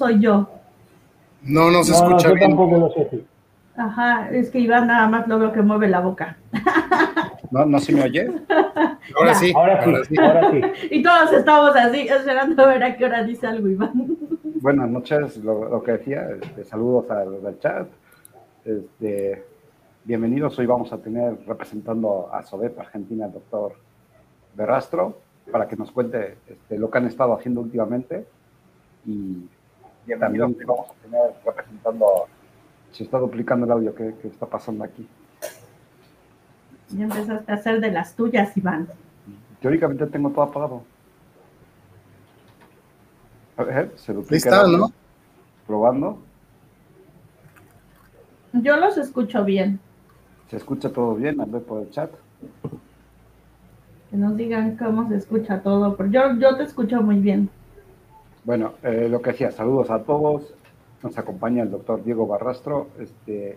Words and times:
soy 0.00 0.18
yo? 0.18 0.48
No 1.42 1.70
nos 1.70 1.90
escucha 1.90 2.08
no, 2.14 2.18
yo 2.20 2.34
bien. 2.34 2.48
tampoco 2.48 2.78
lo 2.78 2.90
sé. 2.90 3.22
Ajá, 3.76 4.30
es 4.30 4.48
que 4.50 4.58
Iván 4.58 4.86
nada 4.86 5.06
más 5.08 5.28
lo 5.28 5.38
veo 5.38 5.52
que 5.52 5.60
mueve 5.60 5.88
la 5.88 6.00
boca. 6.00 6.38
¿No, 7.50 7.66
¿No 7.66 7.78
se 7.78 7.92
me 7.92 8.04
oye? 8.04 8.30
Ahora 9.14 9.32
Ya, 9.32 9.34
sí, 9.34 9.52
Ahora 9.54 9.82
sí, 9.82 9.88
ahora 9.88 10.04
sí. 10.04 10.16
ahora 10.18 10.50
sí. 10.52 10.60
Y 10.90 11.02
todos 11.02 11.32
estamos 11.34 11.76
así, 11.76 12.08
esperando 12.08 12.62
a 12.62 12.66
ver 12.68 12.82
a 12.82 12.96
qué 12.96 13.04
hora 13.04 13.22
dice 13.24 13.46
algo 13.46 13.68
Iván. 13.68 14.16
Buenas 14.62 14.88
noches, 14.88 15.36
lo, 15.38 15.68
lo 15.68 15.82
que 15.82 15.92
decía, 15.92 16.28
este, 16.42 16.64
saludos 16.64 17.10
a 17.10 17.24
los 17.24 17.42
del 17.42 17.58
chat. 17.58 17.88
Este, 18.64 19.44
bienvenidos, 20.04 20.58
hoy 20.58 20.64
vamos 20.66 20.92
a 20.94 20.98
tener 20.98 21.38
representando 21.46 22.30
a 22.32 22.42
SODEP 22.42 22.78
Argentina 22.78 23.26
el 23.26 23.32
doctor 23.32 23.74
Berrastro 24.54 25.18
para 25.52 25.68
que 25.68 25.76
nos 25.76 25.90
cuente 25.90 26.38
este, 26.46 26.78
lo 26.78 26.90
que 26.90 26.98
han 26.98 27.06
estado 27.06 27.34
haciendo 27.34 27.60
últimamente 27.60 28.24
y 29.06 29.44
también 30.18 30.56
vamos 30.66 30.90
a 30.90 30.94
tener 31.02 31.20
representando, 31.44 32.06
se 32.92 33.04
está 33.04 33.18
duplicando 33.18 33.66
el 33.66 33.72
audio, 33.72 33.94
¿qué, 33.94 34.14
qué 34.20 34.28
está 34.28 34.46
pasando 34.46 34.84
aquí? 34.84 35.06
Ya 36.90 37.04
empezaste 37.04 37.52
a 37.52 37.54
hacer 37.54 37.80
de 37.80 37.90
las 37.92 38.14
tuyas, 38.16 38.56
Iván. 38.56 38.88
Teóricamente 39.60 40.06
tengo 40.06 40.30
todo 40.30 40.42
apagado. 40.42 40.82
A 43.56 43.62
ver, 43.62 43.92
se 43.96 44.12
duplica 44.12 44.48
el 44.48 44.54
audio. 44.54 44.78
¿no? 44.78 44.92
Probando, 45.66 46.18
Yo 48.54 48.76
los 48.76 48.96
escucho 48.98 49.44
bien. 49.44 49.78
se 50.48 50.56
escucha 50.56 50.90
todo 50.90 51.14
bien, 51.14 51.40
a 51.40 51.44
ver 51.44 51.62
por 51.62 51.82
el 51.82 51.90
chat. 51.90 52.10
Que 54.10 54.16
nos 54.16 54.36
digan 54.36 54.76
cómo 54.76 55.08
se 55.08 55.16
escucha 55.16 55.62
todo. 55.62 55.96
Pero 55.96 56.10
yo, 56.10 56.34
yo 56.40 56.56
te 56.56 56.64
escucho 56.64 57.00
muy 57.02 57.20
bien. 57.20 57.48
Bueno, 58.50 58.72
eh, 58.82 59.06
lo 59.08 59.22
que 59.22 59.30
decía, 59.30 59.52
saludos 59.52 59.92
a 59.92 60.02
todos. 60.02 60.52
Nos 61.04 61.16
acompaña 61.16 61.62
el 61.62 61.70
doctor 61.70 62.02
Diego 62.02 62.26
Barrastro, 62.26 62.88
este, 62.98 63.56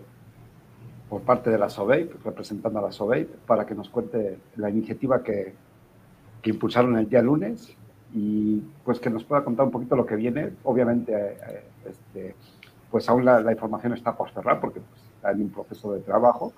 por 1.08 1.22
parte 1.22 1.50
de 1.50 1.58
la 1.58 1.68
SOBEIP, 1.68 2.24
representando 2.24 2.78
a 2.78 2.82
la 2.82 2.92
SOBEIP, 2.92 3.28
para 3.44 3.66
que 3.66 3.74
nos 3.74 3.88
cuente 3.88 4.38
la 4.54 4.70
iniciativa 4.70 5.20
que, 5.24 5.52
que 6.40 6.50
impulsaron 6.50 6.96
el 6.96 7.08
día 7.08 7.22
lunes 7.22 7.76
y 8.12 8.60
pues 8.84 9.00
que 9.00 9.10
nos 9.10 9.24
pueda 9.24 9.42
contar 9.42 9.66
un 9.66 9.72
poquito 9.72 9.96
lo 9.96 10.06
que 10.06 10.14
viene. 10.14 10.52
Obviamente, 10.62 11.12
eh, 11.12 11.38
eh, 11.48 11.64
este, 11.90 12.36
pues 12.88 13.08
aún 13.08 13.24
la, 13.24 13.50
información 13.50 13.94
está 13.94 14.16
por 14.16 14.30
cerrar 14.30 14.60
porque 14.60 14.78
pues, 14.78 15.02
está 15.16 15.32
en 15.32 15.40
un 15.40 15.50
proceso 15.50 15.92
de 15.92 16.02
trabajo, 16.02 16.52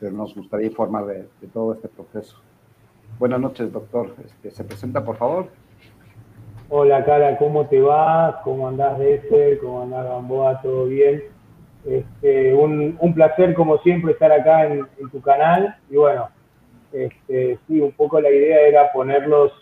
pero 0.00 0.12
nos 0.12 0.34
gustaría 0.34 0.68
informar 0.68 1.04
de, 1.04 1.28
de 1.42 1.46
todo 1.52 1.74
este 1.74 1.88
proceso. 1.88 2.38
Buenas 3.18 3.38
noches, 3.38 3.70
doctor. 3.70 4.14
Este, 4.24 4.50
¿Se 4.50 4.64
presenta, 4.64 5.04
por 5.04 5.18
favor? 5.18 5.61
Hola, 6.74 7.04
Cara, 7.04 7.36
¿cómo 7.36 7.66
te 7.66 7.82
va? 7.82 8.40
¿Cómo 8.44 8.66
andás, 8.66 8.98
Dexter? 8.98 9.58
¿Cómo 9.58 9.82
andás, 9.82 10.06
Gamboa? 10.06 10.62
¿Todo 10.62 10.86
bien? 10.86 11.24
Este, 11.84 12.54
un, 12.54 12.96
placer, 13.14 13.52
como 13.52 13.76
siempre, 13.80 14.12
estar 14.12 14.32
acá 14.32 14.64
en, 14.64 14.86
tu 15.10 15.20
canal. 15.20 15.76
Y 15.90 15.96
bueno, 15.96 16.30
este, 16.90 17.58
sí, 17.68 17.78
un 17.78 17.92
poco 17.92 18.22
la 18.22 18.30
idea 18.30 18.62
era 18.62 18.90
ponerlos 18.90 19.52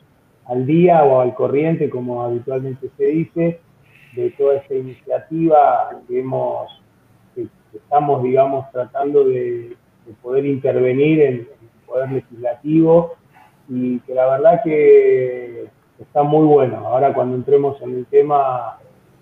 al 0.47 0.65
día 0.66 1.03
o 1.03 1.21
al 1.21 1.34
corriente, 1.34 1.91
como 1.91 2.22
habitualmente 2.22 2.88
se 2.97 3.06
dice, 3.06 3.60
de 4.15 4.31
toda 4.38 4.59
esta 4.59 4.77
iniciativa 4.77 5.91
que 6.06 6.21
hemos, 6.21 6.71
estamos, 7.75 8.22
digamos, 8.22 8.71
tratando 8.71 9.25
de, 9.25 9.77
de 10.06 10.12
poder 10.22 10.47
intervenir 10.47 11.22
en, 11.22 11.34
en 11.34 11.41
el 11.41 11.87
Poder 11.88 12.12
Legislativo 12.12 13.15
y 13.69 13.98
que 13.98 14.15
la 14.15 14.27
verdad 14.28 14.62
que 14.62 15.66
está 16.00 16.22
muy 16.22 16.47
bueno. 16.47 16.78
Ahora 16.87 17.12
cuando 17.12 17.37
entremos 17.37 17.81
en 17.83 17.97
el 17.97 18.06
tema 18.06 18.78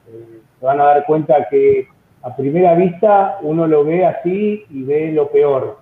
eh, 0.09 0.41
se 0.59 0.66
van 0.66 0.81
a 0.81 0.84
dar 0.84 1.06
cuenta 1.06 1.49
que 1.49 1.89
a 2.22 2.34
primera 2.37 2.75
vista 2.75 3.39
uno 3.43 3.66
lo 3.66 3.84
ve 3.84 4.06
así 4.06 4.65
y 4.71 4.83
ve 4.83 5.12
lo 5.12 5.28
peor, 5.31 5.78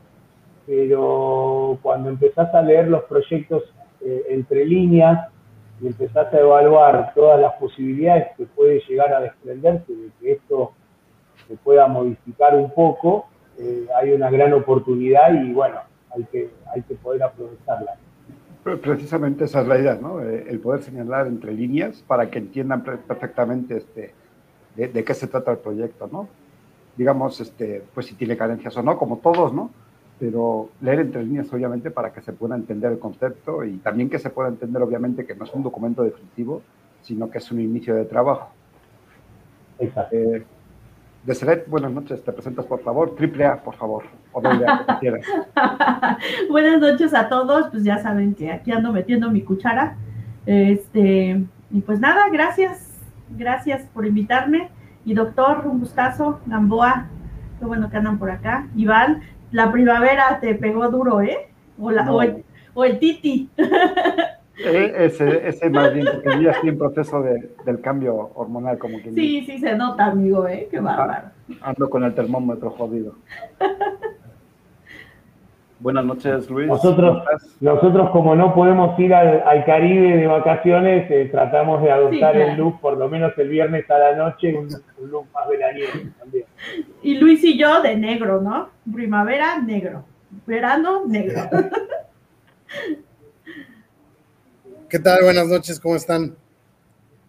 pero 0.67 1.79
cuando 1.83 2.09
empezás 2.11 2.53
a 2.55 2.63
leer 2.63 2.89
los 2.89 3.05
proyectos 3.05 3.63
eh, 4.05 4.25
entre 4.31 4.65
líneas 4.65 5.29
y 5.81 5.87
empezás 5.87 6.33
a 6.33 6.39
evaluar 6.39 7.13
todas 7.15 7.41
las 7.41 7.55
posibilidades 7.55 8.29
que 8.37 8.47
puede 8.47 8.83
llegar 8.89 9.13
a 9.13 9.21
desprenderse 9.21 9.93
de 9.93 10.11
que 10.21 10.33
esto 10.33 10.73
se 11.49 11.57
pueda 11.57 11.87
modificar 11.87 12.55
un 12.55 12.71
poco, 12.71 13.27
eh, 13.59 13.87
hay 14.01 14.13
una 14.13 14.31
gran 14.31 14.53
oportunidad 14.53 15.33
y 15.33 15.53
bueno, 15.53 15.81
hay 16.15 16.25
que, 16.25 16.51
hay 16.75 16.83
que 16.83 16.95
poder 16.97 17.23
aprovecharla. 17.23 17.97
Pre- 18.67 18.79
Precisamente 18.79 19.45
esa 19.45 19.61
es 19.61 19.69
la 19.69 19.79
idea, 19.79 19.95
¿no? 19.95 20.21
Eh, 20.21 20.45
El 20.49 20.59
poder 20.59 20.83
señalar 20.83 21.29
entre 21.29 21.53
líneas 21.53 22.03
para 22.05 22.29
que 22.29 22.39
entiendan 22.41 22.83
perfectamente 22.83 23.77
este, 23.77 24.13
de, 24.75 24.89
de 24.89 25.05
qué 25.05 25.15
se 25.15 25.29
trata 25.29 25.53
el 25.53 25.59
proyecto, 25.59 26.09
¿no? 26.11 26.29
Digamos, 26.97 27.41
este, 27.41 27.85
pues 27.95 28.07
si 28.07 28.17
tiene 28.17 28.37
carencias 28.37 28.77
o 28.77 28.83
no, 28.83 28.99
como 28.99 29.19
todos, 29.19 29.53
¿no? 29.55 29.71
Pero 30.19 30.71
leer 30.81 30.99
entre 30.99 31.23
líneas, 31.23 31.53
obviamente, 31.53 31.93
para 31.93 32.13
que 32.13 32.23
se 32.23 32.33
pueda 32.33 32.57
entender 32.57 32.91
el 32.91 32.99
concepto 32.99 33.63
y 33.65 33.77
también 33.77 34.11
que 34.11 34.19
se 34.19 34.31
pueda 34.31 34.49
entender, 34.49 34.83
obviamente, 34.83 35.25
que 35.25 35.37
no 35.37 35.45
es 35.45 35.53
un 35.55 35.63
documento 35.63 36.03
definitivo, 36.03 36.63
sino 37.03 37.31
que 37.31 37.39
es 37.39 37.53
un 37.53 37.61
inicio 37.61 37.95
de 37.95 38.07
trabajo. 38.07 38.49
Exacto. 39.79 40.17
Eh, 40.17 40.45
Deseret, 41.27 41.69
buenas 41.69 41.91
noches, 41.91 42.23
te 42.23 42.33
presentas, 42.33 42.67
por 42.67 42.81
favor. 42.83 43.17
Triple 43.17 43.45
A, 43.47 43.61
por 43.63 43.75
favor, 43.75 44.05
o 44.33 44.41
doble 44.41 44.65
A, 44.67 44.85
como 44.87 44.99
quieras. 45.01 45.27
Buenas 46.51 46.81
noches 46.81 47.13
a 47.15 47.29
todos. 47.29 47.69
Pues 47.71 47.83
ya 47.83 47.99
saben 47.99 48.35
que 48.35 48.53
aquí 48.53 48.71
ando 48.71 48.93
metiendo 48.93 49.29
mi 49.31 49.43
cuchara. 49.43 49.97
Este, 50.47 51.45
y 51.73 51.81
pues 51.81 51.99
nada, 51.99 52.29
gracias. 52.31 53.01
Gracias 53.31 53.83
por 53.93 54.07
invitarme. 54.07 54.69
Y 55.05 55.15
doctor, 55.15 55.67
un 55.67 55.81
gustazo. 55.81 56.39
Gamboa, 56.47 57.07
qué 57.59 57.65
bueno 57.65 57.91
que 57.91 57.97
andan 57.97 58.19
por 58.21 58.31
acá. 58.31 58.69
Iván, 58.77 59.23
la 59.51 59.73
primavera 59.73 60.39
te 60.41 60.55
pegó 60.55 60.89
duro, 60.91 61.23
¿eh? 61.23 61.49
O, 61.77 61.91
la- 61.91 62.05
No. 62.05 62.17
o 62.17 62.23
el, 62.23 62.45
o 62.73 62.85
el 62.85 63.01
Titi. 63.01 63.51
Eh, 64.65 64.93
ese, 64.97 65.49
ese 65.49 65.69
más 65.71 65.93
bien, 65.93 66.07
porque 66.15 66.31
yo 66.37 66.41
ya 66.43 66.51
estoy 66.53 66.71
en 66.71 66.79
proceso 66.79 67.23
de- 67.23 67.51
del 67.67 67.81
cambio 67.81 68.31
hormonal, 68.35 68.79
como 68.79 68.99
quien 69.01 69.15
dice. 69.15 69.27
Sí, 69.47 69.53
sí 69.53 69.59
se 69.59 69.77
nota, 69.77 70.07
amigo, 70.07 70.49
¿eh? 70.49 70.67
Qué 70.71 70.81
bárbaro. 70.81 71.29
Ando 71.61 71.91
con 71.91 72.05
el 72.05 72.15
termómetro 72.15 72.71
jodido. 72.71 73.15
Buenas 75.79 76.07
noches, 76.07 76.49
Luis. 76.49 76.69
Nosotros-. 76.69 77.23
Nosotros, 77.61 78.09
como 78.11 78.35
no 78.35 78.55
podemos 78.55 78.99
ir 78.99 79.13
al, 79.13 79.43
al 79.47 79.63
Caribe 79.67 80.17
de 80.17 80.27
vacaciones, 80.27 81.11
eh, 81.11 81.29
tratamos 81.31 81.83
de 81.83 81.91
adoptar 81.91 82.13
Sí, 82.33 82.39
claro. 82.39 82.41
el 82.53 82.57
look, 82.57 82.81
por 82.81 82.97
lo 82.97 83.09
menos 83.11 83.37
el 83.37 83.49
viernes 83.51 83.91
a 83.91 83.99
la 83.99 84.17
noche, 84.17 84.57
un, 84.57 84.69
un 84.99 85.11
look 85.11 85.27
más 85.35 85.47
veraniego 85.49 85.93
también. 86.19 86.47
Y 87.03 87.19
Luis 87.19 87.45
y 87.45 87.59
yo 87.59 87.83
de 87.83 87.95
negro, 87.95 88.41
¿no? 88.41 88.71
Primavera, 88.91 89.61
negro. 89.61 90.05
Verano, 90.47 91.03
negro. 91.07 91.43
¿Qué 94.97 95.03
tal? 95.03 95.25
Buenas 95.25 95.47
noches, 95.47 95.79
¿cómo 95.79 95.95
están? 95.95 96.35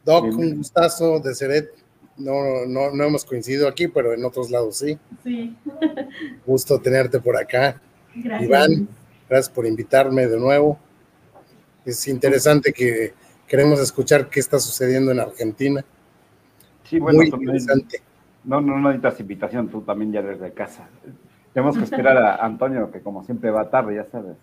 Doc, 0.06 0.24
Bien. 0.24 0.38
un 0.38 0.58
gustazo 0.60 1.20
de 1.20 1.36
Seret. 1.36 1.70
No, 2.16 2.66
no, 2.66 2.92
no 2.92 3.04
hemos 3.04 3.26
coincidido 3.26 3.68
aquí, 3.68 3.90
pero 3.90 4.14
en 4.14 4.24
otros 4.24 4.50
lados 4.50 4.78
sí. 4.78 4.98
Sí, 5.22 5.54
Gusto 6.46 6.80
tenerte 6.80 7.20
por 7.20 7.36
acá. 7.36 7.82
gracias. 8.16 8.48
Iván. 8.50 8.88
Gracias 9.28 9.50
por 9.54 9.66
invitarme 9.66 10.28
de 10.28 10.40
nuevo. 10.40 10.80
Es 11.84 12.08
interesante 12.08 12.72
que 12.72 13.14
queremos 13.46 13.82
escuchar 13.82 14.30
qué 14.30 14.40
está 14.40 14.60
sucediendo 14.60 15.12
en 15.12 15.20
Argentina. 15.20 15.84
Sí, 16.86 17.00
bueno, 17.00 17.18
Muy 17.18 17.28
interesante. 17.28 18.02
no, 18.46 18.62
no, 18.62 18.78
no 18.80 18.88
necesitas 18.92 19.20
invitación, 19.20 19.68
tú 19.68 19.82
también 19.82 20.14
ya 20.14 20.22
desde 20.22 20.54
casa. 20.54 20.88
Tenemos 21.54 21.78
que 21.78 21.84
esperar 21.84 22.16
a 22.16 22.36
Antonio, 22.46 22.90
que 22.90 23.02
como 23.02 23.26
siempre 23.26 23.52
va 23.52 23.70
tarde, 23.70 23.96
ya 23.96 24.06
sabes. 24.10 24.38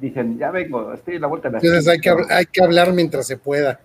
Dicen, 0.00 0.38
ya 0.38 0.50
vengo, 0.50 0.92
estoy 0.92 1.16
en 1.16 1.22
la 1.22 1.26
vuelta 1.28 1.48
de 1.48 1.52
la 1.54 1.58
Entonces 1.58 1.88
hay 1.88 1.98
que, 2.00 2.14
hay 2.30 2.46
que 2.46 2.62
hablar 2.62 2.92
mientras 2.92 3.26
se 3.26 3.36
pueda. 3.36 3.80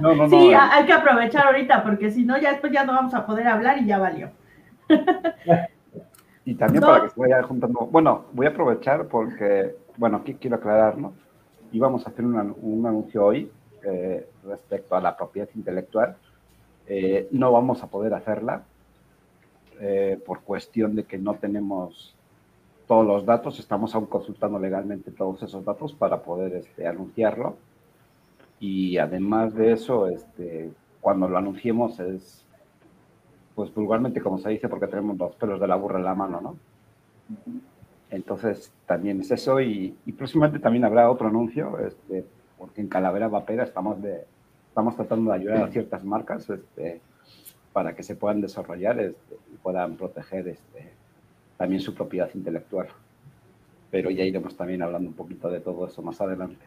No, 0.00 0.14
no, 0.14 0.28
no. 0.28 0.28
Sí, 0.30 0.50
eh, 0.50 0.54
ha- 0.54 0.74
hay 0.76 0.86
que 0.86 0.92
aprovechar 0.92 1.46
ahorita, 1.46 1.82
porque 1.82 2.10
si 2.10 2.24
no, 2.24 2.38
ya 2.38 2.52
después 2.52 2.72
ya 2.72 2.84
no 2.84 2.92
vamos 2.94 3.12
a 3.14 3.26
poder 3.26 3.48
hablar 3.48 3.78
y 3.78 3.86
ya 3.86 3.98
valió. 3.98 4.30
Y 6.44 6.54
también 6.56 6.80
No. 6.80 6.88
para 6.88 7.04
que 7.04 7.10
se 7.10 7.20
vaya 7.20 7.40
juntando. 7.44 7.86
Bueno, 7.86 8.24
voy 8.32 8.46
a 8.46 8.48
aprovechar 8.48 9.06
porque, 9.06 9.76
bueno, 9.96 10.16
aquí 10.18 10.34
quiero 10.34 10.56
aclarar, 10.56 10.98
¿no? 10.98 11.12
Íbamos 11.70 12.04
a 12.04 12.10
hacer 12.10 12.24
un, 12.24 12.34
un 12.60 12.84
anuncio 12.84 13.24
hoy 13.24 13.48
eh, 13.84 14.26
respecto 14.44 14.96
a 14.96 15.00
la 15.00 15.16
propiedad 15.16 15.48
intelectual. 15.54 16.16
Eh, 16.88 17.28
no 17.30 17.52
vamos 17.52 17.80
a 17.84 17.86
poder 17.86 18.12
hacerla 18.14 18.62
eh, 19.80 20.18
por 20.26 20.40
cuestión 20.40 20.96
de 20.96 21.04
que 21.04 21.16
no 21.16 21.34
tenemos 21.34 22.16
todos 22.86 23.06
los 23.06 23.24
datos. 23.24 23.58
Estamos 23.58 23.94
aún 23.94 24.06
consultando 24.06 24.58
legalmente 24.58 25.10
todos 25.10 25.42
esos 25.42 25.64
datos 25.64 25.92
para 25.92 26.22
poder 26.22 26.54
este, 26.54 26.86
anunciarlo. 26.86 27.56
Y 28.60 28.98
además 28.98 29.54
de 29.54 29.72
eso, 29.72 30.08
este, 30.08 30.70
cuando 31.00 31.28
lo 31.28 31.36
anunciemos 31.36 31.98
es 32.00 32.42
pues 33.54 33.72
vulgarmente 33.74 34.20
como 34.20 34.38
se 34.38 34.48
dice 34.50 34.68
porque 34.68 34.86
tenemos 34.86 35.18
los 35.18 35.34
pelos 35.34 35.60
de 35.60 35.66
la 35.66 35.76
burra 35.76 35.98
en 35.98 36.04
la 36.04 36.14
mano, 36.14 36.40
¿no? 36.40 36.56
Entonces, 38.10 38.72
también 38.86 39.20
es 39.20 39.30
eso 39.30 39.60
y, 39.60 39.96
próximamente 40.16 40.58
también 40.58 40.84
habrá 40.84 41.10
otro 41.10 41.28
anuncio, 41.28 41.78
este, 41.78 42.26
porque 42.58 42.82
en 42.82 42.88
Calavera 42.88 43.28
Vapera 43.28 43.64
estamos, 43.64 44.02
de, 44.02 44.24
estamos 44.68 44.96
tratando 44.96 45.30
de 45.30 45.38
ayudar 45.38 45.62
a 45.62 45.68
ciertas 45.68 46.04
marcas 46.04 46.48
este, 46.50 47.00
para 47.72 47.94
que 47.94 48.02
se 48.02 48.14
puedan 48.14 48.42
desarrollar 48.42 49.00
este, 49.00 49.36
y 49.52 49.56
puedan 49.56 49.96
proteger 49.96 50.48
este, 50.48 50.92
también 51.62 51.80
su 51.80 51.94
propiedad 51.94 52.28
intelectual. 52.34 52.88
Pero 53.88 54.10
ya 54.10 54.24
iremos 54.24 54.56
también 54.56 54.82
hablando 54.82 55.08
un 55.10 55.14
poquito 55.14 55.48
de 55.48 55.60
todo 55.60 55.86
eso 55.86 56.02
más 56.02 56.20
adelante. 56.20 56.58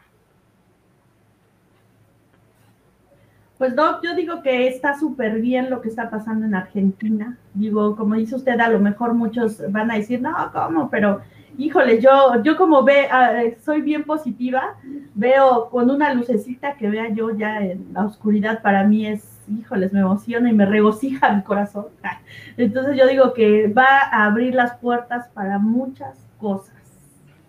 Pues 3.57 3.75
Doc, 3.75 3.99
yo 4.01 4.15
digo 4.15 4.41
que 4.41 4.69
está 4.69 4.97
súper 4.97 5.41
bien 5.41 5.69
lo 5.69 5.81
que 5.81 5.89
está 5.89 6.09
pasando 6.09 6.45
en 6.45 6.55
Argentina. 6.55 7.37
Digo, 7.53 7.97
como 7.97 8.15
dice 8.15 8.37
usted, 8.37 8.57
a 8.57 8.69
lo 8.69 8.79
mejor 8.79 9.13
muchos 9.13 9.61
van 9.69 9.91
a 9.91 9.95
decir, 9.95 10.21
no, 10.21 10.33
¿cómo? 10.53 10.89
Pero, 10.89 11.19
híjole, 11.57 11.99
yo, 11.99 12.41
yo 12.41 12.55
como 12.55 12.81
ve, 12.85 13.09
ah, 13.11 13.41
soy 13.65 13.81
bien 13.81 14.05
positiva, 14.05 14.77
veo 15.13 15.69
con 15.71 15.89
una 15.89 16.13
lucecita 16.13 16.77
que 16.77 16.89
vea 16.89 17.09
yo 17.09 17.35
ya 17.35 17.59
en 17.59 17.87
la 17.91 18.05
oscuridad, 18.05 18.61
para 18.61 18.85
mí 18.85 19.07
es, 19.07 19.34
híjoles, 19.49 19.93
me 19.93 19.99
emociona 19.99 20.49
y 20.49 20.53
me 20.53 20.65
regocija 20.65 21.33
mi 21.33 21.43
corazón. 21.43 21.87
Entonces 22.57 22.97
yo 22.97 23.07
digo 23.07 23.33
que 23.33 23.67
va 23.67 23.99
a 24.11 24.25
abrir 24.25 24.55
las 24.55 24.77
puertas 24.77 25.27
para 25.29 25.59
muchas 25.59 26.17
cosas. 26.39 26.75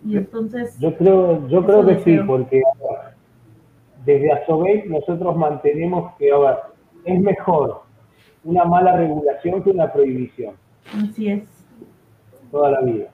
Y 0.05 0.15
entonces... 0.15 0.77
Yo 0.79 0.95
creo, 0.95 1.47
yo 1.47 1.65
creo 1.65 1.85
que 1.85 1.99
sí, 1.99 2.17
porque 2.25 2.61
desde 4.05 4.31
ASOBEI 4.31 4.87
nosotros 4.87 5.35
mantenemos 5.35 6.13
que, 6.17 6.31
ahora 6.31 6.69
es 7.03 7.19
mejor 7.19 7.81
una 8.43 8.63
mala 8.63 8.95
regulación 8.95 9.63
que 9.63 9.71
una 9.71 9.91
prohibición. 9.91 10.53
Así 10.93 11.29
es. 11.29 11.43
Toda 12.51 12.71
la 12.71 12.81
vida. 12.81 13.07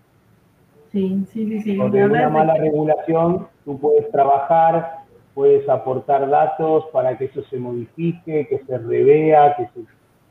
Sí, 0.91 1.25
sí, 1.31 1.47
sí. 1.47 1.61
sí. 1.61 1.77
Porque 1.77 2.03
una 2.03 2.29
mala 2.29 2.53
regulación 2.55 3.47
tú 3.65 3.79
puedes 3.79 4.11
trabajar, 4.11 5.02
puedes 5.33 5.67
aportar 5.67 6.29
datos 6.29 6.85
para 6.91 7.17
que 7.17 7.25
eso 7.25 7.43
se 7.49 7.57
modifique, 7.57 8.47
que 8.47 8.59
se 8.65 8.77
revea, 8.77 9.55
que 9.55 9.67
se... 9.73 9.79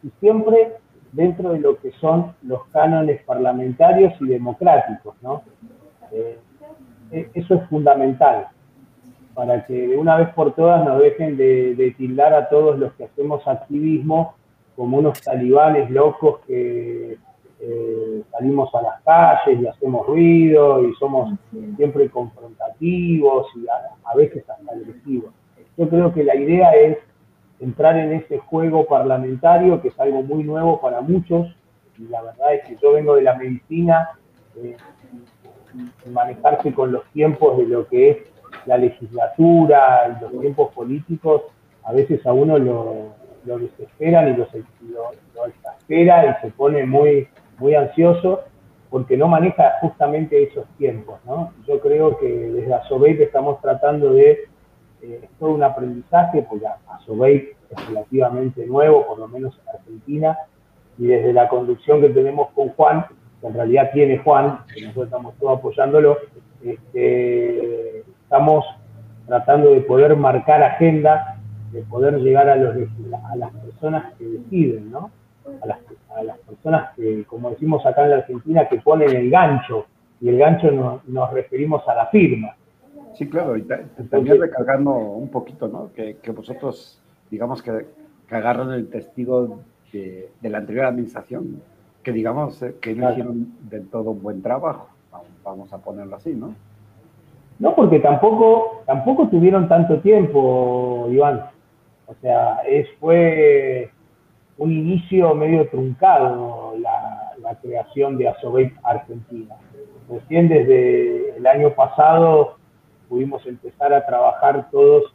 Y 0.06 0.10
siempre 0.20 0.74
dentro 1.12 1.52
de 1.52 1.60
lo 1.60 1.76
que 1.78 1.92
son 1.92 2.34
los 2.42 2.66
cánones 2.68 3.22
parlamentarios 3.24 4.14
y 4.20 4.26
democráticos, 4.26 5.14
¿no? 5.22 5.42
Eh, 6.10 6.38
e, 7.10 7.30
eso 7.34 7.54
es 7.54 7.68
fundamental 7.68 8.48
para 9.34 9.64
que 9.64 9.88
de 9.88 9.96
una 9.96 10.16
vez 10.16 10.28
por 10.34 10.54
todas 10.54 10.84
nos 10.84 11.00
dejen 11.00 11.36
de, 11.36 11.94
tildar 11.96 12.34
a 12.34 12.48
todos 12.48 12.78
los 12.78 12.92
que 12.94 13.04
hacemos 13.04 13.46
activismo 13.46 14.34
como 14.76 14.98
unos 14.98 15.20
talibanes 15.20 15.90
locos 15.90 16.40
que 16.46 17.18
eh, 17.64 18.24
salimos 18.32 18.74
a 18.74 18.82
las 18.82 19.02
calles 19.02 19.62
y 19.62 19.66
hacemos 19.68 20.04
ruido 20.04 20.82
y 20.82 20.92
somos 20.94 21.32
siempre 21.76 22.10
confrontativos 22.10 23.46
y 23.54 23.66
a, 23.68 24.14
veces 24.16 24.44
hasta 24.50 24.72
agresivos. 24.72 25.32
Yo 25.76 25.88
creo 25.88 26.12
que 26.12 26.24
la 26.24 26.34
idea 26.34 26.72
es 26.72 26.98
entrar 27.60 27.96
en 27.96 28.14
ese 28.14 28.38
juego 28.38 28.84
parlamentario 28.86 29.80
que 29.80 29.88
es 29.88 30.00
algo 30.00 30.22
muy 30.22 30.42
nuevo 30.42 30.80
para 30.80 31.00
muchos 31.00 31.54
y 31.98 32.08
la 32.08 32.22
verdad 32.22 32.54
es 32.54 32.64
que 32.66 32.76
yo 32.82 32.94
vengo 32.94 33.14
de 33.14 33.22
la 33.22 33.36
medicina 33.36 34.10
eh, 34.56 34.76
manejarse 36.10 36.74
con 36.74 36.90
los 36.90 37.04
tiempos 37.12 37.58
de 37.58 37.66
lo 37.66 37.86
que 37.86 38.10
es 38.10 38.16
la 38.66 38.76
legislatura 38.76 40.18
y 40.18 40.22
los 40.22 40.40
tiempos 40.40 40.74
políticos 40.74 41.42
a 41.84 41.92
veces 41.92 42.26
a 42.26 42.32
uno 42.32 42.58
lo, 42.58 43.14
lo 43.44 43.58
desesperan 43.58 44.28
y 44.28 44.36
lo, 44.36 44.48
lo, 45.34 45.46
exaspera 45.46 46.38
y 46.38 46.42
se 46.42 46.52
pone 46.52 46.84
muy, 46.86 47.28
muy 47.62 47.74
ansioso 47.74 48.42
porque 48.90 49.16
no 49.16 49.26
maneja 49.26 49.78
justamente 49.80 50.42
esos 50.42 50.66
tiempos. 50.76 51.18
¿no? 51.24 51.52
Yo 51.66 51.80
creo 51.80 52.18
que 52.18 52.28
desde 52.28 52.74
ASOBEIP 52.74 53.22
estamos 53.22 53.58
tratando 53.62 54.12
de 54.12 54.48
eh, 55.00 55.28
todo 55.38 55.52
un 55.52 55.62
aprendizaje, 55.62 56.44
porque 56.48 56.66
ASOBEIP 56.88 57.56
es 57.70 57.88
relativamente 57.88 58.66
nuevo, 58.66 59.06
por 59.06 59.18
lo 59.18 59.28
menos 59.28 59.58
en 59.62 59.76
Argentina, 59.76 60.38
y 60.98 61.06
desde 61.06 61.32
la 61.32 61.48
conducción 61.48 62.02
que 62.02 62.10
tenemos 62.10 62.50
con 62.50 62.68
Juan, 62.70 63.06
que 63.40 63.46
en 63.46 63.54
realidad 63.54 63.90
tiene 63.94 64.18
Juan, 64.18 64.58
que 64.74 64.82
nosotros 64.82 65.06
estamos 65.06 65.34
todos 65.36 65.58
apoyándolo, 65.58 66.18
este, 66.62 68.00
estamos 68.00 68.66
tratando 69.26 69.70
de 69.70 69.80
poder 69.80 70.14
marcar 70.16 70.62
agenda, 70.62 71.38
de 71.72 71.80
poder 71.84 72.18
llegar 72.20 72.50
a, 72.50 72.56
los, 72.56 72.76
a 73.30 73.36
las 73.36 73.50
personas 73.52 74.12
que 74.18 74.24
deciden, 74.24 74.90
¿no? 74.90 75.10
A 75.62 75.66
las, 75.66 75.78
a 76.16 76.22
las, 76.22 76.38
personas 76.38 76.94
que, 76.96 77.24
como 77.24 77.50
decimos 77.50 77.84
acá 77.86 78.04
en 78.04 78.10
la 78.10 78.16
Argentina, 78.16 78.68
que 78.68 78.80
ponen 78.80 79.14
el 79.14 79.30
gancho, 79.30 79.86
y 80.20 80.28
el 80.28 80.38
gancho 80.38 81.00
nos 81.06 81.32
referimos 81.32 81.86
a 81.88 81.94
la 81.94 82.06
firma. 82.06 82.54
Sí, 83.14 83.28
claro, 83.28 83.56
y 83.56 83.66
también 84.08 84.40
recargando 84.40 84.92
un 84.92 85.28
poquito, 85.28 85.68
¿no? 85.68 85.92
Que, 85.92 86.16
que 86.16 86.30
vosotros, 86.30 87.00
digamos 87.30 87.62
que, 87.62 87.86
que, 88.26 88.34
agarran 88.34 88.72
el 88.72 88.88
testigo 88.88 89.60
de, 89.92 90.30
de, 90.40 90.48
la 90.48 90.58
anterior 90.58 90.86
administración, 90.86 91.60
que 92.02 92.12
digamos 92.12 92.62
eh, 92.62 92.76
que 92.80 92.94
no 92.94 93.10
hicieron 93.10 93.52
del 93.68 93.88
todo 93.88 94.12
un 94.12 94.22
buen 94.22 94.42
trabajo, 94.42 94.88
vamos 95.44 95.72
a 95.72 95.78
ponerlo 95.78 96.16
así, 96.16 96.32
¿no? 96.34 96.54
No, 97.58 97.76
porque 97.76 98.00
tampoco, 98.00 98.82
tampoco 98.86 99.28
tuvieron 99.28 99.68
tanto 99.68 100.00
tiempo, 100.00 101.06
Iván. 101.10 101.44
O 102.06 102.14
sea, 102.20 102.60
es, 102.66 102.88
fue 102.98 103.91
un 104.62 104.70
inicio 104.70 105.34
medio 105.34 105.68
truncado 105.68 106.74
la, 106.78 107.58
creación 107.60 108.16
de 108.16 108.28
Asobet 108.28 108.72
Argentina. 108.82 109.56
Recién 110.08 110.48
desde 110.48 111.36
el 111.36 111.46
año 111.46 111.74
pasado 111.74 112.56
pudimos 113.08 113.44
empezar 113.46 113.92
a 113.92 114.06
trabajar 114.06 114.70
todos, 114.70 115.12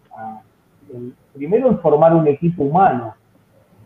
primero 1.33 1.69
en 1.69 1.79
formar 1.79 2.13
un 2.13 2.27
equipo 2.27 2.63
humano, 2.63 3.15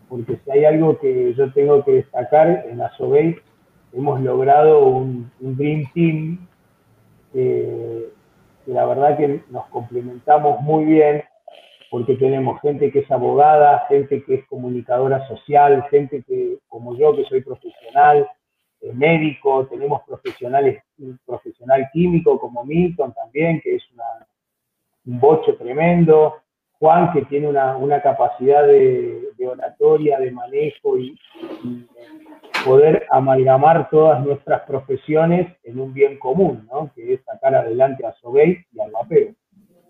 porque 0.08 0.38
si 0.44 0.50
hay 0.50 0.64
algo 0.66 0.98
que 0.98 1.32
yo 1.34 1.50
tengo 1.52 1.82
que 1.82 1.92
destacar, 1.92 2.66
en 2.68 2.82
Asobey 2.82 3.36
hemos 3.94 4.20
logrado 4.20 4.84
un, 4.84 5.30
un 5.40 5.56
Dream 5.56 5.84
Team 5.94 6.46
que 7.32 8.08
la 8.66 8.84
verdad 8.84 9.16
que 9.16 9.42
nos 9.50 9.66
complementamos 9.68 10.60
muy 10.60 10.84
bien 10.84 11.22
porque 11.92 12.16
tenemos 12.16 12.58
gente 12.62 12.90
que 12.90 13.00
es 13.00 13.10
abogada, 13.10 13.84
gente 13.86 14.24
que 14.24 14.36
es 14.36 14.46
comunicadora 14.46 15.28
social, 15.28 15.84
gente 15.90 16.22
que, 16.26 16.56
como 16.66 16.96
yo, 16.96 17.14
que 17.14 17.24
soy 17.24 17.42
profesional, 17.42 18.26
eh, 18.80 18.92
médico, 18.94 19.66
tenemos 19.66 20.00
profesionales, 20.04 20.82
un 20.96 21.20
profesional 21.26 21.90
químico 21.92 22.40
como 22.40 22.64
Milton 22.64 23.12
también, 23.12 23.60
que 23.60 23.74
es 23.74 23.82
un 25.04 25.20
bocho 25.20 25.54
tremendo, 25.56 26.36
Juan, 26.78 27.12
que 27.12 27.26
tiene 27.26 27.48
una, 27.48 28.00
capacidad 28.02 28.66
de, 28.66 29.28
oratoria, 29.46 30.18
de 30.18 30.30
manejo 30.30 30.98
y, 30.98 31.14
poder 32.64 33.06
amalgamar 33.10 33.90
todas 33.90 34.24
nuestras 34.24 34.62
profesiones 34.62 35.54
en 35.64 35.78
un 35.78 35.92
bien 35.92 36.18
común, 36.18 36.66
¿no? 36.72 36.90
que 36.94 37.14
es 37.14 37.24
sacar 37.24 37.54
adelante 37.54 38.06
a 38.06 38.14
Sobey 38.14 38.64
y 38.72 38.80
al 38.80 38.92
vapeo. 38.92 39.34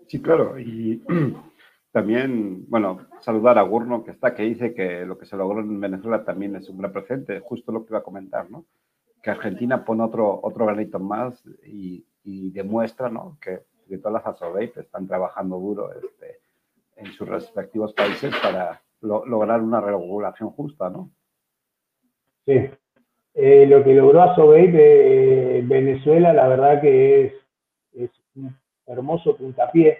Sí, 0.07 0.21
claro, 0.21 0.59
y 0.59 1.01
también, 1.93 2.65
bueno, 2.69 3.05
saludar 3.21 3.59
a 3.59 3.61
Gurno 3.61 4.03
que 4.03 4.09
está, 4.09 4.33
que 4.33 4.41
dice 4.41 4.73
que 4.73 5.05
lo 5.05 5.19
que 5.19 5.27
se 5.27 5.37
logró 5.37 5.59
en 5.59 5.79
Venezuela 5.79 6.25
también 6.25 6.55
es 6.55 6.67
un 6.67 6.79
gran 6.79 6.91
presente, 6.91 7.39
justo 7.39 7.71
lo 7.71 7.85
que 7.85 7.91
iba 7.91 7.99
a 7.99 8.03
comentar, 8.03 8.49
¿no? 8.49 8.65
que 9.21 9.29
Argentina 9.29 9.85
pone 9.85 10.03
otro, 10.03 10.39
otro 10.41 10.65
granito 10.65 10.99
más 10.99 11.41
y, 11.63 12.03
demuestra 12.23 13.09
¿no? 13.09 13.37
que, 13.39 13.59
que 13.87 13.99
todas 13.99 14.25
las 14.25 14.35
ASOBEI 14.35 14.73
están 14.75 15.07
trabajando 15.07 15.57
duro 15.59 15.91
este, 15.93 16.39
en 16.95 17.11
sus 17.13 17.27
respectivos 17.27 17.93
países 17.93 18.33
para 18.41 18.81
lograr 19.01 19.61
una 19.61 19.79
regulación 19.79 20.49
justa, 20.49 20.89
¿no? 20.89 21.11
Sí. 22.45 22.69
Eh, 23.35 23.65
lo 23.67 23.83
que 23.83 23.93
logró 23.93 24.21
Asobey 24.21 24.71
de 24.71 25.63
Venezuela, 25.65 26.33
la 26.33 26.47
verdad 26.47 26.81
que 26.81 27.25
es, 27.25 27.33
es 27.93 28.11
un 28.35 28.55
hermoso 28.87 29.35
puntapié 29.35 29.97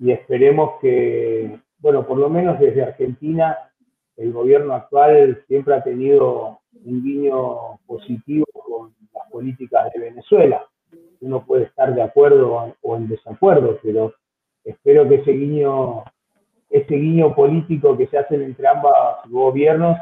y 0.00 0.10
esperemos 0.12 0.80
que, 0.80 1.58
bueno, 1.78 2.06
por 2.06 2.18
lo 2.18 2.28
menos 2.28 2.58
desde 2.58 2.82
Argentina, 2.82 3.56
el 4.16 4.32
gobierno 4.32 4.74
actual 4.74 5.42
siempre 5.48 5.74
ha 5.74 5.82
tenido 5.82 6.60
un 6.84 7.02
guiño 7.02 7.78
positivo 7.86 8.46
con 8.52 8.94
las 9.14 9.30
políticas 9.30 9.92
de 9.92 10.00
Venezuela. 10.00 10.66
Uno 11.20 11.44
puede 11.44 11.64
estar 11.64 11.94
de 11.94 12.02
acuerdo 12.02 12.74
o 12.80 12.96
en 12.96 13.08
desacuerdo, 13.08 13.78
pero 13.82 14.12
espero 14.64 15.08
que 15.08 15.16
ese 15.16 15.32
guiño, 15.32 16.04
ese 16.70 16.94
guiño 16.94 17.34
político 17.34 17.96
que 17.96 18.06
se 18.08 18.18
hace 18.18 18.34
entre 18.36 18.66
ambos 18.68 18.92
gobiernos 19.28 19.98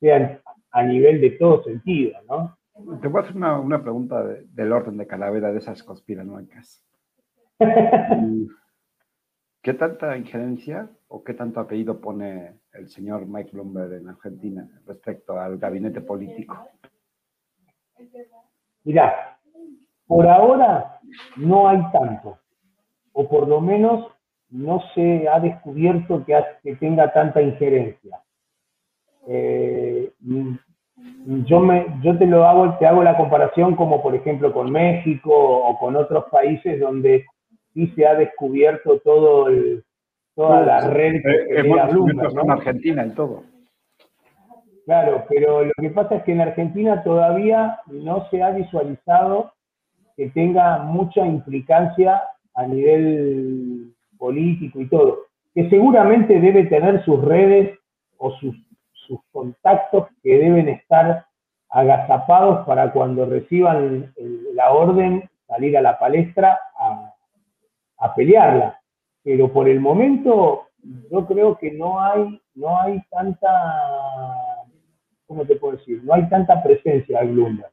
sea 0.00 0.40
a 0.70 0.82
nivel 0.82 1.20
de 1.20 1.30
todo 1.30 1.62
sentido, 1.64 2.18
¿no? 2.28 2.56
Te 3.00 3.08
voy 3.08 3.20
a 3.20 3.24
hacer 3.24 3.36
una, 3.36 3.82
pregunta 3.82 4.24
del 4.24 4.72
orden 4.72 4.96
de 4.96 5.06
calavera 5.06 5.52
de 5.52 5.58
esas 5.58 5.82
conspiranoicas. 5.84 6.84
¿Qué 9.64 9.72
tanta 9.72 10.14
injerencia 10.18 10.90
o 11.08 11.24
qué 11.24 11.32
tanto 11.32 11.58
apellido 11.58 11.98
pone 11.98 12.52
el 12.74 12.86
señor 12.90 13.26
Mike 13.26 13.52
Bloomberg 13.54 13.94
en 13.94 14.10
Argentina 14.10 14.68
respecto 14.86 15.40
al 15.40 15.56
gabinete 15.56 16.02
político? 16.02 16.68
Mirá, 18.84 19.38
por 20.06 20.28
ahora 20.28 21.00
no 21.36 21.66
hay 21.66 21.80
tanto, 21.92 22.40
o 23.14 23.26
por 23.26 23.48
lo 23.48 23.62
menos 23.62 24.06
no 24.50 24.82
se 24.94 25.26
ha 25.30 25.40
descubierto 25.40 26.22
que, 26.26 26.76
tenga 26.76 27.10
tanta 27.14 27.40
injerencia. 27.40 28.20
Eh, 29.26 30.12
yo, 31.46 31.60
me, 31.60 31.86
yo 32.02 32.18
te 32.18 32.26
lo 32.26 32.44
hago, 32.44 32.76
te 32.76 32.86
hago 32.86 33.02
la 33.02 33.16
comparación 33.16 33.76
como 33.76 34.02
por 34.02 34.14
ejemplo 34.14 34.52
con 34.52 34.70
México 34.70 35.32
o 35.32 35.78
con 35.78 35.96
otros 35.96 36.26
países 36.30 36.78
donde 36.78 37.24
sí 37.74 37.92
se 37.94 38.06
ha 38.06 38.14
descubierto 38.14 39.00
todo 39.00 39.48
el, 39.48 39.84
toda 40.34 40.62
la 40.62 40.88
red 40.88 41.22
que 41.22 41.58
eh, 41.58 41.62
Bloomberg, 41.62 42.38
En 42.38 42.50
Argentina 42.50 43.06
y 43.06 43.10
todo. 43.10 43.42
Claro, 44.86 45.24
pero 45.28 45.64
lo 45.64 45.72
que 45.80 45.90
pasa 45.90 46.16
es 46.16 46.24
que 46.24 46.32
en 46.32 46.42
Argentina 46.42 47.02
todavía 47.02 47.80
no 47.86 48.28
se 48.30 48.42
ha 48.42 48.50
visualizado 48.50 49.52
que 50.16 50.28
tenga 50.30 50.78
mucha 50.78 51.26
implicancia 51.26 52.22
a 52.54 52.66
nivel 52.66 53.94
político 54.18 54.80
y 54.80 54.88
todo, 54.88 55.20
que 55.54 55.68
seguramente 55.70 56.38
debe 56.40 56.64
tener 56.64 57.04
sus 57.04 57.22
redes 57.24 57.78
o 58.18 58.30
sus, 58.32 58.54
sus 58.92 59.18
contactos 59.32 60.08
que 60.22 60.38
deben 60.38 60.68
estar 60.68 61.26
agazapados 61.70 62.64
para 62.66 62.92
cuando 62.92 63.26
reciban 63.26 64.12
la 64.54 64.70
orden 64.70 65.28
salir 65.48 65.76
a 65.76 65.82
la 65.82 65.98
palestra 65.98 66.58
a, 66.78 67.03
a 67.98 68.14
pelearla. 68.14 68.80
Pero 69.22 69.52
por 69.52 69.68
el 69.68 69.80
momento 69.80 70.68
yo 71.10 71.26
creo 71.26 71.56
que 71.56 71.72
no 71.72 72.00
hay, 72.00 72.40
no 72.54 72.80
hay 72.80 73.00
tanta, 73.10 73.48
¿cómo 75.26 75.44
te 75.44 75.56
puedo 75.56 75.76
decir? 75.76 76.02
No 76.04 76.14
hay 76.14 76.28
tanta 76.28 76.62
presencia 76.62 77.20
de 77.20 77.26
Bloomberg. 77.26 77.70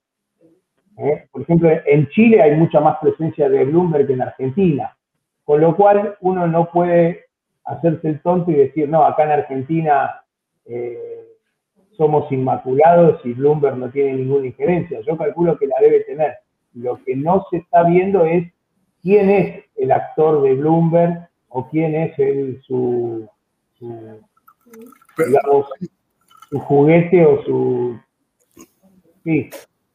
¿eh? 0.97 1.27
Por 1.31 1.41
ejemplo, 1.41 1.69
en 1.85 2.07
Chile 2.09 2.41
hay 2.41 2.55
mucha 2.55 2.79
más 2.79 2.97
presencia 2.99 3.49
de 3.49 3.65
Bloomberg 3.65 4.07
que 4.07 4.13
en 4.13 4.21
Argentina, 4.21 4.97
con 5.43 5.61
lo 5.61 5.75
cual 5.75 6.15
uno 6.21 6.47
no 6.47 6.69
puede 6.71 7.25
hacerse 7.65 8.09
el 8.09 8.21
tonto 8.21 8.51
y 8.51 8.55
decir, 8.55 8.89
no, 8.89 9.03
acá 9.03 9.23
en 9.23 9.31
Argentina 9.31 10.23
eh, 10.65 11.25
somos 11.97 12.31
inmaculados 12.31 13.23
y 13.25 13.33
Bloomberg 13.33 13.77
no 13.77 13.89
tiene 13.89 14.13
ninguna 14.13 14.47
injerencia. 14.47 15.01
Yo 15.01 15.17
calculo 15.17 15.57
que 15.57 15.67
la 15.67 15.75
debe 15.81 16.01
tener. 16.01 16.35
Lo 16.73 17.03
que 17.03 17.15
no 17.15 17.45
se 17.49 17.57
está 17.57 17.83
viendo 17.83 18.25
es 18.25 18.51
quién 19.01 19.29
es 19.29 19.65
el 19.75 19.91
actor 19.91 20.43
de 20.43 20.55
Bloomberg 20.55 21.29
o 21.49 21.69
quién 21.69 21.95
es 21.95 22.17
el, 22.19 22.61
su, 22.65 23.27
su 23.77 24.19
juguete 26.59 27.25
o 27.25 27.43
su... 27.43 27.99
Sí. 29.23 29.49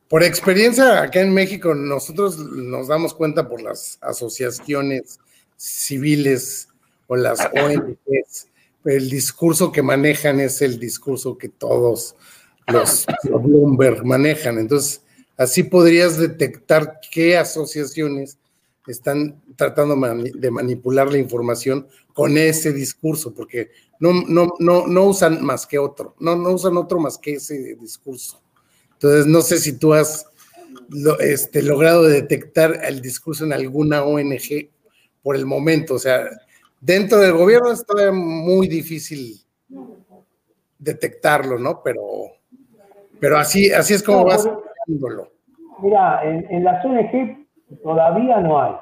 Por 0.08 0.22
experiencia, 0.22 1.02
acá 1.02 1.20
en 1.20 1.34
México, 1.34 1.74
nosotros 1.74 2.38
nos 2.38 2.88
damos 2.88 3.12
cuenta 3.12 3.48
por 3.48 3.60
las 3.60 3.98
asociaciones 4.00 5.18
civiles 5.56 6.68
o 7.08 7.16
las 7.16 7.40
ONGs, 7.54 8.48
el 8.84 9.10
discurso 9.10 9.72
que 9.72 9.82
manejan 9.82 10.38
es 10.40 10.62
el 10.62 10.78
discurso 10.78 11.36
que 11.36 11.48
todos 11.48 12.14
los 12.68 13.06
Bloomberg 13.24 14.04
manejan. 14.04 14.58
Entonces, 14.58 15.02
así 15.36 15.64
podrías 15.64 16.18
detectar 16.18 17.00
qué 17.10 17.36
asociaciones 17.36 18.38
están 18.92 19.42
tratando 19.56 19.96
de 19.96 20.50
manipular 20.50 21.10
la 21.10 21.18
información 21.18 21.86
con 22.12 22.38
ese 22.38 22.72
discurso, 22.72 23.34
porque 23.34 23.70
no, 23.98 24.12
no, 24.28 24.52
no, 24.58 24.86
no 24.86 25.04
usan 25.04 25.44
más 25.44 25.66
que 25.66 25.78
otro, 25.78 26.14
no, 26.20 26.36
no 26.36 26.52
usan 26.52 26.76
otro 26.76 26.98
más 26.98 27.18
que 27.18 27.34
ese 27.34 27.76
discurso. 27.76 28.40
Entonces, 28.92 29.26
no 29.26 29.42
sé 29.42 29.58
si 29.58 29.78
tú 29.78 29.92
has 29.92 30.26
este, 31.20 31.62
logrado 31.62 32.04
detectar 32.04 32.80
el 32.84 33.00
discurso 33.00 33.44
en 33.44 33.52
alguna 33.52 34.04
ONG 34.04 34.70
por 35.22 35.36
el 35.36 35.46
momento, 35.46 35.94
o 35.94 35.98
sea, 35.98 36.28
dentro 36.80 37.18
del 37.18 37.32
gobierno 37.32 37.72
es 37.72 37.84
todavía 37.84 38.12
muy 38.12 38.68
difícil 38.68 39.40
detectarlo, 40.78 41.58
¿no? 41.58 41.82
Pero, 41.82 42.02
pero 43.18 43.38
así, 43.38 43.72
así 43.72 43.94
es 43.94 44.02
como 44.02 44.24
vas 44.24 44.48
viéndolo. 44.86 45.32
Mira, 45.82 46.20
en, 46.24 46.46
en 46.50 46.64
las 46.64 46.84
ONG 46.84 47.45
todavía 47.82 48.40
no 48.40 48.60
hay. 48.60 48.74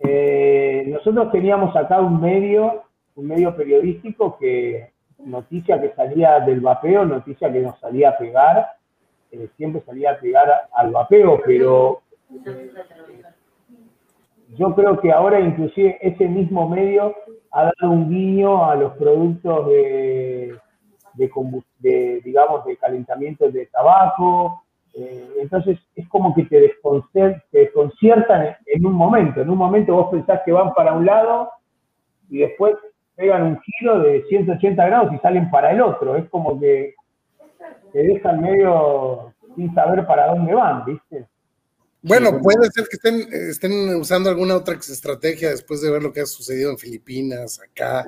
Eh, 0.00 0.84
nosotros 0.88 1.32
teníamos 1.32 1.74
acá 1.74 2.00
un 2.00 2.20
medio, 2.20 2.84
un 3.14 3.28
medio 3.28 3.56
periodístico 3.56 4.36
que 4.38 4.92
noticia 5.18 5.80
que 5.80 5.92
salía 5.94 6.40
del 6.40 6.60
vapeo, 6.60 7.04
noticia 7.04 7.52
que 7.52 7.60
nos 7.60 7.78
salía 7.80 8.10
a 8.10 8.18
pegar, 8.18 8.68
eh, 9.30 9.48
siempre 9.56 9.82
salía 9.82 10.12
a 10.12 10.18
pegar 10.18 10.68
al 10.72 10.90
vapeo, 10.90 11.40
pero 11.44 12.02
yo 14.56 14.74
creo 14.74 15.00
que 15.00 15.12
ahora 15.12 15.40
inclusive 15.40 15.98
ese 16.00 16.28
mismo 16.28 16.68
medio 16.68 17.14
ha 17.50 17.64
dado 17.64 17.92
un 17.92 18.10
guiño 18.10 18.64
a 18.64 18.74
los 18.76 18.92
productos 18.94 19.66
de, 19.68 20.54
de 21.14 22.20
digamos, 22.24 22.64
de 22.64 22.76
calentamiento 22.76 23.50
de 23.50 23.66
tabaco, 23.66 24.62
eh, 24.98 25.28
entonces 25.40 25.78
es 25.94 26.08
como 26.08 26.34
que 26.34 26.44
te, 26.44 26.72
desconciertan 27.52 28.56
en 28.64 28.86
un 28.86 28.92
momento. 28.94 29.42
En 29.42 29.50
un 29.50 29.58
momento 29.58 29.94
vos 29.94 30.10
pensás 30.10 30.40
que 30.44 30.52
van 30.52 30.72
para 30.72 30.94
un 30.94 31.04
lado 31.04 31.50
y 32.30 32.38
después 32.38 32.76
pegan 33.14 33.42
un 33.42 33.60
giro 33.60 34.00
de 34.00 34.24
180 34.28 34.86
grados 34.86 35.12
y 35.12 35.18
salen 35.18 35.50
para 35.50 35.72
el 35.72 35.82
otro. 35.82 36.16
Es 36.16 36.28
como 36.30 36.58
que 36.58 36.94
te 37.92 38.02
dejan 38.02 38.40
medio 38.40 39.34
sin 39.54 39.74
saber 39.74 40.06
para 40.06 40.28
dónde 40.28 40.54
van, 40.54 40.84
¿viste? 40.86 41.26
Bueno, 42.02 42.40
puede 42.40 42.70
ser 42.70 42.84
que 42.88 42.96
estén, 42.96 43.28
estén 43.32 43.96
usando 43.96 44.30
alguna 44.30 44.56
otra 44.56 44.74
estrategia 44.74 45.50
después 45.50 45.82
de 45.82 45.90
ver 45.90 46.02
lo 46.02 46.12
que 46.12 46.20
ha 46.20 46.26
sucedido 46.26 46.70
en 46.70 46.78
Filipinas, 46.78 47.60
acá. 47.60 48.06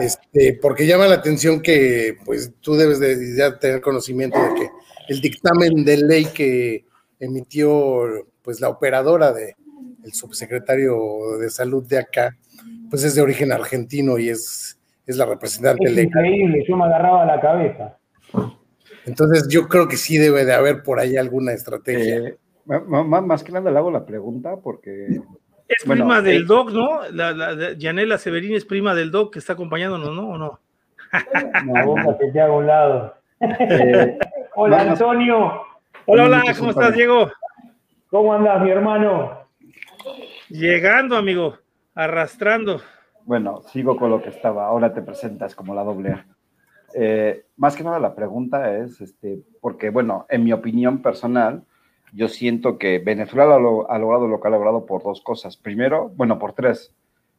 Este, 0.00 0.58
porque 0.60 0.86
llama 0.86 1.06
la 1.06 1.16
atención 1.16 1.60
que 1.60 2.16
pues 2.24 2.52
tú 2.60 2.74
debes 2.74 2.98
de 3.00 3.36
ya 3.36 3.58
tener 3.58 3.80
conocimiento 3.80 4.38
de 4.38 4.54
que 4.54 4.70
el 5.10 5.20
dictamen 5.20 5.84
de 5.84 5.96
ley 5.96 6.26
que 6.26 6.84
emitió 7.18 8.06
pues 8.42 8.60
la 8.60 8.68
operadora 8.68 9.32
de 9.32 9.56
el 10.04 10.12
subsecretario 10.12 10.96
de 11.40 11.50
salud 11.50 11.84
de 11.86 11.98
acá, 11.98 12.36
pues 12.88 13.02
es 13.02 13.16
de 13.16 13.20
origen 13.20 13.50
argentino 13.50 14.18
y 14.18 14.28
es, 14.28 14.78
es 15.06 15.16
la 15.16 15.26
representante 15.26 15.84
es 15.84 15.98
Increíble, 15.98 16.64
yo 16.66 16.76
me 16.76 16.84
agarraba 16.84 17.26
la 17.26 17.40
cabeza. 17.40 17.98
Entonces 19.04 19.48
yo 19.48 19.66
creo 19.66 19.88
que 19.88 19.96
sí 19.96 20.16
debe 20.16 20.44
de 20.44 20.54
haber 20.54 20.84
por 20.84 21.00
ahí 21.00 21.16
alguna 21.16 21.52
estrategia. 21.52 22.18
Eh, 22.18 22.36
más, 22.66 23.42
que 23.42 23.50
nada 23.50 23.70
le 23.70 23.78
hago 23.78 23.90
la 23.90 24.06
pregunta 24.06 24.56
porque... 24.62 25.20
Es 25.66 25.84
prima 25.84 26.22
del 26.22 26.42
eh, 26.42 26.46
doc, 26.46 26.70
¿no? 26.70 27.00
La, 27.10 27.32
la, 27.32 27.72
Yanela 27.72 28.16
Severín 28.16 28.54
es 28.54 28.64
prima 28.64 28.94
del 28.94 29.10
doc 29.10 29.32
que 29.32 29.40
está 29.40 29.54
acompañándonos, 29.54 30.14
¿no? 30.14 30.30
¿O 30.30 30.38
no? 30.38 30.60
No, 31.64 31.86
boca 31.86 32.16
que 32.18 32.30
te 32.30 32.40
hago 32.40 32.58
un 32.58 32.66
lado. 32.68 33.19
Eh, 33.40 34.18
Hola, 34.54 34.82
Antonio. 34.82 35.62
Hola, 36.04 36.24
hola, 36.24 36.42
¿cómo 36.58 36.70
estás, 36.70 36.94
Diego? 36.94 37.30
¿Cómo 38.10 38.34
andas, 38.34 38.60
mi 38.62 38.70
hermano? 38.70 39.46
Llegando, 40.50 41.16
amigo, 41.16 41.56
arrastrando. 41.94 42.82
Bueno, 43.24 43.62
sigo 43.62 43.96
con 43.96 44.10
lo 44.10 44.20
que 44.20 44.28
estaba. 44.28 44.66
Ahora 44.66 44.92
te 44.92 45.00
presentas 45.00 45.54
como 45.54 45.74
la 45.74 45.84
doble 45.84 46.10
A. 46.10 46.26
Eh, 46.94 47.46
más 47.56 47.76
que 47.76 47.84
nada 47.84 47.98
la 47.98 48.14
pregunta 48.14 48.76
es, 48.76 49.00
este, 49.00 49.40
porque, 49.62 49.88
bueno, 49.88 50.26
en 50.28 50.44
mi 50.44 50.52
opinión 50.52 51.00
personal, 51.00 51.62
yo 52.12 52.28
siento 52.28 52.76
que 52.76 52.98
Venezuela 52.98 53.58
lo, 53.58 53.90
ha 53.90 53.98
logrado 53.98 54.28
lo 54.28 54.38
que 54.38 54.48
ha 54.48 54.50
logrado 54.50 54.84
por 54.84 55.02
dos 55.02 55.22
cosas. 55.22 55.56
Primero, 55.56 56.10
bueno, 56.14 56.38
por 56.38 56.52
tres. 56.52 56.94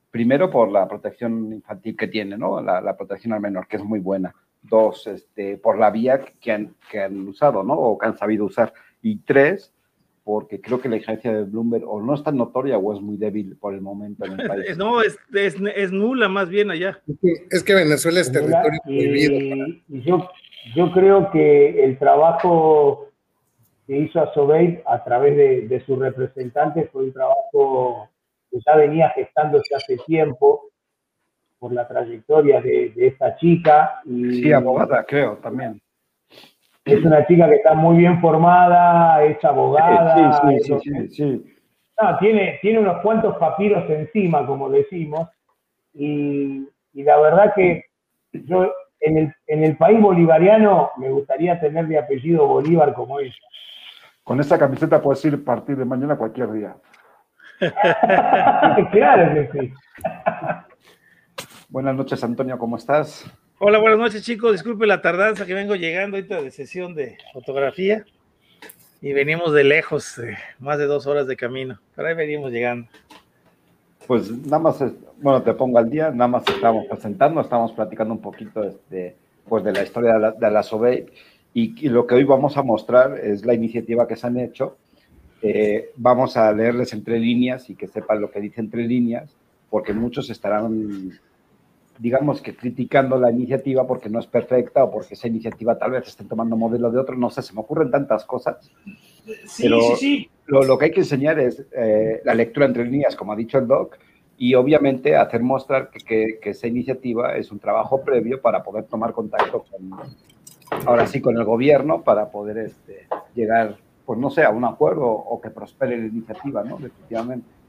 Primero, 0.09 0.49
por 0.49 0.71
la 0.71 0.87
protección 0.87 1.53
infantil 1.53 1.95
que 1.95 2.07
tiene, 2.07 2.39
¿no? 2.39 2.59
La, 2.59 2.81
la 2.81 2.97
protección 2.97 3.33
al 3.33 3.41
menor, 3.41 3.67
que 3.67 3.77
es 3.77 3.83
muy 3.83 3.99
buena 3.99 4.33
dos, 4.61 5.07
este, 5.07 5.57
por 5.57 5.77
la 5.77 5.91
vía 5.91 6.21
que 6.39 6.51
han, 6.51 6.75
que 6.89 7.01
han 7.01 7.27
usado, 7.27 7.63
¿no? 7.63 7.73
O 7.73 7.97
que 7.97 8.07
han 8.07 8.17
sabido 8.17 8.45
usar. 8.45 8.73
Y 9.01 9.17
tres, 9.17 9.73
porque 10.23 10.61
creo 10.61 10.79
que 10.79 10.89
la 10.89 10.97
injerencia 10.97 11.33
de 11.33 11.43
Bloomberg 11.43 11.87
o 11.87 12.01
no 12.01 12.13
es 12.13 12.23
tan 12.23 12.37
notoria 12.37 12.77
o 12.77 12.93
es 12.93 13.01
muy 13.01 13.17
débil 13.17 13.57
por 13.57 13.73
el 13.73 13.81
momento 13.81 14.25
en 14.25 14.39
el 14.39 14.47
país. 14.47 14.77
No, 14.77 15.01
es, 15.01 15.17
es, 15.33 15.55
es 15.75 15.91
nula 15.91 16.29
más 16.29 16.49
bien 16.49 16.71
allá. 16.71 17.01
Es 17.49 17.63
que 17.63 17.73
Venezuela 17.73 18.19
es 18.19 18.31
territorio 18.31 18.79
prohibido. 18.83 19.67
Y, 19.89 20.01
yo, 20.03 20.29
yo 20.75 20.91
creo 20.91 21.31
que 21.31 21.83
el 21.83 21.97
trabajo 21.97 23.09
que 23.87 23.97
hizo 23.97 24.21
a 24.21 24.33
Sobey 24.33 24.81
a 24.85 25.03
través 25.03 25.35
de, 25.35 25.67
de 25.67 25.85
sus 25.85 25.97
representantes 25.97 26.89
fue 26.91 27.05
un 27.05 27.13
trabajo 27.13 28.09
que 28.51 28.59
ya 28.65 28.75
venía 28.75 29.09
gestándose 29.09 29.75
hace 29.75 29.97
tiempo 30.05 30.70
por 31.61 31.71
la 31.71 31.87
trayectoria 31.87 32.59
de, 32.59 32.91
esta 32.95 33.37
chica. 33.37 34.01
Y 34.03 34.41
sí, 34.41 34.51
abogada, 34.51 35.03
creo, 35.03 35.37
también. 35.37 35.79
Es 36.83 37.05
una 37.05 37.25
chica 37.27 37.47
que 37.47 37.57
está 37.57 37.75
muy 37.75 37.97
bien 37.97 38.19
formada, 38.19 39.23
es 39.23 39.45
abogada. 39.45 40.41
Sí, 40.41 40.59
sí, 40.59 40.79
sí, 40.81 41.09
sí, 41.09 41.55
tiene, 42.19 42.57
tiene 42.63 42.79
unos 42.79 43.03
cuantos 43.03 43.37
papiros 43.37 43.87
encima, 43.91 44.43
como 44.47 44.71
decimos, 44.71 45.29
y, 45.93 46.67
la 46.93 47.19
verdad 47.19 47.53
que 47.53 47.85
yo 48.33 48.73
en 48.99 49.17
el, 49.19 49.35
en 49.45 49.63
el 49.63 49.77
país 49.77 50.01
bolivariano 50.01 50.89
me 50.97 51.11
gustaría 51.11 51.59
tener 51.59 51.87
de 51.87 51.99
apellido 51.99 52.47
Bolívar 52.47 52.95
como 52.95 53.19
ella. 53.19 53.35
Con 54.23 54.39
esta 54.39 54.57
camiseta 54.57 54.99
puedes 54.99 55.23
ir 55.25 55.35
a 55.35 55.45
partir 55.45 55.77
de 55.77 55.85
mañana 55.85 56.17
cualquier 56.17 56.51
día. 56.53 56.75
claro 58.91 59.33
que 59.35 59.49
sí. 59.53 59.73
Buenas 61.71 61.95
noches, 61.95 62.21
Antonio, 62.21 62.59
¿cómo 62.59 62.75
estás? 62.75 63.25
Hola, 63.57 63.79
buenas 63.79 63.97
noches, 63.97 64.23
chicos. 64.23 64.51
Disculpe 64.51 64.85
la 64.85 65.01
tardanza 65.01 65.45
que 65.45 65.53
vengo 65.53 65.73
llegando 65.75 66.17
ahorita 66.17 66.41
de 66.41 66.51
sesión 66.51 66.93
de 66.93 67.17
fotografía. 67.31 68.03
Y 69.01 69.13
venimos 69.13 69.53
de 69.53 69.63
lejos, 69.63 70.21
más 70.59 70.77
de 70.79 70.85
dos 70.85 71.07
horas 71.07 71.27
de 71.27 71.37
camino. 71.37 71.79
Pero 71.95 72.09
ahí 72.09 72.13
venimos 72.13 72.51
llegando. 72.51 72.89
Pues 74.05 74.29
nada 74.29 74.59
más, 74.59 74.83
bueno, 75.21 75.41
te 75.43 75.53
pongo 75.53 75.77
al 75.77 75.89
día, 75.89 76.11
nada 76.11 76.27
más 76.27 76.43
estamos 76.49 76.87
presentando, 76.87 77.39
estamos 77.39 77.71
platicando 77.71 78.15
un 78.15 78.21
poquito 78.21 78.61
este, 78.63 79.15
pues 79.47 79.63
de 79.63 79.71
la 79.71 79.83
historia 79.83 80.13
de 80.15 80.19
la, 80.19 80.31
de 80.31 80.51
la 80.51 80.63
y, 81.53 81.87
lo 81.87 82.05
que 82.05 82.15
hoy 82.15 82.25
vamos 82.25 82.57
a 82.57 82.63
mostrar 82.63 83.17
es 83.17 83.45
la 83.45 83.53
iniciativa 83.53 84.09
que 84.09 84.17
se 84.17 84.27
han 84.27 84.37
hecho. 84.37 84.75
Eh, 85.41 85.91
vamos 85.95 86.35
a 86.35 86.51
leerles 86.51 86.91
entre 86.91 87.17
líneas 87.17 87.69
y 87.69 87.75
que 87.75 87.87
sepan 87.87 88.19
lo 88.19 88.29
que 88.29 88.41
dice 88.41 88.59
entre 88.59 88.85
líneas, 88.85 89.33
porque 89.69 89.93
muchos 89.93 90.29
estarán, 90.29 91.17
digamos 92.01 92.41
que 92.41 92.55
criticando 92.55 93.19
la 93.19 93.29
iniciativa 93.29 93.85
porque 93.85 94.09
no 94.09 94.19
es 94.19 94.25
perfecta 94.25 94.83
o 94.83 94.91
porque 94.91 95.13
esa 95.13 95.27
iniciativa 95.27 95.77
tal 95.77 95.91
vez 95.91 96.07
estén 96.07 96.27
tomando 96.27 96.57
modelo 96.57 96.89
de 96.89 96.97
otro, 96.97 97.15
no 97.15 97.29
sé, 97.29 97.43
se 97.43 97.53
me 97.53 97.59
ocurren 97.59 97.91
tantas 97.91 98.25
cosas. 98.25 98.71
Sí, 99.45 99.63
pero 99.63 99.81
sí, 99.81 99.95
sí. 99.97 100.29
Lo, 100.47 100.63
lo, 100.63 100.79
que 100.79 100.85
hay 100.85 100.91
que 100.91 101.01
enseñar 101.01 101.39
es 101.39 101.63
eh, 101.71 102.21
la 102.25 102.33
lectura 102.33 102.65
entre 102.65 102.85
líneas, 102.85 103.15
como 103.15 103.33
ha 103.33 103.35
dicho 103.35 103.59
el 103.59 103.67
doc, 103.67 103.99
y 104.35 104.55
obviamente 104.55 105.15
hacer 105.15 105.43
mostrar 105.43 105.91
que, 105.91 105.99
que, 105.99 106.39
que, 106.41 106.49
esa 106.49 106.65
iniciativa 106.65 107.35
es 107.37 107.51
un 107.51 107.59
trabajo 107.59 108.01
previo 108.01 108.41
para 108.41 108.63
poder 108.63 108.85
tomar 108.85 109.13
contacto 109.13 109.63
con, 109.69 109.91
ahora 110.87 111.05
sí 111.05 111.21
con 111.21 111.37
el 111.37 111.43
gobierno 111.43 112.01
para 112.01 112.31
poder 112.31 112.57
este, 112.57 113.05
llegar, 113.35 113.77
pues 114.07 114.17
no 114.17 114.31
sé, 114.31 114.43
a 114.43 114.49
un 114.49 114.65
acuerdo 114.65 115.05
o 115.05 115.39
que 115.39 115.51
prospere 115.51 115.99
la 115.99 116.07
iniciativa, 116.07 116.63
¿no? 116.63 116.77
Definitivamente. 116.77 117.60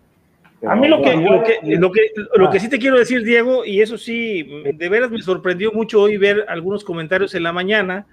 A 0.69 0.77
mí 0.77 0.89
lo 0.89 1.03
que, 1.03 1.17
lo 1.17 1.43
que, 1.91 2.13
lo, 2.37 2.51
que, 2.51 2.61
sí 2.61 2.69
te 2.69 2.79
quiero 2.79 2.99
decir, 2.99 3.25
Diego, 3.25 3.65
y 3.65 3.81
eso 3.81 3.99
sí, 3.99 4.43
de 4.75 4.89
veras 4.89 5.11
me 5.11 5.21
sorprendió 5.21 5.73
mucho 5.73 6.01
hoy 6.01 6.17
ver 6.17 6.45
algunos 6.49 6.85
comentarios 6.85 7.35
en 7.35 7.43
la 7.43 7.53
mañana 7.53 8.07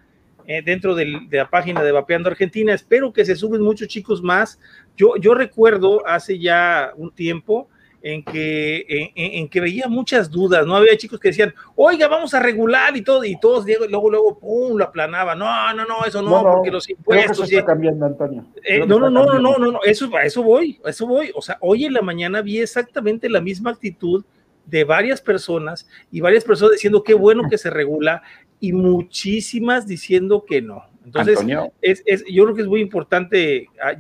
eh, 0.47 0.63
dentro 0.63 0.95
de 0.95 1.27
la 1.29 1.49
página 1.49 1.83
de 1.83 1.91
Vapeando 1.91 2.29
Argentina. 2.29 2.73
Espero 2.73 3.13
que 3.13 3.23
se 3.23 3.35
suben 3.35 3.61
muchos 3.61 3.87
chicos 3.87 4.23
más. 4.23 4.59
Yo, 4.97 5.15
yo 5.17 5.35
recuerdo 5.35 6.05
hace 6.07 6.39
ya 6.39 6.91
un 6.95 7.11
tiempo 7.11 7.69
en 8.01 8.23
que, 8.23 9.11
en, 9.15 9.49
que 9.49 9.59
veía 9.59 9.87
muchas 9.87 10.29
dudas, 10.29 10.65
¿no? 10.65 10.75
Había 10.75 10.97
chicos 10.97 11.19
que 11.19 11.29
decían, 11.29 11.53
oiga, 11.75 12.07
vamos 12.07 12.33
a 12.33 12.39
regular 12.39 12.95
y 12.95 13.01
todo, 13.01 13.23
y 13.25 13.39
todos 13.39 13.65
luego, 13.89 14.09
luego, 14.09 14.39
pum, 14.39 14.77
lo 14.77 14.85
aplanaba. 14.85 15.35
No, 15.35 15.73
no, 15.73 15.85
no, 15.85 16.05
eso 16.05 16.21
no, 16.21 16.41
porque 16.43 16.71
los 16.71 16.89
impuestos. 16.89 17.31
Eso 17.31 17.43
está 17.43 17.65
cambiando, 17.65 18.05
Antonio. 18.05 18.45
Eh, 18.63 18.85
no, 18.85 18.99
no, 18.99 19.09
no, 19.09 19.25
no, 19.25 19.57
no, 19.57 19.71
no, 19.71 19.79
eso, 19.83 20.09
a 20.15 20.23
eso 20.23 20.43
voy, 20.43 20.79
a 20.85 20.89
eso 20.89 21.05
voy. 21.05 21.31
O 21.35 21.41
sea, 21.41 21.57
hoy 21.61 21.85
en 21.85 21.93
la 21.93 22.01
mañana 22.01 22.41
vi 22.41 22.59
exactamente 22.59 23.29
la 23.29 23.41
misma 23.41 23.71
actitud 23.71 24.23
de 24.65 24.83
varias 24.83 25.19
personas 25.19 25.87
y 26.11 26.21
varias 26.21 26.43
personas 26.43 26.73
diciendo 26.73 27.03
qué 27.03 27.15
bueno 27.15 27.49
que 27.49 27.57
se 27.57 27.69
regula 27.69 28.21
y 28.59 28.71
muchísimas 28.71 29.87
diciendo 29.87 30.45
que 30.45 30.61
no. 30.61 30.83
Entonces, 31.05 31.39
es, 31.81 32.03
es, 32.05 32.23
yo 32.31 32.43
creo 32.43 32.55
que 32.55 32.61
es 32.61 32.67
muy 32.67 32.81
importante 32.81 33.67
ah, 33.81 33.93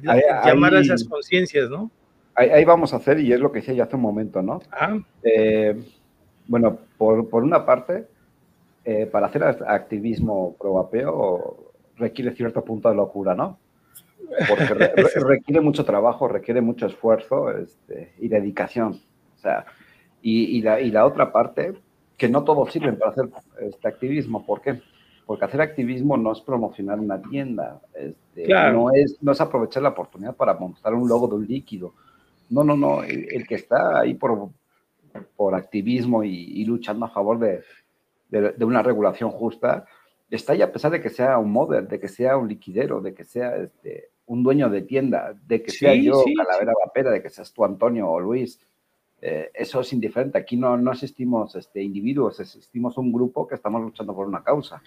llamar 0.45 0.75
a 0.75 0.81
esas 0.81 1.03
conciencias, 1.03 1.69
¿no? 1.69 1.89
Ahí, 2.39 2.65
vamos 2.65 2.93
a 2.93 2.97
hacer, 2.97 3.19
y 3.19 3.33
es 3.33 3.39
lo 3.39 3.51
que 3.51 3.59
decía 3.59 3.73
ya 3.73 3.83
hace 3.83 3.95
un 3.95 4.01
momento, 4.01 4.41
¿no? 4.41 4.61
Ah. 4.71 4.97
Eh, 5.23 5.81
bueno, 6.47 6.79
por, 6.97 7.43
una 7.43 7.65
parte, 7.65 8.07
eh, 8.85 9.05
para 9.05 9.27
hacer 9.27 9.43
activismo 9.43 10.55
pro 10.59 11.69
requiere 11.97 12.33
cierto 12.33 12.63
punto 12.63 12.89
de 12.89 12.95
locura, 12.95 13.35
¿no? 13.35 13.59
Porque 14.47 14.73
requiere 15.27 15.61
mucho 15.61 15.85
trabajo, 15.85 16.27
requiere 16.27 16.61
mucho 16.61 16.85
esfuerzo 16.87 17.51
este, 17.51 18.13
y 18.19 18.27
dedicación. 18.27 18.99
O 19.35 19.39
sea, 19.39 19.65
y, 20.21 20.61
la, 20.61 20.81
y, 20.81 20.91
la, 20.91 21.05
otra 21.05 21.31
parte, 21.31 21.73
que 22.17 22.29
no 22.29 22.43
todos 22.43 22.71
sirven 22.71 22.97
para 22.97 23.11
hacer 23.11 23.29
este 23.61 23.87
activismo. 23.87 24.45
¿Por 24.45 24.61
qué? 24.61 24.81
Porque 25.25 25.45
hacer 25.45 25.61
activismo 25.61 26.17
no 26.17 26.31
es 26.31 26.41
promocionar 26.41 26.99
una 26.99 27.21
tienda, 27.21 27.79
este, 27.93 28.47
no, 28.73 28.91
es, 28.91 29.17
no 29.21 29.31
es 29.31 29.39
aprovechar 29.39 29.83
la 29.83 29.89
oportunidad 29.89 30.35
para 30.35 30.55
montar 30.55 30.93
un 30.95 31.07
logo 31.07 31.27
de 31.27 31.35
un 31.35 31.45
líquido, 31.45 31.93
no, 32.49 32.63
no, 32.63 32.75
no. 32.75 33.03
El, 33.03 33.47
que 33.47 33.55
está 33.55 33.99
ahí 33.99 34.13
por, 34.15 34.49
por 35.35 35.55
activismo 35.55 36.23
y, 36.23 36.63
luchando 36.65 37.05
a 37.05 37.09
favor 37.09 37.39
de, 37.39 37.63
de, 38.29 38.65
una 38.65 38.83
regulación 38.83 39.31
justa, 39.31 39.85
está 40.29 40.53
ahí 40.53 40.61
a 40.61 40.71
pesar 40.71 40.91
de 40.91 41.01
que 41.01 41.09
sea 41.09 41.37
un 41.37 41.51
model, 41.51 41.87
de 41.87 41.99
que 41.99 42.07
sea 42.07 42.37
un 42.37 42.47
liquidero, 42.47 43.01
de 43.01 43.13
que 43.13 43.23
sea 43.23 43.55
este, 43.55 44.09
un 44.25 44.43
dueño 44.43 44.69
de 44.69 44.81
tienda, 44.83 45.33
de 45.47 45.61
que 45.61 45.71
sea 45.71 45.95
yo 45.95 46.23
Calavera 46.37 46.73
Vapera, 46.85 47.11
de 47.11 47.21
que 47.21 47.29
seas 47.29 47.51
tú 47.53 47.63
Antonio 47.65 48.09
o 48.09 48.19
Luis. 48.19 48.59
Eh, 49.21 49.51
eso 49.53 49.81
es 49.81 49.91
indiferente. 49.91 50.37
Aquí 50.37 50.55
no, 50.55 50.77
no 50.77 50.91
existimos 50.91 51.55
este, 51.55 51.81
individuos, 51.81 52.39
existimos 52.39 52.97
un 52.97 53.11
grupo 53.11 53.47
que 53.47 53.55
estamos 53.55 53.81
luchando 53.81 54.15
por 54.15 54.27
una 54.27 54.43
causa. 54.43 54.81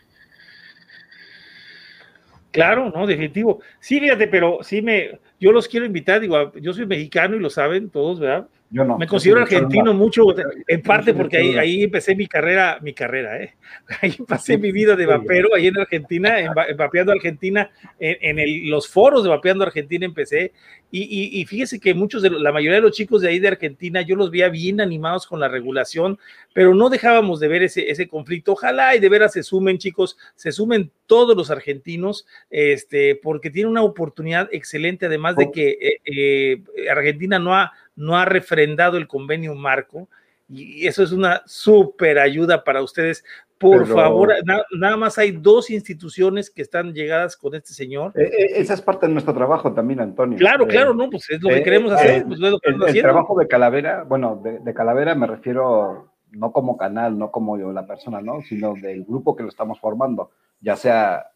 Claro, 2.53 2.91
no, 2.95 3.07
definitivo. 3.07 3.61
Sí, 3.81 3.99
fíjate, 3.99 4.29
pero 4.29 4.59
sí 4.63 4.83
me, 4.83 5.19
yo 5.41 5.53
los 5.53 5.69
quiero 5.69 5.87
invitar, 5.87 6.21
digo, 6.21 6.53
yo 6.57 6.75
soy 6.75 6.87
mexicano 6.87 7.35
y 7.35 7.41
lo 7.41 7.49
saben 7.49 7.89
todos, 7.91 8.21
¿verdad? 8.21 8.49
Yo 8.73 8.85
no. 8.85 8.97
Me 8.97 9.07
considero 9.07 9.43
argentino 9.43 9.93
mucho, 9.93 10.25
en 10.67 10.81
parte 10.81 11.13
porque 11.13 11.37
ahí, 11.37 11.59
ahí 11.59 11.83
empecé 11.83 12.17
mi 12.17 12.27
carrera, 12.27 12.79
mi 12.81 12.95
carrera, 12.95 13.43
¿eh? 13.43 13.55
Ahí 14.01 14.17
pasé 14.27 14.57
mi 14.57 14.73
vida 14.73 14.97
de 14.97 15.05
vapero, 15.07 15.55
ahí 15.55 15.67
en 15.67 15.79
Argentina, 15.79 16.41
en, 16.41 16.53
Vapeando 16.77 17.13
Argentina, 17.13 17.71
en, 17.99 18.39
el, 18.39 18.69
los 18.69 18.89
foros 18.89 19.23
de 19.23 19.31
Vapeando 19.31 19.65
Argentina 19.65 20.07
empecé. 20.07 20.53
Y, 20.91 21.41
y, 21.41 21.45
fíjese 21.47 21.81
que 21.81 21.95
muchos 21.95 22.21
de 22.21 22.29
la 22.29 22.53
mayoría 22.53 22.77
de 22.77 22.83
los 22.83 22.93
chicos 22.93 23.23
de 23.23 23.29
ahí 23.29 23.39
de 23.39 23.49
Argentina, 23.49 24.03
yo 24.03 24.15
los 24.15 24.31
veía 24.31 24.51
bien 24.51 24.79
animados 24.79 25.27
con 25.27 25.41
la 25.41 25.49
regulación, 25.49 26.19
pero 26.53 26.75
no 26.75 26.91
dejábamos 26.91 27.41
de 27.41 27.49
ver 27.49 27.63
ese, 27.63 27.91
ese 27.91 28.09
conflicto. 28.09 28.53
Ojalá 28.53 28.95
y 28.95 29.01
de 29.01 29.09
veras 29.09 29.33
se 29.33 29.43
sumen, 29.43 29.79
chicos, 29.79 30.19
se 30.35 30.53
sumen 30.53 30.91
todos 31.07 31.35
los 31.35 31.51
argentinos, 31.51 32.27
este, 32.51 33.17
porque 33.17 33.51
tiene 33.51 33.71
una 33.71 33.83
oportunidad 33.83 34.51
excelente, 34.53 35.07
además 35.07 35.37
de 35.37 35.51
que 35.51 35.79
eh, 35.81 36.01
eh, 36.05 36.63
Argentina 36.91 37.39
no 37.39 37.55
ha 37.55 37.73
no 37.97 38.17
ha 38.17 38.25
refrendado 38.25 38.97
el 38.97 39.07
convenio 39.07 39.55
marco 39.55 40.09
y 40.49 40.87
eso 40.87 41.03
es 41.03 41.13
una 41.13 41.43
súper 41.47 42.19
ayuda 42.19 42.63
para 42.63 42.83
ustedes. 42.83 43.25
Por 43.59 43.87
favor, 43.87 44.33
nada 44.45 44.97
más 44.97 45.19
hay 45.19 45.31
dos 45.31 45.71
instituciones 45.71 46.51
que 46.51 46.63
están 46.63 46.93
llegadas 46.93 47.37
con 47.37 47.55
este 47.55 47.73
señor. 47.73 48.13
Eh, 48.17 48.25
eh, 48.25 48.47
esa 48.57 48.75
es 48.75 48.83
parte 48.83 49.07
de 49.07 49.13
nuestro 49.13 49.33
trabajo 49.33 49.73
también, 49.73 50.01
Antonio. 50.01 50.37
Claro, 50.37 50.67
claro, 50.67 50.91
eh, 50.91 50.97
no, 50.97 51.09
pues 51.09 51.31
es 51.31 51.41
lo 51.41 51.49
que 51.49 51.63
queremos 51.63 51.93
hacer. 51.93 52.27
Pues 52.27 52.41
el, 52.43 53.01
trabajo 53.01 53.39
de 53.39 53.47
Calavera, 53.47 54.03
bueno, 54.03 54.43
de, 54.43 54.75
Calavera 54.75 55.15
me 55.15 55.29
refiero 55.29 56.11
no 56.33 56.51
como 56.51 56.77
canal, 56.77 57.17
no 57.17 57.31
como 57.31 57.57
yo, 57.57 57.73
la 57.73 57.87
persona, 57.87 58.21
¿no? 58.21 58.43
Sino 58.43 58.75
del 58.75 59.05
grupo 59.05 59.37
que 59.37 59.45
lo 59.45 59.49
estamos 59.49 59.79
formando, 59.79 60.33
ya 60.61 60.75
sea 60.75 61.31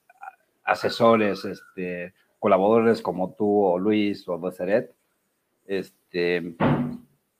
asesores, 0.64 1.44
este, 1.44 2.12
colaboradores 2.40 3.02
como 3.02 3.34
tú 3.34 3.62
o 3.62 3.78
Luis 3.78 4.28
o 4.28 4.36
Deseret, 4.38 4.95
este, 5.68 6.56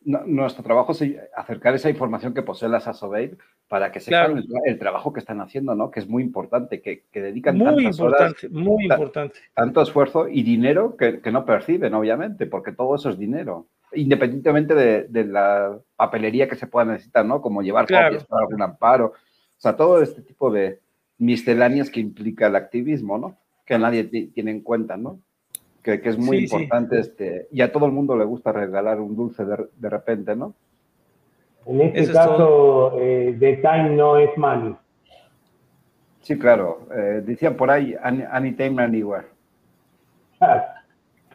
nuestro 0.06 0.62
trabajo 0.62 0.92
es 0.92 1.02
acercar 1.36 1.74
esa 1.74 1.90
información 1.90 2.32
que 2.32 2.42
posee 2.42 2.68
la 2.68 2.80
SASOBABE 2.80 3.36
para 3.68 3.90
que 3.90 3.98
sepan 3.98 4.44
el, 4.64 4.78
trabajo 4.78 5.12
que 5.12 5.18
están 5.18 5.40
haciendo, 5.40 5.74
¿no? 5.74 5.90
Que 5.90 5.98
es 5.98 6.08
muy 6.08 6.22
importante, 6.22 6.80
que, 6.80 7.04
dedican 7.12 7.58
muy 7.58 7.86
importante, 7.86 8.48
muy 8.48 8.84
importante. 8.84 9.38
tanto 9.52 9.82
esfuerzo 9.82 10.28
y 10.28 10.44
dinero 10.44 10.96
que, 10.96 11.20
no 11.32 11.44
perciben, 11.44 11.92
obviamente, 11.94 12.46
porque 12.46 12.70
todo 12.70 12.94
eso 12.94 13.10
es 13.10 13.18
dinero, 13.18 13.66
independientemente 13.92 14.74
de, 14.74 15.24
la 15.24 15.76
papelería 15.96 16.48
que 16.48 16.54
se 16.54 16.68
pueda 16.68 16.92
necesitar, 16.92 17.26
¿no? 17.26 17.42
Como 17.42 17.62
llevar 17.62 17.86
copias 17.86 18.24
para 18.24 18.42
algún 18.42 18.62
amparo, 18.62 19.06
o 19.06 19.60
sea, 19.60 19.74
todo 19.74 20.00
este 20.00 20.22
tipo 20.22 20.52
de 20.52 20.80
misceláneas 21.18 21.90
que 21.90 21.98
implica 21.98 22.46
el 22.46 22.54
activismo, 22.54 23.18
¿no? 23.18 23.38
Que 23.64 23.76
nadie 23.76 24.04
tiene 24.04 24.52
en 24.52 24.60
cuenta, 24.60 24.96
¿no? 24.96 25.20
Que, 25.94 26.08
es 26.08 26.18
muy 26.18 26.38
importante, 26.38 26.98
este, 26.98 27.46
y 27.52 27.60
a 27.60 27.70
todo 27.70 27.86
el 27.86 27.92
mundo 27.92 28.16
le 28.16 28.24
gusta 28.24 28.50
regalar 28.50 29.00
un 29.00 29.14
dulce 29.14 29.44
de, 29.44 29.88
repente, 29.88 30.34
¿no? 30.34 30.54
En 31.64 31.80
este 31.80 32.12
caso, 32.12 32.98
eh, 32.98 33.36
the 33.38 33.56
time 33.58 33.90
no 33.90 34.16
es 34.16 34.36
money. 34.36 34.76
Sí, 36.22 36.36
claro. 36.36 36.88
Eh, 36.92 37.22
decían 37.24 37.54
por 37.54 37.70
ahí, 37.70 37.94
anytime, 38.02 38.82
anywhere. 38.82 39.26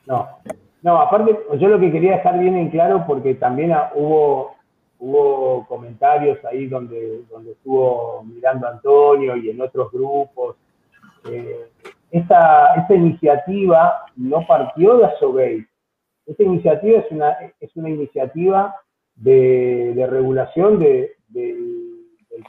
No, 0.08 0.28
no, 0.82 1.00
aparte, 1.00 1.38
yo 1.60 1.68
lo 1.68 1.80
que 1.80 1.92
quería 1.92 2.14
dejar 2.14 2.40
bien 2.40 2.58
en 2.58 2.72
claro, 2.72 3.04
porque 3.06 3.36
también 3.36 3.72
hubo, 3.94 4.56
hubo 4.98 5.68
comentarios 5.68 6.44
ahí 6.44 6.66
donde, 6.66 7.22
donde 7.30 7.52
estuvo 7.52 8.24
mirando 8.24 8.68
Antonio 8.68 9.38
y 9.38 9.52
en 9.52 9.62
otros 9.62 9.92
grupos. 9.92 10.56
Eh, 11.30 11.71
esta, 12.12 12.86
iniciativa 12.90 14.06
no 14.16 14.46
partió 14.46 14.98
de 14.98 15.06
Asobey. 15.06 15.66
Esta 16.26 16.44
iniciativa 16.44 17.00
es 17.00 17.12
una, 17.12 17.38
es 17.60 17.76
una 17.76 17.90
iniciativa 17.90 18.76
de, 19.16 20.08
regulación 20.10 20.80
del 20.80 21.10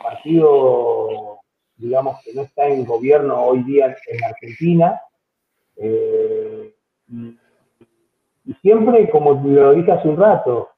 partido, 0.02 1.38
digamos, 1.76 2.16
que 2.24 2.34
no 2.34 2.42
está 2.42 2.66
en 2.66 2.84
gobierno 2.84 3.40
hoy 3.40 3.62
día 3.64 3.86
en 3.86 4.24
Argentina, 4.24 5.00
eh, 5.76 6.74
y 8.44 8.54
siempre, 8.54 9.08
como 9.10 9.34
lo 9.34 9.74
dije 9.74 9.92
hace 9.92 10.08
un 10.08 10.16
rato, 10.16 10.70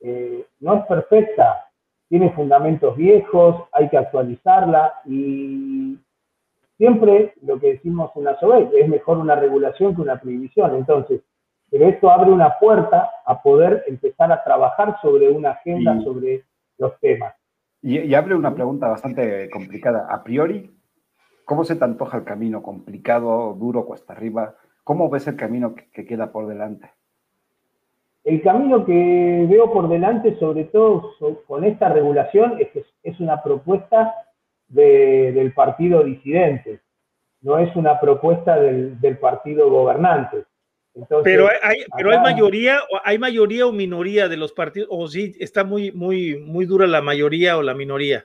eh, 0.00 0.46
no 0.60 0.76
es 0.76 0.86
perfecta, 0.86 1.66
tiene 2.08 2.30
fundamentos 2.30 2.96
viejos, 2.96 3.64
hay 3.72 3.88
que 3.88 3.98
actualizarla 3.98 4.94
y 5.04 5.98
siempre 6.80 7.34
lo 7.42 7.60
que 7.60 7.74
decimos 7.74 8.10
en 8.16 8.24
la 8.24 8.40
SOBEC 8.40 8.72
es 8.72 8.88
mejor 8.88 9.18
una 9.18 9.34
regulación 9.34 9.94
que 9.94 10.00
una 10.00 10.18
prohibición. 10.18 10.74
Entonces, 10.74 11.20
pero 11.70 11.86
esto 11.86 12.10
abre 12.10 12.30
una 12.30 12.58
puerta 12.58 13.10
a 13.26 13.42
poder 13.42 13.84
empezar 13.86 14.32
a 14.32 14.42
trabajar 14.42 14.96
sobre 15.02 15.28
una 15.28 15.50
agenda, 15.50 16.00
sobre 16.00 16.42
los 16.78 16.98
temas. 17.00 17.34
Y, 17.82 18.14
abre 18.14 18.34
una 18.34 18.54
pregunta 18.54 18.88
bastante 18.88 19.50
complicada. 19.50 20.06
A 20.08 20.24
priori, 20.24 20.74
¿cómo 21.44 21.64
se 21.64 21.76
te 21.76 21.84
antoja 21.84 22.16
el 22.16 22.24
camino? 22.24 22.62
¿Complicado, 22.62 23.52
duro, 23.52 23.84
cuesta 23.84 24.14
arriba? 24.14 24.54
¿Cómo 24.82 25.10
ves 25.10 25.26
el 25.28 25.36
camino 25.36 25.74
que 25.74 26.06
queda 26.06 26.32
por 26.32 26.46
delante? 26.46 26.90
El 28.24 28.40
camino 28.40 28.86
que 28.86 29.46
veo 29.50 29.70
por 29.70 29.86
delante, 29.86 30.38
sobre 30.38 30.64
todo 30.64 31.10
con 31.46 31.64
esta 31.64 31.90
regulación, 31.90 32.56
es 32.58 32.70
que 32.70 32.84
es 33.02 33.20
una 33.20 33.42
propuesta 33.42 34.14
del 34.70 35.52
partido 35.52 36.02
disidente, 36.04 36.80
no 37.42 37.58
es 37.58 37.74
una 37.76 38.00
propuesta 38.00 38.58
del, 38.58 39.18
partido 39.18 39.68
gobernante. 39.68 40.44
pero 41.24 41.48
hay, 41.62 41.84
pero 41.96 42.10
hay 42.12 42.18
mayoría, 42.20 42.80
hay 43.04 43.18
mayoría 43.18 43.66
o 43.66 43.72
minoría 43.72 44.28
de 44.28 44.36
los 44.36 44.52
partidos, 44.52 44.88
o 44.90 45.08
sí 45.08 45.34
está 45.40 45.64
muy, 45.64 45.92
muy, 45.92 46.36
muy 46.38 46.66
dura 46.66 46.86
la 46.86 47.02
mayoría 47.02 47.58
o 47.58 47.62
la 47.62 47.74
minoría. 47.74 48.24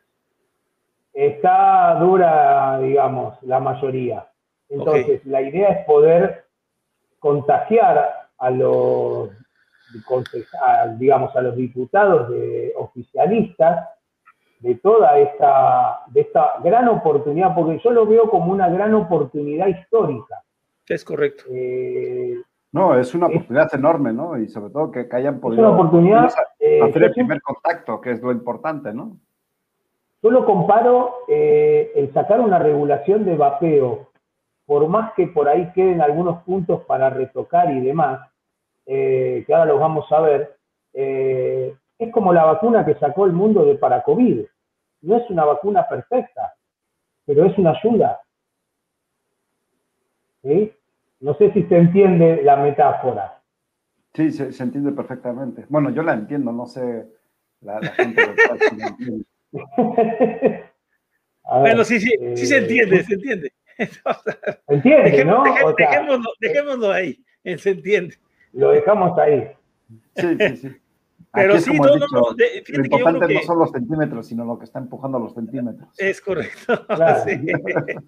Está 1.13 1.97
dura, 1.99 2.79
digamos, 2.79 3.41
la 3.43 3.59
mayoría. 3.59 4.27
Entonces, 4.69 5.25
la 5.25 5.41
idea 5.41 5.69
es 5.69 5.85
poder 5.85 6.45
contagiar 7.19 8.27
a 8.37 8.49
los 8.49 9.29
digamos, 10.97 11.35
a 11.35 11.41
los 11.41 11.55
diputados 11.55 12.29
de, 12.29 12.73
oficialistas 12.75 13.87
de 14.65 14.75
toda 14.75 15.19
esta, 15.19 15.99
de 16.07 16.21
esta 16.21 16.55
gran 16.63 16.87
oportunidad, 16.87 17.53
porque 17.53 17.79
yo 17.83 17.91
lo 17.91 18.07
veo 18.07 18.27
como 18.31 18.51
una 18.51 18.67
gran 18.67 18.95
oportunidad 18.95 19.67
histórica. 19.67 20.41
Es 20.87 21.05
correcto. 21.05 21.43
Eh, 21.51 22.41
no, 22.71 22.97
es 22.97 23.13
una 23.13 23.27
oportunidad 23.27 23.73
enorme, 23.75 24.11
¿no? 24.11 24.39
Y 24.39 24.47
sobre 24.47 24.73
todo 24.73 24.91
que, 24.91 25.07
hayan 25.11 25.39
podido 25.39 25.61
una 25.61 25.75
oportunidad, 25.75 26.33
eh, 26.59 26.81
hacer 26.81 27.03
el 27.03 27.11
primer 27.11 27.43
contacto, 27.43 28.01
que 28.01 28.09
es 28.09 28.21
lo 28.23 28.31
importante, 28.31 28.91
¿no? 28.91 29.17
Yo 30.23 30.31
lo 30.31 30.43
comparo 30.45 31.17
eh, 31.27 31.91
el 31.93 32.11
sacar 32.11 32.39
una 32.39 32.57
regulación 32.57 33.23
de 33.23 33.37
vapeo, 33.37 34.09
por 34.65 34.87
más 34.87 35.13
que 35.13 35.27
por 35.27 35.47
ahí 35.47 35.71
queden 35.75 36.01
algunos 36.01 36.41
puntos 36.41 36.81
para 36.85 37.11
retocar 37.11 37.71
y 37.71 37.81
demás, 37.81 38.27
eh, 38.87 39.43
que 39.45 39.53
ahora 39.53 39.71
los 39.71 39.79
vamos 39.79 40.11
a 40.11 40.21
ver, 40.21 40.57
eh, 40.91 41.75
es 41.99 42.11
como 42.11 42.33
la 42.33 42.45
vacuna 42.45 42.83
que 42.83 42.95
sacó 42.95 43.25
el 43.25 43.33
mundo 43.33 43.63
de 43.63 43.75
para 43.75 44.01
COVID. 44.01 44.45
No 45.05 45.17
es 45.17 45.29
una 45.29 45.45
vacuna 45.45 45.87
perfecta, 45.87 46.53
pero 47.25 47.45
es 47.45 47.57
una 47.57 47.71
ayuda. 47.71 48.19
No 51.19 51.33
sé 51.35 51.51
si 51.53 51.63
se 51.63 51.77
entiende 51.77 52.43
la 52.43 52.57
metáfora. 52.57 53.41
Sí, 54.13 54.31
se, 54.31 54.63
entiende 54.63 54.91
perfectamente. 54.91 55.65
Bueno, 55.69 55.89
yo 55.89 56.03
la 56.03 56.13
entiendo, 56.13 56.51
no 56.51 56.67
sé 56.67 57.07
la, 57.61 57.79
gente 57.81 58.21
bueno, 61.43 61.83
sí, 61.83 61.99
sí, 61.99 62.11
sí 62.35 62.45
se 62.45 62.57
entiende, 62.57 63.03
se 63.03 63.13
entiende. 63.15 63.51
entiende, 64.67 65.25
¿no? 65.25 65.43
dejémoslo, 65.77 66.29
dejémoslo 66.39 66.91
ahí, 66.91 67.23
se 67.57 67.71
entiende 67.71 68.15
lo 68.55 68.71
dejamos 68.71 69.17
ahí. 69.19 69.51
Sí, 70.15 70.37
sí, 70.39 70.57
sí. 70.57 70.75
Pero 71.35 71.59
sí, 71.59 71.77
no, 71.77 71.97
no, 71.97 72.07
no. 72.11 72.35
lo 72.67 72.83
importante 72.83 73.33
no 73.33 73.41
son 73.41 73.59
los 73.59 73.71
centímetros, 73.71 74.27
sino 74.27 74.45
lo 74.45 74.57
que 74.57 74.65
está 74.65 74.79
empujando 74.79 75.19
los 75.19 75.33
centímetros. 75.33 75.89
Es 75.97 76.21
correcto. 76.21 76.85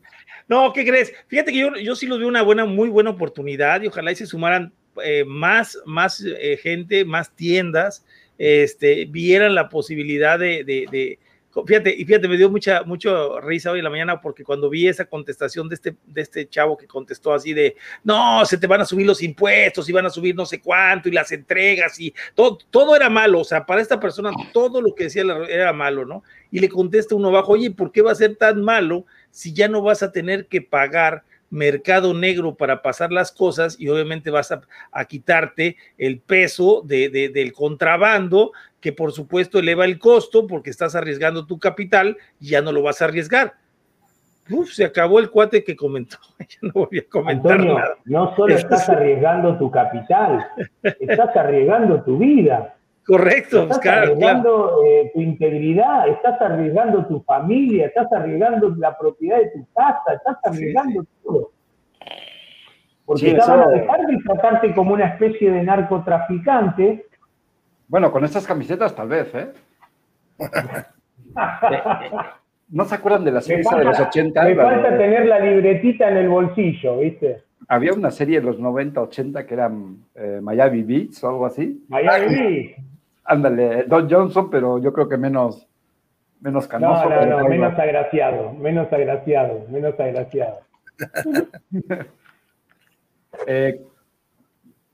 No, 0.50 0.72
¿qué 0.72 0.86
crees? 0.86 1.12
Fíjate 1.28 1.52
que 1.52 1.58
yo, 1.58 1.76
yo 1.76 1.94
sí 1.94 2.08
los 2.08 2.20
veo 2.20 2.28
una 2.30 2.42
buena, 2.42 2.64
muy 2.64 2.88
buena 2.88 3.10
oportunidad 3.10 3.82
y 3.82 3.88
ojalá 3.88 4.14
y 4.14 4.16
se 4.16 4.26
sumaran 4.26 4.72
eh, 5.04 5.26
más, 5.26 5.78
más 5.86 6.24
eh, 6.26 6.56
gente, 6.56 7.04
más 7.04 7.36
tiendas, 7.36 8.06
este, 8.38 9.04
vieran 9.04 9.56
la 9.56 9.68
posibilidad 9.68 10.40
de, 10.40 10.64
de 10.64 11.20
Fíjate, 11.66 11.96
y 11.96 12.06
fíjate, 12.06 12.28
me 12.28 12.38
dio 12.38 12.50
mucha, 12.50 12.84
mucho 12.84 13.40
risa 13.40 13.72
hoy 13.72 13.80
en 13.80 13.84
la 13.84 13.90
mañana 13.90 14.22
porque 14.22 14.44
cuando 14.44 14.70
vi 14.70 14.88
esa 14.88 15.06
contestación 15.06 15.70
de 15.70 15.76
este, 15.76 15.96
de 16.06 16.22
este 16.22 16.48
chavo 16.48 16.78
que 16.78 16.88
contestó 16.88 17.34
así 17.34 17.54
de, 17.54 17.76
no, 18.04 18.46
se 18.46 18.58
te 18.58 18.68
van 18.68 18.82
a 18.82 18.86
subir 18.86 19.06
los 19.06 19.24
impuestos 19.24 19.88
y 19.90 19.92
van 19.94 20.06
a 20.06 20.10
subir 20.10 20.36
no 20.36 20.46
sé 20.46 20.62
cuánto 20.62 21.10
y 21.10 21.14
las 21.14 21.32
entregas 21.32 22.00
y 22.00 22.14
todo, 22.36 22.58
todo 22.70 22.96
era 22.96 23.10
malo, 23.10 23.40
o 23.40 23.44
sea, 23.44 23.66
para 23.66 23.82
esta 23.82 24.00
persona 24.00 24.32
todo 24.54 24.82
lo 24.82 24.94
que 24.94 25.06
decía 25.06 25.24
era 25.50 25.74
malo, 25.74 26.06
¿no? 26.06 26.24
Y 26.52 26.60
le 26.60 26.70
contesta 26.70 27.16
uno 27.16 27.30
abajo, 27.30 27.54
oye, 27.54 27.72
¿por 27.72 27.92
qué 27.92 28.02
va 28.02 28.12
a 28.12 28.16
ser 28.16 28.36
tan 28.36 28.62
malo 28.62 29.06
si 29.32 29.54
ya 29.54 29.68
no 29.68 29.82
vas 29.82 30.04
a 30.04 30.12
tener 30.12 30.48
que 30.48 30.62
pagar? 30.62 31.24
Mercado 31.50 32.14
negro 32.14 32.56
para 32.56 32.82
pasar 32.82 33.12
las 33.12 33.32
cosas 33.32 33.80
y 33.80 33.88
obviamente 33.88 34.30
vas 34.30 34.52
a, 34.52 35.06
quitarte 35.06 35.78
el 35.98 36.20
peso 36.20 36.82
de, 36.86 37.10
del 37.34 37.54
contrabando 37.54 38.52
que 38.80 38.92
por 38.94 39.12
supuesto 39.12 39.60
eleva 39.60 39.86
el 39.86 40.00
costo 40.00 40.48
porque 40.48 40.70
estás 40.70 40.96
arriesgando 40.96 41.46
tu 41.46 41.60
capital 41.60 42.18
y 42.40 42.50
ya 42.50 42.62
no 42.62 42.72
lo 42.72 42.84
vas 42.84 43.02
a 43.02 43.06
arriesgar. 43.06 43.54
Uf, 44.50 44.72
se 44.72 44.86
acabó 44.86 45.20
el 45.20 45.30
cuate 45.30 45.64
que 45.64 45.76
comentó. 45.76 46.18
Ya 46.40 46.60
no 46.62 46.72
voy 46.74 47.00
a 47.00 47.10
comentar 47.10 47.54
Antonio, 47.54 47.78
nada. 47.78 47.98
No 48.06 48.36
solo 48.36 48.56
estás 48.56 48.88
arriesgando 48.88 49.58
tu 49.58 49.70
capital, 49.70 50.48
estás 50.84 51.36
arriesgando 51.36 52.02
tu 52.04 52.18
vida. 52.18 52.77
Correcto, 53.08 53.64
estás 53.64 53.86
arriesgando 53.86 54.84
eh, 54.86 55.12
tu 55.14 55.22
integridad, 55.22 56.10
estás 56.10 56.42
arriesgando 56.42 57.06
tu 57.08 57.22
familia, 57.22 57.88
estás 57.88 58.12
arriesgando 58.12 58.76
la 58.78 58.98
propiedad 58.98 59.38
de 59.38 59.52
tu 59.52 59.66
casa, 59.74 60.14
estás 60.14 60.38
arriesgando 60.44 61.06
todo. 61.24 61.52
Porque 63.06 63.30
sí, 63.30 63.36
van 63.36 63.62
a 63.62 63.68
dejar 63.68 64.06
de 64.06 64.18
tratarte 64.18 64.76
como 64.76 64.94
una 64.94 65.06
especie 65.06 65.50
de 65.50 65.64
narcotraficante 65.64 67.08
bueno, 67.88 68.12
con 68.12 68.26
estas 68.26 68.46
camisetas 68.46 68.94
tal 68.96 69.08
vez, 69.08 69.34
¿eh? 69.34 69.48
¿No 72.70 72.84
se 72.84 72.96
acuerdan 72.96 73.24
de 73.24 73.32
la 73.32 73.40
serie 73.40 73.64
de 73.64 73.84
los 73.84 74.00
80? 74.00 74.44
Me 74.44 74.56
falta 74.56 74.98
tener 74.98 75.26
la 75.26 75.40
libretita 75.40 76.10
en 76.10 76.18
el 76.18 76.28
bolsillo, 76.28 77.00
¿viste? 77.00 77.44
Había 77.70 77.94
una 77.94 78.12
serie 78.12 78.42
de 78.42 78.46
los 78.46 78.60
90, 78.60 79.02
80 79.02 79.46
que 79.46 79.54
eran 79.54 80.04
eh, 80.16 80.40
Miami 80.42 80.84
Beats 80.84 81.24
o 81.24 81.30
algo 81.30 81.46
así. 81.46 81.86
Miami 81.88 82.36
Beats. 82.36 82.76
Ándale, 83.28 83.84
Don 83.84 84.10
Johnson, 84.10 84.50
pero 84.50 84.80
yo 84.80 84.94
creo 84.94 85.10
que 85.10 85.18
menos, 85.18 85.68
menos 86.40 86.66
canoso. 86.66 87.10
No, 87.10 87.26
no, 87.26 87.42
no, 87.42 87.50
menos 87.50 87.78
agraciado, 87.78 88.54
menos 88.54 88.92
agraciado, 88.92 89.66
menos 89.70 90.00
agraciado. 90.00 90.60
eh, 93.48 93.82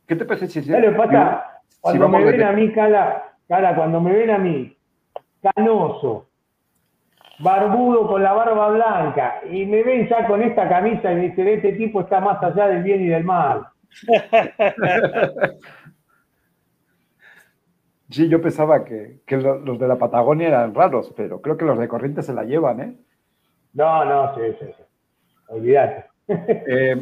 ¿Qué 0.08 0.16
te 0.16 0.26
parece 0.26 0.48
si... 0.48 0.68
Dale, 0.68 0.92
pasa, 0.94 1.62
cuando 1.80 2.10
me 2.10 2.24
ven 2.24 2.42
a 2.42 2.52
mí, 2.54 2.72
cara, 2.74 3.36
cara, 3.48 3.76
cuando 3.76 4.02
me 4.02 4.14
ven 4.14 4.32
a 4.32 4.40
mí, 4.40 4.76
canoso, 5.44 6.28
barbudo 7.38 8.08
con 8.08 8.24
la 8.24 8.34
barba 8.34 8.70
blanca, 8.70 9.42
y 9.48 9.64
me 9.68 9.84
ven 9.84 10.10
ya 10.10 10.26
con 10.26 10.42
esta 10.42 10.68
camisa 10.68 11.12
y 11.12 11.16
me 11.16 11.22
dicen, 11.30 11.48
este 11.50 11.74
tipo 11.74 12.02
está 12.02 12.20
más 12.20 12.42
allá 12.42 12.68
del 12.68 12.82
bien 12.82 13.04
y 13.04 13.08
del 13.10 13.26
mal. 13.26 13.68
Sí, 18.14 18.30
yo 18.30 18.40
pensaba 18.44 18.86
que, 18.86 19.22
los 19.28 19.80
de 19.80 19.88
la 19.88 19.98
Patagonia 19.98 20.48
eran 20.48 20.76
raros, 20.76 21.12
pero 21.18 21.42
creo 21.42 21.58
que 21.58 21.66
los 21.66 21.80
de 21.80 21.88
Corrientes 21.88 22.28
se 22.28 22.34
la 22.34 22.44
llevan, 22.44 22.80
¿eh? 22.80 22.96
No, 23.74 24.06
no, 24.06 24.36
sí, 24.36 24.42
sí, 24.60 24.66
sí. 24.78 24.84
Olvídate. 25.48 26.06
Eh, 26.28 26.96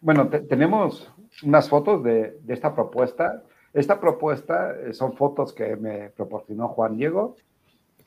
bueno, 0.00 0.28
tenemos 0.28 1.12
unas 1.42 1.68
fotos 1.68 2.04
de, 2.04 2.38
de, 2.42 2.54
esta 2.54 2.74
propuesta. 2.74 3.42
Esta 3.72 4.00
propuesta 4.00 4.72
eh, 4.86 4.92
son 4.92 5.14
fotos 5.14 5.52
que 5.52 5.74
me 5.74 6.10
proporcionó 6.10 6.68
Juan 6.68 6.96
Diego. 6.96 7.34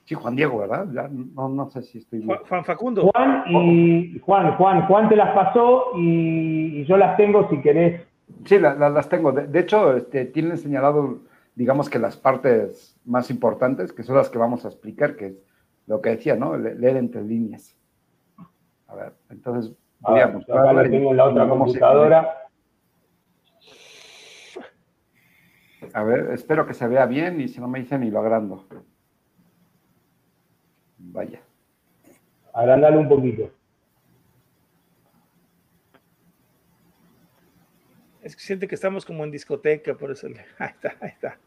Sí, 0.06 0.16
Juan 0.16 0.36
Diego, 0.36 0.60
¿verdad? 0.60 0.86
no, 1.10 1.70
sé 1.72 1.82
si 1.82 1.98
estoy 1.98 2.24
Juan, 2.24 2.64
Facundo. 2.64 3.12
Juan 3.12 3.44
y 3.50 4.18
Juan, 4.20 4.56
Juan, 4.56 4.88
Juan 4.88 5.10
te 5.10 5.18
las 5.18 5.34
pasó 5.36 5.92
y, 5.98 6.86
yo 6.86 6.96
las 6.96 7.18
tengo 7.18 7.50
si 7.50 7.60
querés. 7.60 8.02
Sí, 8.46 8.60
las 8.60 9.10
tengo. 9.10 9.34
De, 9.34 9.60
hecho, 9.60 9.98
este, 9.98 10.26
tienen 10.26 10.58
señalado, 10.58 11.20
digamos 11.56 11.90
que 11.90 12.00
las 12.00 12.18
partes 12.18 13.00
más 13.06 13.30
importantes, 13.30 13.94
que 13.94 14.04
son 14.04 14.18
las 14.18 14.30
que 14.30 14.38
vamos 14.38 14.66
a 14.66 14.68
explicar, 14.68 15.16
que 15.16 15.28
es 15.28 15.36
lo 15.88 16.02
que 16.02 16.12
decía, 16.12 16.36
¿no? 16.36 16.58
leer 16.58 16.98
entre 16.98 17.24
líneas. 17.24 17.76
A 18.88 18.96
ver, 18.96 19.14
entonces 19.30 19.72
a. 20.04 20.24
Acá 20.24 20.84
tengo 20.90 21.12
en 21.12 21.18
la 21.18 21.26
otra 21.26 21.48
computadora. 21.48 22.42
A 25.94 26.04
ver, 26.04 26.32
espero 26.32 26.66
que 26.66 26.74
se 26.74 26.88
vea 26.88 27.06
bien 27.06 27.40
y 27.40 27.48
si 27.48 27.62
no 27.62 27.68
me 27.68 27.80
dicen 27.80 28.04
y 28.04 28.12
lo 28.12 28.20
agrando. 28.20 28.66
Vaya. 30.98 31.42
Agrandalo 32.54 33.00
un 33.00 33.10
poquito. 33.10 33.50
Es 38.26 38.36
que 38.36 38.42
siente 38.42 38.68
que 38.68 38.74
estamos 38.74 39.06
como 39.06 39.24
en 39.24 39.30
discoteca, 39.30 39.94
por 39.94 40.10
eso. 40.10 40.26
Ahí 40.58 40.72
está, 40.72 40.98
ahí 41.00 41.10
está. 41.10 41.38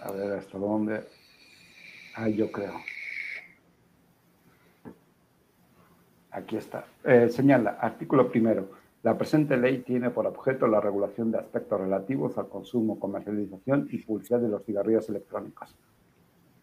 A 0.00 0.12
ver, 0.12 0.32
¿hasta 0.32 0.56
dónde? 0.56 1.02
Ah, 2.14 2.30
yo 2.30 2.50
creo. 2.50 2.72
Aquí 6.30 6.56
está. 6.56 6.86
Eh, 7.04 7.28
señala, 7.28 7.72
artículo 7.72 8.30
primero. 8.30 8.70
La 9.02 9.18
presente 9.18 9.58
ley 9.58 9.80
tiene 9.80 10.08
por 10.08 10.26
objeto 10.26 10.66
la 10.66 10.80
regulación 10.80 11.30
de 11.30 11.40
aspectos 11.40 11.78
relativos 11.78 12.38
al 12.38 12.48
consumo, 12.48 12.98
comercialización 12.98 13.88
y 13.92 13.98
publicidad 13.98 14.40
de 14.40 14.48
los 14.48 14.64
cigarrillos 14.64 15.06
electrónicos. 15.10 15.76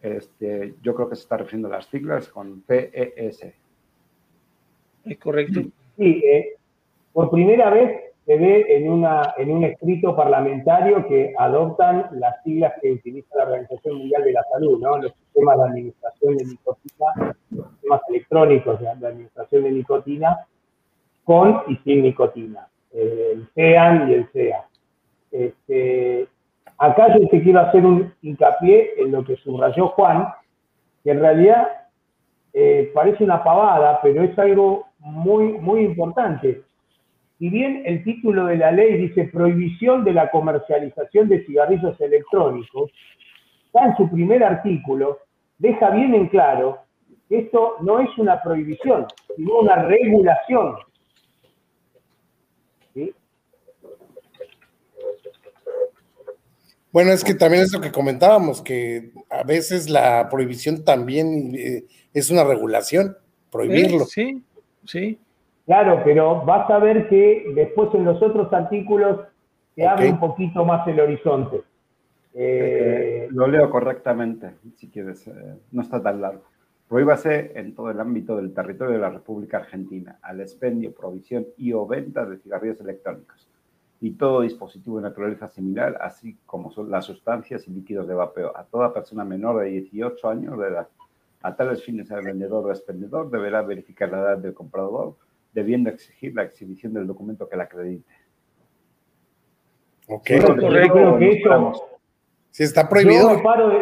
Este, 0.02 0.74
yo 0.82 0.96
creo 0.96 1.10
que 1.10 1.16
se 1.16 1.22
está 1.22 1.38
refiriendo 1.38 1.68
a 1.68 1.78
las 1.78 1.86
siglas 1.86 2.28
con 2.28 2.62
PES. 2.62 3.54
¿Es 5.04 5.18
correcto? 5.20 5.62
Sí, 5.96 6.24
eh, 6.26 6.56
por 7.16 7.30
primera 7.30 7.70
vez 7.70 8.14
se 8.26 8.36
ve 8.36 8.66
en, 8.68 8.92
un 8.92 9.64
escrito 9.64 10.18
parlamentario 10.18 11.08
que 11.08 11.34
adoptan 11.38 12.08
las 12.12 12.44
siglas 12.44 12.74
que 12.82 12.92
utiliza 12.92 13.38
la 13.38 13.46
Organización 13.46 14.00
Mundial 14.00 14.24
de 14.26 14.34
la 14.34 14.44
Salud. 14.52 14.82
Los 14.82 15.14
sistemas 15.14 15.58
de 15.58 15.64
administración 15.64 16.36
de 16.36 16.44
nicotina, 16.44 17.36
los 17.52 17.68
sistemas 17.72 18.02
electrónicos 18.10 18.82
de, 18.82 18.90
administración 18.90 19.64
de 19.64 19.72
nicotina, 19.72 20.40
con 21.24 21.62
y 21.68 21.78
sin 21.86 22.02
nicotina, 22.04 22.68
eh, 22.92 23.32
el 23.36 23.48
CEAN 23.56 24.12
y 24.12 24.14
el 24.14 24.28
CEA. 24.34 24.66
Este, 25.32 26.28
acá 26.78 27.18
yo 27.18 27.30
te 27.30 27.42
quiero 27.42 27.62
hacer 27.62 27.86
un 27.86 28.14
hincapié 28.22 28.96
en 28.98 29.14
lo 29.14 29.24
que 29.24 29.38
subrayó 29.38 29.88
Juan, 29.88 30.28
que 31.02 31.12
en 31.12 31.22
realidad 31.22 31.68
eh, 32.52 32.92
parece 32.94 33.24
una 33.24 33.42
pavada, 33.42 34.02
pero 34.04 34.22
es 34.22 34.38
algo 34.38 34.88
muy, 35.00 35.54
muy 35.54 35.80
importante 35.86 36.66
si 37.38 37.50
bien 37.50 37.84
el 37.86 38.04
título 38.04 38.46
de 38.46 38.58
la 38.58 38.72
ley 38.72 38.98
dice 38.98 39.26
prohibición 39.26 40.04
de 40.04 40.14
la 40.14 40.32
comercialización 40.32 41.28
de 41.28 41.46
cigarrillos 41.46 42.00
electrónicos, 42.00 42.92
está 43.66 43.86
en 43.86 43.98
su 43.98 44.10
primer 44.10 44.44
artículo, 44.44 45.20
deja 45.58 45.90
bien 45.90 46.16
en 46.16 46.28
claro 46.28 46.80
que 47.28 47.40
esto 47.40 47.76
no 47.82 48.00
es 48.00 48.10
una 48.18 48.42
prohibición, 48.42 49.08
sino 49.36 49.60
una 49.60 49.84
regulación. 49.84 50.76
Bueno, 56.96 57.12
es 57.12 57.26
que 57.26 57.34
también 57.34 57.64
es 57.64 57.74
lo 57.74 57.82
que 57.82 57.92
comentábamos, 57.92 58.62
que 58.62 59.12
a 59.30 59.44
veces 59.44 59.90
la 59.90 60.30
prohibición 60.30 60.86
también 60.86 61.54
eh, 61.54 61.84
es 62.14 62.30
una 62.30 62.46
regulación, 62.46 63.18
prohibirlo. 63.52 64.06
Sí, 64.06 64.42
sí. 64.86 65.20
Claro, 65.66 66.02
pero 66.04 66.46
vas 66.46 66.70
a 66.70 66.78
ver 66.78 67.10
que 67.10 67.52
después 67.56 67.94
en 67.96 68.06
los 68.06 68.22
otros 68.22 68.52
artículos 68.54 69.22
se 69.76 69.86
abre 69.86 70.12
un 70.12 70.20
poquito 70.20 70.64
más 70.64 70.88
el 70.88 71.00
horizonte. 71.00 71.64
Eh, 72.34 73.28
lo 73.32 73.48
leo 73.48 73.70
correctamente, 73.70 74.56
si 74.76 74.90
quieres, 74.90 75.28
eh, 75.28 75.34
no 75.72 75.82
está 75.82 76.02
tan 76.02 76.22
largo. 76.22 76.44
Prohíbase 76.88 77.52
en 77.56 77.74
todo 77.74 77.90
el 77.90 78.00
ámbito 78.00 78.36
del 78.36 78.54
territorio 78.54 78.94
de 78.94 79.00
la 79.00 79.10
República 79.10 79.58
Argentina 79.58 80.20
al 80.22 80.40
expendio, 80.40 80.94
provisión 80.94 81.48
y 81.58 81.74
o 81.74 81.88
venta 81.88 82.26
de 82.26 82.38
cigarrillos 82.38 82.80
electrónicos 82.82 83.50
y 84.02 84.12
todo 84.12 84.42
dispositivo 84.42 84.98
de 84.98 85.04
naturaleza 85.04 85.48
similar, 85.48 85.98
así 86.00 86.38
como 86.46 86.72
son 86.72 86.92
las 86.92 87.06
sustancias 87.06 87.68
y 87.68 87.72
líquidos 87.72 88.08
de 88.08 88.14
vapeo, 88.14 88.56
a 88.56 88.66
toda 88.66 88.94
persona 88.94 89.24
menor 89.24 89.62
de 89.62 89.70
18 89.70 90.30
años 90.30 90.60
de 90.60 90.68
edad. 90.68 90.88
A 91.42 91.56
tales 91.56 91.84
fines, 91.84 92.12
el 92.12 92.24
vendedor 92.24 92.66
o 92.66 92.70
expendedor 92.70 93.32
deberá 93.32 93.62
verificar 93.64 94.10
la 94.12 94.20
edad 94.20 94.38
del 94.38 94.54
comprador 94.54 95.16
debiendo 95.56 95.90
exigir 95.90 96.36
la 96.36 96.44
exhibición 96.44 96.94
del 96.94 97.08
documento 97.08 97.48
que 97.48 97.56
la 97.56 97.64
acredite. 97.64 98.14
Ok, 100.08 100.30
correcto. 100.60 101.18
Que 101.18 101.32
eso, 101.32 101.72
si 102.52 102.64
está 102.64 102.88
prohibido. 102.88 103.42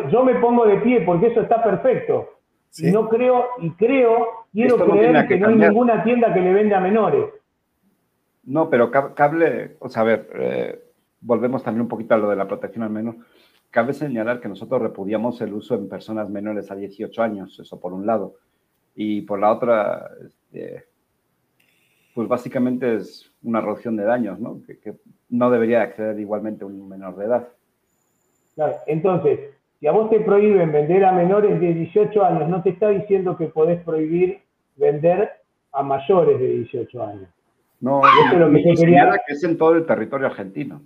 Yo 0.09 0.23
me, 0.23 0.35
pongo 0.35 0.65
de 0.67 0.77
pie 0.77 1.01
porque 1.01 1.27
eso 1.27 1.41
está 1.41 1.61
perfecto. 1.63 2.29
Y 2.77 2.91
no 2.91 3.09
creo, 3.09 3.45
y 3.59 3.71
creo, 3.71 4.45
quiero 4.51 4.77
creer 4.77 5.27
que, 5.27 5.37
no 5.37 5.49
hay 5.49 5.55
ninguna 5.55 6.03
tienda 6.03 6.33
que 6.33 6.39
le 6.39 6.53
venda 6.53 6.77
a 6.77 6.81
menores. 6.81 7.25
No, 8.45 8.69
pero 8.69 8.89
cable, 8.91 9.77
o 9.79 9.89
sea, 9.89 10.01
a 10.01 10.05
ver, 10.05 10.29
eh, 10.35 10.83
volvemos 11.21 11.63
también 11.63 11.81
un 11.81 11.87
poquito 11.87 12.13
a 12.13 12.17
lo 12.17 12.29
de 12.29 12.35
la 12.35 12.47
protección 12.47 12.83
al 12.83 12.89
menos. 12.89 13.15
Cabe 13.69 13.93
señalar 13.93 14.39
que 14.39 14.49
nosotros 14.49 14.81
repudiamos 14.81 15.39
el 15.41 15.53
uso 15.53 15.75
en 15.75 15.89
personas 15.89 16.29
menores 16.29 16.69
a 16.71 16.75
18 16.75 17.21
años, 17.21 17.59
eso 17.59 17.79
por 17.79 17.93
un 17.93 18.05
lado. 18.05 18.35
Y 18.95 19.21
por 19.21 19.39
la 19.39 19.51
otra, 19.51 20.09
este, 20.25 20.85
pues 22.13 22.27
básicamente 22.27 22.95
es 22.95 23.31
una 23.43 23.61
reducción 23.61 23.95
de 23.95 24.03
daños, 24.03 24.39
¿no? 24.39 24.59
Que, 24.65 24.93
no 25.29 25.49
debería 25.49 25.81
acceder 25.81 26.19
igualmente 26.19 26.63
un 26.63 26.87
menor 26.87 27.15
de 27.15 27.25
edad. 27.25 27.47
Claro, 28.53 28.75
entonces, 28.85 29.39
si 29.79 29.87
a 29.87 29.91
vos 29.91 30.09
te 30.11 30.19
prohíben 30.19 30.71
vender 30.71 31.03
a 31.05 31.11
menores 31.11 31.59
de 31.59 31.73
18 31.73 32.23
años, 32.23 32.49
no 32.49 32.61
te 32.61 32.69
está 32.69 32.89
diciendo 32.89 33.35
que 33.35 33.47
podés 33.47 33.83
prohibir 33.83 34.41
vender 34.75 35.31
a 35.71 35.81
mayores 35.81 36.39
de 36.39 36.47
18 36.47 37.03
años. 37.03 37.29
No, 37.81 37.99
eso 37.99 38.33
es 38.33 38.39
lo 38.39 38.51
que 38.51 38.75
quería... 38.75 39.11
que 39.25 39.33
es 39.33 39.43
en 39.43 39.57
todo 39.57 39.73
el 39.75 39.85
territorio 39.85 40.27
argentino. 40.27 40.81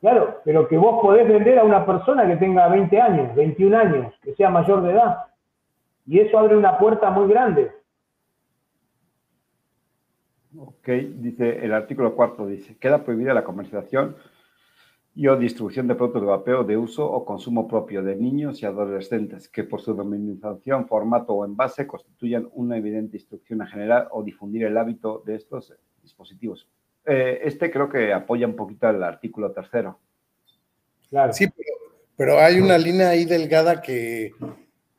Claro, 0.00 0.40
pero 0.44 0.66
que 0.66 0.78
vos 0.78 1.02
podés 1.02 1.28
vender 1.28 1.58
a 1.58 1.64
una 1.64 1.84
persona 1.84 2.26
que 2.26 2.36
tenga 2.36 2.68
20 2.68 3.00
años, 3.00 3.34
21 3.34 3.76
años, 3.76 4.14
que 4.22 4.34
sea 4.34 4.48
mayor 4.48 4.82
de 4.82 4.92
edad. 4.92 5.18
Y 6.06 6.20
eso 6.20 6.38
abre 6.38 6.56
una 6.56 6.78
puerta 6.78 7.10
muy 7.10 7.28
grande. 7.28 7.70
Ok, 10.56 10.88
dice 10.88 11.64
el 11.64 11.72
artículo 11.72 12.16
cuarto, 12.16 12.46
dice, 12.46 12.76
queda 12.76 13.04
prohibida 13.04 13.32
la 13.34 13.44
comercialización 13.44 14.16
y 15.14 15.26
o 15.28 15.36
distribución 15.36 15.86
de 15.86 15.94
productos 15.94 16.22
de 16.22 16.28
vapeo 16.28 16.64
de 16.64 16.76
uso 16.76 17.04
o 17.04 17.24
consumo 17.24 17.68
propio 17.68 18.02
de 18.02 18.16
niños 18.16 18.62
y 18.62 18.66
adolescentes 18.66 19.48
que 19.48 19.64
por 19.64 19.80
su 19.80 19.92
denominación, 19.92 20.86
formato 20.88 21.34
o 21.34 21.44
envase 21.44 21.86
constituyan 21.86 22.48
una 22.54 22.76
evidente 22.76 23.16
instrucción 23.16 23.62
a 23.62 23.66
generar 23.66 24.08
o 24.12 24.22
difundir 24.22 24.64
el 24.64 24.76
hábito 24.76 25.22
de 25.24 25.36
estos 25.36 25.74
dispositivos. 26.02 26.68
Eh, 27.06 27.40
este 27.44 27.70
creo 27.70 27.88
que 27.88 28.12
apoya 28.12 28.46
un 28.46 28.56
poquito 28.56 28.86
al 28.86 29.02
artículo 29.02 29.52
tercero. 29.52 29.98
Claro. 31.08 31.32
Sí, 31.32 31.46
pero, 31.48 31.76
pero 32.16 32.38
hay 32.38 32.60
una 32.60 32.78
línea 32.78 33.10
ahí 33.10 33.24
delgada 33.24 33.82
que 33.82 34.32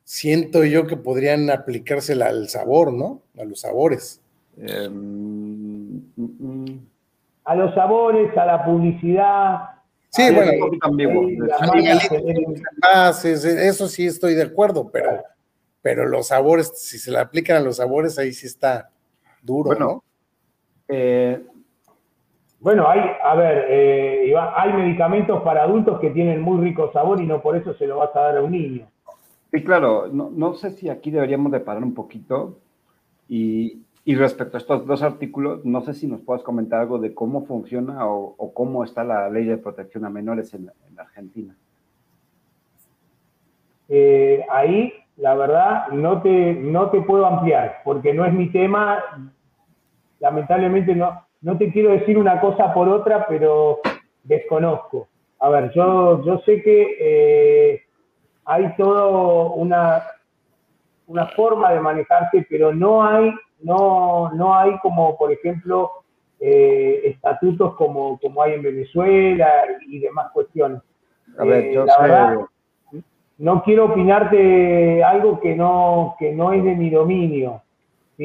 siento 0.04 0.64
yo 0.64 0.86
que 0.86 0.96
podrían 0.96 1.48
aplicársela 1.50 2.26
al 2.26 2.48
sabor, 2.48 2.92
¿no? 2.92 3.22
A 3.38 3.44
los 3.44 3.60
sabores. 3.60 4.20
Em. 4.58 5.41
A 7.44 7.54
los 7.54 7.74
sabores, 7.74 8.36
a 8.36 8.46
la 8.46 8.64
publicidad. 8.64 9.68
Sí, 10.08 10.24
bueno, 10.34 10.52
eso 13.24 13.88
sí 13.88 14.06
estoy 14.06 14.34
de 14.34 14.42
acuerdo, 14.42 14.90
pero, 14.92 15.22
pero 15.80 16.06
los 16.06 16.28
sabores, 16.28 16.72
si 16.76 16.98
se 16.98 17.10
le 17.10 17.18
aplican 17.18 17.56
a 17.56 17.60
los 17.60 17.76
sabores, 17.76 18.18
ahí 18.18 18.32
sí 18.32 18.46
está 18.46 18.90
duro, 19.42 19.68
bueno, 19.68 19.86
¿no? 19.86 20.04
Eh, 20.88 21.42
bueno, 22.60 22.88
hay, 22.88 23.00
a 23.24 23.34
ver, 23.34 23.66
eh, 23.70 24.34
hay 24.54 24.72
medicamentos 24.74 25.42
para 25.42 25.62
adultos 25.62 25.98
que 25.98 26.10
tienen 26.10 26.40
muy 26.42 26.62
rico 26.62 26.92
sabor 26.92 27.20
y 27.20 27.26
no 27.26 27.40
por 27.40 27.56
eso 27.56 27.74
se 27.74 27.86
lo 27.86 27.96
vas 27.98 28.14
a 28.14 28.20
dar 28.20 28.36
a 28.36 28.42
un 28.42 28.52
niño. 28.52 28.86
Sí, 29.50 29.64
claro, 29.64 30.08
no, 30.12 30.30
no 30.30 30.54
sé 30.54 30.70
si 30.72 30.88
aquí 30.88 31.10
deberíamos 31.10 31.50
de 31.52 31.60
parar 31.60 31.82
un 31.82 31.94
poquito 31.94 32.58
y, 33.28 33.82
y 34.04 34.16
respecto 34.16 34.56
a 34.56 34.60
estos 34.60 34.84
dos 34.86 35.02
artículos, 35.02 35.64
no 35.64 35.80
sé 35.82 35.94
si 35.94 36.08
nos 36.08 36.20
puedes 36.22 36.42
comentar 36.42 36.80
algo 36.80 36.98
de 36.98 37.14
cómo 37.14 37.46
funciona 37.46 38.06
o, 38.06 38.52
cómo 38.52 38.82
está 38.82 39.04
la 39.04 39.28
ley 39.30 39.44
de 39.44 39.58
protección 39.58 40.04
a 40.04 40.10
menores 40.10 40.52
en, 40.54 40.70
Argentina. 40.96 41.54
Eh, 43.88 44.44
ahí, 44.50 44.92
la 45.16 45.34
verdad, 45.34 45.88
no 45.88 46.20
te, 46.20 46.54
no 46.54 46.90
te 46.90 47.00
puedo 47.02 47.26
ampliar, 47.26 47.78
porque 47.84 48.12
no 48.12 48.24
es 48.24 48.32
mi 48.32 48.50
tema. 48.50 49.30
Lamentablemente 50.18 50.94
no, 50.94 51.24
no 51.40 51.56
te 51.56 51.70
quiero 51.72 51.90
decir 51.90 52.18
una 52.18 52.40
cosa 52.40 52.74
por 52.74 52.88
otra, 52.88 53.26
pero 53.28 53.80
desconozco. 54.24 55.08
A 55.38 55.48
ver, 55.48 55.72
yo, 55.72 56.24
yo 56.24 56.38
sé 56.40 56.62
que 56.62 56.96
eh, 57.00 57.82
hay 58.44 58.74
todo 58.76 59.52
una, 59.52 60.02
una 61.06 61.26
forma 61.28 61.72
de 61.72 61.80
manejarse, 61.80 62.46
pero 62.48 62.74
no 62.74 63.04
hay 63.04 63.32
no, 63.62 64.32
no 64.32 64.54
hay 64.54 64.78
como, 64.78 65.16
por 65.16 65.32
ejemplo, 65.32 65.90
eh, 66.40 67.02
estatutos 67.04 67.74
como, 67.76 68.18
como 68.18 68.42
hay 68.42 68.54
en 68.54 68.62
Venezuela 68.62 69.48
y 69.86 70.00
demás 70.00 70.30
cuestiones. 70.32 70.80
A 71.38 71.44
ver, 71.44 71.66
eh, 71.66 71.74
la 71.74 71.98
verdad, 72.00 72.36
no 73.38 73.62
quiero 73.62 73.86
opinarte 73.86 75.04
algo 75.04 75.40
que 75.40 75.54
no, 75.54 76.16
que 76.18 76.32
no 76.32 76.52
es 76.52 76.64
de 76.64 76.74
mi 76.74 76.90
dominio. 76.90 77.62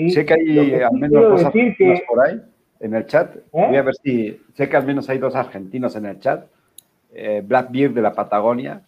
Sé 0.10 0.26
que 0.26 0.34
hay 0.34 0.82
al 0.82 0.93
menos 0.93 1.23
dos 1.30 1.45
argentinos 1.45 2.02
por 2.08 2.28
ahí 2.28 2.41
en 2.80 2.93
el 2.95 3.06
chat. 3.06 3.36
¿Eh? 3.36 3.41
Voy 3.52 3.78
a 3.78 3.84
ver 3.84 3.95
si 3.95 4.41
sé 4.54 4.67
que 4.67 4.78
al 4.78 4.86
menos 4.86 5.10
hay 5.10 5.17
dos 5.19 5.36
argentinos 5.36 5.95
en 5.95 6.06
el 6.08 6.19
chat. 6.19 6.45
Blackbeard 7.43 7.93
de 7.93 8.02
la 8.02 8.13
Patagonia. 8.13 8.82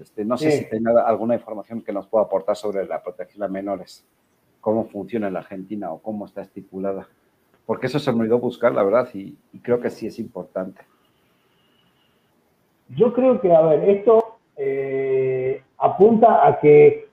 Este, 0.00 0.24
no 0.24 0.38
sé 0.38 0.52
si 0.52 0.68
tenga 0.70 1.02
alguna 1.06 1.34
información 1.34 1.82
que 1.82 1.92
nos 1.92 2.06
pueda 2.06 2.24
aportar 2.24 2.56
sobre 2.56 2.86
la 2.86 3.02
protección 3.02 3.42
a 3.42 3.48
menores 3.48 4.06
cómo 4.60 4.88
funciona 4.88 5.30
la 5.30 5.40
Argentina 5.40 5.90
o 5.92 6.00
cómo 6.00 6.26
está 6.26 6.42
estipulada. 6.42 7.08
porque 7.66 7.86
eso 7.86 7.98
se 7.98 8.10
me 8.12 8.20
olvidó 8.20 8.38
buscar, 8.38 8.72
la 8.72 8.82
verdad, 8.82 9.08
y, 9.12 9.36
creo 9.60 9.78
que 9.78 9.90
sí 9.90 10.06
es 10.06 10.18
importante. 10.18 10.80
Yo 12.88 13.12
creo 13.12 13.42
que, 13.42 13.54
a 13.54 13.60
ver, 13.60 13.90
esto 13.90 14.38
eh, 14.56 15.62
apunta 15.76 16.46
a 16.46 16.58
que 16.60 17.08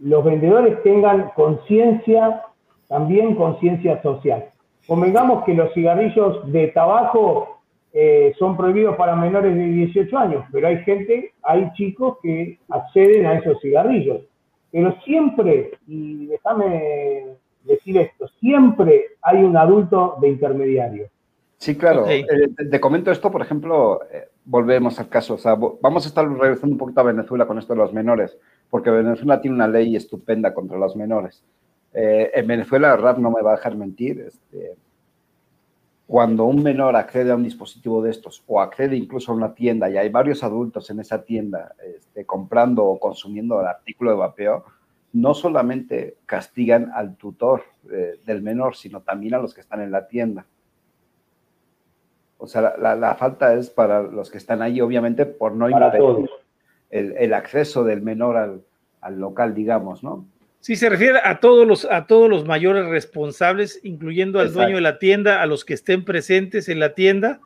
los 0.00 0.24
vendedores 0.24 0.82
tengan 0.82 1.30
conciencia, 1.34 2.42
también 2.88 3.34
conciencia 3.36 4.02
social. 4.02 4.50
Convengamos 4.86 5.44
que 5.44 5.54
los 5.54 5.72
cigarrillos 5.72 6.50
de 6.52 6.68
tabaco 6.68 7.60
eh, 7.92 8.34
son 8.38 8.56
prohibidos 8.56 8.96
para 8.96 9.16
menores 9.16 9.54
de 9.54 9.64
18 9.64 10.18
años, 10.18 10.44
pero 10.52 10.68
hay 10.68 10.78
gente, 10.84 11.32
hay 11.42 11.70
chicos 11.72 12.18
que 12.22 12.58
acceden 12.68 13.26
a 13.26 13.34
esos 13.34 13.60
cigarrillos. 13.60 14.22
Pero 14.72 14.96
siempre, 15.04 15.72
y 15.86 16.26
déjame 16.26 17.36
decir 17.64 17.98
esto, 17.98 18.28
siempre 18.40 19.04
hay 19.22 19.42
un 19.42 19.56
adulto 19.56 20.16
de 20.20 20.28
intermediario. 20.28 21.08
Sí, 21.58 21.76
claro. 21.76 22.06
Eh, 22.08 22.24
te 22.70 22.80
comento 22.80 23.10
esto, 23.10 23.30
por 23.30 23.42
ejemplo, 23.42 24.00
eh, 24.10 24.28
volvemos 24.44 24.98
al 24.98 25.08
caso, 25.08 25.34
o 25.34 25.38
sea, 25.38 25.54
vamos 25.54 26.04
a 26.04 26.08
estar 26.08 26.26
regresando 26.26 26.74
un 26.74 26.78
poquito 26.78 27.00
a 27.00 27.04
Venezuela 27.04 27.46
con 27.46 27.58
esto 27.58 27.74
de 27.74 27.80
los 27.80 27.92
menores, 27.92 28.38
porque 28.70 28.90
Venezuela 28.90 29.40
tiene 29.40 29.56
una 29.56 29.68
ley 29.68 29.94
estupenda 29.94 30.54
contra 30.54 30.78
los 30.78 30.96
menores. 30.96 31.44
en 31.92 32.46
Venezuela, 32.46 32.96
Rap 32.96 33.18
no 33.18 33.32
me 33.32 33.42
va 33.42 33.52
a 33.52 33.56
dejar 33.56 33.76
mentir, 33.76 34.20
este, 34.20 34.76
cuando 36.10 36.44
un 36.44 36.60
menor 36.64 36.96
accede 36.96 37.30
a 37.30 37.36
un 37.36 37.44
dispositivo 37.44 38.02
de 38.02 38.10
estos 38.10 38.42
o 38.48 38.60
accede 38.60 38.96
incluso 38.96 39.30
a 39.30 39.36
una 39.36 39.54
tienda 39.54 39.88
y 39.88 39.96
hay 39.96 40.08
varios 40.08 40.42
adultos 40.42 40.90
en 40.90 40.98
esa 40.98 41.22
tienda 41.22 41.76
este, 41.84 42.26
comprando 42.26 42.84
o 42.84 42.98
consumiendo 42.98 43.60
el 43.60 43.68
artículo 43.68 44.10
de 44.10 44.16
vapeo, 44.16 44.64
no 45.12 45.34
solamente 45.34 46.16
castigan 46.26 46.90
al 46.96 47.14
tutor 47.14 47.62
eh, 47.92 48.18
del 48.26 48.42
menor, 48.42 48.74
sino 48.74 49.02
también 49.02 49.34
a 49.34 49.38
los 49.38 49.54
que 49.54 49.60
están 49.60 49.82
en 49.82 49.92
la 49.92 50.08
tienda. 50.08 50.46
O 52.38 52.48
sea, 52.48 52.74
la, 52.76 53.14
falta 53.14 53.54
es 53.54 53.70
para 53.70 54.02
los 54.02 54.32
que 54.32 54.38
están 54.38 54.62
ahí, 54.62 54.80
obviamente, 54.80 55.26
por 55.26 55.52
no 55.52 55.70
impedir 55.70 56.28
el, 56.90 57.16
el, 57.18 57.34
acceso 57.34 57.84
del 57.84 58.02
menor 58.02 58.36
al, 58.36 58.64
al 59.00 59.20
local, 59.20 59.54
digamos, 59.54 60.02
¿no? 60.02 60.26
Sí, 60.60 60.76
se 60.76 60.90
refiere 60.90 61.18
a 61.24 61.40
todos 61.40 61.66
los, 61.66 61.84
a 61.86 62.06
todos 62.06 62.28
los 62.28 62.44
mayores 62.44 62.86
responsables, 62.86 63.80
incluyendo 63.82 64.40
al 64.40 64.52
dueño 64.52 64.76
de 64.76 64.82
la 64.82 64.98
tienda, 64.98 65.42
a 65.42 65.46
los 65.46 65.64
que 65.64 65.72
estén 65.72 66.04
presentes 66.04 66.68
en 66.68 66.78
la 66.78 66.94
tienda 66.94 67.40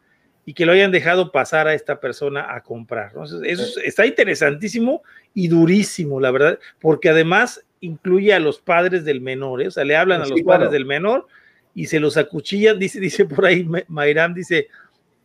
y 0.44 0.55
que 0.55 0.66
lo 0.66 0.72
hayan 0.72 0.90
dejado 0.90 1.33
pasar 1.33 1.68
a 1.68 1.74
esta 1.74 2.00
persona 2.00 2.55
a 2.55 2.62
comprar. 2.62 3.12
Eso 3.44 3.81
está 3.81 4.05
interesantísimo 4.05 5.03
y 5.33 5.48
durísimo, 5.48 6.20
la 6.20 6.33
verdad, 6.33 6.59
porque 6.81 7.09
además 7.09 7.64
incluye 7.81 8.33
a 8.35 8.40
los 8.40 8.61
padres 8.61 9.05
del 9.05 9.20
menor, 9.20 9.62
¿eh? 9.62 9.68
o 9.68 9.70
sea, 9.70 9.85
le 9.85 9.96
hablan 9.96 10.22
a 10.22 10.27
los 10.27 10.42
padres 10.42 10.70
del 10.70 10.87
menor 10.87 11.27
y 11.74 11.87
se 11.87 12.00
los 12.00 12.16
acuchillan, 12.16 12.79
dice, 12.81 13.00
dice 13.00 13.24
por 13.27 13.46
ahí 13.46 13.66
Mayrán, 13.88 14.35
dice, 14.35 14.68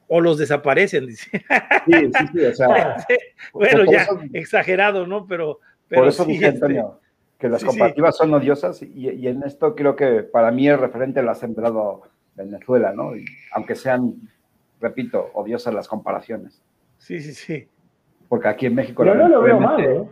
o 0.08 0.22
los 0.22 0.38
desaparecen, 0.38 1.08
dice. 1.08 1.30
Sí, 1.86 1.94
sí, 1.94 2.26
sí, 2.34 2.46
o 2.46 2.56
sea, 2.56 3.08
bueno, 3.54 3.92
ya, 3.92 4.08
exagerado, 4.34 5.08
¿no? 5.08 5.26
Pero, 5.26 5.60
pero 5.88 6.02
por 6.02 6.10
eso 6.10 6.26
dije, 6.26 6.46
este, 6.46 6.58
Antonio, 6.58 7.00
que 7.40 7.48
las 7.48 7.64
comparativas 7.64 8.18
son 8.18 8.34
odiosas 8.34 8.84
y, 8.84 9.28
en 9.28 9.44
esto 9.44 9.74
creo 9.74 9.96
que 9.96 10.24
para 10.24 10.52
mí 10.52 10.68
el 10.68 10.78
referente 10.78 11.24
lo 11.24 11.32
ha 11.32 11.36
sembrado 11.36 12.02
Venezuela, 12.36 12.94
¿no? 12.94 13.12
aunque 13.54 13.76
sean, 13.76 14.16
repito, 14.82 15.30
odiosas 15.34 15.74
las 15.74 15.88
comparaciones. 15.88 16.62
Sí, 16.98 17.22
sí, 17.22 17.34
sí. 17.34 17.68
Porque 18.28 18.50
aquí 18.50 18.66
en 18.66 18.76
México... 18.76 19.06
no 19.06 19.28
lo 19.28 19.42
veo 19.42 19.60
mal, 19.60 19.84
¿eh? 19.84 20.04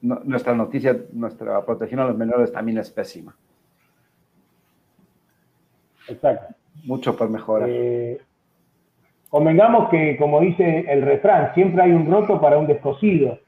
nuestra 0.00 0.54
noticia, 0.54 0.96
nuestra 1.12 1.64
protección 1.64 2.00
a 2.00 2.06
los 2.06 2.16
menores 2.16 2.52
también 2.52 2.78
es 2.78 2.90
pésima. 2.90 3.34
Exacto. 6.08 6.54
Mucho 6.84 7.16
por 7.16 7.28
mejorar. 7.28 7.68
Eh, 7.68 8.20
convengamos 9.28 9.88
que, 9.88 10.16
como 10.18 10.40
dice 10.40 10.84
el 10.88 11.02
refrán, 11.02 11.52
siempre 11.54 11.82
hay 11.82 11.90
un 11.90 12.08
roto 12.08 12.40
para 12.40 12.58
un 12.58 12.68
descosido. 12.68 13.40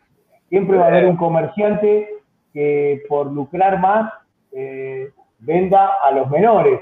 Siempre 0.48 0.76
va 0.76 0.86
a 0.86 0.88
haber 0.88 1.06
un 1.06 1.16
comerciante 1.16 2.17
que 2.58 3.04
por 3.08 3.30
lucrar 3.30 3.78
más 3.78 4.12
eh, 4.50 5.12
venda 5.38 5.90
a 6.02 6.10
los 6.10 6.28
menores. 6.28 6.80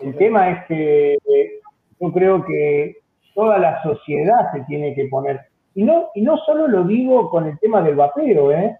El 0.00 0.16
tema 0.16 0.50
es 0.50 0.66
que 0.66 1.12
eh, 1.14 1.60
yo 2.00 2.12
creo 2.12 2.44
que 2.44 2.96
toda 3.32 3.56
la 3.58 3.80
sociedad 3.84 4.52
se 4.52 4.62
tiene 4.62 4.96
que 4.96 5.04
poner, 5.04 5.42
y 5.76 5.84
no, 5.84 6.08
y 6.16 6.22
no 6.22 6.38
solo 6.38 6.66
lo 6.66 6.82
digo 6.82 7.30
con 7.30 7.46
el 7.46 7.56
tema 7.60 7.82
del 7.82 7.94
vapeo, 7.94 8.50
¿eh? 8.50 8.76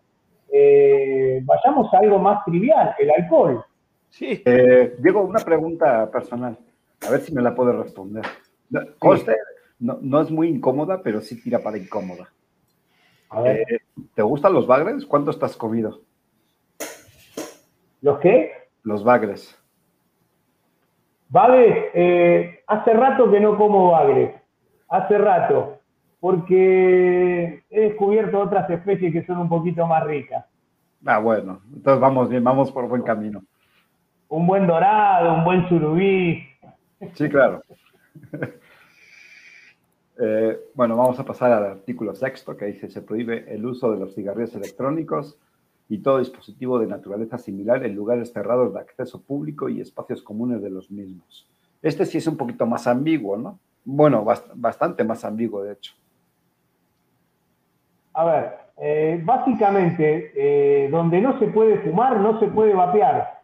vayamos 1.44 1.94
a 1.94 1.98
algo 1.98 2.18
más 2.18 2.44
trivial, 2.44 2.92
el 2.98 3.10
alcohol. 3.12 3.64
Sí. 4.10 4.42
Diego, 4.98 5.22
una 5.22 5.38
pregunta 5.38 6.10
personal, 6.10 6.58
a 7.06 7.10
ver 7.10 7.20
si 7.20 7.32
me 7.32 7.40
la 7.40 7.54
puedes 7.54 7.76
responder. 7.76 8.24
no, 9.78 9.98
no, 10.02 10.20
es 10.20 10.30
muy 10.32 10.48
incómoda, 10.48 11.02
pero 11.04 11.20
sí 11.20 11.40
tira 11.40 11.60
para 11.60 11.78
incómoda. 11.78 12.28
A 13.30 13.42
ver. 13.42 13.64
¿Te 14.14 14.22
gustan 14.22 14.52
los 14.52 14.66
bagres? 14.66 15.06
¿Cuánto 15.06 15.30
estás 15.30 15.56
comido? 15.56 16.00
¿Los 18.02 18.18
qué? 18.18 18.52
Los 18.82 19.04
bagres. 19.04 19.56
Bagres, 21.28 21.86
eh, 21.94 22.62
hace 22.66 22.92
rato 22.92 23.30
que 23.30 23.40
no 23.40 23.56
como 23.56 23.92
bagres. 23.92 24.34
Hace 24.88 25.16
rato. 25.16 25.78
Porque 26.20 27.64
he 27.70 27.80
descubierto 27.80 28.38
otras 28.40 28.68
especies 28.68 29.12
que 29.12 29.24
son 29.24 29.38
un 29.38 29.48
poquito 29.48 29.86
más 29.86 30.04
ricas. 30.04 30.44
Ah, 31.06 31.18
bueno. 31.18 31.60
Entonces 31.74 32.00
vamos 32.00 32.28
bien, 32.28 32.44
vamos 32.44 32.70
por 32.72 32.88
buen 32.88 33.02
camino. 33.02 33.42
Un 34.28 34.46
buen 34.46 34.66
dorado, 34.66 35.34
un 35.34 35.44
buen 35.44 35.68
surubí. 35.68 36.42
Sí, 37.14 37.28
claro. 37.28 37.62
Eh, 40.24 40.56
bueno, 40.74 40.94
vamos 40.94 41.18
a 41.18 41.24
pasar 41.24 41.50
al 41.50 41.64
artículo 41.64 42.14
sexto 42.14 42.54
que 42.54 42.66
dice 42.66 42.86
se 42.88 43.00
prohíbe 43.00 43.46
el 43.52 43.64
uso 43.64 43.90
de 43.90 43.98
los 43.98 44.14
cigarrillos 44.14 44.54
electrónicos 44.54 45.38
y 45.88 45.98
todo 45.98 46.18
dispositivo 46.18 46.78
de 46.78 46.86
naturaleza 46.86 47.38
similar 47.38 47.84
en 47.84 47.94
lugares 47.94 48.32
cerrados 48.32 48.72
de 48.72 48.80
acceso 48.80 49.20
público 49.20 49.68
y 49.68 49.80
espacios 49.80 50.22
comunes 50.22 50.62
de 50.62 50.70
los 50.70 50.90
mismos. 50.90 51.48
Este 51.82 52.06
sí 52.06 52.18
es 52.18 52.26
un 52.26 52.36
poquito 52.36 52.64
más 52.66 52.86
ambiguo, 52.86 53.36
¿no? 53.36 53.58
Bueno, 53.84 54.24
bastante 54.54 55.02
más 55.04 55.24
ambiguo, 55.24 55.62
de 55.64 55.72
hecho. 55.72 55.94
A 58.14 58.24
ver, 58.24 58.58
eh, 58.76 59.20
básicamente, 59.24 60.32
eh, 60.36 60.88
donde 60.90 61.20
no 61.20 61.38
se 61.38 61.46
puede 61.48 61.78
fumar, 61.78 62.20
no 62.20 62.38
se 62.38 62.46
puede 62.46 62.74
vapear. 62.74 63.40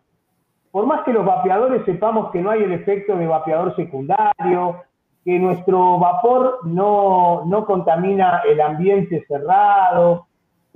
Por 0.71 0.87
más 0.87 1.03
que 1.05 1.13
los 1.13 1.25
vapeadores 1.25 1.85
sepamos 1.85 2.31
que 2.31 2.41
no 2.41 2.51
hay 2.51 2.63
el 2.63 2.73
efecto 2.73 3.17
de 3.17 3.27
vapeador 3.27 3.75
secundario, 3.75 4.83
que 5.25 5.39
nuestro 5.39 5.99
vapor 5.99 6.61
no, 6.65 7.45
no 7.47 7.67
contamina 7.67 8.43
el 8.49 8.61
ambiente 8.61 9.25
cerrado, 9.27 10.28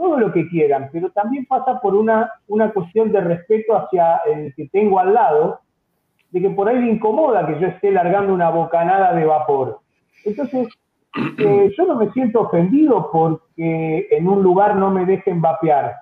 todo 0.02 0.18
lo 0.18 0.32
que 0.32 0.48
quieran, 0.48 0.90
pero 0.92 1.10
también 1.10 1.46
pasa 1.46 1.80
por 1.80 1.94
una, 1.94 2.28
una 2.48 2.72
cuestión 2.72 3.12
de 3.12 3.20
respeto 3.20 3.76
hacia 3.76 4.16
el 4.26 4.52
que 4.56 4.68
tengo 4.70 4.98
al 4.98 5.14
lado, 5.14 5.60
de 6.32 6.40
que 6.40 6.50
por 6.50 6.68
ahí 6.68 6.80
le 6.80 6.90
incomoda 6.90 7.46
que 7.46 7.60
yo 7.60 7.68
esté 7.68 7.92
largando 7.92 8.34
una 8.34 8.50
bocanada 8.50 9.14
de 9.14 9.24
vapor. 9.24 9.78
Entonces, 10.24 10.66
eh, 11.38 11.70
yo 11.78 11.86
no 11.86 11.94
me 11.94 12.10
siento 12.10 12.40
ofendido 12.40 13.10
porque 13.12 14.08
en 14.10 14.26
un 14.26 14.42
lugar 14.42 14.74
no 14.74 14.90
me 14.90 15.06
dejen 15.06 15.40
vapear. 15.40 15.94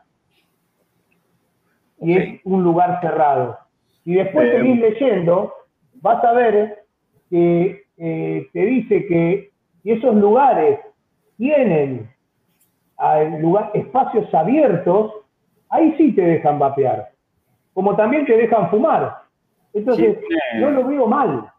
Y 1.98 2.16
es 2.16 2.40
un 2.44 2.62
lugar 2.62 3.02
cerrado. 3.02 3.58
Y 4.06 4.14
después 4.14 4.48
eh, 4.48 4.56
seguís 4.56 4.80
leyendo, 4.80 5.52
vas 5.96 6.24
a 6.24 6.32
ver 6.32 6.84
que 7.28 7.84
eh, 7.98 8.48
te 8.50 8.60
dice 8.64 9.06
que 9.06 9.50
si 9.82 9.90
esos 9.90 10.14
lugares 10.14 10.78
tienen 11.36 12.08
lugar, 13.40 13.70
espacios 13.74 14.32
abiertos, 14.34 15.12
ahí 15.68 15.94
sí 15.96 16.12
te 16.12 16.22
dejan 16.22 16.58
vapear. 16.58 17.12
Como 17.72 17.96
también 17.96 18.26
te 18.26 18.36
dejan 18.36 18.68
fumar. 18.70 19.22
Entonces, 19.72 20.18
no 20.58 20.70
lo 20.70 20.84
veo 20.86 21.06
mal. 21.06 21.50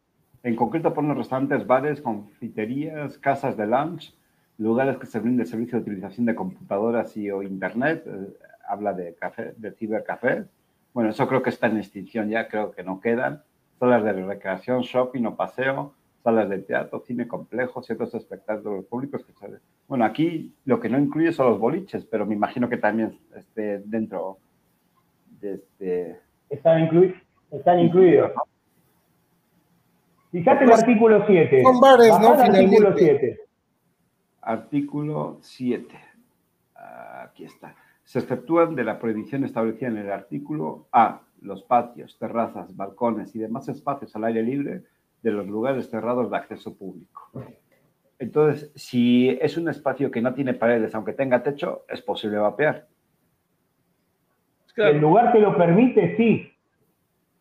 En 0.44 0.56
concreto 0.56 0.94
ponen 0.94 1.16
restaurantes, 1.16 1.66
bares, 1.66 2.02
confiterías, 2.02 3.18
casas 3.18 3.56
de 3.58 3.68
lunch, 3.68 4.14
lugares 4.58 4.98
que 4.98 5.06
se 5.06 5.20
brinden 5.20 5.46
servicio 5.46 5.78
de 5.78 5.84
utilización 5.84 6.26
de 6.26 6.36
computadoras 6.36 7.16
y 7.16 7.30
o 7.32 7.44
internet. 7.44 8.04
Eh, 8.06 8.34
habla 8.68 8.94
de 8.94 9.16
café, 9.16 9.54
de 9.58 9.72
cibercafé. 9.72 10.46
Bueno, 10.94 11.12
eso 11.12 11.28
creo 11.28 11.42
que 11.42 11.50
está 11.50 11.68
en 11.68 11.78
extinción 11.78 12.30
ya, 12.30 12.48
creo 12.48 12.72
que 12.72 12.84
no 12.84 13.00
quedan. 13.00 13.44
Salas 13.80 14.04
de 14.04 14.14
recreación, 14.14 14.82
shopping 14.82 15.26
o 15.26 15.36
paseo, 15.36 15.94
salas 16.24 16.50
de 16.50 16.60
teatro, 16.60 17.04
cine 17.06 17.28
complejo, 17.28 17.82
ciertos 17.82 18.14
espectáculos 18.14 18.86
públicos 18.86 19.26
que 19.26 19.34
se 19.34 19.60
bueno, 19.88 20.06
aquí 20.06 20.54
lo 20.64 20.80
que 20.80 20.88
no 20.88 20.98
incluye 20.98 21.34
son 21.34 21.48
los 21.48 21.60
boliches, 21.60 22.06
pero 22.06 22.26
me 22.26 22.34
imagino 22.34 22.70
que 22.70 22.78
también 22.78 23.20
esté 23.36 23.80
dentro 23.80 24.38
de 25.42 25.56
este... 25.56 26.20
Están, 26.50 26.90
están 27.52 27.80
incluidos. 27.80 28.32
Fíjate 30.32 30.64
el 30.64 30.72
artículo 30.72 31.26
7. 31.28 31.64
Son 31.64 31.80
bares, 31.82 32.18
¿no? 32.22 32.30
Artículo 32.30 32.94
7. 32.96 33.40
Artículo 34.42 35.38
7. 35.42 36.00
Aquí 37.24 37.44
está. 37.44 37.76
Se 38.06 38.20
exceptúan 38.20 38.76
de 38.76 38.86
la 38.86 38.98
prohibición 38.98 39.44
establecida 39.44 39.90
en 39.90 39.98
el 39.98 40.12
artículo 40.12 40.88
A. 40.94 41.22
los 41.42 41.64
patios, 41.64 42.18
terrazas, 42.18 42.74
balcones 42.78 43.36
y 43.36 43.40
demás 43.40 43.68
espacios 43.68 44.16
al 44.16 44.24
aire 44.24 44.42
libre 44.42 44.84
de 45.22 45.32
los 45.32 45.48
lugares 45.48 45.90
cerrados 45.90 46.30
de 46.30 46.38
acceso 46.38 46.76
público. 46.76 47.32
Entonces, 48.20 48.72
si 48.76 49.30
es 49.42 49.58
un 49.58 49.68
espacio 49.70 50.12
que 50.12 50.22
no 50.22 50.34
tiene 50.34 50.54
paredes, 50.54 50.94
aunque 50.94 51.14
tenga 51.14 51.42
techo, 51.44 51.86
es 51.90 52.02
posible 52.02 52.38
vapear. 52.38 52.88
El 54.76 55.00
lugar 55.00 55.32
que 55.32 55.40
lo 55.40 55.58
permite, 55.58 56.16
sí. 56.18 56.48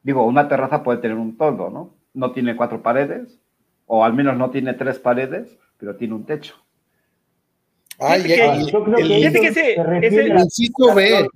Digo, 0.03 0.25
una 0.25 0.49
terraza 0.49 0.83
puede 0.83 0.99
tener 0.99 1.17
un 1.17 1.37
toldo, 1.37 1.71
¿no? 1.71 1.95
No 2.15 2.33
tiene 2.33 2.57
cuatro 2.57 2.83
paredes, 2.83 3.39
o 3.87 4.05
al 4.05 4.15
menos 4.15 4.37
no 4.37 4.51
tiene 4.51 4.75
tres 4.75 4.99
paredes, 4.99 5.59
pero 5.79 5.97
tiene 5.97 6.15
un 6.15 6.25
techo. 6.25 6.55
Ay, 7.99 8.23
yo 8.73 8.83
creo 8.83 8.97
que 8.97 9.03
el, 9.03 10.39
inciso 10.39 10.95
B, 10.95 11.29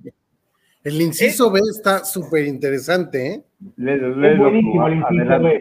el 0.83 1.01
inciso 1.01 1.51
B 1.51 1.59
está 1.59 2.03
súper 2.03 2.47
interesante, 2.47 3.27
¿eh? 3.27 3.43
es 3.77 4.37
buenísimo 4.39 4.87
el 4.87 4.93
inciso 4.95 5.39
B. 5.39 5.59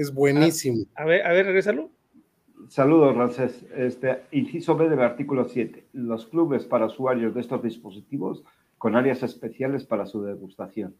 Es 0.00 0.14
buenísimo. 0.14 0.86
A 0.94 1.04
ver, 1.04 1.26
a 1.26 1.32
ver, 1.32 1.44
regresalo. 1.44 1.90
Saludos, 2.68 3.14
Rancés. 3.14 3.66
Este, 3.76 4.22
inciso 4.30 4.74
B 4.74 4.88
del 4.88 5.02
artículo 5.02 5.44
7. 5.44 5.88
Los 5.92 6.24
clubes 6.24 6.64
para 6.64 6.86
usuarios 6.86 7.34
de 7.34 7.42
estos 7.42 7.62
dispositivos 7.62 8.42
con 8.78 8.96
áreas 8.96 9.22
especiales 9.22 9.84
para 9.84 10.06
su 10.06 10.22
degustación. 10.22 10.94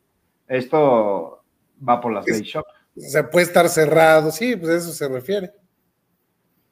Esto 0.47 1.43
va 1.89 1.99
por 1.99 2.13
las 2.13 2.27
Bay 2.27 2.43
Shop. 2.43 2.67
Se 2.95 3.25
puede 3.25 3.47
estar 3.47 3.71
cerrado, 3.71 4.31
sí, 4.31 4.55
pues 4.57 4.71
a 4.71 4.77
eso 4.77 4.93
se 4.93 5.09
refiere. 5.09 5.51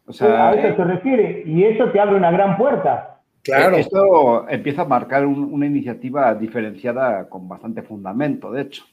O 0.05 0.13
sea, 0.13 0.51
a 0.51 0.55
eso 0.55 0.77
se 0.77 0.85
refiere, 0.85 1.45
y 1.47 1.65
eso 1.65 1.91
te 1.91 1.99
abre 1.99 2.17
una 2.17 2.31
gran 2.31 2.59
puerta. 2.59 3.23
Claro. 3.41 3.77
Esto 3.79 4.47
empieza 4.51 4.83
a 4.83 4.85
marcar 4.85 5.25
una 5.25 5.65
iniciativa 5.65 6.35
diferenciada 6.35 7.27
con 7.31 7.49
bastante 7.49 7.81
fundamento, 7.81 8.53
de 8.53 8.63
hecho. 8.63 8.85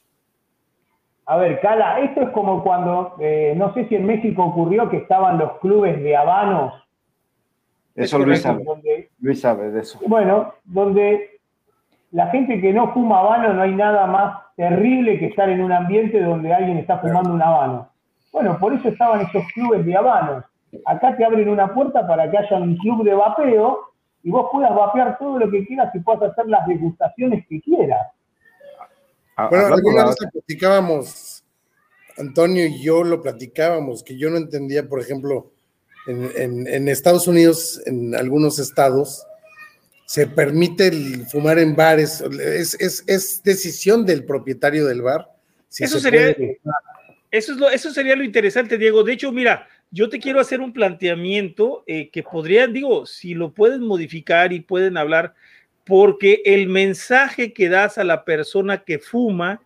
A 1.28 1.38
ver, 1.38 1.60
Cala, 1.60 2.00
esto 2.02 2.22
es 2.22 2.30
como 2.30 2.64
cuando, 2.64 3.16
eh, 3.20 3.54
no 3.58 3.74
sé 3.74 3.88
si 3.88 3.96
en 3.96 4.06
México 4.06 4.44
ocurrió 4.44 4.90
que 4.90 4.98
estaban 4.98 5.40
los 5.40 5.58
clubes 5.60 6.02
de 6.04 6.16
habanos. 6.16 6.74
Eso 7.96 8.20
Luis 8.20 8.42
sabe. 8.42 8.64
Luis 9.20 9.42
sabe 9.42 9.72
de 9.72 9.82
eso. 9.82 10.00
Bueno, 10.06 10.54
donde 10.66 11.40
la 12.12 12.28
gente 12.28 12.62
que 12.62 12.74
no 12.74 12.94
fuma 12.94 13.20
habano 13.20 13.54
no 13.54 13.62
hay 13.62 13.74
nada 13.74 14.06
más 14.06 14.38
terrible 14.56 15.18
que 15.18 15.28
estar 15.28 15.50
en 15.50 15.62
un 15.62 15.72
ambiente 15.72 16.22
donde 16.22 16.54
alguien 16.54 16.78
está 16.78 17.00
fumando 17.00 17.34
un 17.34 17.42
habano. 17.42 17.90
Bueno, 18.32 18.58
por 18.60 18.74
eso 18.74 18.90
estaban 18.90 19.22
esos 19.22 19.44
clubes 19.54 19.86
de 19.86 19.96
habanos. 19.96 20.44
Acá 20.86 21.16
te 21.16 21.26
abren 21.26 21.50
una 21.50 21.74
puerta 21.74 22.06
para 22.06 22.30
que 22.30 22.38
haya 22.38 22.58
un 22.58 22.76
club 22.78 23.04
de 23.04 23.14
vapeo 23.14 23.80
y 24.24 24.30
vos 24.30 24.50
puedas 24.52 24.76
vapear 24.76 25.18
todo 25.18 25.40
lo 25.40 25.50
que 25.50 25.66
quieras 25.66 25.94
y 25.96 26.00
puedas 26.00 26.32
hacer 26.32 26.48
las 26.48 26.68
degustaciones 26.68 27.46
que 27.48 27.62
quieras. 27.62 28.08
Bueno, 29.50 29.76
alguna 29.76 30.06
vez 30.06 30.16
platicábamos, 30.32 31.44
Antonio 32.18 32.66
y 32.66 32.82
yo 32.82 33.04
lo 33.04 33.22
platicábamos, 33.22 34.04
que 34.04 34.18
yo 34.18 34.30
no 34.30 34.38
entendía, 34.38 34.88
por 34.88 35.02
ejemplo, 35.02 35.52
en, 36.08 36.88
Estados 36.88 37.28
Unidos, 37.28 37.82
en 37.86 38.16
algunos 38.16 38.60
estados, 38.60 39.26
se 40.06 40.28
permite 40.28 40.92
fumar 41.30 41.60
en 41.60 41.76
bares, 41.76 42.22
es, 42.22 43.42
decisión 43.44 44.06
del 44.06 44.24
propietario 44.24 44.86
del 44.86 45.02
bar. 45.02 45.30
eso, 45.78 46.00
sería, 46.00 46.30
eso, 47.32 47.52
es 47.54 47.58
lo, 47.58 47.70
eso 47.70 47.92
sería 47.92 48.16
lo 48.16 48.24
interesante, 48.24 48.78
Diego. 48.78 49.04
De 49.04 49.14
hecho, 49.14 49.32
mira, 49.32 49.68
yo 49.92 50.10
te 50.10 50.20
quiero 50.20 50.40
hacer 50.40 50.62
un 50.62 50.74
planteamiento 50.74 51.84
eh, 51.88 52.10
que 52.10 52.24
podrían, 52.24 52.72
digo, 52.72 53.06
si 53.06 53.34
lo 53.34 53.54
pueden 53.54 53.82
modificar 53.82 54.54
y 54.54 54.62
pueden 54.62 54.98
hablar 54.98 55.34
porque 55.86 56.42
el 56.46 56.68
mensaje 56.68 57.54
que 57.54 57.70
das 57.70 57.98
a 57.98 58.04
la 58.04 58.26
persona 58.26 58.84
que 58.84 59.00
fuma 59.00 59.62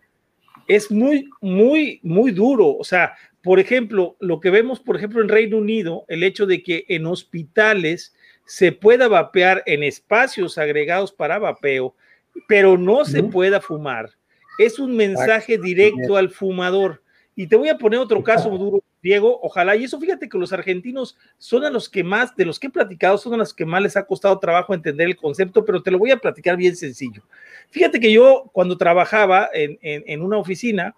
es 0.68 0.90
muy, 0.90 1.28
muy, 1.40 2.00
muy 2.02 2.30
duro. 2.30 2.76
O 2.76 2.84
sea, 2.84 3.14
por 3.42 3.58
ejemplo, 3.58 4.16
lo 4.20 4.38
que 4.38 4.50
vemos, 4.50 4.80
por 4.80 4.96
ejemplo, 4.96 5.22
en 5.22 5.28
Reino 5.28 5.58
Unido, 5.58 6.04
el 6.08 6.22
hecho 6.22 6.46
de 6.46 6.62
que 6.62 6.84
en 6.88 7.06
hospitales 7.06 8.14
se 8.44 8.72
pueda 8.72 9.08
vapear 9.08 9.62
en 9.66 9.82
espacios 9.82 10.58
agregados 10.58 11.12
para 11.12 11.38
vapeo, 11.38 11.94
pero 12.46 12.76
no 12.76 13.04
se 13.04 13.22
pueda 13.22 13.60
fumar. 13.60 14.10
Es 14.58 14.78
un 14.78 14.94
mensaje 14.94 15.56
directo 15.56 16.16
al 16.16 16.30
fumador. 16.30 17.02
Y 17.36 17.46
te 17.46 17.56
voy 17.56 17.68
a 17.68 17.78
poner 17.78 18.00
otro 18.00 18.22
caso 18.22 18.50
duro 18.50 18.82
Diego, 19.02 19.40
ojalá, 19.42 19.76
y 19.76 19.84
eso 19.84 19.98
fíjate 19.98 20.28
que 20.28 20.36
los 20.36 20.52
argentinos 20.52 21.16
son 21.38 21.64
a 21.64 21.70
los 21.70 21.88
que 21.88 22.04
más, 22.04 22.36
de 22.36 22.44
los 22.44 22.58
que 22.58 22.66
he 22.66 22.70
platicado, 22.70 23.16
son 23.16 23.34
a 23.34 23.38
los 23.38 23.54
que 23.54 23.64
más 23.64 23.80
les 23.80 23.96
ha 23.96 24.04
costado 24.04 24.38
trabajo 24.38 24.74
entender 24.74 25.06
el 25.06 25.16
concepto, 25.16 25.64
pero 25.64 25.82
te 25.82 25.90
lo 25.90 25.98
voy 25.98 26.10
a 26.10 26.18
platicar 26.18 26.56
bien 26.56 26.76
sencillo. 26.76 27.22
Fíjate 27.70 27.98
que 27.98 28.12
yo 28.12 28.50
cuando 28.52 28.76
trabajaba 28.76 29.48
en, 29.54 30.20
una 30.20 30.36
oficina, 30.36 30.94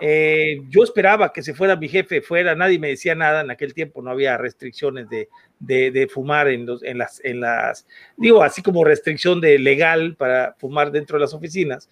eh, 0.00 0.60
yo 0.68 0.84
esperaba 0.84 1.32
que 1.32 1.42
se 1.42 1.54
fuera 1.54 1.76
mi 1.76 1.88
jefe, 1.88 2.20
fuera, 2.20 2.54
nadie 2.54 2.78
me 2.78 2.88
decía 2.88 3.14
nada, 3.14 3.40
en 3.40 3.50
aquel 3.50 3.72
tiempo 3.72 4.02
no 4.02 4.10
había 4.10 4.36
restricciones 4.36 5.06
de, 5.08 6.08
fumar 6.12 6.48
en, 6.48 6.66
los, 6.66 6.82
en, 6.82 6.98
las, 6.98 7.24
en 7.24 7.40
las, 7.40 7.86
digo, 8.18 8.42
así 8.42 8.60
como 8.60 8.84
restricción 8.84 9.40
de 9.40 9.58
legal 9.58 10.14
para 10.16 10.54
fumar 10.58 10.92
dentro 10.92 11.16
de 11.16 11.22
las 11.22 11.32
oficinas, 11.32 11.88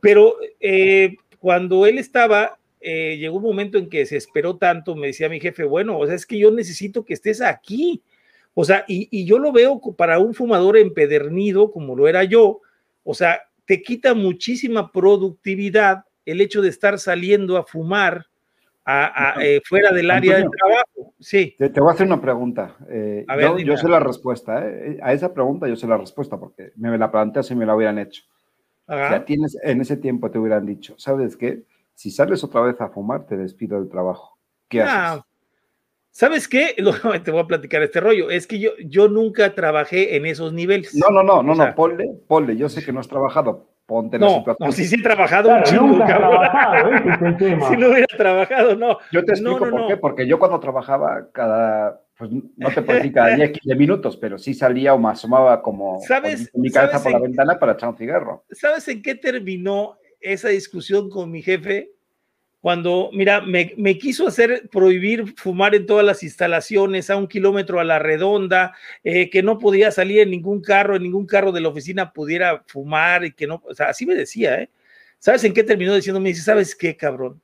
pero 0.00 0.36
eh, 0.58 1.14
cuando 1.38 1.86
él 1.86 1.98
estaba, 1.98 2.58
eh, 2.88 3.16
llegó 3.16 3.38
un 3.38 3.42
momento 3.42 3.78
en 3.78 3.88
que 3.88 4.06
se 4.06 4.16
esperó 4.16 4.58
tanto, 4.58 4.94
me 4.94 5.08
decía 5.08 5.28
mi 5.28 5.40
jefe, 5.40 5.64
bueno, 5.64 5.98
o 5.98 6.06
sea, 6.06 6.14
es 6.14 6.24
que 6.24 6.38
yo 6.38 6.52
necesito 6.52 7.04
que 7.04 7.14
estés 7.14 7.42
aquí. 7.42 8.00
O 8.54 8.64
sea, 8.64 8.84
y, 8.86 9.26
yo 9.26 9.40
lo 9.40 9.50
veo 9.50 9.80
para 9.98 10.20
un 10.20 10.34
fumador 10.34 10.76
empedernido 10.76 11.72
como 11.72 11.96
lo 11.96 12.06
era 12.06 12.22
yo, 12.22 12.60
o 13.02 13.12
sea, 13.12 13.40
te 13.64 13.82
quita 13.82 14.14
muchísima 14.14 14.92
productividad 14.92 16.04
el 16.24 16.40
hecho 16.40 16.62
de 16.62 16.68
estar 16.68 17.00
saliendo 17.00 17.56
a 17.56 17.64
fumar 17.64 18.26
eh, 19.40 19.60
fuera 19.64 19.90
del 19.90 20.08
área 20.08 20.36
de 20.36 20.44
trabajo. 20.44 21.12
Sí. 21.18 21.56
Te, 21.58 21.68
voy 21.80 21.90
a 21.90 21.92
hacer 21.94 22.06
una 22.06 22.20
pregunta. 22.20 22.76
Eh, 22.88 23.26
yo, 23.64 23.76
sé 23.76 23.88
la 23.88 23.98
respuesta. 23.98 24.64
A 25.02 25.12
esa 25.12 25.34
pregunta 25.34 25.66
yo 25.66 25.74
sé 25.74 25.88
la 25.88 25.98
respuesta 25.98 26.38
porque 26.38 26.70
me 26.76 26.96
la 26.96 27.10
planteas 27.10 27.50
y 27.50 27.56
me 27.56 27.66
la 27.66 27.74
hubieran 27.74 27.98
hecho. 27.98 28.22
O 28.86 28.94
sea, 28.94 29.24
tienes, 29.24 29.58
en 29.64 29.80
ese 29.80 29.96
tiempo 29.96 30.30
te 30.30 30.38
hubieran 30.38 30.64
dicho, 30.64 30.94
¿sabes 30.98 31.36
qué? 31.36 31.64
Si 31.96 32.10
sales 32.10 32.44
otra 32.44 32.60
vez 32.60 32.78
a 32.80 32.90
fumar, 32.90 33.26
te 33.26 33.38
despido 33.38 33.80
del 33.80 33.88
trabajo. 33.88 34.38
¿Qué 34.68 34.82
ah, 34.82 35.12
haces? 35.12 35.24
¿Sabes 36.10 36.46
qué? 36.46 36.74
te 37.24 37.30
voy 37.30 37.40
a 37.40 37.46
platicar 37.46 37.82
este 37.82 38.00
rollo. 38.00 38.30
Es 38.30 38.46
que 38.46 38.58
yo, 38.58 38.70
yo 38.84 39.08
nunca 39.08 39.54
trabajé 39.54 40.16
en 40.16 40.26
esos 40.26 40.52
niveles. 40.52 40.94
No, 40.94 41.10
no, 41.10 41.22
no, 41.22 41.42
no, 41.42 41.54
no, 41.54 41.74
ponle, 41.74 42.06
ponle. 42.28 42.56
Yo 42.56 42.68
sé 42.68 42.84
que 42.84 42.92
no 42.92 43.00
has 43.00 43.08
trabajado. 43.08 43.70
Ponte 43.86 44.18
no, 44.18 44.26
la 44.26 44.38
situación. 44.38 44.68
No, 44.68 44.72
sí, 44.72 44.84
sí 44.84 44.96
he 44.96 45.02
trabajado 45.02 45.48
un 45.48 45.62
chingo, 45.62 46.04
trabajado, 46.04 46.90
¿eh? 46.90 47.58
Si 47.68 47.76
no 47.76 47.88
hubiera 47.88 48.16
trabajado, 48.16 48.76
no. 48.76 48.98
Yo 49.12 49.24
te 49.24 49.32
explico 49.32 49.70
por 49.70 49.86
qué. 49.86 49.96
Porque 49.96 50.26
yo 50.26 50.38
cuando 50.38 50.60
trabajaba 50.60 51.28
cada, 51.32 52.02
pues 52.18 52.30
no 52.30 52.70
te 52.74 52.82
puedo 52.82 52.98
decir 52.98 53.12
cada 53.12 53.36
10, 53.36 53.52
15 53.52 53.74
minutos, 53.76 54.16
pero 54.16 54.38
sí 54.38 54.54
salía 54.54 54.92
o 54.92 54.98
me 54.98 55.10
asomaba 55.10 55.62
como 55.62 56.00
¿Sabes, 56.00 56.50
mi 56.54 56.70
cabeza 56.70 57.02
por 57.02 57.12
la 57.12 57.20
ventana 57.20 57.58
para 57.58 57.72
echar 57.72 57.90
un 57.90 57.96
cigarro. 57.96 58.44
¿Sabes 58.50 58.86
en 58.88 59.02
qué 59.02 59.14
terminó 59.14 59.96
esa 60.32 60.48
discusión 60.48 61.10
con 61.10 61.30
mi 61.30 61.42
jefe 61.42 61.90
cuando, 62.60 63.10
mira, 63.12 63.42
me, 63.42 63.98
quiso 63.98 64.26
hacer 64.26 64.68
prohibir 64.72 65.34
fumar 65.36 65.76
en 65.76 65.86
todas 65.86 66.04
las 66.04 66.24
instalaciones 66.24 67.10
a 67.10 67.16
un 67.16 67.28
kilómetro 67.28 67.78
a 67.78 67.84
la 67.84 68.00
redonda, 68.00 68.74
eh, 69.04 69.30
que 69.30 69.42
no 69.42 69.58
podía 69.58 69.92
salir 69.92 70.20
en 70.20 70.32
ningún 70.32 70.60
carro, 70.60 70.96
en 70.96 71.04
ningún 71.04 71.26
carro 71.26 71.52
de 71.52 71.60
la 71.60 71.68
oficina 71.68 72.12
pudiera 72.12 72.64
fumar 72.66 73.24
y 73.24 73.32
que 73.32 73.46
no, 73.46 73.62
o 73.64 73.72
sea, 73.72 73.90
así 73.90 74.04
me 74.04 74.16
decía, 74.16 74.60
¿eh? 74.60 74.70
¿Sabes 75.18 75.44
en 75.44 75.54
qué 75.54 75.62
terminó 75.62 75.94
diciendo? 75.94 76.20
Me 76.20 76.30
dice, 76.30 76.42
¿sabes 76.42 76.74
qué, 76.74 76.96
cabrón? 76.96 77.40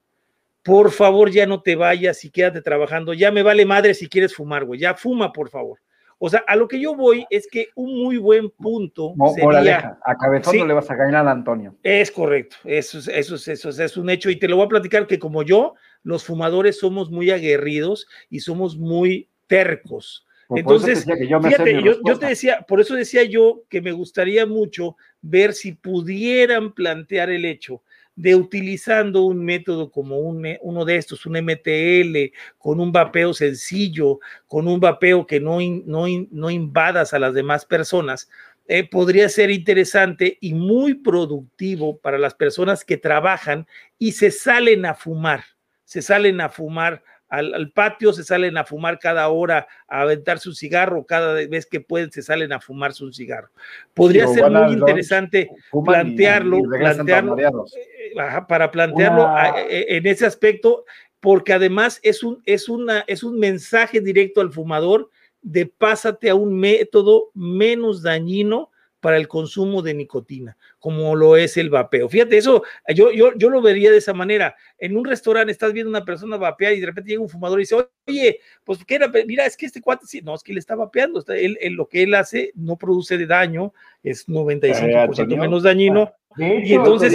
Por 0.63 0.91
favor, 0.91 1.31
ya 1.31 1.47
no 1.47 1.63
te 1.63 1.77
vayas 1.77 2.25
y 2.25 2.31
quédate 2.31 2.61
trabajando. 2.61 3.15
Ya 3.15 3.31
me 3.31 3.43
vale 3.43 3.65
madre 3.65 3.95
si 3.95 4.09
quieres 4.09 4.35
fumar, 4.35 4.65
güey. 4.65 4.81
Ya 4.81 4.95
fuma, 4.95 5.33
por 5.33 5.51
favor. 5.51 5.79
O 6.25 6.29
sea, 6.29 6.45
a 6.47 6.55
lo 6.55 6.69
que 6.69 6.79
yo 6.79 6.95
voy 6.95 7.27
es 7.31 7.49
que 7.51 7.71
un 7.75 8.01
muy 8.01 8.17
buen 8.17 8.49
punto 8.49 9.13
sería... 9.35 9.99
a 10.05 10.17
Cabezón 10.17 10.57
no 10.57 10.67
le 10.67 10.75
vas 10.75 10.89
a 10.89 10.95
ganar 10.95 11.27
a 11.27 11.33
Antonio. 11.33 11.75
Es 11.83 12.13
correcto, 12.13 12.59
eso 12.63 13.01
es, 13.01 13.09
eso, 13.09 13.35
es, 13.35 13.49
eso 13.49 13.71
es 13.71 13.97
un 13.97 14.09
hecho. 14.09 14.31
Y 14.31 14.39
te 14.39 14.47
lo 14.47 14.55
voy 14.55 14.67
a 14.67 14.69
platicar 14.69 15.09
que 15.09 15.19
como 15.19 15.43
yo, 15.43 15.75
los 16.05 16.23
fumadores 16.23 16.79
somos 16.79 17.11
muy 17.11 17.33
aguerridos 17.33 18.07
y 18.31 18.39
somos 18.39 18.77
muy 18.77 19.31
tercos. 19.49 20.25
Entonces, 20.51 21.05
yo, 21.29 21.43
fíjate, 21.43 21.83
yo, 21.83 22.19
te 22.21 22.27
decía, 22.27 22.65
por 22.69 22.81
eso 22.81 22.95
decía 22.95 23.25
yo 23.25 23.65
que 23.69 23.81
me 23.81 23.91
gustaría 23.91 24.47
mucho 24.47 24.97
ver 25.23 25.55
si 25.55 25.73
pudieran 25.73 26.73
plantear 26.73 27.31
el 27.31 27.45
hecho 27.45 27.83
de 28.15 28.35
utilizando 28.35 29.23
un 29.23 29.45
método 29.45 29.91
como 29.91 30.19
un, 30.19 30.47
uno 30.61 30.85
de 30.85 30.97
estos, 30.97 31.25
un 31.27 31.37
MTL, 31.37 32.33
con 32.59 32.81
un 32.81 32.93
vapeo 32.93 33.33
sencillo, 33.33 34.21
con 34.47 34.69
un 34.69 34.81
vapeo 34.81 35.27
que 35.27 35.41
no, 35.41 35.59
no, 35.87 36.07
no 36.31 36.51
invadas 36.51 37.15
a 37.15 37.19
las 37.19 37.35
demás 37.35 37.65
personas, 37.65 38.29
eh, 38.69 38.89
podría 38.89 39.29
ser 39.29 39.51
interesante 39.51 40.39
y 40.41 40.55
muy 40.55 40.95
productivo 40.95 41.99
para 41.99 42.19
las 42.19 42.35
personas 42.35 42.85
que 42.85 42.97
trabajan 42.97 43.67
y 43.99 44.13
se 44.13 44.31
salen 44.31 44.87
a 44.87 44.95
fumar, 44.95 45.45
se 45.85 46.01
salen 46.01 46.41
a 46.41 46.49
fumar 46.49 47.03
al, 47.33 47.71
patio, 47.71 48.13
se 48.13 48.25
salen 48.25 48.59
a 48.59 48.65
fumar 48.65 48.99
cada 48.99 49.27
hora, 49.29 49.67
a 49.89 50.03
aventarse 50.03 50.51
un 50.51 50.55
cigarro, 50.55 51.07
cada 51.07 51.33
vez 51.33 51.65
que 51.65 51.81
pueden 51.81 52.13
se 52.13 52.21
salen 52.21 52.53
a 52.53 52.61
fumarse 52.61 53.03
un 53.05 53.15
cigarro. 53.15 53.49
Podría 53.95 54.27
ser 54.27 54.51
muy 54.51 54.75
interesante 54.75 55.49
plantearlo, 55.83 56.59
eh, 56.59 58.13
para 58.47 58.71
plantearlo 58.71 59.35
e, 59.67 59.97
en 59.97 60.07
ese 60.07 60.27
aspecto, 60.27 60.85
porque 61.21 61.55
además 61.55 62.01
es 62.03 62.23
un, 62.23 62.43
es, 62.45 62.69
una, 62.69 63.03
es 63.07 63.23
un 63.23 63.39
mensaje 63.39 64.03
directo 64.03 64.43
al 64.43 64.53
fumador 64.53 65.09
de 65.41 65.65
pásate 65.65 66.29
a 66.29 66.35
un 66.35 66.55
método 66.61 67.31
menos 67.33 68.03
dañino 68.03 68.72
para 69.03 69.17
el 69.17 69.27
consumo 69.27 69.83
de 69.83 69.95
nicotina, 69.95 70.57
como 70.79 71.17
lo 71.17 71.37
es 71.37 71.57
el 71.57 71.71
vapeo. 71.71 72.09
Fíjate, 72.09 72.39
eso 72.39 72.63
yo, 72.95 73.11
yo, 73.11 73.35
yo 73.35 73.51
lo 73.51 73.61
vería 73.61 73.91
de 73.91 73.97
esa 73.97 74.15
manera. 74.15 74.55
En 74.79 74.97
un 74.97 75.05
restaurante 75.05 75.51
estás 75.51 75.73
viendo 75.73 75.89
a 75.91 75.99
una 75.99 76.05
persona 76.05 76.37
vapear 76.37 76.73
y 76.73 76.81
de 76.81 76.87
repente 76.87 77.11
llega 77.11 77.21
un 77.21 77.29
fumador 77.29 77.59
y 77.59 77.65
dice, 77.65 77.77
oye, 78.07 78.39
pues 78.65 78.85
¿qué 78.85 78.95
era? 78.95 79.11
Mira, 79.27 79.45
es 79.45 79.57
que 79.57 79.67
este 79.67 79.83
cuate, 79.83 80.07
sí, 80.07 80.23
no, 80.23 80.37
es 80.37 80.45
que 80.45 80.53
le 80.53 80.61
está 80.61 80.77
vapeando, 80.77 81.21
él, 81.29 81.59
lo 81.73 81.89
que 81.89 82.05
él 82.05 82.15
hace 82.15 82.53
no 82.55 82.77
produce 82.77 83.19
de 83.19 83.27
daño, 83.27 83.73
es 84.05 84.29
95% 84.29 85.37
menos 85.37 85.65
dañino. 85.65 86.13
y 86.39 86.73
entonces... 86.73 87.13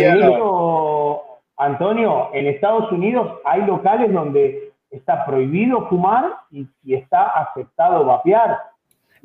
Antonio, 1.60 2.30
en 2.34 2.48
Estados 2.48 2.92
Unidos 2.92 3.40
hay 3.44 3.66
locales 3.66 4.14
donde 4.14 4.74
está 4.92 5.26
prohibido 5.26 5.88
fumar 5.88 6.36
y, 6.52 6.68
y 6.84 6.94
está 6.94 7.24
aceptado 7.30 8.06
vapear. 8.06 8.60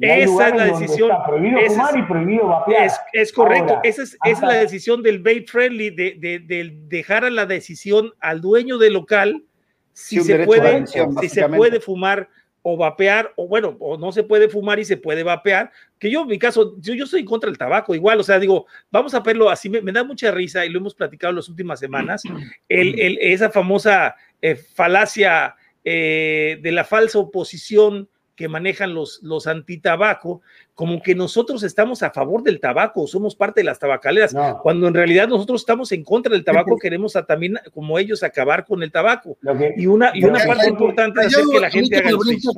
Esa 0.03 0.49
es 0.49 0.57
la 0.57 0.65
decisión. 0.67 1.11
prohibido 1.25 1.61
fumar 1.69 1.99
y 1.99 2.03
prohibido 2.03 2.47
vapear. 2.49 2.91
Es, 3.13 3.33
correcto. 3.33 3.81
esa 3.85 4.03
es, 4.03 4.41
la 4.41 4.55
decisión 4.55 5.03
del 5.03 5.21
vape 5.21 5.47
friendly, 5.47 5.91
de, 5.91 6.17
de, 6.19 6.77
dejar 6.89 7.25
a 7.25 7.31
la 7.31 7.47
decisión 7.47 8.13
al 8.21 8.41
dueño 8.41 8.79
del 8.79 8.95
local 8.95 9.45
si, 9.93 10.21
se, 10.21 10.45
puede, 10.45 10.87
si 10.87 11.29
se 11.29 11.49
puede 11.49 11.79
fumar 11.81 12.29
o 12.63 12.77
vapear, 12.77 13.33
o 13.37 13.49
bueno, 13.49 13.77
o 13.81 13.97
no 13.99 14.13
se 14.13 14.23
puede 14.23 14.49
fumar 14.49 14.79
y 14.79 14.85
se 14.85 14.97
puede 14.97 15.23
vapear. 15.23 15.71
Que 15.99 16.11
yo, 16.11 16.23
en 16.23 16.29
mi 16.29 16.39
caso, 16.39 16.77
yo, 16.81 16.95
yo 16.95 17.05
estoy 17.05 17.21
en 17.21 17.27
contra 17.27 17.49
del 17.49 17.59
tabaco, 17.59 17.95
igual, 17.95 18.21
o 18.21 18.23
sea, 18.23 18.39
digo, 18.39 18.67
vamos 18.91 19.15
a 19.15 19.21
verlo 19.21 19.51
así, 19.51 19.69
me, 19.69 19.93
da 19.93 20.05
mucha 20.05 20.31
risa 20.31 20.65
y 20.65 20.69
lo 20.69 20.79
hemos 20.79 20.95
platicado 20.95 21.31
en 21.31 21.37
las 21.37 21.49
últimas 21.49 21.81
semanas, 21.81 22.23
el, 22.69 22.99
el, 23.01 23.19
esa 23.21 23.51
famosa 23.51 24.15
eh, 24.41 24.55
falacia 24.55 25.57
eh, 25.85 26.59
de 26.63 26.73
la 26.73 26.85
falsa 26.85 27.19
oposición 27.19 28.09
que 28.35 28.49
manejan 28.49 28.95
los, 28.95 29.21
los 29.23 29.47
antitabaco, 29.47 30.41
como 30.75 31.03
que 31.03 31.15
nosotros 31.15 31.63
estamos 31.63 32.03
a 32.03 32.11
favor 32.11 32.43
del 32.43 32.61
tabaco, 32.61 33.07
somos 33.07 33.37
parte 33.37 33.61
de 33.61 33.65
las 33.65 33.79
tabacaleras, 33.79 34.35
cuando 34.63 34.89
en 34.89 34.95
realidad 34.95 35.29
nosotros 35.29 35.61
estamos 35.61 35.93
en 35.93 36.03
contra 36.05 36.33
del 36.33 36.45
tabaco, 36.45 36.77
queremos 36.81 37.13
también, 37.27 37.59
como 37.73 37.99
ellos, 37.99 38.23
acabar 38.23 38.65
con 38.65 38.83
el 38.83 38.91
tabaco. 38.91 39.37
y 39.77 39.87
una, 39.87 40.13
y 40.15 40.25
una 40.25 40.45
parte 40.45 40.69
importante 40.69 41.21
es 41.21 41.27
hacer 41.29 41.45
que 41.51 41.61
la 41.61 41.71
gente 41.71 41.97
haga 41.97 42.11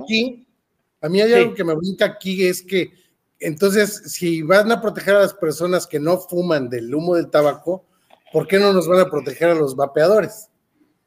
aquí, 0.02 0.46
A 1.00 1.08
mí 1.08 1.20
hay 1.20 1.32
algo 1.32 1.54
que 1.54 1.64
me 1.64 1.74
brinca 1.74 2.04
aquí, 2.04 2.46
es 2.46 2.62
que 2.62 2.92
entonces, 3.40 4.12
si 4.12 4.42
van 4.42 4.72
a 4.72 4.80
proteger 4.80 5.16
a 5.16 5.20
las 5.20 5.34
personas 5.34 5.86
que 5.86 6.00
no 6.00 6.18
fuman 6.18 6.70
del 6.70 6.94
humo 6.94 7.16
del 7.16 7.30
tabaco, 7.30 7.84
¿por 8.32 8.46
qué 8.46 8.58
no 8.58 8.72
nos 8.72 8.88
van 8.88 9.00
a 9.00 9.10
proteger 9.10 9.50
a 9.50 9.54
los 9.54 9.76
vapeadores? 9.76 10.48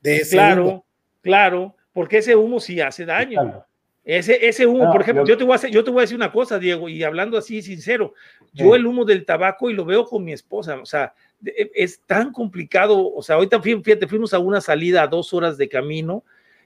De 0.01 0.17
ese 0.17 0.35
claro, 0.35 0.85
claro, 1.21 1.75
porque 1.93 2.19
ese 2.19 2.35
humo 2.35 2.59
sí 2.59 2.79
hace 2.79 3.05
daño. 3.05 3.65
Ese, 4.07 4.47
ese 4.47 4.65
humo, 4.65 4.89
por 4.89 5.01
ejemplo, 5.01 5.25
yo, 5.25 5.37
te 5.37 5.43
voy 5.43 5.57
a 5.61 5.67
yo 5.67 5.83
te 5.83 5.91
voy 5.91 5.99
a 5.99 6.01
decir 6.03 6.15
una 6.15 6.31
cosa, 6.31 6.57
Diego, 6.57 6.87
y 6.87 7.03
hablando 7.03 7.37
así 7.37 7.61
sincero, 7.61 8.13
yo 8.53 8.73
el 8.73 8.85
humo 8.85 9.03
del 9.03 9.25
tabaco 9.25 9.69
y 9.69 9.73
lo 9.73 9.83
veo 9.83 10.05
con 10.05 10.23
mi 10.23 10.31
esposa, 10.31 10.79
o 10.79 10.85
sea, 10.85 11.13
e, 11.45 11.69
es 11.75 11.99
tan 12.05 12.31
complicado, 12.31 13.13
o 13.13 13.21
sea, 13.21 13.35
ahorita 13.35 13.61
fíjate, 13.61 14.07
fuimos 14.07 14.33
a 14.33 14.39
una 14.39 14.61
salida 14.61 15.03
a 15.03 15.07
dos 15.07 15.33
horas 15.33 15.57
de 15.57 15.67
camino 15.67 16.23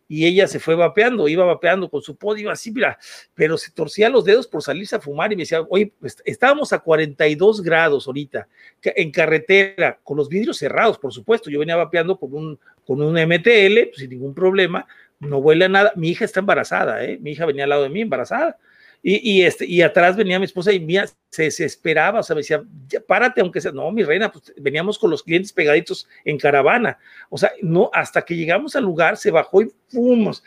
y 0.08 0.28
ella 0.28 0.46
se 0.48 0.60
fue 0.60 0.76
vapeando, 0.76 1.28
iba 1.28 1.44
vapeando 1.44 1.89
con 1.89 2.04
su 2.04 2.16
podio 2.16 2.52
así, 2.52 2.70
mira, 2.72 3.00
pero 3.34 3.58
se 3.58 3.72
torcía 3.72 4.08
los 4.08 4.24
dedos 4.24 4.46
por 4.46 4.62
salirse 4.62 4.98
a 4.98 5.02
fumar 5.02 5.34
y 5.34 5.36
me 5.36 5.42
decía, 5.42 5.64
oye, 5.68 5.92
pues, 6.00 6.22
estábamos 6.26 6.74
a 6.74 6.80
42 6.80 7.64
grados 7.64 8.06
ahorita, 8.06 8.48
en 8.84 9.10
carretera, 9.10 10.00
con 10.04 10.16
los 10.16 10.30
vidrios 10.30 10.58
cerrados, 10.58 11.00
por 11.00 11.12
supuesto, 11.12 11.50
yo 11.50 11.58
venía 11.58 11.76
vapeando 11.76 12.20
con 12.20 12.36
un, 12.36 12.60
con 12.86 13.02
un 13.02 13.18
MTL, 13.18 13.88
pues, 13.89 13.98
sin 13.98 14.12
ningún 14.12 14.36
problema, 14.36 14.86
no 15.22 15.38
huele 15.38 15.65
a 15.65 15.69
nada. 15.69 15.93
Mi 15.95 16.09
hija 16.09 16.26
está 16.26 16.41
embarazada, 16.41 17.03
¿eh? 17.05 17.17
Mi 17.22 17.32
hija 17.32 17.45
venía 17.45 17.63
al 17.63 17.69
lado 17.69 17.84
de 17.84 17.89
mí 17.89 18.01
embarazada. 18.01 18.57
Y, 19.03 19.32
y, 19.32 19.43
este, 19.43 19.65
y 19.65 19.82
atrás 19.82 20.15
venía 20.15 20.38
mi 20.38 20.45
esposa 20.45 20.72
y 20.72 20.80
mía 20.80 21.05
se 21.30 21.43
desesperaba, 21.43 22.19
o 22.19 22.24
sea, 22.24 22.36
me 22.36 22.41
decía, 22.41 22.63
párate, 23.07 23.41
aunque 23.41 23.59
sea, 23.59 23.72
no, 23.72 23.91
mi 23.91 24.03
reina, 24.03 24.32
pues 24.32 24.53
veníamos 24.57 24.99
con 24.99 25.09
los 25.09 25.24
clientes 25.24 25.51
pegaditos 25.51 26.07
en 26.24 26.38
caravana, 26.38 26.99
o 27.30 27.38
sea, 27.38 27.51
no, 27.63 27.89
hasta 27.93 28.22
que 28.22 28.36
llegamos 28.36 28.76
al 28.76 28.84
lugar, 28.84 29.17
se 29.17 29.32
bajó 29.32 29.63
y 29.63 29.72
fumos. 29.88 30.43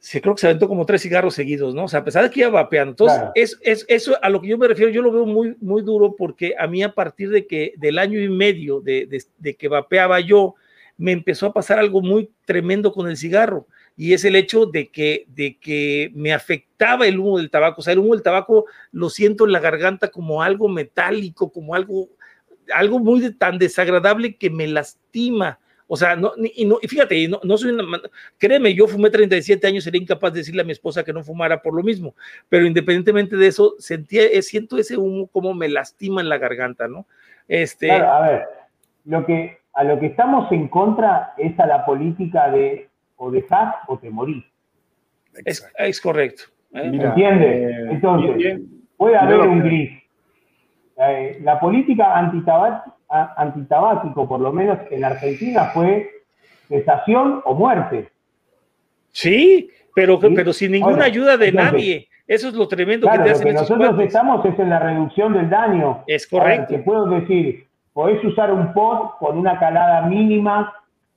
Se 0.00 0.20
creo 0.20 0.34
que 0.34 0.40
se 0.40 0.48
aventó 0.48 0.66
como 0.66 0.84
tres 0.84 1.02
cigarros 1.02 1.34
seguidos, 1.34 1.72
¿no? 1.72 1.84
O 1.84 1.88
sea, 1.88 2.00
a 2.00 2.04
pesar 2.04 2.24
de 2.24 2.30
que 2.30 2.40
iba 2.40 2.50
vapeando. 2.50 2.90
Entonces, 2.90 3.22
es, 3.36 3.58
es, 3.62 3.84
eso 3.88 4.18
a 4.20 4.28
lo 4.28 4.40
que 4.40 4.48
yo 4.48 4.58
me 4.58 4.66
refiero, 4.66 4.90
yo 4.90 5.00
lo 5.00 5.12
veo 5.12 5.24
muy, 5.24 5.56
muy 5.60 5.82
duro 5.82 6.16
porque 6.16 6.56
a 6.58 6.66
mí 6.66 6.82
a 6.82 6.92
partir 6.92 7.30
de 7.30 7.46
que 7.46 7.74
del 7.76 7.98
año 7.98 8.20
y 8.20 8.28
medio 8.28 8.80
de, 8.80 9.06
de, 9.06 9.22
de 9.38 9.54
que 9.54 9.68
vapeaba 9.68 10.18
yo, 10.18 10.56
me 10.96 11.12
empezó 11.12 11.46
a 11.46 11.52
pasar 11.52 11.78
algo 11.78 12.02
muy 12.02 12.30
tremendo 12.44 12.92
con 12.92 13.08
el 13.08 13.16
cigarro 13.16 13.68
y 13.96 14.14
es 14.14 14.24
el 14.24 14.36
hecho 14.36 14.66
de 14.66 14.88
que, 14.90 15.26
de 15.28 15.58
que 15.58 16.10
me 16.14 16.32
afectaba 16.32 17.06
el 17.06 17.18
humo 17.18 17.38
del 17.38 17.50
tabaco. 17.50 17.80
O 17.80 17.84
sea, 17.84 17.92
el 17.92 17.98
humo 17.98 18.14
del 18.14 18.22
tabaco 18.22 18.66
lo 18.90 19.10
siento 19.10 19.44
en 19.44 19.52
la 19.52 19.60
garganta 19.60 20.08
como 20.08 20.42
algo 20.42 20.68
metálico, 20.68 21.52
como 21.52 21.74
algo, 21.74 22.08
algo 22.74 22.98
muy 22.98 23.32
tan 23.34 23.58
desagradable 23.58 24.36
que 24.36 24.50
me 24.50 24.66
lastima. 24.66 25.58
O 25.86 25.96
sea, 25.96 26.16
no, 26.16 26.32
y, 26.36 26.64
no, 26.64 26.78
y 26.80 26.88
fíjate, 26.88 27.28
no, 27.28 27.38
no 27.44 27.58
soy 27.58 27.72
una, 27.72 27.84
créeme, 28.38 28.74
yo 28.74 28.88
fumé 28.88 29.10
37 29.10 29.66
años, 29.66 29.84
sería 29.84 30.00
incapaz 30.00 30.32
de 30.32 30.38
decirle 30.38 30.62
a 30.62 30.64
mi 30.64 30.72
esposa 30.72 31.04
que 31.04 31.12
no 31.12 31.22
fumara 31.22 31.60
por 31.60 31.74
lo 31.74 31.82
mismo, 31.82 32.14
pero 32.48 32.64
independientemente 32.64 33.36
de 33.36 33.46
eso, 33.46 33.74
sentía, 33.78 34.22
eh, 34.22 34.40
siento 34.40 34.78
ese 34.78 34.96
humo 34.96 35.26
como 35.26 35.52
me 35.52 35.68
lastima 35.68 36.22
en 36.22 36.30
la 36.30 36.38
garganta, 36.38 36.88
¿no? 36.88 37.04
Este, 37.46 37.90
a 37.90 38.20
ver, 38.22 38.44
lo 39.04 39.26
que, 39.26 39.58
a 39.74 39.84
lo 39.84 40.00
que 40.00 40.06
estamos 40.06 40.50
en 40.50 40.68
contra 40.68 41.34
es 41.36 41.60
a 41.60 41.66
la 41.66 41.84
política 41.84 42.50
de 42.50 42.88
o 43.22 43.30
dejas 43.30 43.76
o 43.86 43.96
te 43.98 44.10
morís. 44.10 44.44
Es, 45.44 45.64
es 45.78 46.00
correcto. 46.00 46.42
¿eh? 46.74 46.90
¿Entiendes? 46.92 47.70
Eh, 47.70 47.88
Entonces, 47.90 48.60
puede 48.96 49.16
haber 49.16 49.40
un 49.40 49.60
gris. 49.60 49.90
Eh, 50.96 51.38
la 51.42 51.60
política 51.60 52.18
antitabáquico, 53.36 54.28
por 54.28 54.40
lo 54.40 54.52
menos 54.52 54.78
en 54.90 55.04
Argentina, 55.04 55.66
fue 55.66 56.10
cesación 56.68 57.42
o 57.44 57.54
muerte. 57.54 58.08
Sí, 59.12 59.70
pero, 59.94 60.18
pero 60.18 60.52
sin 60.52 60.72
ninguna 60.72 61.04
ayuda 61.04 61.36
de 61.36 61.52
nadie. 61.52 62.08
Eso 62.26 62.48
es 62.48 62.54
lo 62.54 62.66
tremendo 62.66 63.08
que 63.08 63.18
te 63.18 63.30
hacen 63.30 63.46
Lo 63.46 63.52
que 63.52 63.60
nosotros 63.60 64.00
estamos 64.00 64.44
es 64.46 64.58
en 64.58 64.68
la 64.68 64.80
reducción 64.80 65.32
del 65.34 65.48
daño. 65.48 66.02
Es 66.08 66.26
correcto. 66.26 66.74
te 66.74 66.78
puedo 66.80 67.06
decir, 67.06 67.68
podés 67.92 68.24
usar 68.24 68.52
un 68.52 68.72
pod 68.72 69.10
con 69.20 69.38
una 69.38 69.58
calada 69.60 70.02
mínima 70.06 70.72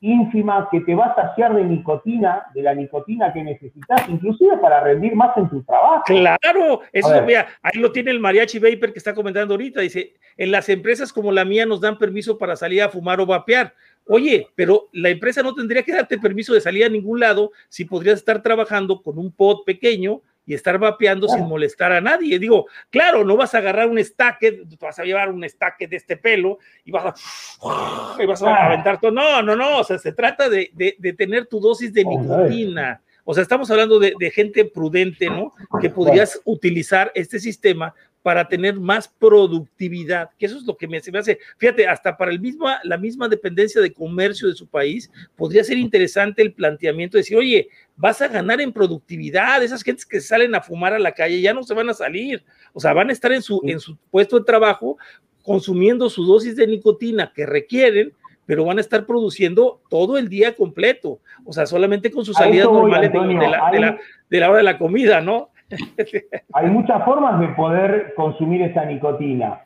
ínfima 0.05 0.67
que 0.71 0.81
te 0.81 0.93
va 0.93 1.05
a 1.07 1.15
saciar 1.15 1.55
de 1.55 1.63
nicotina, 1.63 2.43
de 2.53 2.61
la 2.61 2.73
nicotina 2.73 3.33
que 3.33 3.43
necesitas, 3.43 4.07
inclusive 4.07 4.57
para 4.57 4.81
rendir 4.81 5.15
más 5.15 5.35
en 5.37 5.49
tu 5.49 5.63
trabajo. 5.63 6.03
Claro, 6.05 6.81
eso, 6.91 7.25
vea, 7.25 7.47
ahí 7.61 7.79
lo 7.79 7.91
tiene 7.91 8.11
el 8.11 8.19
mariachi 8.19 8.59
Vapor 8.59 8.93
que 8.93 8.99
está 8.99 9.13
comentando 9.13 9.53
ahorita, 9.53 9.81
dice, 9.81 10.13
en 10.37 10.51
las 10.51 10.69
empresas 10.69 11.11
como 11.11 11.31
la 11.31 11.45
mía 11.45 11.65
nos 11.65 11.81
dan 11.81 11.97
permiso 11.97 12.37
para 12.37 12.55
salir 12.55 12.83
a 12.83 12.89
fumar 12.89 13.19
o 13.19 13.25
vapear. 13.25 13.73
Oye, 14.07 14.47
pero 14.55 14.89
la 14.93 15.09
empresa 15.09 15.41
no 15.41 15.55
tendría 15.55 15.81
que 15.81 15.93
darte 15.93 16.19
permiso 16.19 16.53
de 16.53 16.61
salir 16.61 16.85
a 16.85 16.89
ningún 16.89 17.19
lado 17.19 17.51
si 17.69 17.85
podrías 17.85 18.19
estar 18.19 18.43
trabajando 18.43 19.01
con 19.01 19.17
un 19.17 19.31
pod 19.31 19.63
pequeño 19.65 20.21
y 20.45 20.53
estar 20.53 20.77
vapeando 20.77 21.27
sin 21.27 21.47
molestar 21.47 21.91
a 21.91 22.01
nadie. 22.01 22.39
Digo, 22.39 22.67
claro, 22.89 23.23
no 23.23 23.35
vas 23.35 23.55
a 23.55 23.59
agarrar 23.59 23.87
un 23.89 23.97
estaque, 23.97 24.63
vas 24.79 24.99
a 24.99 25.03
llevar 25.03 25.31
un 25.31 25.43
estaque 25.43 25.87
de 25.87 25.97
este 25.97 26.17
pelo 26.17 26.59
y 26.83 26.91
vas 26.91 27.05
a, 27.05 28.21
y 28.21 28.25
vas 28.25 28.41
a 28.43 28.65
aventar 28.65 28.99
todo. 28.99 29.11
No, 29.11 29.41
no, 29.41 29.55
no, 29.55 29.79
o 29.79 29.83
sea, 29.83 29.97
se 29.97 30.11
trata 30.11 30.49
de, 30.49 30.71
de, 30.73 31.13
tener 31.13 31.47
tu 31.47 31.59
dosis 31.59 31.93
de 31.93 32.05
nicotina. 32.05 33.01
O 33.23 33.33
sea, 33.33 33.41
estamos 33.41 33.71
hablando 33.71 33.97
de, 33.99 34.13
de, 34.19 34.29
gente 34.29 34.65
prudente, 34.65 35.27
¿no? 35.27 35.53
Que 35.81 35.89
podrías 35.89 36.39
utilizar 36.45 37.11
este 37.15 37.39
sistema 37.39 37.95
para 38.25 38.47
tener 38.47 38.79
más 38.79 39.07
productividad, 39.07 40.31
que 40.39 40.47
eso 40.47 40.57
es 40.57 40.63
lo 40.63 40.75
que 40.75 40.87
me, 40.87 40.99
me 41.13 41.19
hace, 41.19 41.37
fíjate, 41.59 41.87
hasta 41.87 42.17
para 42.17 42.31
el 42.31 42.39
mismo, 42.39 42.65
la 42.81 42.97
misma 42.97 43.29
dependencia 43.29 43.79
de 43.79 43.93
comercio 43.93 44.47
de 44.47 44.55
su 44.55 44.65
país, 44.65 45.11
podría 45.35 45.63
ser 45.63 45.77
interesante 45.77 46.41
el 46.41 46.51
planteamiento 46.51 47.17
de 47.17 47.19
decir, 47.19 47.37
oye, 47.37 47.69
vas 47.95 48.23
a 48.23 48.27
ganar 48.27 48.61
en 48.61 48.73
productividad, 48.73 49.61
esas 49.61 49.83
gentes 49.83 50.07
que 50.07 50.19
salen 50.19 50.55
a 50.55 50.61
fumar 50.61 50.91
a 50.93 50.97
la 50.97 51.11
calle 51.11 51.39
ya 51.39 51.53
no 51.53 51.61
se 51.61 51.75
van 51.75 51.87
a 51.87 51.93
salir, 51.93 52.43
o 52.73 52.79
sea, 52.79 52.93
van 52.93 53.11
a 53.11 53.13
estar 53.13 53.31
en 53.31 53.43
su, 53.43 53.61
en 53.63 53.79
su 53.79 53.95
puesto 54.09 54.39
de 54.39 54.45
trabajo 54.45 54.97
consumiendo 55.43 56.09
su 56.09 56.25
dosis 56.25 56.55
de 56.55 56.65
nicotina 56.65 57.31
que 57.31 57.45
requieren, 57.45 58.11
pero 58.47 58.65
van 58.65 58.79
a 58.79 58.81
estar 58.81 59.05
produciendo 59.05 59.83
todo 59.87 60.17
el 60.17 60.29
día 60.29 60.55
completo, 60.55 61.19
o 61.45 61.53
sea, 61.53 61.67
solamente 61.67 62.09
con 62.09 62.25
sus 62.25 62.37
salidas 62.37 62.71
normales 62.71 63.11
de, 63.11 63.19
la, 63.19 63.69
de, 63.71 63.79
la, 63.79 63.99
de 64.31 64.39
la 64.39 64.49
hora 64.49 64.57
de 64.57 64.63
la 64.63 64.79
comida, 64.79 65.21
¿no? 65.21 65.51
Hay 66.53 66.69
muchas 66.69 67.03
formas 67.05 67.39
de 67.39 67.47
poder 67.49 68.13
consumir 68.15 68.61
esa 68.61 68.85
nicotina. 68.85 69.61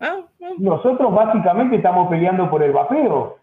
Ah, 0.00 0.20
Nosotros 0.58 1.14
básicamente 1.14 1.76
estamos 1.76 2.08
peleando 2.08 2.50
por 2.50 2.62
el 2.62 2.72
vapeo. 2.72 3.38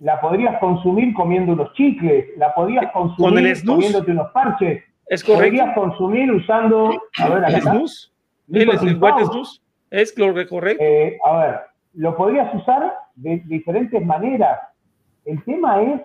la 0.00 0.20
podrías 0.20 0.58
consumir 0.58 1.14
comiendo 1.14 1.52
unos 1.52 1.72
chicles, 1.74 2.26
la 2.36 2.52
podrías 2.54 2.90
consumir 2.92 3.64
comiéndote 3.64 4.10
unos 4.10 4.30
parches. 4.32 4.82
Es 5.06 5.22
correcto. 5.22 5.44
Podrías 5.44 5.74
consumir 5.74 6.32
usando. 6.32 6.90
A 7.18 7.28
ver, 7.28 7.44
¿El 7.44 7.60
snus? 7.62 8.12
¿El, 8.50 8.78
snus? 8.78 9.62
Es 9.90 10.12
correcto. 10.12 10.60
Eh, 10.80 11.18
a 11.24 11.36
ver, 11.38 11.60
lo 11.94 12.16
podrías 12.16 12.52
usar 12.54 12.94
de 13.14 13.42
diferentes 13.46 14.04
maneras. 14.04 14.58
El 15.24 15.42
tema 15.44 15.82
es 15.82 16.00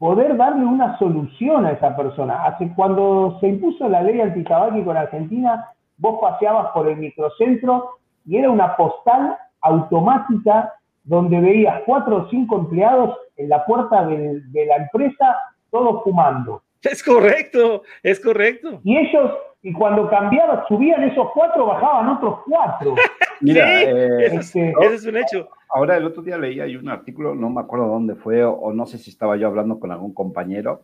poder 0.00 0.34
darle 0.38 0.64
una 0.64 0.98
solución 0.98 1.66
a 1.66 1.72
esa 1.72 1.94
persona. 1.94 2.46
Hace, 2.46 2.72
cuando 2.74 3.36
se 3.38 3.48
impuso 3.48 3.86
la 3.86 4.02
ley 4.02 4.18
antitabáquico 4.22 4.90
en 4.92 4.96
Argentina, 4.96 5.68
vos 5.98 6.18
paseabas 6.22 6.72
por 6.72 6.88
el 6.88 6.96
microcentro 6.96 7.90
y 8.24 8.38
era 8.38 8.50
una 8.50 8.76
postal 8.76 9.36
automática 9.60 10.72
donde 11.04 11.38
veías 11.38 11.82
cuatro 11.84 12.16
o 12.16 12.30
cinco 12.30 12.56
empleados 12.56 13.14
en 13.36 13.50
la 13.50 13.62
puerta 13.66 14.06
de, 14.06 14.42
la 14.66 14.76
empresa, 14.76 15.36
todos 15.70 16.02
fumando. 16.02 16.62
Es 16.90 17.02
correcto, 17.02 17.82
es 18.02 18.20
correcto. 18.20 18.80
Y 18.84 18.96
ellos, 18.96 19.32
y 19.62 19.72
cuando 19.72 20.08
cambiaban, 20.08 20.62
subían 20.68 21.04
esos 21.04 21.28
cuatro, 21.34 21.66
bajaban 21.66 22.08
otros 22.08 22.40
cuatro. 22.46 22.94
Mira, 23.40 23.82
eh, 23.82 24.26
este, 24.34 24.70
ese, 24.70 24.94
es 24.94 25.06
un 25.06 25.16
hecho. 25.16 25.48
Ahora, 25.68 25.96
el 25.96 26.06
otro 26.06 26.22
día 26.22 26.38
leí 26.38 26.60
hay 26.60 26.76
un 26.76 26.88
artículo, 26.88 27.34
no 27.34 27.50
me 27.50 27.60
acuerdo 27.60 27.86
dónde 27.86 28.14
fue, 28.14 28.44
o, 28.44 28.72
no 28.72 28.86
sé 28.86 28.98
si 28.98 29.10
estaba 29.10 29.36
yo 29.36 29.46
hablando 29.46 29.78
con 29.78 29.92
algún 29.92 30.14
compañero. 30.14 30.82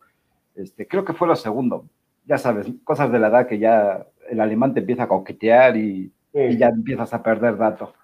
Este, 0.54 0.86
creo 0.86 1.04
que 1.04 1.12
fue 1.12 1.28
lo 1.28 1.36
segundo. 1.36 1.86
Ya 2.24 2.38
sabes, 2.38 2.66
cosas 2.84 3.10
de 3.10 3.18
la 3.18 3.28
edad 3.28 3.46
que 3.46 3.58
ya 3.58 4.06
el 4.28 4.40
alemán 4.40 4.74
te 4.74 4.80
empieza 4.80 5.04
a 5.04 5.08
coquetear 5.08 5.76
y, 5.76 6.12
ya 6.32 6.68
empiezas 6.68 7.14
a 7.14 7.22
perder 7.22 7.56
datos 7.56 7.94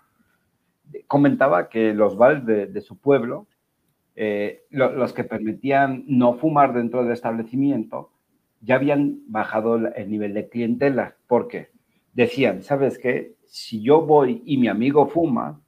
comentaba 1.07 1.69
que 1.69 1.93
los 1.93 2.17
bares 2.17 2.45
de, 2.47 2.81
su 2.81 2.99
pueblo, 2.99 3.47
eh, 4.15 4.65
los 4.71 5.13
que 5.13 5.25
permitían 5.25 6.05
no 6.07 6.35
fumar 6.35 6.73
dentro 6.73 7.03
del 7.03 7.13
establecimiento, 7.13 8.11
ya 8.61 8.77
habían 8.77 9.21
bajado 9.27 9.77
el 9.77 10.11
nivel 10.11 10.35
de 10.35 10.49
clientela, 10.49 11.17
porque 11.27 11.69
decían, 12.13 12.63
¿sabes 12.63 12.99
qué? 12.99 13.35
Si 13.47 13.83
yo 13.83 14.03
voy 14.03 14.43
y 14.47 14.57
mi 14.57 14.69
amigo 14.69 15.07
fuma, 15.07 15.61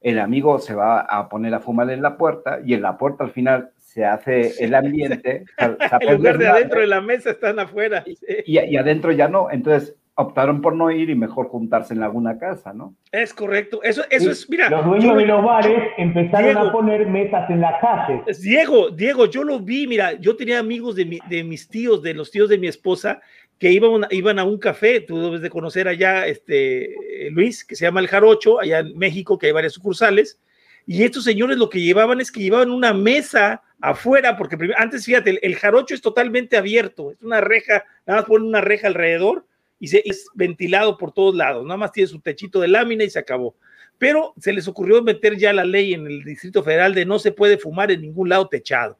el 0.00 0.18
amigo 0.18 0.58
se 0.58 0.74
va 0.74 1.00
a 1.00 1.28
poner 1.28 1.54
a 1.54 1.60
fumar 1.60 1.90
en 1.90 2.02
la 2.02 2.18
puerta 2.18 2.60
y 2.64 2.74
en 2.74 2.82
la 2.82 2.98
puerta 2.98 3.24
al 3.24 3.30
final 3.30 3.70
se 3.78 4.04
hace 4.04 4.62
el 4.62 4.74
ambiente. 4.74 5.44
en 6.00 6.16
lugar 6.16 6.36
de 6.36 6.48
adentro 6.48 6.80
de 6.80 6.86
la 6.86 7.00
mesa 7.00 7.30
están 7.30 7.58
afuera. 7.58 8.04
Y, 8.44 8.58
y, 8.58 8.76
adentro 8.76 9.12
ya 9.12 9.28
no. 9.28 9.50
Entonces, 9.50 9.96
optaron 10.16 10.60
por 10.60 10.76
no 10.76 10.90
ir 10.90 11.10
y 11.10 11.14
mejor 11.14 11.48
juntarse 11.48 11.92
en 11.92 12.02
alguna 12.02 12.38
casa, 12.38 12.72
¿no? 12.72 12.94
Es 13.10 13.34
correcto. 13.34 13.82
Eso, 13.82 14.02
eso 14.10 14.30
es, 14.30 14.48
mira. 14.48 14.70
Los 14.70 14.84
dueños 14.84 15.16
de 15.16 15.26
los 15.26 15.44
bares 15.44 15.90
empezaron 15.98 16.56
a 16.56 16.72
poner 16.72 17.08
mesas 17.08 17.50
en 17.50 17.60
la 17.60 17.78
calle. 17.80 18.22
Diego, 18.40 18.90
Diego, 18.90 19.26
yo 19.26 19.42
lo 19.42 19.58
vi, 19.58 19.86
mira, 19.86 20.12
yo 20.14 20.36
tenía 20.36 20.60
amigos 20.60 20.94
de, 20.94 21.18
de 21.28 21.44
mis 21.44 21.68
tíos, 21.68 22.00
de 22.02 22.14
los 22.14 22.30
tíos 22.30 22.48
de 22.48 22.58
mi 22.58 22.68
esposa, 22.68 23.20
que 23.58 23.72
iban, 23.72 24.06
iban 24.10 24.38
a 24.38 24.44
un 24.44 24.58
café, 24.58 25.00
tú 25.00 25.20
debes 25.20 25.40
de 25.40 25.50
conocer 25.50 25.88
allá, 25.88 26.26
este, 26.26 26.94
Luis, 27.30 27.64
que 27.64 27.74
se 27.74 27.84
llama 27.84 28.00
El 28.00 28.08
Jarocho, 28.08 28.60
allá 28.60 28.80
en 28.80 28.96
México, 28.96 29.38
que 29.38 29.46
hay 29.46 29.52
varias 29.52 29.72
sucursales, 29.72 30.40
y 30.86 31.02
estos 31.02 31.24
señores 31.24 31.56
lo 31.56 31.70
que 31.70 31.80
llevaban 31.80 32.20
es 32.20 32.30
que 32.30 32.40
llevaban 32.40 32.70
una 32.70 32.92
mesa 32.92 33.62
afuera, 33.80 34.36
porque 34.36 34.56
antes, 34.76 35.06
fíjate, 35.06 35.30
el, 35.30 35.38
el 35.42 35.56
jarocho 35.56 35.94
es 35.94 36.02
totalmente 36.02 36.56
abierto, 36.56 37.12
es 37.12 37.22
una 37.22 37.40
reja, 37.40 37.84
nada 38.06 38.20
más 38.20 38.28
ponen 38.28 38.48
una 38.48 38.60
reja 38.60 38.86
alrededor, 38.86 39.46
y 39.84 40.08
es 40.08 40.26
ventilado 40.34 40.96
por 40.96 41.12
todos 41.12 41.34
lados, 41.34 41.64
nada 41.64 41.76
más 41.76 41.92
tiene 41.92 42.08
su 42.08 42.20
techito 42.20 42.60
de 42.60 42.68
lámina 42.68 43.04
y 43.04 43.10
se 43.10 43.18
acabó. 43.18 43.54
Pero 43.98 44.34
se 44.38 44.52
les 44.52 44.66
ocurrió 44.66 45.02
meter 45.02 45.36
ya 45.36 45.52
la 45.52 45.64
ley 45.64 45.94
en 45.94 46.06
el 46.06 46.24
Distrito 46.24 46.62
Federal 46.62 46.94
de 46.94 47.04
no 47.04 47.18
se 47.18 47.32
puede 47.32 47.58
fumar 47.58 47.90
en 47.90 48.02
ningún 48.02 48.28
lado 48.28 48.48
techado. 48.48 48.98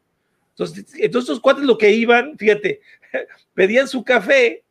Entonces, 0.51 0.87
entonces 0.99 1.31
estos 1.31 1.41
cuates 1.41 1.65
lo 1.65 1.77
que 1.77 1.91
iban, 1.91 2.39
fíjate, 2.39 2.81
pedían 3.55 3.89
su 3.89 4.05
café, 4.05 4.63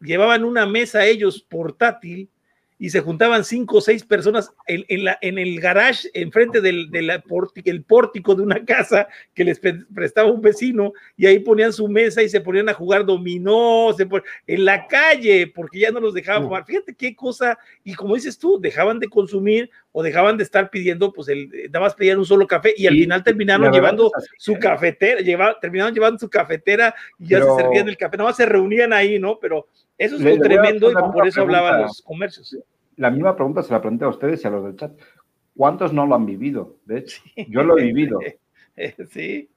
llevaban 0.00 0.44
una 0.44 0.64
mesa 0.66 1.04
ellos 1.04 1.42
portátil 1.42 2.30
y 2.78 2.90
se 2.90 3.00
juntaban 3.00 3.44
cinco 3.44 3.78
o 3.78 3.80
seis 3.80 4.04
personas 4.04 4.52
en, 4.66 5.04
la, 5.04 5.18
en 5.22 5.38
el 5.38 5.60
garage, 5.60 6.08
enfrente 6.12 6.60
del, 6.60 6.90
pórtico, 7.26 7.70
el 7.70 7.82
pórtico 7.82 8.34
de 8.34 8.42
una 8.42 8.64
casa 8.64 9.08
que 9.34 9.44
les 9.44 9.60
prestaba 9.94 10.30
un 10.30 10.42
vecino, 10.42 10.92
y 11.16 11.26
ahí 11.26 11.38
ponían 11.38 11.72
su 11.72 11.88
mesa 11.88 12.22
y 12.22 12.28
se 12.28 12.40
ponían 12.40 12.68
a 12.68 12.74
jugar 12.74 13.06
dominó, 13.06 13.94
se 13.96 14.06
en 14.46 14.64
la 14.64 14.86
calle, 14.86 15.50
porque 15.54 15.80
ya 15.80 15.90
no 15.90 16.00
los 16.00 16.14
dejaban 16.14 16.42
mm. 16.42 16.46
fumar. 16.46 16.64
Fíjate 16.66 16.94
qué 16.94 17.16
cosa, 17.16 17.58
y 17.82 17.94
como 17.94 18.14
dices 18.14 18.38
tú, 18.38 18.60
dejaban 18.60 18.98
de 18.98 19.08
consumir 19.08 19.70
o 19.92 20.02
dejaban 20.02 20.36
de 20.36 20.44
estar 20.44 20.68
pidiendo, 20.68 21.12
pues 21.12 21.28
el, 21.28 21.48
nada 21.72 21.86
más 21.86 21.94
pedían 21.94 22.18
un 22.18 22.26
solo 22.26 22.46
café, 22.46 22.74
y 22.76 22.86
al 22.86 22.94
final 22.94 23.24
terminaron 23.24 23.72
llevando 23.72 24.12
su 24.36 24.52
¿eh? 24.52 24.58
cafetera, 24.58 25.20
lleva, 25.20 25.58
terminaron 25.58 25.94
llevando 25.94 26.18
su 26.18 26.28
cafetera 26.28 26.94
y 27.18 27.28
ya 27.28 27.42
se 27.42 27.54
servían 27.56 27.88
el 27.88 27.96
café, 27.96 28.18
nada 28.18 28.28
más 28.28 28.36
se 28.36 28.44
reunían 28.44 28.92
ahí, 28.92 29.18
¿no? 29.18 29.38
Pero 29.38 29.66
eso 29.98 30.16
es 30.16 30.40
tremendo 30.40 30.90
y 30.90 30.94
por 30.94 31.26
eso 31.26 31.42
hablaban 31.42 31.82
los 31.82 32.02
comercios. 32.02 32.56
La 32.96 33.10
misma 33.10 33.36
pregunta 33.36 33.62
se 33.62 33.72
la 33.72 33.80
pregunté 33.80 34.04
a 34.04 34.08
ustedes 34.08 34.42
y 34.42 34.46
a 34.46 34.50
los 34.50 34.64
del 34.64 34.76
chat. 34.76 34.92
¿Cuántos 35.56 35.92
no 35.92 36.06
lo 36.06 36.14
han 36.14 36.26
vivido? 36.26 36.76
De 36.84 36.98
hecho, 36.98 37.22
yo 37.48 37.62
lo 37.62 37.78
he 37.78 37.84
vivido. 37.84 38.18
Sí. 39.08 39.48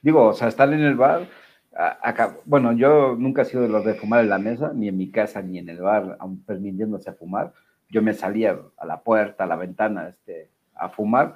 Digo, 0.00 0.28
o 0.28 0.32
sea, 0.32 0.48
estar 0.48 0.72
en 0.72 0.80
el 0.80 0.94
bar, 0.94 1.28
acá, 1.74 2.38
bueno, 2.46 2.72
yo 2.72 3.14
nunca 3.14 3.42
he 3.42 3.44
sido 3.44 3.62
de 3.62 3.68
los 3.68 3.84
de 3.84 3.92
fumar 3.92 4.22
en 4.22 4.30
la 4.30 4.38
mesa, 4.38 4.72
ni 4.74 4.88
en 4.88 4.96
mi 4.96 5.10
casa, 5.10 5.42
ni 5.42 5.58
en 5.58 5.68
el 5.68 5.82
bar, 5.82 6.16
aún 6.18 6.42
permitiéndose 6.44 7.10
a 7.10 7.12
fumar. 7.12 7.52
Yo 7.90 8.00
me 8.00 8.14
salía 8.14 8.58
a 8.78 8.86
la 8.86 9.02
puerta, 9.02 9.44
a 9.44 9.46
la 9.46 9.56
ventana, 9.56 10.08
este, 10.08 10.48
a 10.74 10.88
fumar, 10.88 11.34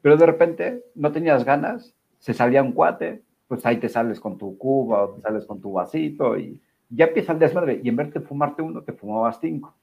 pero 0.00 0.16
de 0.16 0.24
repente 0.24 0.84
no 0.94 1.12
tenías 1.12 1.44
ganas, 1.44 1.94
se 2.18 2.32
salía 2.32 2.62
un 2.62 2.72
cuate, 2.72 3.22
pues 3.48 3.64
ahí 3.66 3.76
te 3.76 3.88
sales 3.88 4.18
con 4.18 4.38
tu 4.38 4.56
cuba 4.56 5.04
o 5.04 5.10
te 5.10 5.20
sales 5.20 5.44
con 5.44 5.60
tu 5.60 5.72
vasito 5.72 6.38
y 6.38 6.60
ya 6.94 7.06
empieza 7.06 7.32
el 7.32 7.38
desmadre. 7.38 7.80
Y 7.82 7.88
en 7.88 7.96
vez 7.96 8.12
de 8.12 8.20
fumarte 8.20 8.62
uno, 8.62 8.82
te 8.82 8.92
fumabas 8.92 9.38
cinco. 9.40 9.74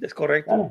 Es 0.00 0.14
correcto. 0.14 0.70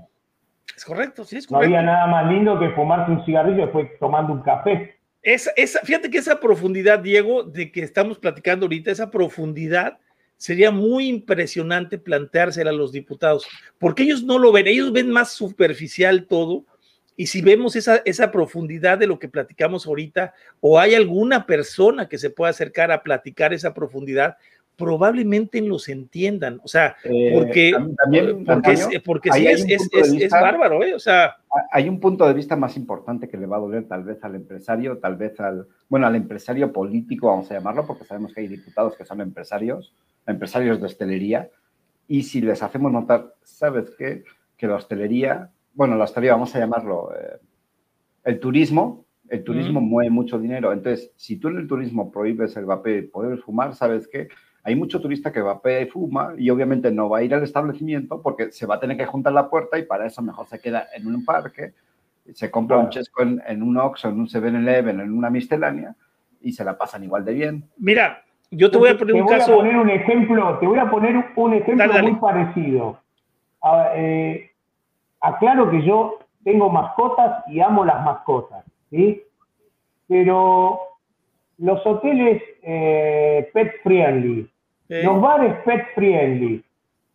Es 0.75 0.85
correcto, 0.85 1.23
sí, 1.25 1.37
es 1.37 1.47
correcto. 1.47 1.69
No 1.69 1.77
había 1.77 1.85
nada 1.85 2.07
más 2.07 2.31
lindo 2.31 2.59
que 2.59 2.69
fumarte 2.71 3.11
un 3.11 3.25
cigarrillo 3.25 3.63
después 3.63 3.89
tomando 3.99 4.33
un 4.33 4.41
café. 4.41 4.97
Esa, 5.21 5.51
esa, 5.55 5.79
fíjate 5.81 6.09
que 6.09 6.17
esa 6.17 6.39
profundidad, 6.39 6.99
Diego, 6.99 7.43
de 7.43 7.71
que 7.71 7.83
estamos 7.83 8.17
platicando 8.17 8.65
ahorita, 8.65 8.89
esa 8.89 9.11
profundidad 9.11 9.99
sería 10.37 10.71
muy 10.71 11.07
impresionante 11.07 11.99
planteársela 11.99 12.71
a 12.71 12.73
los 12.73 12.91
diputados, 12.91 13.47
porque 13.77 14.01
ellos 14.01 14.23
no 14.23 14.39
lo 14.39 14.51
ven, 14.51 14.65
ellos 14.65 14.91
ven 14.91 15.11
más 15.11 15.33
superficial 15.33 16.25
todo, 16.25 16.65
y 17.15 17.27
si 17.27 17.43
vemos 17.43 17.75
esa, 17.75 18.01
esa 18.05 18.31
profundidad 18.31 18.97
de 18.97 19.05
lo 19.05 19.19
que 19.19 19.29
platicamos 19.29 19.85
ahorita, 19.85 20.33
o 20.59 20.79
hay 20.79 20.95
alguna 20.95 21.45
persona 21.45 22.09
que 22.09 22.17
se 22.17 22.31
pueda 22.31 22.49
acercar 22.49 22.91
a 22.91 23.03
platicar 23.03 23.53
esa 23.53 23.75
profundidad, 23.75 24.37
probablemente 24.77 25.61
los 25.61 25.89
entiendan, 25.89 26.59
o 26.63 26.67
sea, 26.67 26.95
eh, 27.03 27.31
porque, 27.33 27.73
porque, 29.05 29.31
sí 29.31 29.45
es, 29.47 30.31
bárbaro, 30.31 30.83
¿eh? 30.83 30.93
O 30.93 30.99
sea. 30.99 31.37
Hay 31.71 31.89
un 31.89 31.99
punto 31.99 32.25
de 32.25 32.33
vista 32.33 32.55
más 32.55 32.77
importante 32.77 33.27
que 33.27 33.37
le 33.37 33.45
va 33.45 33.57
a 33.57 33.59
doler 33.59 33.85
tal 33.85 34.03
vez 34.03 34.23
al 34.23 34.35
empresario, 34.35 34.97
tal 34.99 35.17
vez 35.17 35.37
al, 35.39 35.67
bueno, 35.89 36.07
al 36.07 36.15
empresario 36.15 36.71
político, 36.71 37.27
vamos 37.27 37.51
a 37.51 37.55
llamarlo, 37.55 37.85
porque 37.85 38.05
sabemos 38.05 38.33
que 38.33 38.41
hay 38.41 38.47
diputados 38.47 38.95
que 38.95 39.03
son 39.03 39.19
empresarios, 39.19 39.93
empresarios 40.25 40.79
de 40.79 40.85
hostelería, 40.85 41.49
y 42.07 42.23
si 42.23 42.41
les 42.41 42.63
hacemos 42.63 42.91
notar, 42.91 43.35
¿sabes 43.43 43.91
qué? 43.97 44.23
Que 44.57 44.67
la 44.67 44.75
hostelería, 44.75 45.51
bueno, 45.73 45.97
la 45.97 46.05
hostelería, 46.05 46.33
vamos 46.33 46.55
a 46.55 46.59
llamarlo, 46.59 47.11
eh, 47.13 47.37
el 48.23 48.39
turismo, 48.39 49.05
el 49.29 49.43
turismo 49.43 49.79
mueve 49.79 50.09
mucho 50.09 50.39
dinero, 50.39 50.73
entonces, 50.73 51.11
si 51.15 51.37
tú 51.37 51.49
en 51.49 51.57
el 51.57 51.67
turismo 51.67 52.11
prohíbes 52.11 52.55
el 52.57 52.65
vapeo 52.65 52.97
y 52.97 53.07
poder 53.07 53.37
fumar, 53.39 53.75
¿sabes 53.75 54.07
qué? 54.07 54.29
Hay 54.63 54.75
mucho 54.75 55.01
turista 55.01 55.31
que 55.31 55.41
vapea 55.41 55.81
y 55.81 55.85
fuma 55.87 56.33
y 56.37 56.49
obviamente 56.49 56.91
no 56.91 57.09
va 57.09 57.19
a 57.19 57.23
ir 57.23 57.33
al 57.33 57.43
establecimiento 57.43 58.21
porque 58.21 58.51
se 58.51 58.65
va 58.65 58.75
a 58.75 58.79
tener 58.79 58.97
que 58.97 59.05
juntar 59.05 59.33
la 59.33 59.49
puerta 59.49 59.77
y 59.79 59.83
para 59.83 60.05
eso 60.05 60.21
mejor 60.21 60.47
se 60.47 60.59
queda 60.59 60.87
en 60.93 61.07
un 61.07 61.25
parque, 61.25 61.73
se 62.33 62.51
compra 62.51 62.77
un 62.77 62.89
chesco 62.89 63.23
en, 63.23 63.63
un 63.63 63.77
Oxxo, 63.77 64.09
en 64.09 64.19
un 64.19 64.27
7-Eleven, 64.27 65.01
en 65.01 65.11
una 65.11 65.29
miscelánea 65.29 65.95
y 66.41 66.51
se 66.53 66.63
la 66.63 66.77
pasan 66.77 67.03
igual 67.03 67.25
de 67.25 67.33
bien. 67.33 67.63
Mira, 67.77 68.23
yo 68.51 68.69
te 68.69 68.77
voy 68.77 68.89
a 68.89 68.97
poner 68.97 69.15
un 69.15 69.27
caso. 69.27 69.45
Te 69.47 69.51
voy 69.51 69.59
a 69.59 69.63
poner 69.63 69.77
un 69.77 69.89
ejemplo, 69.89 70.57
te 70.59 70.67
voy 70.67 70.79
a 70.79 70.89
poner 70.89 71.31
un 71.35 71.53
ejemplo 71.53 72.03
muy 72.03 72.15
parecido. 72.15 72.99
Eh, 73.95 74.51
aclaro 75.21 75.71
que 75.71 75.83
yo 75.83 76.19
tengo 76.43 76.69
mascotas 76.69 77.43
y 77.47 77.61
amo 77.61 77.85
las 77.85 78.03
mascotas, 78.03 78.63
¿sí? 78.89 79.23
Pero 80.07 80.79
los 81.57 81.85
hoteles 81.85 82.41
eh, 82.63 83.49
pet 83.53 83.81
friendly, 83.83 84.49
los 84.91 85.21
bares 85.21 85.55
pet 85.63 85.85
friendly. 85.95 86.63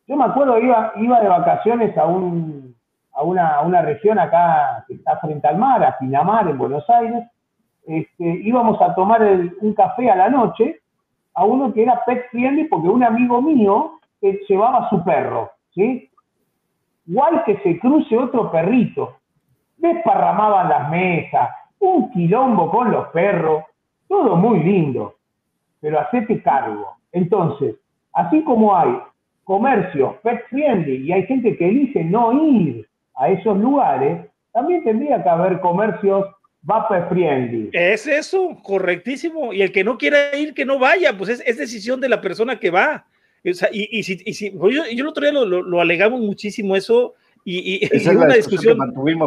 Yo 0.07 0.16
me 0.16 0.24
acuerdo, 0.24 0.59
iba, 0.59 0.93
iba 0.97 1.20
de 1.20 1.29
vacaciones 1.29 1.97
a, 1.99 2.07
un, 2.07 2.74
a, 3.12 3.22
una, 3.22 3.83
región 3.83 4.18
acá 4.18 4.85
que 4.89 4.95
está 4.95 5.18
frente 5.18 5.47
al 5.47 5.59
mar, 5.59 5.85
a 5.85 5.99
Pinamar, 5.99 6.49
en 6.49 6.57
Buenos 6.57 6.89
Aires. 6.89 7.24
Este, 7.87 8.24
íbamos 8.24 8.81
a 8.81 8.95
tomar 8.95 9.22
un 9.22 9.74
café 9.74 10.11
a 10.11 10.16
la 10.16 10.29
noche 10.31 10.81
a 11.35 11.45
uno 11.45 11.72
que 11.74 11.83
era 11.83 12.03
pet 12.05 12.31
friendly 12.31 12.64
porque 12.64 12.89
un 12.89 13.05
amigo 13.05 13.43
mío 13.43 14.01
llevaba 14.49 14.87
a 14.87 14.91
su 14.91 15.05
perro, 15.05 15.51
¿sí? 15.74 16.11
Igual 17.07 17.45
que 17.45 17.59
se 17.59 17.79
cruce 17.79 18.16
otro 18.16 18.51
perrito. 18.51 19.18
Desparramaban 19.77 20.68
las 20.68 20.91
mesas, 20.91 21.51
un 21.79 22.11
quilombo 22.11 22.70
con 22.70 22.91
los 22.91 23.09
perros, 23.09 23.64
todo 24.09 24.37
muy 24.37 24.61
lindo, 24.61 25.16
pero 25.81 26.01
hacete 26.01 26.43
cargo. 26.43 26.97
Entonces, 27.12 27.77
así 28.12 28.43
como 28.43 28.77
hay 28.77 28.99
comercios 29.45 30.16
pet 30.22 30.43
friendly 30.51 31.07
y 31.07 31.12
hay 31.12 31.24
gente 31.27 31.57
que 31.57 31.68
dice 31.68 32.05
no 32.05 32.33
ir 32.33 32.87
a 33.14 33.31
esos 33.31 33.57
lugares, 33.59 34.27
también 34.53 34.83
tendría 34.85 35.22
que 35.22 35.29
haber 35.29 35.61
comercios 35.61 36.27
vape 36.62 37.03
friendly. 37.09 37.70
Es 37.72 38.07
eso, 38.07 38.59
correctísimo. 38.62 39.53
Y 39.53 39.62
el 39.62 39.72
que 39.72 39.85
no 39.85 39.97
quiera 39.97 40.37
ir, 40.37 40.53
que 40.53 40.64
no 40.64 40.79
vaya, 40.79 41.16
pues 41.16 41.41
es, 41.45 41.57
decisión 41.57 42.01
de 42.01 42.09
la 42.09 42.20
persona 42.20 42.59
que 42.59 42.70
va. 42.70 43.07
y, 43.45 44.03
si, 44.03 44.18
y 44.24 44.35
si 44.35 44.51
pues 44.51 44.74
yo, 44.74 44.83
yo, 44.85 45.05
el 45.05 45.07
otro 45.07 45.22
día 45.22 45.33
lo, 45.33 45.81
alegamos 45.81 46.20
muchísimo 46.20 46.74
eso, 46.74 47.14
y, 47.45 47.87
y, 47.87 48.09
una 48.09 48.35
discusión, 48.35 48.77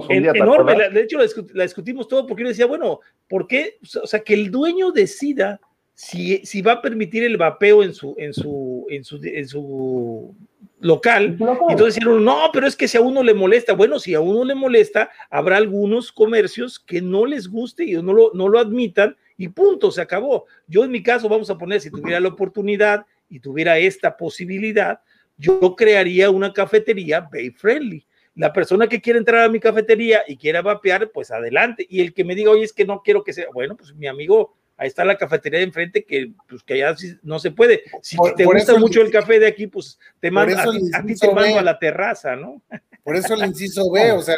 enorme. 0.10 0.90
de 0.90 1.02
hecho, 1.04 1.18
la, 1.54 1.64
discutimos 1.64 2.06
todo 2.10 2.28
porque 2.28 2.44
yo 2.44 2.50
decía, 2.50 2.66
bueno, 2.66 3.00
¿por 3.30 3.48
qué? 3.48 3.78
O 4.04 4.08
sea, 4.08 4.20
que 4.20 4.34
el 4.34 4.52
dueño 4.52 4.92
decida 4.92 5.62
si, 6.02 6.38
si 6.46 6.62
va 6.62 6.72
a 6.72 6.82
permitir 6.82 7.26
el 7.26 7.36
vapeo 7.36 7.84
en 7.84 7.94
su, 7.94 8.16
en 8.18 8.34
su, 8.34 8.86
en 8.90 9.04
su, 9.04 9.20
en 9.22 9.46
su 9.46 10.34
local. 10.80 11.38
Y 11.38 11.72
entonces 11.72 11.96
dijeron, 11.96 12.24
no, 12.24 12.50
pero 12.54 12.68
es 12.68 12.78
que 12.78 12.88
si 12.88 12.98
a 12.98 13.02
uno 13.02 13.22
le 13.22 13.34
molesta, 13.34 13.74
bueno, 13.74 14.00
si 14.00 14.14
a 14.14 14.22
uno 14.22 14.46
le 14.46 14.56
molesta, 14.56 15.12
habrá 15.30 15.58
algunos 15.58 16.14
comercios 16.14 16.80
que 16.80 17.02
no 17.02 17.26
les 17.26 17.50
guste 17.50 17.84
y 17.84 18.02
no 18.02 18.14
lo, 18.14 18.32
no 18.34 18.48
lo 18.48 18.60
admitan 18.60 19.18
y 19.36 19.50
punto, 19.50 19.92
se 19.92 20.00
acabó. 20.00 20.46
Yo 20.68 20.86
en 20.86 20.92
mi 20.92 21.04
caso, 21.04 21.28
vamos 21.28 21.50
a 21.50 21.58
poner, 21.58 21.82
si 21.82 21.92
tuviera 21.92 22.22
la 22.22 22.30
oportunidad 22.30 23.06
y 23.30 23.42
tuviera 23.42 23.78
esta 23.78 24.16
posibilidad, 24.16 25.02
yo 25.38 25.76
crearía 25.76 26.30
una 26.30 26.54
cafetería 26.54 27.28
bay 27.30 27.50
friendly. 27.50 28.06
La 28.36 28.54
persona 28.54 28.88
que 28.88 29.02
quiere 29.02 29.20
entrar 29.20 29.44
a 29.44 29.50
mi 29.50 29.60
cafetería 29.60 30.22
y 30.26 30.38
quiera 30.38 30.62
vapear, 30.62 31.12
pues 31.12 31.30
adelante. 31.30 31.86
Y 31.90 32.00
el 32.00 32.14
que 32.14 32.24
me 32.24 32.36
diga, 32.36 32.52
oye, 32.52 32.64
es 32.64 32.72
que 32.72 32.86
no 32.86 33.02
quiero 33.04 33.22
que 33.22 33.34
sea, 33.34 33.48
bueno, 33.54 33.76
pues 33.76 33.94
mi 33.94 34.08
amigo 34.08 34.56
ahí 34.80 34.88
está 34.88 35.04
la 35.04 35.18
cafetería 35.18 35.60
de 35.60 35.66
enfrente 35.66 36.06
que, 36.06 36.32
pues, 36.48 36.64
que 36.64 36.76
allá 36.76 36.96
no 37.22 37.38
se 37.38 37.52
puede. 37.52 37.84
Si 38.02 38.18
te 38.36 38.46
gusta 38.46 38.78
mucho 38.78 39.02
el 39.02 39.12
café 39.12 39.38
de 39.38 39.48
aquí, 39.48 39.68
pues 39.68 40.00
te 40.20 40.32
mando, 40.32 40.58
a, 40.58 41.06
ti 41.06 41.16
te 41.16 41.34
mando 41.34 41.60
a 41.60 41.62
la 41.62 41.78
terraza, 41.78 42.36
¿no? 42.36 42.62
Por 43.04 43.16
eso 43.16 43.34
el 43.34 43.46
inciso 43.46 43.92
B, 43.92 44.12
o 44.14 44.22
sea, 44.22 44.36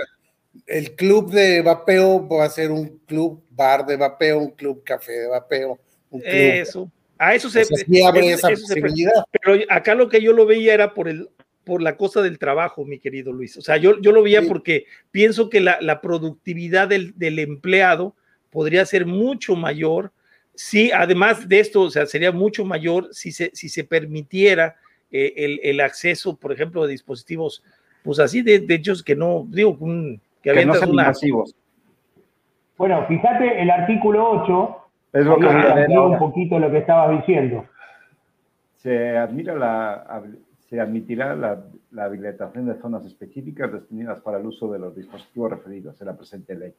el 0.66 0.96
club 0.96 1.32
de 1.32 1.62
vapeo 1.62 2.28
va 2.28 2.46
a 2.46 2.50
ser 2.50 2.72
un 2.72 3.00
club 3.06 3.44
bar 3.52 3.86
de 3.86 3.98
vapeo, 3.98 4.40
un 4.40 4.52
club 4.52 4.84
café 4.84 5.12
de 5.12 5.28
vapeo. 5.28 5.80
Un 6.10 6.22
club, 6.22 6.34
eso, 6.34 6.92
a 7.18 7.36
eso 7.36 7.50
se, 7.50 7.62
abre 8.04 8.32
esa 8.32 8.50
posibilidad. 8.50 9.14
pero 9.32 9.64
acá 9.70 9.94
lo 9.94 10.10
que 10.10 10.22
yo 10.22 10.34
lo 10.34 10.46
veía 10.46 10.74
era 10.74 10.94
por 10.94 11.08
el 11.08 11.30
por 11.64 11.84
la 11.84 11.96
cosa 11.96 12.24
del 12.24 12.40
trabajo, 12.40 12.86
mi 12.86 12.98
querido 12.98 13.32
Luis. 13.32 13.56
O 13.56 13.62
sea, 13.62 13.78
yo, 13.78 14.02
yo 14.02 14.12
lo 14.12 14.24
veía 14.24 14.42
porque 14.42 14.86
pienso 15.12 15.48
que 15.48 15.60
la, 15.60 15.78
la 15.80 16.02
productividad 16.02 16.88
del, 16.88 17.14
del, 17.18 17.38
empleado 17.38 18.16
podría 18.50 18.84
ser 18.84 19.06
mucho 19.06 19.56
mayor 19.56 20.12
Sí, 20.54 20.92
además 20.92 21.48
de 21.48 21.60
esto, 21.60 21.82
o 21.82 21.90
sea, 21.90 22.06
sería 22.06 22.32
mucho 22.32 22.66
mayor 22.66 23.08
si 23.12 23.32
se, 23.32 23.52
si 23.54 23.70
se 23.70 23.84
permitiera 23.84 24.76
eh, 25.12 25.60
el, 25.64 25.80
acceso, 25.80 26.36
por 26.38 26.52
ejemplo, 26.52 26.84
de 26.84 26.92
dispositivos, 26.92 27.64
pues 28.04 28.20
así 28.20 28.42
de, 28.42 28.60
de 28.60 28.76
hechos 28.76 29.04
que 29.04 29.16
no, 29.16 29.46
digo, 29.50 29.78
que, 29.78 30.20
que 30.54 30.66
no 30.66 30.74
sean 30.74 30.94
masivos. 30.94 31.56
Bueno, 32.78 33.06
fíjate 33.08 33.62
el 33.62 33.70
artículo 33.70 34.44
8, 34.44 34.78
es 35.14 35.26
lo 35.26 35.38
que 35.38 35.46
un 35.46 36.18
poquito 36.18 36.60
lo 36.60 36.72
que 36.72 36.80
estabas 36.80 37.18
diciendo. 37.18 37.66
Se, 38.78 39.18
admira 39.18 39.56
la, 39.56 40.24
se 40.58 40.80
admitirá 40.80 41.36
la, 41.36 41.64
la 41.92 42.06
habilitación 42.06 42.66
de 42.66 42.80
zonas 42.82 43.06
específicas 43.06 43.72
destinadas 43.72 44.22
para 44.22 44.40
el 44.40 44.46
uso 44.46 44.72
de 44.72 44.80
los 44.80 44.96
dispositivos 44.96 45.52
referidos 45.52 46.00
en 46.02 46.08
la 46.08 46.18
presente 46.18 46.56
ley 46.56 46.74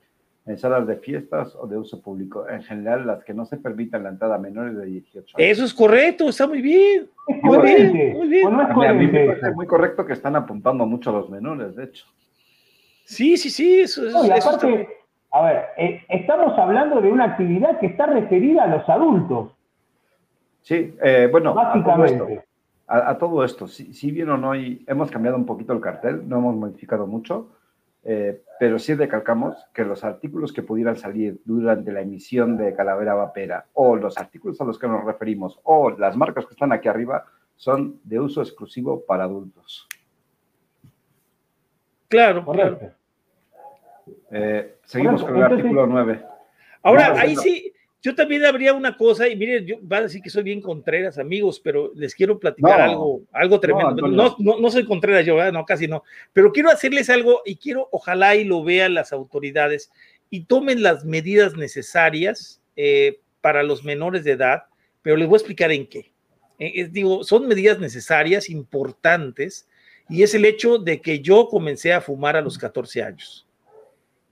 en 0.45 0.59
salas 0.59 0.87
de 0.87 0.97
fiestas 0.97 1.55
o 1.55 1.67
de 1.67 1.79
uso 1.79 2.01
público, 2.01 2.49
en 2.49 2.63
general 2.63 3.07
las 3.07 3.23
que 3.25 3.33
no 3.33 3.45
se 3.45 3.59
permitan 3.59 4.03
la 4.03 4.09
entrada 4.09 4.35
a 4.35 4.39
menores 4.39 4.77
de 4.77 4.87
18 4.87 5.19
años. 5.19 5.35
Eso 5.37 5.65
es 5.65 5.73
correcto, 5.73 6.29
está 6.29 6.47
muy 6.47 6.61
bien. 6.61 7.09
Muy 7.43 7.59
bien, 7.59 8.13
muy 8.15 8.29
bien. 8.29 8.53
a 8.53 8.93
mí 8.93 9.07
me 9.07 9.27
parece 9.27 9.53
muy 9.53 9.67
correcto 9.67 10.05
que 10.05 10.15
están 10.15 10.35
apuntando 10.35 10.85
mucho 10.85 11.11
a 11.11 11.13
los 11.13 11.31
menores, 11.31 11.77
de 11.77 11.85
hecho. 11.85 12.07
Sí, 13.05 13.37
sí, 13.37 13.51
sí, 13.51 13.81
eso, 13.81 14.07
es. 14.07 14.15
A 15.35 15.43
ver, 15.43 15.65
eh, 15.79 16.03
estamos 16.09 16.59
hablando 16.59 17.01
de 17.01 17.11
una 17.11 17.25
actividad 17.25 17.79
que 17.79 17.87
está 17.87 18.07
referida 18.07 18.65
a 18.65 18.67
los 18.67 18.89
adultos. 18.89 19.53
Sí, 20.61 20.95
eh, 21.03 21.29
bueno, 21.31 21.55
básicamente. 21.55 22.45
A 22.87 23.17
todo 23.17 23.43
esto, 23.43 23.67
si, 23.69 23.95
si 23.95 24.11
bien 24.11 24.29
o 24.29 24.37
no, 24.37 24.53
hemos 24.55 25.11
cambiado 25.11 25.39
un 25.39 25.47
poquito 25.47 25.73
el 25.73 25.81
cartel, 25.81 26.29
no 26.29 26.39
hemos 26.39 26.57
modificado 26.57 27.07
mucho, 27.07 27.49
eh, 28.05 28.43
pero 28.59 28.79
sí 28.79 28.95
recalcamos 28.95 29.57
que 29.73 29.85
los 29.85 30.03
artículos 30.03 30.53
que 30.53 30.63
pudieran 30.63 30.97
salir 30.97 31.41
durante 31.45 31.93
la 31.93 32.01
emisión 32.01 32.57
de 32.57 32.75
Calavera 32.75 33.15
Vapera 33.15 33.67
o 33.75 33.97
los 33.97 34.19
artículos 34.19 34.61
a 34.61 34.65
los 34.65 34.79
que 34.79 34.89
nos 34.89 35.05
referimos 35.05 35.61
o 35.63 35.91
las 35.91 36.17
marcas 36.17 36.47
que 36.47 36.55
están 36.55 36.73
aquí 36.73 36.89
arriba 36.89 37.25
son 37.57 38.01
de 38.03 38.19
uso 38.19 38.43
exclusivo 38.43 39.05
para 39.05 39.25
adultos. 39.25 39.87
Claro, 42.09 42.45
claro. 42.45 42.79
Eh, 44.31 44.79
seguimos 44.85 45.23
con 45.23 45.37
el 45.37 45.43
artículo 45.43 45.87
9. 45.87 46.25
Ahora, 46.83 47.15
ahí 47.21 47.37
sí, 47.37 47.72
yo 48.03 48.17
también 48.17 48.45
habría 48.45 48.75
una 48.75 48.97
cosa, 48.97 49.29
y 49.29 49.37
miren, 49.37 49.65
yo 49.65 49.77
van 49.81 50.01
a 50.01 50.03
decir 50.05 50.21
que 50.21 50.29
soy 50.29 50.43
bien 50.43 50.61
Contreras, 50.61 51.19
amigos, 51.19 51.61
pero 51.61 51.93
les 51.95 52.17
quiero 52.17 52.37
platicar 52.37 52.81
algo, 52.81 53.23
algo 53.31 53.61
tremendo. 53.61 54.09
No, 54.09 54.37
no, 54.41 54.71
soy 54.71 54.85
Contreras 54.85 55.25
yo, 55.25 55.53
no, 55.53 55.65
casi 55.65 55.87
no, 55.87 56.03
pero 56.33 56.51
quiero 56.51 56.71
hacerles 56.71 57.09
algo 57.11 57.43
y 57.45 57.57
quiero, 57.57 57.89
ojalá 57.93 58.35
y 58.35 58.43
lo 58.43 58.65
vean 58.65 58.95
las 58.95 59.13
autoridades 59.13 59.93
y 60.31 60.47
tomen 60.47 60.83
las 60.83 61.05
medidas 61.05 61.57
necesarias 61.57 62.61
eh, 62.75 63.21
para 63.41 63.63
los 63.63 63.85
menores 63.85 64.25
de 64.25 64.33
edad, 64.33 64.65
pero 65.01 65.17
les 65.17 65.29
voy 65.29 65.37
a 65.37 65.39
explicar 65.39 65.71
en 65.71 65.87
qué. 65.87 66.13
Eh, 66.59 66.89
digo, 66.91 67.23
son 67.23 67.47
medidas 67.47 67.79
necesarias, 67.79 68.51
importantes, 68.51 69.69
y 70.09 70.25
es 70.25 70.35
el 70.35 70.45
hecho 70.45 70.79
de 70.79 71.01
que 71.01 71.21
yo 71.21 71.47
comencé 71.49 71.93
a 71.93 72.01
fumar 72.01 72.37
a 72.37 72.41
los 72.41 72.59
14 72.59 73.03
años. 73.03 73.47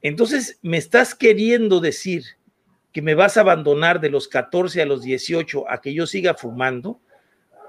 Entonces, 0.02 0.58
me 0.62 0.76
estás 0.76 1.14
queriendo 1.14 1.78
decir 1.78 2.24
que 2.92 3.02
me 3.02 3.14
vas 3.14 3.36
a 3.36 3.42
abandonar 3.42 4.00
de 4.00 4.10
los 4.10 4.28
14 4.28 4.82
a 4.82 4.86
los 4.86 5.02
18 5.02 5.70
a 5.70 5.80
que 5.80 5.94
yo 5.94 6.06
siga 6.06 6.34
fumando, 6.34 7.00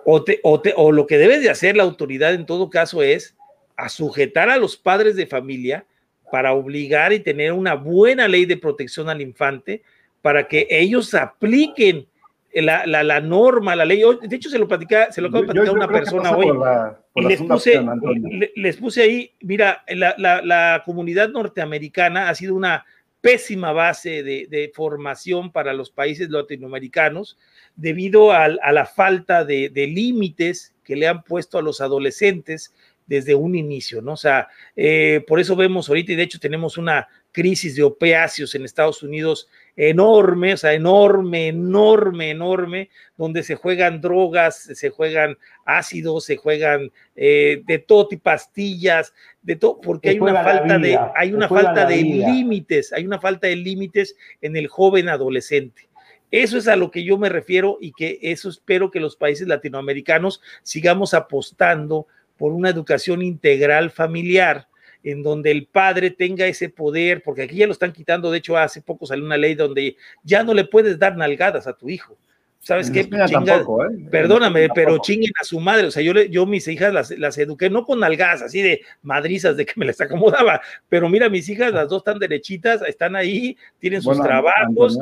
o, 0.04 0.24
te, 0.24 0.40
o, 0.44 0.62
o 0.76 0.92
lo 0.92 1.06
que 1.06 1.18
debe 1.18 1.40
de 1.40 1.50
hacer 1.50 1.78
la 1.78 1.84
autoridad 1.84 2.34
en 2.34 2.46
todo 2.46 2.70
caso 2.70 3.04
es 3.04 3.36
a 3.78 3.90
sujetar 3.90 4.50
a 4.50 4.58
los 4.58 4.78
padres 4.78 5.16
de 5.16 5.28
familia 5.28 5.86
para 6.32 6.54
obligar 6.54 7.14
y 7.14 7.20
tener 7.20 7.52
una 7.52 7.76
buena 7.76 8.28
ley 8.28 8.46
de 8.46 8.58
protección 8.58 9.10
al 9.10 9.22
infante 9.22 9.84
para 10.22 10.48
que 10.48 10.68
ellos 10.70 11.14
apliquen 11.14 12.08
la, 12.54 12.86
la, 12.86 13.04
la 13.04 13.22
norma, 13.22 13.76
la 13.76 13.86
ley. 13.86 14.04
De 14.22 14.36
hecho, 14.36 14.50
se 14.50 14.60
lo 14.60 14.68
platica, 14.68 15.12
se 15.12 15.22
lo 15.22 15.28
acabo 15.28 15.44
de 15.44 15.54
platicar 15.54 15.70
a 15.70 15.78
una 15.78 15.88
persona 15.88 16.32
hoy. 16.36 16.48
y 17.16 17.26
les 17.26 17.42
puse, 17.42 17.82
les 18.56 18.78
puse 18.78 19.02
ahí, 19.04 19.32
mira, 19.42 19.84
la, 19.88 20.16
la 20.18 20.84
comunidad 20.86 21.30
norteamericana 21.30 22.30
ha 22.30 22.36
sido 22.36 22.56
una 22.56 22.86
pésima 23.22 23.72
base 23.72 24.24
de, 24.24 24.72
formación 24.74 25.52
para 25.52 25.74
los 25.74 25.92
países 25.92 26.30
latinoamericanos 26.30 27.38
debido 27.76 28.32
a, 28.32 28.50
la 28.50 28.86
falta 28.86 29.46
de, 29.46 29.70
límites 29.74 30.74
que 30.84 30.96
le 30.96 31.08
han 31.08 31.24
puesto 31.24 31.58
a 31.58 31.62
los 31.62 31.82
adolescentes 31.82 32.74
desde 33.06 33.36
un 33.36 33.56
inicio, 33.56 34.02
¿no? 34.02 34.14
O 34.14 34.18
sea, 34.18 34.48
eh, 34.76 35.24
por 35.28 35.40
eso 35.40 35.56
vemos 35.56 35.90
ahorita, 35.90 36.14
y 36.14 36.16
de 36.16 36.24
hecho 36.24 36.40
tenemos 36.40 36.78
una 36.78 37.08
crisis 37.32 37.76
de 37.76 37.84
opiáceos 37.84 38.56
en 38.56 38.66
Estados 38.66 39.04
Unidos 39.04 39.48
enorme, 39.76 40.54
o 40.54 40.58
sea, 40.58 40.74
enorme, 40.74 41.48
enorme, 41.48 42.32
enorme, 42.32 42.90
donde 43.18 43.42
se 43.44 43.56
juegan 43.56 44.02
drogas, 44.02 44.56
se 44.74 44.90
juegan 44.90 45.38
ácidos, 45.66 46.26
se 46.26 46.38
juegan 46.38 46.92
eh, 47.16 47.62
de 47.66 47.80
todo 47.80 48.08
tipo 48.08 48.24
pastillas, 48.24 49.14
de 49.42 49.56
todo, 49.56 49.80
porque 49.80 50.10
hay 50.10 50.20
una 50.20 50.44
falta 50.44 50.78
de, 50.78 51.00
hay 51.16 51.34
una 51.34 51.48
falta 51.48 51.86
de 51.86 51.98
límites, 51.98 52.94
hay 52.94 53.06
una 53.06 53.20
falta 53.20 53.48
de 53.48 53.56
límites 53.56 54.16
en 54.42 54.56
el 54.56 54.68
joven 54.68 55.10
adolescente. 55.10 55.90
Eso 56.30 56.58
es 56.58 56.68
a 56.68 56.78
lo 56.78 56.92
que 56.92 57.04
yo 57.04 57.18
me 57.18 57.28
refiero 57.28 57.78
y 57.82 57.92
que 57.92 58.20
eso 58.22 58.50
espero 58.50 58.90
que 58.90 59.02
los 59.02 59.18
países 59.18 59.48
latinoamericanos 59.48 60.42
sigamos 60.64 61.14
apostando 61.14 62.08
por 62.38 62.54
una 62.54 62.70
educación 62.70 63.22
integral 63.22 63.92
familiar 63.92 64.68
en 65.04 65.24
donde 65.24 65.52
el 65.52 65.66
padre 65.66 66.12
tenga 66.12 66.46
ese 66.46 66.70
poder, 66.70 67.24
porque 67.24 67.44
aquí 67.44 67.56
ya 67.56 67.66
lo 67.68 67.74
están 67.74 67.92
quitando, 67.92 68.32
de 68.32 68.38
hecho 68.38 68.58
hace 68.58 68.82
poco 68.82 69.06
salió 69.06 69.26
una 69.26 69.38
ley 69.38 69.56
donde 69.56 69.96
ya 70.24 70.44
no 70.44 70.54
le 70.54 70.66
puedes 70.66 71.00
dar 71.00 71.16
nalgadas 71.18 71.68
a 71.68 71.74
tu 71.74 71.90
hijo. 71.90 72.18
¿Sabes 72.60 72.92
qué? 72.92 73.04
Tampoco, 73.06 73.86
¿eh? 73.86 73.90
Perdóname, 74.12 74.70
pero 74.76 75.00
chinguen 75.00 75.32
a 75.42 75.44
su 75.44 75.60
madre. 75.60 75.88
O 75.88 75.92
sea, 75.92 76.04
yo, 76.04 76.14
yo 76.14 76.46
mis 76.46 76.68
hijas 76.68 76.94
las, 76.94 77.10
las 77.10 77.36
eduqué 77.40 77.72
no 77.72 77.84
con 77.84 78.00
nalgadas, 78.00 78.44
así 78.44 78.62
de 78.62 78.82
madrizas 79.02 79.58
de 79.58 79.66
que 79.66 79.74
me 79.78 79.86
las 79.86 80.00
acomodaba, 80.00 80.62
pero 80.88 81.10
mira, 81.10 81.28
mis 81.28 81.50
hijas, 81.50 81.74
las 81.74 81.90
dos 81.90 82.02
están 82.02 82.20
derechitas, 82.20 82.84
están 82.84 83.16
ahí, 83.16 83.58
tienen 83.80 84.04
sus 84.04 84.22
trabajos, 84.22 85.00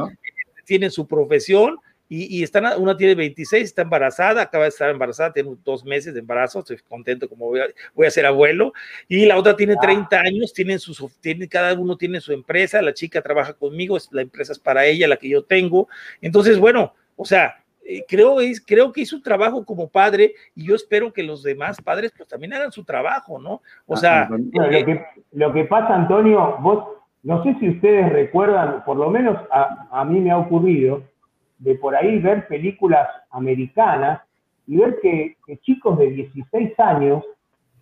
tienen 0.64 0.89
su 0.89 1.06
profesión 1.06 1.78
y, 2.12 2.41
están, 2.41 2.66
una 2.82 2.97
tiene 2.97 3.14
26, 3.14 3.64
está 3.64 3.84
embarazada, 3.84 4.41
acaba 4.41 4.64
de 4.64 4.70
estar 4.70 4.89
embarazada, 4.89 5.32
tiene 5.32 5.55
dos 5.64 5.86
meses 5.86 6.16
de 6.16 6.22
embarazo, 6.22 6.60
estoy 6.60 6.80
contento 6.89 7.30
como 7.30 7.45
voy 7.45 7.60
a, 7.60 7.68
voy 7.93 8.07
a 8.07 8.12
ser 8.12 8.26
abuelo, 8.26 8.74
y 9.07 9.28
la 9.28 9.38
otra 9.38 9.55
tiene 9.55 9.76
30 9.80 10.18
ah. 10.18 10.22
años, 10.22 10.51
tienen 10.51 10.80
sus, 10.80 10.99
tiene, 11.22 11.47
cada 11.47 11.74
uno 11.76 11.97
tiene 11.97 12.20
su 12.20 12.34
empresa, 12.34 12.82
la 12.82 12.95
chica 12.95 13.22
trabaja 13.22 13.53
conmigo, 13.53 13.95
la 14.10 14.24
empresa 14.24 14.53
es 14.53 14.60
para 14.60 14.88
ella, 14.88 15.07
la 15.07 15.18
que 15.18 15.30
yo 15.30 15.43
tengo, 15.43 15.88
entonces, 16.20 16.57
bueno, 16.57 16.95
o 17.16 17.26
sea, 17.26 17.64
eh, 17.86 18.03
creo, 18.07 18.38
creo 18.66 18.91
que 18.91 19.01
hizo 19.01 19.16
un 19.16 19.24
trabajo 19.24 19.64
como 19.64 19.88
padre 19.88 20.34
y 20.55 20.66
yo 20.68 20.76
espero 20.76 21.14
que 21.14 21.22
los 21.22 21.43
demás 21.43 21.80
padres 21.80 22.12
pues 22.18 22.28
también 22.28 22.53
hagan 22.53 22.72
su 22.72 22.84
trabajo, 22.84 23.39
¿no? 23.39 23.62
O 23.86 23.93
ah, 23.93 23.97
sea... 23.97 24.30
lo, 24.30 24.70
que, 24.70 25.05
lo 25.34 25.53
que 25.53 25.66
pasa, 25.66 25.93
Antonio, 25.93 26.57
vos, 26.60 26.86
no 27.22 27.43
sé 27.43 27.55
si 27.60 27.70
ustedes 27.70 28.12
recuerdan, 28.12 28.84
por 28.84 28.97
lo 28.97 29.12
menos 29.12 29.38
a, 29.51 29.88
a 29.91 30.05
mí 30.05 30.20
me 30.20 30.32
ha 30.32 30.38
ocurrido, 30.38 31.03
de 31.60 31.76
por 31.76 31.95
ahí 31.95 32.20
ver 32.20 32.47
películas 32.47 33.07
americanas 33.32 34.22
y 34.68 34.78
ver 34.78 34.99
que, 35.01 35.38
chicos 35.62 35.97
de 35.97 36.12
16 36.12 36.80
años 36.80 37.24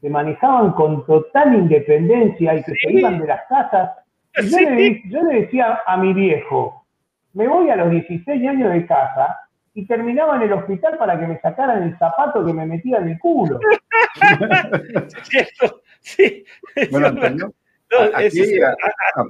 se 0.01 0.09
manejaban 0.09 0.73
con 0.73 1.05
total 1.05 1.55
independencia 1.55 2.55
y 2.55 2.63
que 2.63 2.73
se 2.73 2.91
iban 2.91 3.19
de 3.19 3.27
las 3.27 3.41
casas. 3.47 3.91
yo, 4.35 4.59
le, 4.59 5.01
yo 5.09 5.23
le 5.23 5.41
decía 5.41 5.79
a 5.85 5.97
mi 5.97 6.13
viejo, 6.13 6.85
me 7.33 7.47
voy 7.47 7.69
a 7.69 7.75
los 7.75 7.91
16 7.91 8.47
años 8.47 8.73
de 8.73 8.85
casa 8.85 9.37
y 9.73 9.85
terminaba 9.85 10.37
en 10.37 10.43
el 10.43 10.53
hospital 10.53 10.97
para 10.97 11.19
que 11.19 11.27
me 11.27 11.39
sacaran 11.39 11.83
el 11.83 11.97
zapato 11.99 12.43
que 12.43 12.51
me 12.51 12.65
metía 12.65 12.97
en 12.97 13.09
el 13.09 13.19
culo. 13.19 13.59
sí. 15.99 16.43
Bueno, 16.89 17.11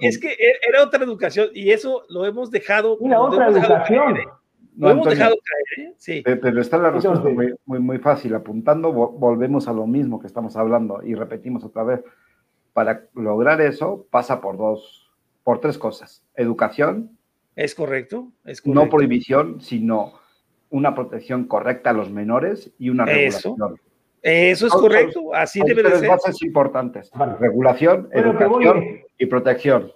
es, 0.02 0.18
que 0.20 0.36
era 0.68 0.84
otra 0.84 1.04
educación 1.04 1.50
y 1.54 1.72
eso 1.72 2.04
lo 2.10 2.26
hemos 2.26 2.52
dejado. 2.52 2.98
Una 2.98 3.20
otra 3.20 3.48
educación. 3.50 4.18
No, 4.76 4.92
hemos 4.92 5.08
dejado 5.08 5.36
caer, 5.44 5.88
¿eh? 5.88 5.94
sí. 5.98 6.24
Pero 6.24 6.62
está 6.62 6.78
la 6.78 6.92
respuesta 6.92 7.28
muy, 7.28 7.56
muy, 7.66 7.80
muy, 7.80 7.98
fácil. 7.98 8.36
Apuntando, 8.36 8.92
volvemos 8.94 9.68
a 9.68 9.74
lo 9.74 9.88
mismo 9.88 10.20
que 10.20 10.28
estamos 10.28 10.56
hablando 10.56 11.02
y 11.04 11.16
repetimos 11.16 11.64
otra 11.64 11.84
vez. 11.84 12.02
Para 12.74 13.08
lograr 13.16 13.60
eso, 13.60 14.06
pasa 14.12 14.40
por 14.40 14.58
dos, 14.58 15.12
por 15.44 15.60
tres 15.60 15.80
cosas. 15.80 16.24
Educación. 16.36 17.18
Es 17.56 17.74
correcto. 17.74 18.32
Es 18.46 18.62
correcto. 18.62 18.84
No 18.84 18.90
prohibición, 18.90 19.62
sino 19.62 20.14
una 20.70 20.94
protección 20.94 21.46
correcta 21.46 21.90
a 21.90 21.94
los 21.94 22.12
menores 22.12 22.72
y 22.78 22.90
una 22.90 23.06
regulación. 23.06 23.56
Eso 24.22 24.68
es 24.68 24.74
correcto, 24.74 25.34
así 25.34 25.62
debe 25.66 25.84
de 25.84 26.00
ser. 26.00 26.10
bases 26.10 26.42
importantes: 26.42 27.12
regulación, 27.40 28.10
educación 28.12 29.02
y 29.18 29.26
protección. 29.26 29.92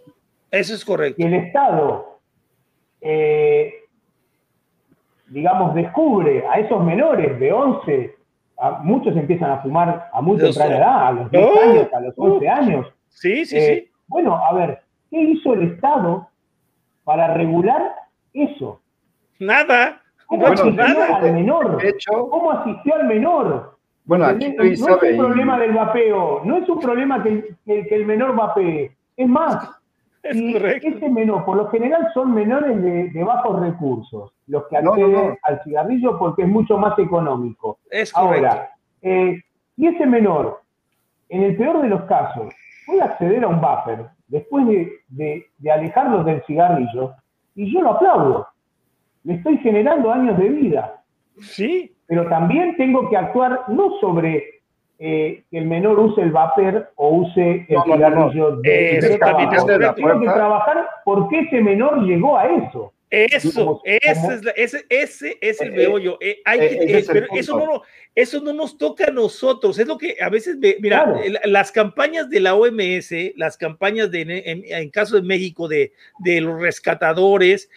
Eso 0.50 0.74
es 0.74 0.84
correcto. 0.86 1.22
Y 1.22 1.26
el 1.26 1.34
Estado 1.36 2.20
eh, 3.02 3.74
digamos, 5.32 5.74
descubre 5.74 6.46
a 6.48 6.60
esos 6.60 6.84
menores 6.84 7.40
de 7.40 7.52
11, 7.52 8.16
muchos 8.84 9.16
empiezan 9.16 9.52
a 9.52 9.62
fumar 9.62 10.10
a 10.14 10.22
muy 10.22 10.38
temprana 10.38 10.78
edad, 10.78 11.08
a 11.08 11.12
los 11.12 11.32
10 11.32 11.58
años, 11.58 11.94
a 11.94 12.00
los 12.02 12.14
11 12.18 12.50
años. 12.50 12.88
Sí, 13.10 13.46
sí, 13.46 13.60
sí. 13.60 13.72
Eh, 13.72 13.92
bueno, 14.08 14.36
a 14.36 14.54
ver, 14.54 14.82
¿qué 15.10 15.20
hizo 15.20 15.54
el 15.54 15.74
Estado 15.74 16.28
para 17.04 17.34
regular 17.34 17.96
eso? 18.34 18.82
Nada. 19.40 20.02
¿Cómo 20.28 20.48
asistió 20.48 20.84
al 20.84 21.34
menor? 21.34 21.82
¿Cómo 22.30 22.52
asistió 22.52 22.96
al 22.96 23.08
menor? 23.08 23.78
Bueno, 24.06 24.26
aquí 24.26 24.50
no, 24.50 24.64
es 24.64 24.82
un 24.82 25.18
problema 25.18 25.60
del 25.60 25.74
vapeo, 25.74 26.42
no 26.44 26.58
es 26.58 26.68
un 26.68 26.80
problema 26.80 27.24
que, 27.24 27.56
que 27.66 27.96
el 27.96 28.06
menor 28.06 28.36
vapee. 28.36 28.96
Es 29.16 29.28
más, 29.28 29.70
y 30.34 30.56
ese 30.56 31.10
menor, 31.10 31.46
por 31.46 31.58
lo 31.58 31.70
general 31.70 32.10
son 32.14 32.34
menores 32.34 32.82
de, 32.82 33.24
bajos 33.24 33.60
recursos, 33.60 34.32
los 34.48 34.68
que 34.68 34.78
acceden 34.78 35.38
al 35.44 35.64
cigarrillo 35.64 36.18
porque 36.20 36.44
es 36.44 36.48
mucho 36.48 36.78
más 36.78 36.98
económico. 37.00 37.80
Es 37.90 38.16
Ahora, 38.16 38.72
eh, 39.02 39.42
si 39.76 39.88
ese 39.88 40.06
menor, 40.06 40.62
en 41.30 41.44
el 41.44 41.58
peor 41.58 41.82
de 41.82 41.88
los 41.88 42.04
casos, 42.04 42.54
puede 42.86 43.02
acceder 43.02 43.44
a 43.44 43.48
un 43.48 43.62
vapor 43.62 44.10
después 44.28 44.66
de, 44.68 45.46
de 45.58 45.72
alejarlos 45.72 46.26
del 46.26 46.44
cigarrillo, 46.44 47.14
y 47.56 47.74
yo 47.74 47.82
lo 47.82 47.92
aplaudo. 47.92 48.48
Le 49.24 49.36
estoy 49.36 49.58
generando 49.58 50.12
años 50.12 50.38
de 50.38 50.50
vida. 50.50 51.04
Sí. 51.40 51.94
Pero 52.12 52.28
también 52.28 52.76
tengo 52.76 53.10
que 53.10 53.16
actuar 53.16 53.64
no 53.70 53.98
sobre 54.02 54.60
eh, 55.00 55.44
que 55.50 55.58
el 55.58 55.66
menor 55.66 55.98
use 55.98 56.22
el 56.22 56.32
vapor 56.32 56.92
o 56.96 57.08
use 57.08 57.66
el 57.70 57.82
cigarrillo 57.86 58.58
de, 58.58 59.00
de 59.00 59.18
trabajo. 59.18 59.66
Tengo 59.96 60.20
que 60.20 60.26
trabajar 60.26 60.90
porque 61.06 61.40
ese 61.40 61.62
menor 61.62 62.04
llegó 62.04 62.38
a 62.38 62.48
eso. 62.48 62.92
Eso, 63.10 63.82
ese, 63.86 64.44
es 64.58 64.86
ese, 64.90 65.38
es 65.40 65.62
el 65.62 65.70
eh, 65.70 65.78
meollo. 65.78 66.18
Eh, 66.20 66.42
pero 67.14 67.28
eso 67.34 67.58
no, 67.58 67.82
eso 68.14 68.42
no 68.42 68.52
nos 68.52 68.78
toca 68.78 69.06
a 69.06 69.12
nosotros. 69.12 69.80
Es 69.80 69.88
lo 69.88 69.98
que 69.98 70.18
a 70.20 70.28
veces, 70.28 70.58
mira, 70.82 71.16
las 71.46 71.72
campañas 71.72 72.30
de 72.30 72.42
la 72.42 72.56
OMS, 72.56 73.10
las 73.38 73.56
campañas 73.56 74.12
de, 74.12 74.22
en, 74.22 74.66
en 74.66 74.90
caso 74.90 75.16
de 75.16 75.22
México 75.22 75.70
de, 75.70 75.94
de 76.20 76.42
los 76.42 76.60
rescatadores, 76.60 77.70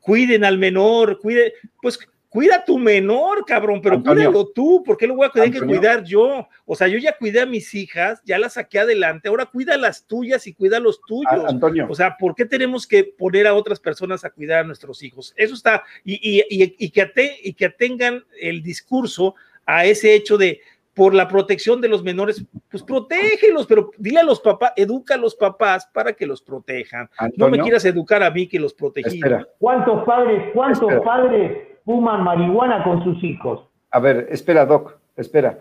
cuiden 0.00 0.44
al 0.44 0.58
menor, 0.58 1.18
cuiden, 1.18 1.50
pues 1.82 1.98
Cuida 2.30 2.56
a 2.56 2.64
tu 2.64 2.78
menor, 2.78 3.44
cabrón, 3.44 3.80
pero 3.82 4.00
cuídalo 4.00 4.46
tú, 4.46 4.84
¿por 4.84 4.96
qué 4.96 5.08
lo 5.08 5.16
voy 5.16 5.26
a 5.26 5.30
tener 5.30 5.50
que 5.50 5.60
cuidar 5.60 6.04
yo? 6.04 6.46
O 6.64 6.76
sea, 6.76 6.86
yo 6.86 6.96
ya 6.96 7.18
cuidé 7.18 7.40
a 7.40 7.46
mis 7.46 7.74
hijas, 7.74 8.22
ya 8.24 8.38
las 8.38 8.52
saqué 8.52 8.78
adelante, 8.78 9.28
ahora 9.28 9.46
cuida 9.46 9.76
las 9.76 10.06
tuyas 10.06 10.46
y 10.46 10.54
cuida 10.54 10.78
los 10.78 11.00
tuyos. 11.02 11.44
Antonio. 11.44 11.88
O 11.90 11.94
sea, 11.96 12.16
¿por 12.16 12.36
qué 12.36 12.44
tenemos 12.44 12.86
que 12.86 13.02
poner 13.02 13.48
a 13.48 13.54
otras 13.54 13.80
personas 13.80 14.24
a 14.24 14.30
cuidar 14.30 14.60
a 14.60 14.64
nuestros 14.64 15.02
hijos? 15.02 15.34
Eso 15.36 15.54
está, 15.54 15.82
y, 16.04 16.20
y, 16.22 16.90
que, 16.90 17.36
y 17.42 17.52
que 17.52 17.64
atengan 17.66 18.24
el 18.40 18.62
discurso 18.62 19.34
a 19.66 19.84
ese 19.84 20.14
hecho 20.14 20.38
de, 20.38 20.60
por 20.94 21.14
la 21.14 21.26
protección 21.26 21.80
de 21.80 21.88
los 21.88 22.02
menores, 22.02 22.44
pues 22.70 22.82
protégelos, 22.82 23.66
pero 23.66 23.90
dile 23.98 24.20
a 24.20 24.24
los 24.24 24.38
papás, 24.38 24.72
educa 24.76 25.14
a 25.14 25.18
los 25.18 25.34
papás 25.34 25.88
para 25.92 26.12
que 26.12 26.26
los 26.26 26.42
protejan. 26.42 27.08
no 27.36 27.48
me 27.48 27.58
quieras 27.58 27.84
educar 27.86 28.22
a 28.22 28.30
mí 28.30 28.46
que 28.46 28.60
los 28.60 28.72
protegí. 28.72 29.20
¿Cuántos 29.58 30.04
padres, 30.04 30.50
cuántos 30.52 30.92
padres 31.04 31.70
fuman 31.84 32.22
marihuana 32.24 32.84
con 32.84 33.02
sus 33.04 33.22
hijos. 33.22 33.68
A 33.90 33.98
ver, 33.98 34.28
espera, 34.30 34.66
Doc, 34.66 34.98
espera. 35.16 35.58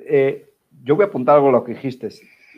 Eh, 0.00 0.52
yo 0.82 0.96
voy 0.96 1.04
a 1.04 1.08
apuntar 1.08 1.36
algo 1.36 1.48
a 1.48 1.52
lo 1.52 1.64
que 1.64 1.74
dijiste, 1.74 2.08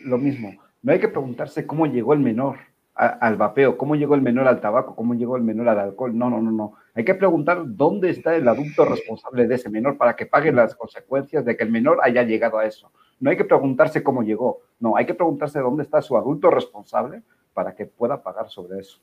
lo 0.05 0.19
mismo. 0.19 0.55
No 0.83 0.93
hay 0.93 1.01
que 1.01 1.09
preguntarse 1.09 1.67
cómo 1.67 1.87
llegó 1.87 2.13
el 2.13 2.21
menor 2.21 2.57
al 2.95 3.37
vapeo, 3.37 3.79
cómo 3.79 3.97
llegó 3.97 4.15
el 4.15 4.21
menor 4.21 4.47
al 4.47 4.61
tabaco, 4.61 4.95
cómo 4.95 5.15
llegó 5.15 5.37
el 5.37 5.43
menor 5.43 5.69
al 5.69 5.79
alcohol. 5.79 6.17
No, 6.17 6.29
no, 6.29 6.41
no, 6.43 6.51
no. 6.51 6.75
Hay 6.95 7.05
que 7.05 7.15
preguntar 7.15 7.63
dónde 7.65 8.11
está 8.11 8.37
el 8.37 8.47
adulto 8.47 8.85
responsable 8.85 9.47
de 9.47 9.55
ese 9.55 9.71
menor 9.71 9.97
para 9.97 10.15
que 10.15 10.27
pague 10.27 10.53
las 10.53 10.75
consecuencias 10.75 11.45
de 11.45 11.57
que 11.57 11.65
el 11.65 11.71
menor 11.71 12.01
haya 12.03 12.23
llegado 12.23 12.59
a 12.59 12.67
eso. 12.67 12.93
No 13.19 13.31
hay 13.31 13.37
que 13.37 13.45
preguntarse 13.45 14.03
cómo 14.03 14.23
llegó, 14.23 14.61
no, 14.79 14.97
hay 14.97 15.07
que 15.07 15.15
preguntarse 15.15 15.61
dónde 15.61 15.85
está 15.85 16.03
su 16.03 16.17
adulto 16.17 16.51
responsable 16.51 17.23
para 17.55 17.75
que 17.75 17.87
pueda 17.87 18.23
pagar 18.23 18.51
sobre 18.51 18.81
eso. 18.81 19.01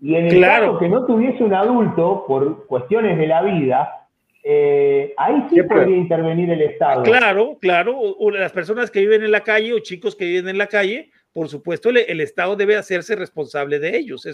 Y 0.00 0.14
en 0.14 0.26
el 0.26 0.40
caso 0.40 0.78
que 0.78 0.88
no 0.88 1.04
tuviese 1.06 1.42
un 1.42 1.54
adulto, 1.54 2.24
por 2.26 2.66
cuestiones 2.66 3.18
de 3.18 3.26
la 3.26 3.42
vida, 3.42 4.06
eh, 4.44 5.12
ahí 5.16 5.44
sí 5.50 5.62
podría 5.62 5.96
intervenir 5.96 6.50
el 6.50 6.62
Estado. 6.62 7.02
Claro, 7.02 7.58
claro. 7.60 8.16
las 8.32 8.52
personas 8.52 8.90
que 8.90 9.00
viven 9.00 9.22
en 9.22 9.32
la 9.32 9.40
calle 9.40 9.74
o 9.74 9.80
chicos 9.80 10.14
que 10.14 10.24
viven 10.24 10.48
en 10.48 10.58
la 10.58 10.68
calle 10.68 11.10
por 11.32 11.48
supuesto, 11.48 11.90
el, 11.90 12.20
Estado 12.20 12.56
debe 12.56 12.76
hacerse 12.76 13.14
responsable 13.14 13.78
de 13.78 13.96
ellos. 13.96 14.26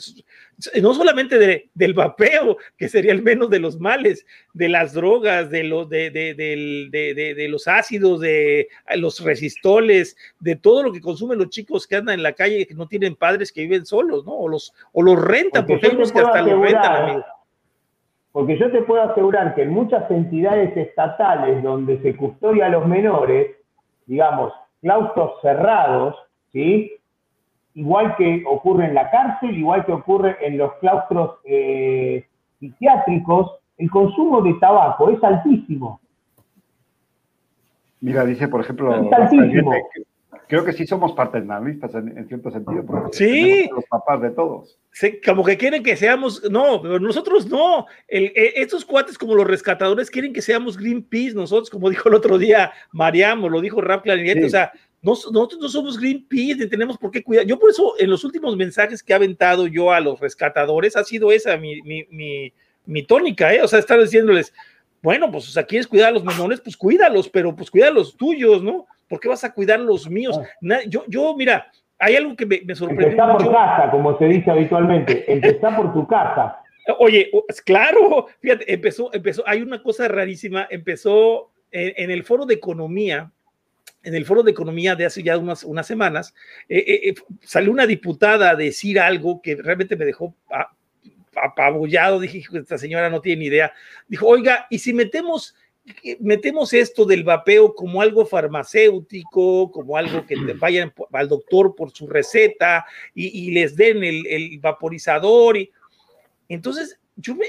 no 0.81 0.95
solamente 0.95 1.69
del 1.75 1.95
vapeo, 1.95 2.57
que 2.79 2.89
sería 2.89 3.13
el 3.13 3.23
menos 3.23 3.51
de 3.51 3.59
los 3.59 3.79
males, 3.79 4.25
de 4.53 4.69
las 4.69 4.95
drogas, 4.95 5.51
de, 5.51 5.65
los, 5.65 5.89
de, 5.89 6.11
de, 6.11 7.47
los 7.49 7.69
ácidos, 7.69 8.21
de 8.21 8.69
los 8.97 9.23
resistoles, 9.23 10.17
de 10.41 10.57
todo 10.57 10.83
lo 10.85 10.93
que 10.93 11.01
consumen 11.01 11.39
los 11.39 11.51
chicos 11.51 11.87
que 11.87 11.97
andan 11.97 12.15
en 12.15 12.23
la 12.23 12.33
calle, 12.33 12.67
que 12.67 12.75
no 12.75 12.87
tienen 12.87 13.17
padres, 13.17 13.53
que 13.53 13.63
viven 13.63 13.85
solos, 13.85 14.25
¿no? 14.25 14.33
O 14.33 14.49
los, 14.49 14.73
o 14.93 15.03
los 15.03 15.21
rentan, 15.21 15.67
porque, 15.67 15.87
hay 15.87 15.97
que 15.97 16.03
hasta 16.03 16.43
los 16.43 16.61
rentan, 16.61 17.25
Porque 18.33 18.57
yo 18.57 18.71
te 18.71 18.83
puedo 18.83 19.03
asegurar 19.03 19.55
que 19.55 19.63
en 19.63 19.71
muchas 19.71 20.09
entidades 20.11 20.77
estatales 20.77 21.63
donde 21.63 22.01
se 22.03 22.17
custodia 22.17 22.67
a 22.67 22.71
los 22.71 22.87
menores, 22.87 23.51
digamos, 24.07 24.53
claustros 24.81 25.33
cerrados, 25.43 26.17
¿sí? 26.55 26.93
Igual 27.75 28.17
que 28.17 28.45
ocurre 28.47 28.87
en 28.87 28.95
la 28.95 29.11
cárcel, 29.11 29.59
igual 29.59 29.85
que 29.85 29.93
ocurre 29.93 30.37
en 30.41 30.57
los 30.57 30.73
claustros 30.75 31.39
eh, 31.45 32.25
psiquiátricos, 32.61 33.59
el 33.77 33.91
consumo 33.91 34.41
de 34.41 34.55
tabaco 34.55 35.11
es 35.11 35.23
altísimo. 35.23 36.01
Mira, 38.01 38.25
dice, 38.25 38.47
por 38.47 38.61
ejemplo, 38.61 38.95
es 38.95 39.13
altísimo. 39.13 39.73
creo 40.47 40.65
que 40.65 40.73
sí 40.73 40.87
somos 40.87 41.15
paternalistas 41.15 41.95
en, 41.97 42.17
en 42.17 42.29
cierto 42.29 42.51
sentido, 42.53 42.85
porque 42.87 43.17
sí. 43.17 43.69
los 43.75 43.85
papás 43.87 44.23
de 44.23 44.31
todos. 44.31 44.79
Sí, 44.93 45.21
como 45.25 45.43
que 45.43 45.57
quieren 45.57 45.83
que 45.83 45.97
seamos, 45.97 46.49
no, 46.49 46.81
pero 46.81 47.01
nosotros 47.01 47.49
no. 47.49 47.87
El, 48.07 48.27
eh, 48.37 48.53
estos 48.57 48.85
cuates 48.85 49.19
como 49.19 49.35
los 49.35 49.49
rescatadores 49.49 50.11
quieren 50.11 50.33
que 50.33 50.43
seamos 50.43 50.77
Greenpeace, 50.77 51.35
nosotros, 51.35 51.71
como 51.71 51.91
dijo 51.91 52.09
el 52.09 52.15
otro 52.15 52.39
día 52.39 52.73
Mariamo, 52.93 53.49
lo 53.49 53.61
dijo 53.61 53.81
Rap 53.81 54.05
Clarinete, 54.05 54.45
o 54.45 54.51
sea, 54.51 54.71
nosotros 55.05 55.61
no 55.61 55.69
somos 55.69 55.99
Greenpeace, 55.99 56.57
ni 56.57 56.67
tenemos 56.67 56.97
por 56.97 57.11
qué 57.11 57.23
cuidar. 57.23 57.45
Yo 57.45 57.59
por 57.59 57.71
eso 57.71 57.95
en 57.99 58.11
los 58.11 58.25
últimos 58.25 58.57
mensajes 58.57 59.03
que 59.03 59.13
he 59.13 59.17
aventado 59.17 59.67
yo 59.67 59.93
a 59.93 60.01
los 60.01 60.19
rescatadores 60.19 60.97
ha 60.97 61.05
sido 61.05 61.31
esa 61.31 61.57
mi, 61.57 61.83
mi, 61.83 62.53
mi 62.87 63.03
tónica, 63.03 63.53
¿eh? 63.53 63.63
O 63.63 63.69
sea, 63.69 63.79
estar 63.79 64.01
diciéndoles, 64.01 64.53
bueno, 65.03 65.31
pues, 65.31 65.49
o 65.49 65.53
sea, 65.53 65.65
quieres 65.65 65.87
cuidar 65.87 66.09
a 66.09 66.13
los 66.13 66.25
menores, 66.25 66.61
pues 66.61 66.77
cuídalos, 66.77 67.29
pero 67.29 67.55
pues 67.55 67.71
cuida 67.71 67.89
a 67.89 67.93
los 67.93 68.17
tuyos, 68.17 68.63
¿no? 68.63 68.87
¿Por 69.09 69.21
qué 69.21 69.29
vas 69.29 69.45
a 69.45 69.53
cuidar 69.53 69.79
los 69.81 70.09
míos? 70.09 70.41
Ah. 70.41 70.81
yo, 70.87 71.05
yo, 71.09 71.37
mira, 71.37 71.71
hay 71.99 72.17
algo 72.17 72.35
que 72.35 72.47
me, 72.47 72.63
me 72.65 72.75
sorprendió. 72.75 73.09
Empezá 73.09 73.33
por 73.33 73.53
casa, 73.53 73.91
como 73.91 74.19
se 74.19 74.25
dice 74.25 74.51
habitualmente. 74.51 75.31
Empezá 75.31 75.77
por 75.77 75.93
tu 75.93 76.07
casa. 76.07 76.59
Oye, 76.99 77.31
claro, 77.65 78.27
fíjate, 78.41 78.73
empezó, 78.73 79.11
empezó, 79.13 79.43
hay 79.47 79.63
una 79.63 79.83
cosa 79.83 80.07
rarísima, 80.09 80.67
empezó 80.71 81.51
en, 81.71 82.11
el 82.11 82.25
foro 82.25 82.45
de 82.47 82.55
economía, 82.55 83.33
en 84.05 84.15
el 84.15 84.25
foro 84.25 84.43
de 84.43 84.51
economía 84.51 84.95
de 84.95 85.07
hace 85.07 85.23
ya 85.23 85.37
unas, 85.39 85.65
unas 85.65 85.87
semanas, 85.87 86.35
eh, 86.69 86.85
eh, 86.87 87.09
eh, 87.09 87.15
salió 87.43 87.73
una 87.73 87.87
diputada 87.87 88.51
a 88.51 88.57
decir 88.57 89.01
algo 89.01 89.41
que 89.43 89.57
realmente 89.57 89.97
me 89.97 90.05
dejó 90.05 90.35
apabullado, 91.35 92.21
dije, 92.21 92.45
esta 92.53 92.79
señora 92.79 93.11
no 93.11 93.21
tiene 93.21 93.41
ni 93.41 93.47
idea. 93.47 93.73
Dijo, 94.07 94.27
oiga, 94.27 94.67
¿y 94.71 94.79
si 94.79 94.93
metemos, 94.93 95.57
metemos 96.21 96.73
esto 96.73 97.05
del 97.05 97.25
vapeo 97.25 97.75
como 97.75 98.01
algo 98.01 98.25
farmacéutico, 98.25 99.71
como 99.73 99.97
algo 99.97 100.25
que 100.27 100.37
vayan 100.55 100.93
al 101.13 101.29
doctor 101.29 101.75
por 101.75 101.91
su 101.91 102.07
receta 102.07 102.85
y, 103.15 103.51
les 103.51 103.75
den 103.75 104.05
el, 104.05 104.27
el 104.27 104.59
vaporizador? 104.61 105.57
Y, 105.57 105.73
entonces, 106.49 107.01
yo, 107.17 107.35
me, 107.35 107.47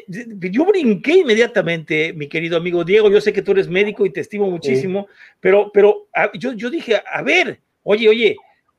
yo 0.51 0.66
brinqué 0.66 1.20
inmediatamente, 1.20 2.13
mi 2.13 2.28
querido 2.28 2.57
amigo 2.57 2.84
Diego, 2.84 3.09
yo 3.09 3.20
sé 3.20 3.34
que 3.34 3.41
tú 3.41 3.51
eres 3.51 3.68
médico 3.68 4.05
y 4.05 4.11
te 4.11 4.22
estimo 4.22 4.49
muchísimo, 4.49 5.07
pero, 5.39 5.72
pero 5.74 6.07
ah, 6.13 6.30
yo, 6.34 6.53
yo 6.53 6.70
dije, 6.70 7.01
a 7.11 7.22
ver, 7.22 7.59
oye, 7.84 8.07
oye, 8.09 8.36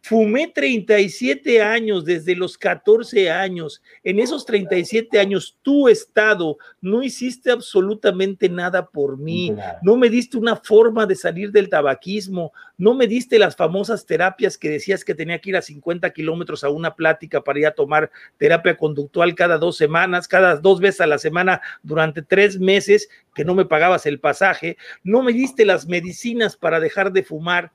Fumé 0.08 0.46
37 0.46 1.60
años, 1.60 2.04
desde 2.04 2.36
los 2.36 2.56
14 2.56 3.28
años. 3.28 3.82
En 4.04 4.20
esos 4.20 4.46
37 4.46 5.18
años, 5.18 5.58
tu 5.62 5.88
Estado, 5.88 6.58
no 6.80 7.02
hiciste 7.02 7.50
absolutamente 7.50 8.48
nada 8.48 8.86
por 8.86 9.18
mí. 9.18 9.52
No 9.82 9.96
me 9.96 10.08
diste 10.08 10.38
una 10.38 10.54
forma 10.54 11.06
de 11.06 11.16
salir 11.16 11.50
del 11.50 11.68
tabaquismo. 11.68 12.52
No 12.78 12.94
me 12.94 13.08
diste 13.08 13.36
las 13.36 13.56
famosas 13.56 14.06
terapias 14.06 14.56
que 14.56 14.70
decías 14.70 15.04
que 15.04 15.16
tenía 15.16 15.40
que 15.40 15.50
ir 15.50 15.56
a 15.56 15.62
50 15.62 16.08
kilómetros 16.10 16.62
a 16.62 16.68
una 16.68 16.94
plática 16.94 17.42
para 17.42 17.58
ir 17.58 17.66
a 17.66 17.74
tomar 17.74 18.12
terapia 18.38 18.76
conductual 18.76 19.34
cada 19.34 19.58
dos 19.58 19.76
semanas, 19.76 20.28
cada 20.28 20.54
dos 20.54 20.78
veces 20.78 21.00
a 21.00 21.08
la 21.08 21.18
semana 21.18 21.62
durante 21.82 22.22
tres 22.22 22.60
meses, 22.60 23.08
que 23.34 23.44
no 23.44 23.56
me 23.56 23.64
pagabas 23.64 24.06
el 24.06 24.20
pasaje. 24.20 24.76
No 25.02 25.24
me 25.24 25.32
diste 25.32 25.64
las 25.64 25.88
medicinas 25.88 26.56
para 26.56 26.78
dejar 26.78 27.10
de 27.10 27.24
fumar 27.24 27.72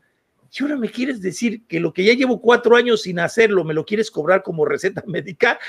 y 0.53 0.63
ahora 0.63 0.75
me 0.75 0.89
quieres 0.89 1.21
decir 1.21 1.65
que 1.65 1.79
lo 1.79 1.93
que 1.93 2.03
ya 2.03 2.13
llevo 2.13 2.41
cuatro 2.41 2.75
años 2.75 3.03
sin 3.03 3.19
hacerlo, 3.19 3.63
me 3.63 3.73
lo 3.73 3.85
quieres 3.85 4.11
cobrar 4.11 4.43
como 4.43 4.65
receta 4.65 5.01
médica, 5.07 5.59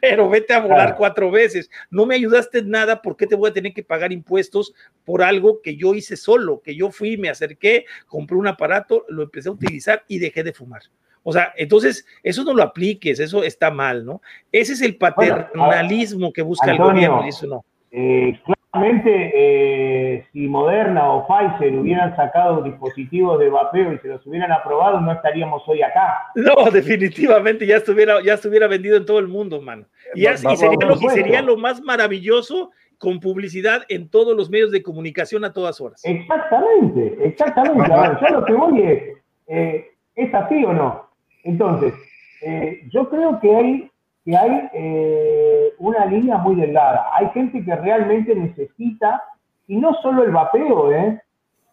pero 0.00 0.28
vete 0.28 0.54
a 0.54 0.60
volar 0.60 0.94
cuatro 0.96 1.30
veces. 1.30 1.70
No 1.90 2.06
me 2.06 2.14
ayudaste 2.14 2.58
en 2.58 2.70
nada, 2.70 3.02
¿por 3.02 3.16
qué 3.16 3.26
te 3.26 3.34
voy 3.34 3.50
a 3.50 3.52
tener 3.52 3.72
que 3.72 3.82
pagar 3.82 4.12
impuestos 4.12 4.74
por 5.04 5.22
algo 5.22 5.60
que 5.60 5.76
yo 5.76 5.94
hice 5.94 6.16
solo? 6.16 6.62
Que 6.62 6.76
yo 6.76 6.90
fui, 6.90 7.16
me 7.16 7.28
acerqué, 7.28 7.86
compré 8.06 8.36
un 8.36 8.46
aparato, 8.46 9.04
lo 9.08 9.24
empecé 9.24 9.48
a 9.48 9.52
utilizar 9.52 10.04
y 10.06 10.18
dejé 10.18 10.44
de 10.44 10.52
fumar. 10.52 10.82
O 11.24 11.32
sea, 11.32 11.52
entonces, 11.56 12.06
eso 12.22 12.44
no 12.44 12.54
lo 12.54 12.62
apliques, 12.62 13.18
eso 13.18 13.42
está 13.42 13.70
mal, 13.70 14.04
¿no? 14.04 14.22
Ese 14.52 14.74
es 14.74 14.80
el 14.82 14.96
paternalismo 14.96 16.32
que 16.32 16.42
busca 16.42 16.70
el 16.70 16.78
gobierno 16.78 17.26
y 17.26 17.28
eso 17.30 17.46
no. 17.46 17.64
Eh, 17.90 18.40
Eh, 18.74 20.26
si 20.32 20.46
Moderna 20.46 21.10
o 21.10 21.26
Pfizer 21.26 21.74
hubieran 21.74 22.14
sacado 22.16 22.62
dispositivos 22.62 23.38
de 23.38 23.48
vapeo 23.48 23.94
y 23.94 23.98
se 23.98 24.08
los 24.08 24.26
hubieran 24.26 24.52
aprobado, 24.52 25.00
no 25.00 25.12
estaríamos 25.12 25.62
hoy 25.66 25.82
acá. 25.82 26.26
No, 26.34 26.70
definitivamente, 26.70 27.66
ya 27.66 27.76
estuviera, 27.76 28.22
ya 28.22 28.34
estuviera 28.34 28.66
vendido 28.66 28.96
en 28.96 29.06
todo 29.06 29.18
el 29.18 29.28
mundo, 29.28 29.60
mano. 29.62 29.86
Y, 30.14 30.26
sería, 30.26 31.42
lo, 31.42 31.56
más 31.56 31.80
maravilloso 31.80 32.70
con 32.98 33.20
publicidad 33.20 33.82
en 33.88 34.08
todos 34.08 34.36
los 34.36 34.50
medios 34.50 34.70
de 34.70 34.82
comunicación 34.82 35.44
a 35.44 35.52
todas 35.52 35.80
horas. 35.80 36.02
Exactamente, 36.04 37.16
exactamente. 37.24 37.92
A 37.92 38.08
ver, 38.08 38.18
yo 38.20 38.40
lo 38.40 38.44
que 38.44 38.52
voy 38.52 38.82
es, 38.82 39.02
eh, 39.46 39.86
¿es 40.14 40.34
así 40.34 40.64
o 40.64 40.72
no? 40.72 41.08
Entonces, 41.44 41.94
eh, 42.42 42.82
yo 42.90 43.08
creo 43.08 43.40
que 43.40 43.56
hay 43.56 43.90
que 44.24 44.36
hay 44.36 44.68
eh, 44.72 45.74
una 45.78 46.06
línea 46.06 46.38
muy 46.38 46.56
delgada. 46.56 47.06
Hay 47.14 47.28
gente 47.30 47.64
que 47.64 47.74
realmente 47.76 48.34
necesita, 48.34 49.22
y 49.66 49.76
no 49.76 49.94
solo 50.02 50.24
el 50.24 50.30
vapeo, 50.30 50.92
¿eh? 50.92 51.20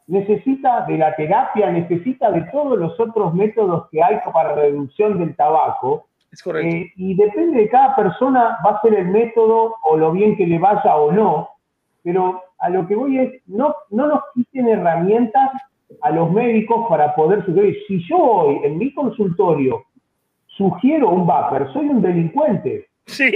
necesita 0.07 0.85
de 0.85 0.97
la 0.97 1.15
terapia, 1.15 1.71
necesita 1.71 2.31
de 2.31 2.41
todos 2.51 2.77
los 2.77 2.99
otros 2.99 3.33
métodos 3.33 3.89
que 3.89 4.03
hay 4.03 4.19
para 4.31 4.55
reducción 4.55 5.17
del 5.19 5.35
tabaco. 5.35 6.07
Es 6.31 6.43
correcto. 6.43 6.75
Eh, 6.75 6.91
y 6.97 7.15
depende 7.15 7.61
de 7.61 7.69
cada 7.69 7.95
persona, 7.95 8.57
va 8.65 8.71
a 8.71 8.81
ser 8.81 8.93
el 8.93 9.07
método 9.07 9.75
o 9.83 9.97
lo 9.97 10.11
bien 10.11 10.35
que 10.35 10.45
le 10.45 10.59
vaya 10.59 10.95
o 10.95 11.11
no. 11.11 11.49
Pero 12.03 12.41
a 12.59 12.69
lo 12.69 12.87
que 12.87 12.95
voy 12.95 13.19
es, 13.19 13.41
no, 13.47 13.75
no 13.89 14.07
nos 14.07 14.21
quiten 14.33 14.67
herramientas 14.67 15.51
a 16.01 16.11
los 16.11 16.31
médicos 16.31 16.85
para 16.87 17.15
poder 17.15 17.45
sugerir. 17.45 17.77
Si 17.87 17.99
yo 18.07 18.17
hoy 18.17 18.59
en 18.63 18.77
mi 18.77 18.93
consultorio 18.93 19.85
sugiero 20.57 21.09
un 21.09 21.25
vapor, 21.25 21.71
soy 21.73 21.87
un 21.87 22.01
delincuente. 22.01 22.87
Sí, 23.05 23.31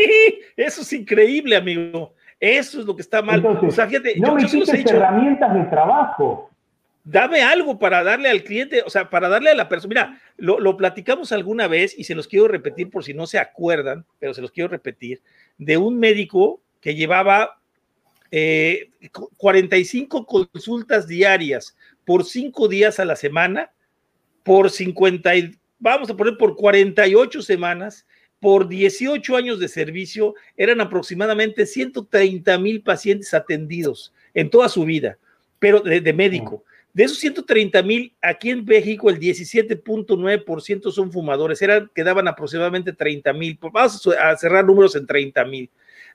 eso 0.55 0.81
es 0.81 0.93
increíble, 0.93 1.55
amigo. 1.55 2.13
Eso 2.39 2.79
es 2.79 2.85
lo 2.85 2.95
que 2.95 3.01
está 3.01 3.21
mal. 3.21 3.43
Entonces, 3.45 4.17
no 4.17 4.35
me 4.35 4.43
herramientas 4.43 5.53
de 5.53 5.63
trabajo. 5.65 6.49
Dame 7.03 7.41
algo 7.41 7.79
para 7.79 8.03
darle 8.03 8.29
al 8.29 8.43
cliente, 8.43 8.81
o 8.85 8.89
sea, 8.89 9.09
para 9.09 9.29
darle 9.29 9.49
a 9.51 9.55
la 9.55 9.67
persona. 9.67 9.89
Mira, 9.89 10.21
lo, 10.37 10.77
platicamos 10.77 11.31
alguna 11.31 11.67
vez 11.67 11.97
y 11.97 12.03
se 12.03 12.15
los 12.15 12.27
quiero 12.27 12.47
repetir 12.47 12.89
por 12.89 13.03
si 13.03 13.13
no 13.13 13.25
se 13.25 13.39
acuerdan, 13.39 14.05
pero 14.19 14.33
se 14.33 14.41
los 14.41 14.51
quiero 14.51 14.69
repetir, 14.69 15.21
de 15.57 15.77
un 15.77 15.97
médico 15.99 16.61
que 16.81 16.95
llevaba 16.95 17.59
45 19.37 20.17
eh, 20.17 20.25
consultas 20.25 21.07
diarias 21.07 21.75
por 22.05 22.25
cinco 22.25 22.67
días 22.67 22.99
a 22.99 23.05
la 23.05 23.15
semana, 23.15 23.71
por 24.43 24.69
50, 24.69 25.31
vamos 25.79 26.09
a 26.09 26.15
poner 26.15 26.37
por 26.37 26.55
48 26.55 27.41
semanas, 27.41 28.05
por 28.39 28.67
18 28.67 29.35
años 29.35 29.59
de 29.59 29.67
servicio, 29.67 30.35
eran 30.55 30.79
aproximadamente 30.81 31.65
130 31.65 32.57
mil 32.59 32.81
pacientes 32.81 33.33
atendidos 33.33 34.13
en 34.33 34.49
toda 34.49 34.69
su 34.69 34.85
vida, 34.85 35.17
pero 35.59 35.81
de, 35.81 36.13
médico. 36.13 36.63
De 36.93 37.03
esos 37.03 37.19
130 37.19 37.83
mil, 37.83 38.13
aquí 38.21 38.49
en 38.49 38.65
México 38.65 39.09
el 39.09 39.19
17.9% 39.19 40.91
son 40.91 41.11
fumadores, 41.11 41.61
eran, 41.61 41.89
quedaban 41.93 42.27
aproximadamente 42.27 42.93
30 42.93 43.33
mil. 43.33 43.59
Vamos 43.61 44.07
a 44.19 44.37
cerrar 44.37 44.65
números 44.65 44.95
en 44.95 45.05
30 45.05 45.45
mil. 45.45 45.69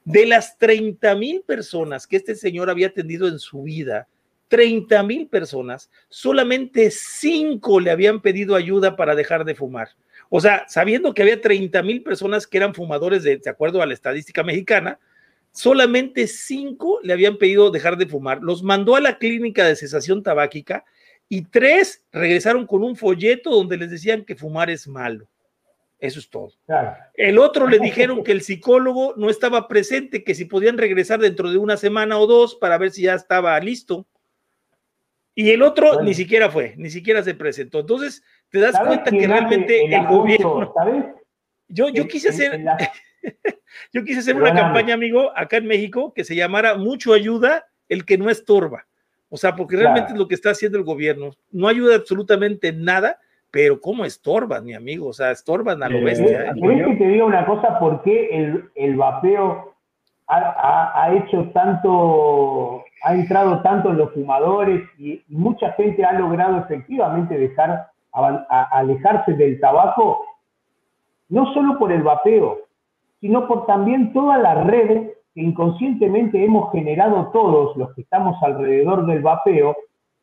De 0.04 0.26
las 0.26 0.58
30 0.58 1.14
mil 1.14 1.42
personas 1.42 2.06
que 2.06 2.16
este 2.16 2.34
señor 2.34 2.70
había 2.70 2.88
atendido 2.88 3.28
en 3.28 3.38
su 3.38 3.62
vida, 3.62 4.08
30 4.54 5.02
mil 5.02 5.26
personas, 5.26 5.90
solamente 6.08 6.92
5 6.92 7.80
le 7.80 7.90
habían 7.90 8.22
pedido 8.22 8.54
ayuda 8.54 8.94
para 8.94 9.16
dejar 9.16 9.44
de 9.44 9.56
fumar. 9.56 9.88
O 10.30 10.40
sea, 10.40 10.64
sabiendo 10.68 11.12
que 11.12 11.22
había 11.22 11.40
30 11.40 11.82
mil 11.82 12.04
personas 12.04 12.46
que 12.46 12.58
eran 12.58 12.72
fumadores, 12.72 13.24
de, 13.24 13.38
de 13.38 13.50
acuerdo 13.50 13.82
a 13.82 13.86
la 13.86 13.94
estadística 13.94 14.44
mexicana, 14.44 15.00
solamente 15.50 16.28
5 16.28 17.00
le 17.02 17.12
habían 17.12 17.36
pedido 17.36 17.72
dejar 17.72 17.96
de 17.96 18.06
fumar. 18.06 18.42
Los 18.42 18.62
mandó 18.62 18.94
a 18.94 19.00
la 19.00 19.18
clínica 19.18 19.64
de 19.66 19.74
cesación 19.74 20.22
tabáquica 20.22 20.84
y 21.28 21.42
3 21.42 22.04
regresaron 22.12 22.64
con 22.64 22.84
un 22.84 22.94
folleto 22.94 23.50
donde 23.50 23.76
les 23.76 23.90
decían 23.90 24.24
que 24.24 24.36
fumar 24.36 24.70
es 24.70 24.86
malo. 24.86 25.26
Eso 25.98 26.20
es 26.20 26.30
todo. 26.30 26.52
El 27.14 27.38
otro 27.38 27.66
le 27.66 27.80
dijeron 27.80 28.22
que 28.22 28.30
el 28.30 28.42
psicólogo 28.42 29.14
no 29.16 29.30
estaba 29.30 29.66
presente, 29.66 30.22
que 30.22 30.36
si 30.36 30.44
podían 30.44 30.78
regresar 30.78 31.18
dentro 31.18 31.50
de 31.50 31.58
una 31.58 31.76
semana 31.76 32.20
o 32.20 32.28
dos 32.28 32.54
para 32.54 32.78
ver 32.78 32.92
si 32.92 33.02
ya 33.02 33.14
estaba 33.14 33.58
listo. 33.58 34.06
Y 35.34 35.50
el 35.50 35.62
otro 35.62 36.02
ni 36.02 36.14
siquiera 36.14 36.48
fue, 36.48 36.74
ni 36.76 36.90
siquiera 36.90 37.22
se 37.22 37.34
presentó. 37.34 37.80
Entonces, 37.80 38.22
te 38.50 38.60
das 38.60 38.78
cuenta 38.78 39.10
que 39.10 39.26
realmente 39.26 39.84
el, 39.84 40.06
gobierno. 40.06 40.72
¿sabes? 40.74 41.04
Yo, 41.68 41.88
yo 41.88 42.06
quise 42.06 42.28
hacer. 42.28 42.64
yo 43.92 44.04
quise 44.04 44.20
hacer 44.20 44.36
una 44.36 44.54
campaña, 44.54 44.94
amigo, 44.94 45.32
acá 45.34 45.56
en 45.56 45.66
México, 45.66 46.12
que 46.14 46.24
se 46.24 46.36
llamara 46.36 46.76
Mucho 46.76 47.12
ayuda 47.12 47.66
el 47.88 48.04
que 48.04 48.16
no 48.16 48.30
estorba. 48.30 48.86
O 49.28 49.36
sea, 49.36 49.56
porque 49.56 49.76
realmente 49.76 50.12
es 50.12 50.18
lo 50.18 50.28
que 50.28 50.36
está 50.36 50.50
haciendo 50.50 50.78
el 50.78 50.84
gobierno. 50.84 51.30
No 51.50 51.66
ayuda 51.66 51.96
absolutamente 51.96 52.72
nada, 52.72 53.18
pero 53.50 53.80
¿cómo 53.80 54.04
estorban, 54.04 54.64
mi 54.64 54.74
amigo? 54.74 55.08
O 55.08 55.12
sea, 55.12 55.32
estorban 55.32 55.82
a 55.82 55.88
lo 55.88 55.98
eh, 55.98 56.04
bestia. 56.04 56.44
¿eh? 56.44 56.52
que 56.54 56.96
te 56.96 57.08
diga 57.08 57.24
una 57.24 57.44
cosa? 57.44 57.78
¿Por 57.80 58.02
qué 58.02 58.28
el, 58.30 58.70
el 58.76 58.94
vapeo 58.94 59.74
ha, 60.28 61.10
hecho 61.14 61.50
tanto, 61.52 62.84
ha 63.02 63.14
entrado 63.14 63.60
tanto 63.62 63.90
en 63.90 63.98
los 63.98 64.12
fumadores 64.12 64.82
y, 64.98 65.22
mucha 65.28 65.72
gente 65.72 66.04
ha 66.04 66.12
logrado 66.12 66.58
efectivamente 66.58 67.36
dejar, 67.36 67.88
alejarse 68.12 69.34
del 69.34 69.60
tabaco, 69.60 70.24
no 71.28 71.52
solo 71.52 71.78
por 71.78 71.92
el 71.92 72.02
vapeo, 72.02 72.58
sino 73.20 73.46
por 73.46 73.66
también 73.66 74.12
toda 74.12 74.38
la 74.38 74.64
red 74.64 75.08
que 75.34 75.40
inconscientemente 75.40 76.44
hemos 76.44 76.70
generado 76.70 77.30
todos 77.32 77.76
los 77.76 77.92
que 77.94 78.02
estamos 78.02 78.40
alrededor 78.42 79.04
del 79.06 79.20
vapeo, 79.20 79.76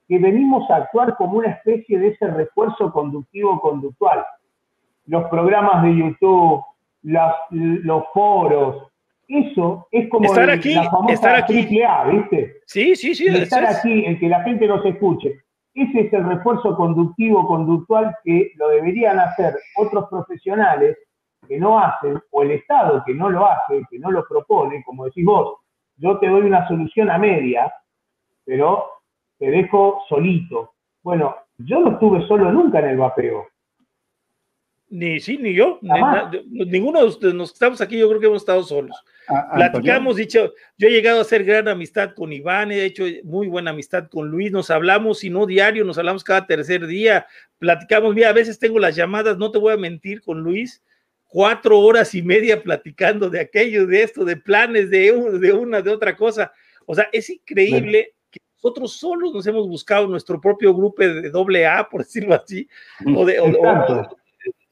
que 0.08 0.20
venimos 0.20 0.70
a 0.70 0.78
actuar 0.78 1.16
como 1.18 1.38
una 1.38 1.52
especie 1.52 2.00
de 2.00 2.10
ese 2.10 2.28
refuerzo 2.28 2.92
conductivo 2.92 3.60
conductual. 3.60 4.26
Los 5.06 5.30
programas 5.30 5.84
de 5.84 5.96
YouTube, 5.96 6.64
los 7.04 8.04
foros, 8.14 8.91
eso 9.32 9.88
es 9.92 10.10
como 10.10 10.26
estar 10.26 10.50
aquí, 10.50 10.74
la 10.74 10.90
famosa 10.90 11.14
estar 11.14 11.36
aquí. 11.36 11.54
triple 11.54 11.86
A, 11.86 12.04
¿viste? 12.06 12.62
Sí, 12.66 12.96
sí, 12.96 13.16
sí. 13.16 13.28
estar 13.28 13.66
aquí, 13.66 14.06
en 14.06 14.20
que 14.20 14.28
la 14.28 14.44
gente 14.44 14.68
nos 14.68 14.86
escuche. 14.86 15.42
Ese 15.74 16.02
es 16.02 16.14
el 16.14 16.26
refuerzo 16.26 16.76
conductivo, 16.76 17.48
conductual 17.48 18.16
que 18.24 18.52
lo 18.56 18.70
deberían 18.70 19.20
hacer 19.20 19.56
otros 19.78 20.10
profesionales 20.10 20.98
que 21.48 21.58
no 21.58 21.80
hacen, 21.80 22.20
o 22.32 22.44
el 22.44 22.52
Estado 22.52 23.04
que 23.06 23.14
no 23.14 23.30
lo 23.30 23.46
hace, 23.46 23.82
que 23.90 24.00
no 24.00 24.12
lo 24.12 24.26
propone, 24.28 24.84
como 24.86 25.06
decís 25.06 25.26
vos, 25.26 25.58
yo 25.98 26.20
te 26.20 26.28
doy 26.28 26.42
una 26.42 26.68
solución 26.68 27.10
a 27.10 27.18
media, 27.18 27.72
pero 28.46 28.86
te 29.40 29.50
dejo 29.50 30.02
solito. 30.10 30.74
Bueno, 31.04 31.36
yo 31.58 31.80
no 31.80 31.92
estuve 31.92 32.28
solo 32.28 32.52
nunca 32.52 32.80
en 32.80 32.90
el 32.90 32.98
vapeo. 32.98 33.48
Ni 34.92 35.22
sí, 35.22 35.38
ni 35.38 35.54
yo. 35.54 35.80
ninguno 36.50 37.00
de 37.00 37.06
los 37.06 37.18
que 37.18 37.54
estamos 37.54 37.80
aquí, 37.80 37.98
yo 37.98 38.10
creo 38.10 38.20
que 38.20 38.26
hemos 38.28 38.42
estado 38.42 38.62
solos. 38.62 38.96
Platicamos, 39.56 40.18
dicho, 40.18 40.54
yo 40.78 40.90
he 40.90 40.92
llegado 40.92 41.20
a 41.20 41.22
hacer 41.22 41.46
gran 41.46 41.70
amistad 41.70 42.14
con 42.14 42.34
Iván, 42.34 42.74
he 42.74 42.84
hecho 42.84 43.06
muy 43.24 43.48
buena 43.48 43.72
amistad 43.72 44.10
con 44.10 44.28
Luis, 44.28 44.52
nos 44.52 44.70
hablamos, 44.70 45.24
y 45.24 45.30
no 45.30 45.46
diario, 45.46 45.86
nos 45.86 45.98
hablamos 45.98 46.26
cada 46.26 46.46
tercer 46.46 46.86
día, 46.88 47.26
platicamos, 47.58 48.14
mira, 48.14 48.30
a 48.30 48.34
veces 48.34 48.60
tengo 48.60 48.80
las 48.80 48.98
llamadas, 48.98 49.38
no 49.38 49.50
te 49.50 49.60
voy 49.60 49.72
a 49.72 49.78
mentir 49.78 50.22
con 50.22 50.42
Luis, 50.42 50.84
cuatro 51.26 51.80
horas 51.80 52.14
y 52.14 52.22
media 52.22 52.62
platicando 52.62 53.30
de 53.30 53.40
aquello, 53.40 53.88
de 53.88 54.04
esto, 54.04 54.26
de 54.26 54.36
planes, 54.36 54.90
de, 54.90 55.14
de 55.40 55.54
una, 55.54 55.82
de 55.82 55.90
otra 55.90 56.18
cosa. 56.18 56.52
O 56.86 56.94
sea, 56.94 57.08
es 57.14 57.30
increíble 57.30 58.14
que 58.30 58.42
nosotros 58.56 58.92
solos 58.92 59.34
nos 59.34 59.48
hemos 59.48 59.70
buscado 59.70 60.06
nuestro 60.08 60.42
propio 60.42 60.76
grupo 60.76 61.02
de 61.02 61.30
doble 61.30 61.66
A, 61.66 61.88
por 61.88 62.04
decirlo 62.04 62.36
así, 62.36 62.68
o 63.16 63.24
de, 63.24 63.40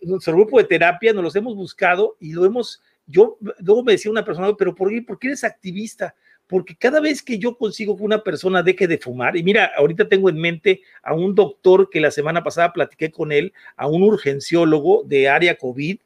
nuestro 0.01 0.33
grupo 0.33 0.57
de 0.57 0.65
terapia, 0.65 1.13
nos 1.13 1.23
los 1.23 1.35
hemos 1.35 1.55
buscado 1.55 2.15
y 2.19 2.33
lo 2.33 2.45
hemos, 2.45 2.81
yo, 3.07 3.37
luego 3.59 3.83
me 3.83 3.93
decía 3.93 4.11
una 4.11 4.25
persona, 4.25 4.53
pero 4.57 4.75
¿por 4.75 4.89
qué, 4.89 5.01
¿por 5.01 5.19
qué 5.19 5.27
eres 5.27 5.43
activista? 5.43 6.15
Porque 6.47 6.75
cada 6.75 6.99
vez 6.99 7.21
que 7.21 7.37
yo 7.37 7.57
consigo 7.57 7.95
que 7.95 8.03
una 8.03 8.23
persona 8.23 8.63
deje 8.63 8.87
de 8.87 8.97
fumar, 8.97 9.37
y 9.37 9.43
mira, 9.43 9.71
ahorita 9.77 10.07
tengo 10.09 10.29
en 10.29 10.37
mente 10.37 10.81
a 11.03 11.13
un 11.13 11.35
doctor 11.35 11.89
que 11.89 12.01
la 12.01 12.11
semana 12.11 12.43
pasada 12.43 12.73
platiqué 12.73 13.11
con 13.11 13.31
él, 13.31 13.53
a 13.75 13.87
un 13.87 14.01
urgenciólogo 14.01 15.03
de 15.05 15.29
área 15.29 15.57
COVID, 15.57 15.99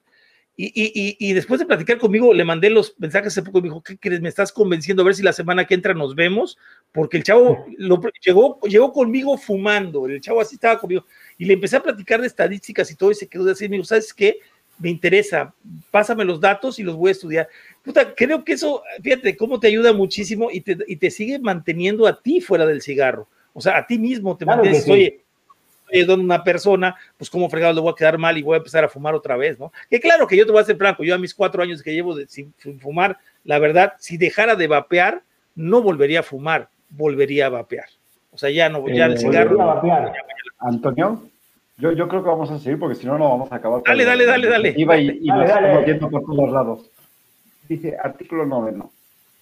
y, 0.55 0.67
y, 0.67 1.17
y, 1.17 1.33
después 1.33 1.59
de 1.59 1.65
platicar 1.65 1.97
conmigo, 1.97 2.31
le 2.31 2.45
mandé 2.45 2.69
los 2.69 2.93
mensajes 2.99 3.33
hace 3.33 3.41
poco 3.41 3.57
y 3.57 3.61
me 3.63 3.67
dijo, 3.69 3.81
¿qué 3.81 3.97
crees? 3.97 4.21
Me 4.21 4.29
estás 4.29 4.51
convenciendo 4.51 5.01
a 5.01 5.05
ver 5.05 5.15
si 5.15 5.23
la 5.23 5.33
semana 5.33 5.65
que 5.65 5.73
entra 5.73 5.95
nos 5.95 6.13
vemos, 6.13 6.59
porque 6.91 7.17
el 7.17 7.23
chavo 7.23 7.65
lo, 7.77 7.99
llegó, 8.23 8.59
llegó 8.61 8.93
conmigo 8.93 9.35
fumando, 9.35 10.05
el 10.05 10.21
chavo 10.21 10.41
así 10.41 10.55
estaba 10.55 10.79
conmigo, 10.79 11.05
y 11.39 11.45
le 11.45 11.53
empecé 11.53 11.77
a 11.77 11.83
platicar 11.83 12.21
de 12.21 12.27
estadísticas 12.27 12.91
y 12.91 12.95
todo, 12.95 13.09
y 13.09 13.15
se 13.15 13.27
quedó 13.27 13.45
de 13.45 13.53
decir, 13.53 13.67
me 13.67 13.77
dijo, 13.77 13.87
¿sabes 13.87 14.13
qué? 14.13 14.37
Me 14.77 14.91
interesa, 14.91 15.55
pásame 15.89 16.23
los 16.23 16.39
datos 16.39 16.77
y 16.77 16.83
los 16.83 16.95
voy 16.95 17.09
a 17.09 17.13
estudiar. 17.13 17.49
Puta, 17.81 18.13
creo 18.13 18.43
que 18.43 18.53
eso, 18.53 18.83
fíjate, 19.01 19.35
cómo 19.35 19.59
te 19.59 19.67
ayuda 19.67 19.91
muchísimo 19.91 20.51
y 20.51 20.61
te, 20.61 20.77
y 20.87 20.97
te 20.97 21.09
sigue 21.09 21.39
manteniendo 21.39 22.05
a 22.05 22.21
ti 22.21 22.41
fuera 22.41 22.67
del 22.67 22.83
cigarro. 22.83 23.27
O 23.53 23.61
sea, 23.61 23.77
a 23.77 23.87
ti 23.87 23.97
mismo 23.97 24.37
te 24.37 24.45
mantienes, 24.45 24.87
oye, 24.87 25.22
es 25.93 26.07
donde 26.07 26.25
una 26.25 26.43
persona, 26.43 26.95
pues 27.17 27.29
como 27.29 27.49
fregado 27.49 27.73
le 27.73 27.81
voy 27.81 27.91
a 27.91 27.95
quedar 27.95 28.17
mal 28.17 28.35
y 28.37 28.41
voy 28.41 28.55
a 28.55 28.57
empezar 28.57 28.83
a 28.83 28.89
fumar 28.89 29.13
otra 29.13 29.37
vez, 29.37 29.59
¿no? 29.59 29.71
Que 29.89 29.99
claro 29.99 30.25
que 30.25 30.35
yo 30.35 30.45
te 30.45 30.51
voy 30.51 30.61
a 30.61 30.65
ser 30.65 30.75
franco, 30.75 31.03
yo 31.03 31.13
a 31.13 31.19
mis 31.19 31.35
cuatro 31.35 31.61
años 31.61 31.83
que 31.83 31.93
llevo 31.93 32.15
sin, 32.27 32.51
fumar, 32.79 33.19
la 33.43 33.59
verdad, 33.59 33.93
si 33.99 34.17
dejara 34.17 34.55
de 34.55 34.67
vapear, 34.67 35.21
no 35.55 35.83
volvería 35.83 36.21
a 36.21 36.23
fumar, 36.23 36.67
volvería 36.89 37.45
a 37.45 37.49
vapear. 37.49 37.85
O 38.31 38.37
sea, 38.39 38.49
ya 38.49 38.69
no, 38.69 38.87
ya 38.89 39.05
el 39.05 39.13
eh, 39.13 39.17
cigarro. 39.17 39.59
Antonio, 40.57 41.21
yo, 41.77 41.91
yo 41.91 42.07
creo 42.07 42.23
que 42.23 42.29
vamos 42.29 42.49
a 42.49 42.57
seguir 42.57 42.79
porque 42.79 42.95
si 42.95 43.05
no, 43.05 43.19
no 43.19 43.29
vamos 43.29 43.51
a 43.51 43.55
acabar. 43.57 43.83
Dale, 43.85 44.03
dale, 44.03 44.25
dale, 44.25 44.47
dale. 44.47 44.73
Iba 44.75 44.97
y, 44.97 45.19
y 45.21 45.27
dale, 45.27 45.85
viendo 45.85 46.09
por 46.09 46.23
todos 46.23 46.51
lados. 46.51 46.89
Dice, 47.69 47.95
artículo 48.01 48.47
noveno. 48.47 48.91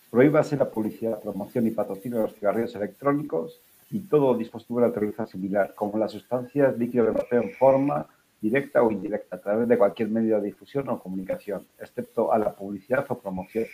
Prohíbase 0.10 0.58
la 0.58 0.70
publicidad, 0.70 1.22
promoción 1.22 1.66
y 1.68 1.72
patrocinio 1.72 2.18
de 2.18 2.24
los 2.24 2.36
cigarrillos 2.36 2.76
electrónicos 2.76 3.62
y 3.92 4.00
todo 4.00 4.36
dispositivo 4.36 4.80
de 4.80 4.88
naturaleza 4.88 5.28
similar, 5.28 5.74
como 5.76 5.98
las 5.98 6.12
sustancias 6.12 6.78
líquidas 6.78 7.08
de 7.08 7.12
vapeo 7.14 7.42
en 7.42 7.52
forma 7.52 8.08
directa 8.40 8.82
o 8.82 8.92
indirecta, 8.92 9.36
a 9.36 9.42
través 9.42 9.68
de 9.68 9.78
cualquier 9.78 10.10
medio 10.10 10.40
de 10.40 10.48
difusión 10.48 10.90
o 10.90 11.00
comunicación, 11.00 11.68
excepto 11.80 12.32
a 12.32 12.40
la 12.40 12.56
publicidad 12.56 13.06
o 13.10 13.20
promoción 13.20 13.66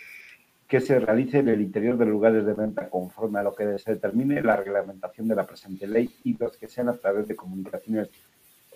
que 0.66 0.80
se 0.80 1.00
realice 1.00 1.38
en 1.38 1.48
el 1.48 1.62
interior 1.62 1.96
de 1.96 2.04
lugares 2.04 2.44
de 2.44 2.52
venta 2.52 2.90
conforme 2.90 3.38
a 3.38 3.42
lo 3.42 3.54
que 3.54 3.78
se 3.78 3.94
determine 3.94 4.42
la 4.42 4.56
reglamentación 4.56 5.26
de 5.26 5.34
la 5.34 5.46
presente 5.46 5.86
ley 5.86 6.10
y 6.24 6.36
los 6.36 6.58
que 6.58 6.68
sean 6.68 6.90
a 6.90 6.92
través 6.92 7.26
de 7.26 7.34
comunicaciones 7.34 8.10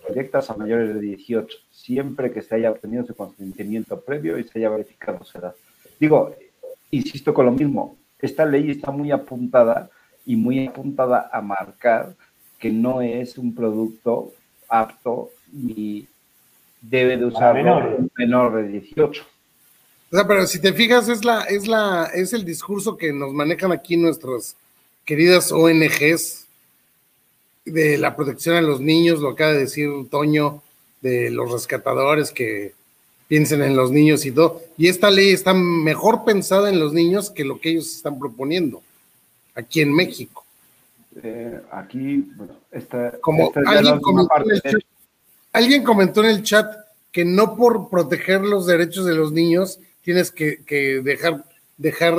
directas 0.08 0.48
a 0.48 0.56
mayores 0.56 0.94
de 0.94 1.00
18, 1.00 1.58
siempre 1.70 2.32
que 2.32 2.40
se 2.40 2.54
haya 2.54 2.70
obtenido 2.70 3.04
su 3.04 3.14
consentimiento 3.14 4.00
previo 4.00 4.38
y 4.38 4.44
se 4.44 4.58
haya 4.58 4.70
verificado 4.70 5.22
su 5.22 5.38
edad. 5.38 5.54
Digo, 6.00 6.34
insisto 6.90 7.34
con 7.34 7.46
lo 7.46 7.52
mismo, 7.52 7.98
esta 8.18 8.46
ley 8.46 8.70
está 8.70 8.90
muy 8.90 9.10
apuntada 9.10 9.90
y 10.24 10.36
muy 10.36 10.66
apuntada 10.66 11.30
a 11.32 11.40
marcar 11.40 12.14
que 12.58 12.70
no 12.70 13.02
es 13.02 13.38
un 13.38 13.54
producto 13.54 14.32
apto 14.68 15.30
ni 15.52 16.06
debe 16.80 17.16
de 17.16 17.26
usar 17.26 17.56
un 17.56 18.10
menor 18.16 18.54
de 18.56 18.68
18. 18.68 19.22
O 20.10 20.16
sea, 20.16 20.26
pero 20.26 20.46
si 20.46 20.60
te 20.60 20.72
fijas, 20.72 21.08
es 21.08 21.24
la, 21.24 21.42
es 21.44 21.66
la, 21.66 22.10
es 22.14 22.32
el 22.32 22.44
discurso 22.44 22.96
que 22.96 23.12
nos 23.12 23.32
manejan 23.32 23.72
aquí 23.72 23.96
nuestras 23.96 24.56
queridas 25.04 25.50
ONGs 25.50 26.46
de 27.64 27.98
la 27.98 28.14
protección 28.14 28.56
a 28.56 28.60
los 28.60 28.80
niños, 28.80 29.20
lo 29.20 29.30
acaba 29.30 29.52
de 29.52 29.60
decir 29.60 29.88
Toño, 30.10 30.62
de 31.00 31.30
los 31.30 31.50
rescatadores 31.50 32.30
que 32.30 32.74
piensen 33.28 33.62
en 33.62 33.76
los 33.76 33.90
niños 33.90 34.26
y 34.26 34.32
todo. 34.32 34.60
Y 34.76 34.88
esta 34.88 35.10
ley 35.10 35.30
está 35.30 35.54
mejor 35.54 36.24
pensada 36.24 36.68
en 36.68 36.78
los 36.78 36.92
niños 36.92 37.30
que 37.30 37.44
lo 37.44 37.60
que 37.60 37.70
ellos 37.70 37.96
están 37.96 38.18
proponiendo 38.18 38.82
aquí 39.54 39.80
en 39.80 39.94
México. 39.94 40.44
Eh, 41.22 41.60
aquí, 41.70 42.32
bueno, 42.36 42.54
esta, 42.70 43.18
Como 43.20 43.52
alguien, 45.52 45.84
comentó 45.84 46.24
en 46.24 46.30
el 46.30 46.42
chat, 46.42 46.74
que 47.10 47.24
no 47.24 47.56
por 47.56 47.90
proteger 47.90 48.40
los 48.40 48.66
derechos 48.66 49.04
de 49.04 49.14
los 49.14 49.32
niños 49.32 49.78
tienes 50.02 50.30
que, 50.30 50.58
dejar, 51.04 51.44
dejar 51.76 52.14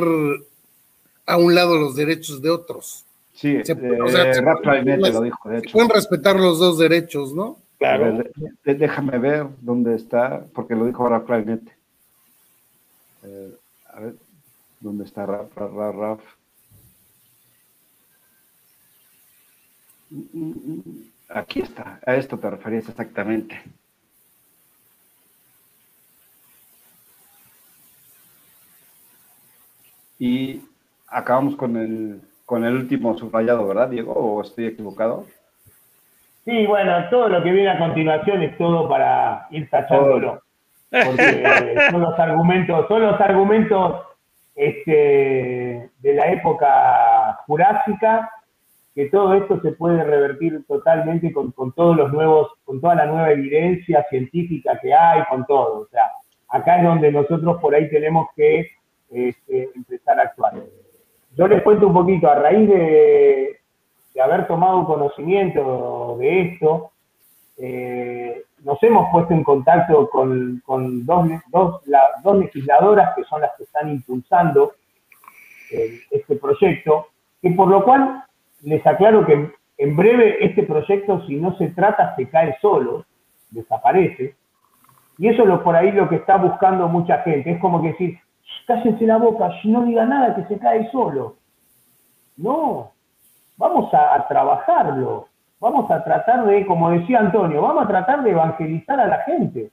a 1.26 1.38
un 1.38 1.56
lado 1.56 1.78
los 1.78 1.96
derechos 1.96 2.42
de 2.42 2.50
otros. 2.50 3.06
Sí, 3.34 3.60
se, 3.64 3.76
lo 3.76 4.06
dijo, 5.22 5.50
de 5.50 5.58
hecho. 5.58 5.72
pueden 5.74 5.90
respetar 5.90 6.36
los 6.36 6.60
dos 6.60 6.78
derechos, 6.78 7.34
¿no? 7.34 7.58
Claro. 7.80 8.24
déjame 8.64 9.18
ver 9.18 9.48
dónde 9.60 9.96
está, 9.96 10.46
porque 10.54 10.76
lo 10.76 10.86
dijo 10.86 11.10
Raf 11.10 11.30
eh, 13.26 13.52
a 13.88 14.00
ver, 14.00 14.16
¿dónde 14.80 15.04
está 15.04 15.26
Raf? 15.26 15.50
Raf, 15.56 16.22
Aquí 21.30 21.62
está, 21.62 22.00
a 22.06 22.16
esto 22.16 22.38
te 22.38 22.50
referías 22.50 22.88
exactamente. 22.90 23.62
Y 30.20 30.62
acabamos 31.08 31.56
con 31.56 31.76
el, 31.76 32.22
con 32.46 32.64
el 32.64 32.76
último 32.76 33.18
subrayado, 33.18 33.68
¿verdad, 33.68 33.90
Diego? 33.90 34.14
¿O 34.14 34.42
estoy 34.42 34.68
equivocado? 34.68 35.26
Sí, 36.46 36.66
bueno, 36.68 37.10
todo 37.10 37.30
lo 37.30 37.42
que 37.42 37.52
viene 37.52 37.70
a 37.70 37.80
continuación 37.80 38.44
es 38.44 38.58
todo 38.58 38.88
para 38.88 39.48
ir 39.50 39.70
tachándolo. 39.70 40.42
Porque 40.90 41.44
son 41.92 42.02
los 42.02 42.20
argumentos, 42.20 42.88
son 42.88 43.02
los 43.02 43.20
argumentos 43.20 44.02
este, 44.56 45.90
de 46.00 46.14
la 46.14 46.32
época 46.32 47.40
jurásica 47.48 48.30
que 48.96 49.10
todo 49.10 49.34
esto 49.34 49.60
se 49.62 49.72
puede 49.72 50.04
revertir 50.04 50.64
totalmente 50.68 51.34
con, 51.34 51.52
todos 51.74 51.98
los 51.98 52.14
nuevos, 52.14 52.52
con 52.64 52.80
toda 52.80 52.96
la 52.96 53.06
nueva 53.08 53.32
evidencia 53.32 54.06
científica 54.10 54.80
que 54.82 54.94
hay, 54.94 55.24
con 55.30 55.46
todo. 55.46 55.82
O 55.82 55.88
sea, 55.88 56.12
acá 56.50 56.78
es 56.78 56.84
donde 56.84 57.12
nosotros 57.12 57.60
por 57.60 57.74
ahí 57.74 57.90
tenemos 57.90 58.28
que 58.36 58.70
este, 59.10 59.70
empezar 59.76 60.20
a 60.20 60.24
actuar. 60.24 60.54
Yo 61.36 61.48
les 61.48 61.64
cuento 61.64 61.88
un 61.88 61.94
poquito, 61.94 62.30
a 62.30 62.36
raíz 62.36 62.70
de, 62.70 63.60
haber 64.24 64.46
tomado 64.46 64.86
conocimiento 64.86 66.18
de 66.20 66.42
esto, 66.42 66.92
eh, 67.58 68.44
nos 68.64 68.82
hemos 68.84 69.12
puesto 69.12 69.34
en 69.34 69.44
contacto 69.44 70.08
con, 70.10 70.62
dos, 71.06 71.82
legisladoras 72.36 73.16
que 73.16 73.24
son 73.24 73.42
las 73.42 73.52
que 73.58 73.64
están 73.64 73.90
impulsando 73.90 74.74
eh, 75.72 76.00
este 76.12 76.36
proyecto, 76.36 77.08
que 77.42 77.50
por 77.52 77.68
lo 77.68 77.84
cual 77.84 78.24
les 78.64 78.86
aclaro 78.86 79.26
que 79.26 79.52
en 79.78 79.96
breve 79.96 80.44
este 80.46 80.64
proyecto, 80.64 81.26
si 81.28 81.36
no 81.36 81.56
se 81.58 81.70
trata, 81.70 82.16
se 82.16 82.30
cae 82.30 82.56
solo, 82.62 83.06
desaparece. 83.52 84.36
Y 85.18 85.28
eso 85.28 85.44
es 85.44 85.60
por 85.62 85.76
ahí 85.76 85.92
lo 85.92 86.10
que 86.10 86.16
está 86.16 86.38
buscando 86.38 86.88
mucha 86.88 87.20
gente. 87.20 87.52
Es 87.52 87.60
como 87.60 87.82
que 87.82 87.90
decir, 87.90 88.20
cállense 88.66 89.06
la 89.06 89.18
boca, 89.18 89.50
no 89.66 89.84
diga 89.84 90.06
nada, 90.06 90.36
que 90.36 90.46
se 90.46 90.60
cae 90.60 90.90
solo. 90.92 91.38
No, 92.38 92.92
vamos 93.58 93.94
a, 93.94 94.26
trabajarlo. 94.28 95.28
Vamos 95.60 95.90
a 95.92 96.04
tratar 96.04 96.46
de, 96.46 96.66
como 96.66 96.90
decía 96.90 97.20
Antonio, 97.20 97.62
vamos 97.62 97.86
a 97.86 97.88
tratar 97.88 98.24
de 98.24 98.32
evangelizar 98.32 99.00
a 99.00 99.08
la 99.08 99.20
gente. 99.20 99.72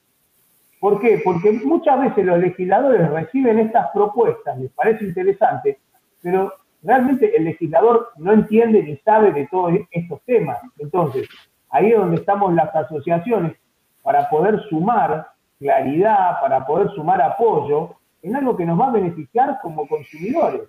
¿Por 0.79 1.01
qué? 1.01 1.21
Porque 1.25 1.53
muchas 1.65 2.01
veces 2.01 2.25
los 2.25 2.39
legisladores 2.39 3.11
reciben 3.11 3.59
estas 3.59 3.91
propuestas, 3.91 4.57
les 4.59 4.71
parece 4.73 5.05
interesante, 5.05 5.79
pero 6.23 6.53
realmente 6.82 7.36
el 7.36 7.44
legislador 7.44 8.11
no 8.16 8.32
entiende 8.32 8.82
ni 8.82 8.97
sabe 8.98 9.32
de 9.32 9.47
todos 9.48 9.74
estos 9.90 10.20
temas. 10.23 10.59
Entonces, 10.78 11.28
ahí 11.70 11.93
es 11.93 11.98
donde 11.98 12.16
estamos 12.16 12.55
las 12.55 12.74
asociaciones 12.74 13.57
para 14.02 14.28
poder 14.31 14.61
sumar 14.69 15.28
claridad, 15.59 16.40
para 16.40 16.66
poder 16.66 16.90
sumar 16.90 17.20
apoyo 17.20 17.97
en 18.23 18.36
algo 18.36 18.57
que 18.57 18.65
nos 18.65 18.81
va 18.81 18.89
a 18.89 18.93
beneficiar 18.93 19.59
como 19.62 19.86
consumidores, 19.86 20.62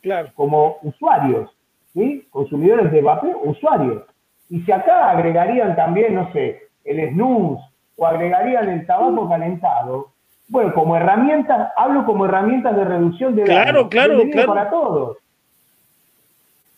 claro. 0.00 0.30
como 0.34 0.76
usuarios, 0.82 1.50
¿sí? 1.92 2.26
Consumidores 2.30 2.90
de 2.92 3.02
vapeo, 3.02 3.40
usuarios. 3.44 4.04
Y 4.48 4.60
si 4.62 4.72
acá 4.72 5.10
agregarían 5.10 5.74
también, 5.76 6.14
no 6.14 6.32
sé, 6.32 6.68
el 6.84 7.10
snus 7.10 7.60
o 7.96 8.06
agregarían 8.06 8.68
el 8.68 8.86
tabaco 8.86 9.28
calentado, 9.28 10.12
bueno, 10.48 10.74
como 10.74 10.96
herramientas, 10.96 11.72
hablo 11.76 12.04
como 12.04 12.26
herramientas 12.26 12.76
de 12.76 12.84
reducción 12.84 13.34
de 13.34 13.44
claro, 13.44 13.88
claro, 13.88 14.20
claro. 14.30 14.48
para 14.48 14.70
todos. 14.70 15.16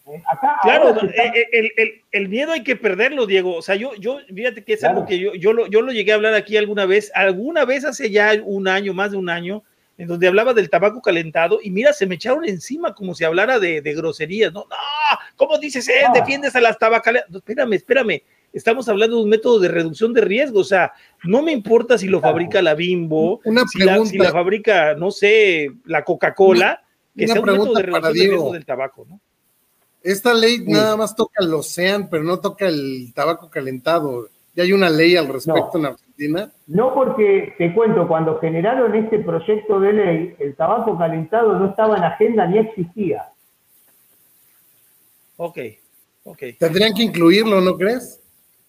Eh, 0.07 0.23
claro, 0.63 0.95
eh, 1.03 1.47
eh, 1.53 2.03
el, 2.13 2.29
miedo 2.29 2.53
hay 2.53 2.63
que 2.63 2.77
perderlo, 2.77 3.27
Diego. 3.27 3.57
O 3.57 3.63
sea, 3.63 3.75
yo, 3.75 3.95
yo 3.95 4.19
fíjate 4.35 4.63
que 4.63 4.75
es 4.75 4.85
algo 4.85 5.07
que 5.07 5.19
yo, 5.19 5.35
yo, 5.35 5.53
lo, 5.53 5.67
yo 5.67 5.81
lo 5.81 5.93
llegué 5.93 6.13
a 6.13 6.17
hablar 6.17 6.35
aquí 6.35 6.57
alguna 6.57 6.85
vez, 6.85 7.11
alguna 7.15 7.65
vez 7.65 7.85
hace 7.85 8.11
ya 8.11 8.33
un 8.45 8.69
año, 8.69 8.93
más 8.93 9.13
de 9.13 9.17
un 9.17 9.31
año, 9.31 9.63
en 9.97 10.09
donde 10.09 10.27
hablaba 10.27 10.55
del 10.55 10.71
tabaco 10.71 11.01
calentado 11.01 11.61
y 11.63 11.71
mira, 11.71 11.93
se 11.93 12.07
me 12.07 12.17
echaron 12.17 12.45
encima 12.45 12.95
como 12.95 13.15
si 13.15 13.25
hablara 13.25 13.59
de, 13.59 13.81
groserías, 13.81 14.53
¿no? 14.53 14.67
No, 14.69 14.77
¿cómo 15.37 15.59
dices, 15.59 15.89
eh, 15.89 16.05
defiendes 16.13 16.57
a 16.57 16.61
las 16.61 16.79
tabacaleras? 16.79 17.29
espérame, 17.33 17.75
espérame, 17.75 18.23
estamos 18.53 18.89
hablando 18.89 19.17
de 19.17 19.23
un 19.23 19.29
método 19.29 19.61
de 19.61 19.69
reducción 19.69 20.13
de 20.13 20.23
riesgo, 20.23 20.61
o 20.61 20.65
sea, 20.65 20.93
no 21.23 21.43
me 21.43 21.53
importa 21.53 21.97
si 21.97 22.09
lo 22.09 22.21
fabrica 22.21 22.61
la 22.61 22.75
Bimbo, 22.75 23.41
si, 23.71 23.85
la, 24.19 24.33
fabrica, 24.33 24.95
no 24.95 25.11
sé, 25.11 25.71
la 25.85 26.03
Coca-Cola, 26.03 26.83
que 27.17 27.29
sea 27.29 27.41
un 27.41 27.47
método 27.47 27.75
de 27.75 27.83
reducción 27.83 28.13
de 28.15 28.21
riesgo 28.21 28.53
del 28.53 28.67
tabaco, 28.67 29.07
¿no? 29.09 29.21
Esta 30.05 30.35
ley 30.35 30.63
nada 30.67 30.99
más 30.99 31.17
toca 31.17 31.43
el 31.43 31.55
océano, 31.55 32.09
pero 32.11 32.23
no 32.23 32.39
toca 32.39 32.69
el 32.69 33.11
tabaco 33.15 33.49
calentado. 33.49 34.29
¿Ya 34.55 34.63
hay 34.63 34.75
una 34.75 34.91
ley 34.91 35.17
al 35.17 35.29
respecto 35.29 35.79
en 35.79 35.87
Argentina? 35.87 36.53
No, 36.67 36.93
porque 36.95 37.55
te 37.57 37.73
cuento, 37.73 38.07
cuando 38.07 38.39
generaron 38.39 38.95
este 38.95 39.21
proyecto 39.21 39.81
de 39.81 39.93
ley, 39.95 40.37
el 40.39 40.55
tabaco 40.57 40.99
calentado 40.99 41.59
no 41.59 41.71
estaba 41.71 41.97
en 41.97 42.05
agenda 42.05 42.47
ni 42.47 42.59
existía. 42.59 43.31
Ok, 45.39 45.59
ok. 46.25 46.43
Tendrían 46.59 46.93
que 46.93 47.03
incluirlo, 47.03 47.63
¿no 47.63 47.75
crees? 47.79 48.23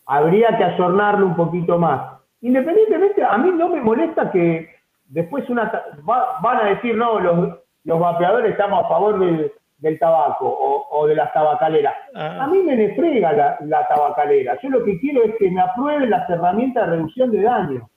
Habría 0.06 0.58
que 0.58 0.64
ayornarlo 0.64 1.26
un 1.26 1.36
poquito 1.36 1.78
más. 1.78 2.18
Independientemente, 2.40 3.22
a 3.26 3.38
mí 3.38 3.52
no 3.52 3.68
me 3.68 3.82
molesta 3.82 4.32
que 4.32 4.70
después 5.10 5.50
una 5.50 5.70
van 6.06 6.58
a 6.58 6.70
decir, 6.70 6.96
no, 6.96 7.20
los, 7.20 7.60
los 7.84 8.00
vapeadores 8.00 8.52
estamos 8.52 8.86
a 8.86 8.88
favor 8.88 9.20
de 9.20 9.52
del 9.78 10.00
tabaco 10.00 10.48
o, 10.92 11.08
de 11.08 11.16
las 11.16 11.34
tabacaleras. 11.34 11.94
Ah. 12.14 12.44
A 12.44 12.48
mí 12.48 12.64
me 12.64 12.76
nefrega 12.76 13.34
la, 13.34 13.58
la, 13.62 13.88
tabacalera. 13.88 14.58
Yo 14.62 14.70
lo 14.70 14.84
que 14.84 15.00
quiero 15.00 15.24
es 15.24 15.36
que 15.38 15.52
me 15.52 15.62
aprueben 15.62 16.10
las 16.10 16.30
herramientas 16.30 16.86
de 16.86 16.96
reducción 16.96 17.32
de 17.32 17.42
daño. 17.42 17.90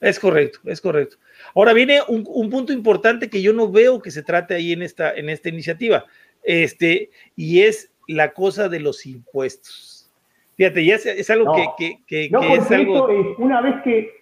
Es 0.00 0.18
correcto, 0.18 0.60
es 0.64 0.80
correcto. 0.80 1.16
Ahora 1.54 1.74
viene 1.74 2.00
un, 2.08 2.24
punto 2.50 2.72
importante 2.72 3.28
que 3.28 3.42
yo 3.42 3.52
no 3.52 3.70
veo 3.70 4.00
que 4.00 4.10
se 4.10 4.22
trate 4.22 4.54
ahí 4.54 4.72
en 4.72 4.82
esta, 4.82 5.12
en 5.12 5.28
esta 5.28 5.50
iniciativa, 5.50 6.06
este, 6.42 7.10
y 7.36 7.60
es 7.60 7.92
la 8.08 8.32
cosa 8.32 8.70
de 8.70 8.80
los 8.80 9.04
impuestos. 9.04 10.10
Fíjate, 10.56 10.84
ya 10.84 10.94
es, 10.94 11.30
algo 11.30 11.54
que, 11.76 11.98
que, 12.06 12.30
no, 12.30 12.42
es 12.42 12.70
algo... 12.70 13.08
una 13.38 13.60
vez 13.60 13.82
que 13.82 14.20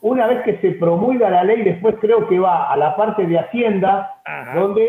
una 0.00 0.26
vez 0.26 0.42
que 0.42 0.58
se 0.58 0.72
promulga 0.72 1.30
la 1.30 1.44
ley, 1.44 1.62
después 1.62 1.94
creo 2.00 2.28
que 2.28 2.40
va 2.40 2.72
a 2.72 2.76
la 2.76 2.96
parte 2.96 3.24
de 3.24 3.38
Hacienda, 3.38 4.20
donde 4.54 4.88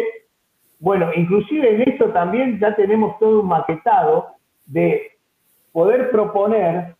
bueno, 0.82 1.12
inclusive 1.16 1.76
en 1.76 1.90
esto 1.90 2.10
también 2.10 2.60
ya 2.60 2.76
tenemos 2.76 3.18
todo 3.20 3.42
un 3.42 3.48
maquetado 3.48 4.36
de 4.66 5.12
poder 5.72 6.10
proponer 6.10 6.96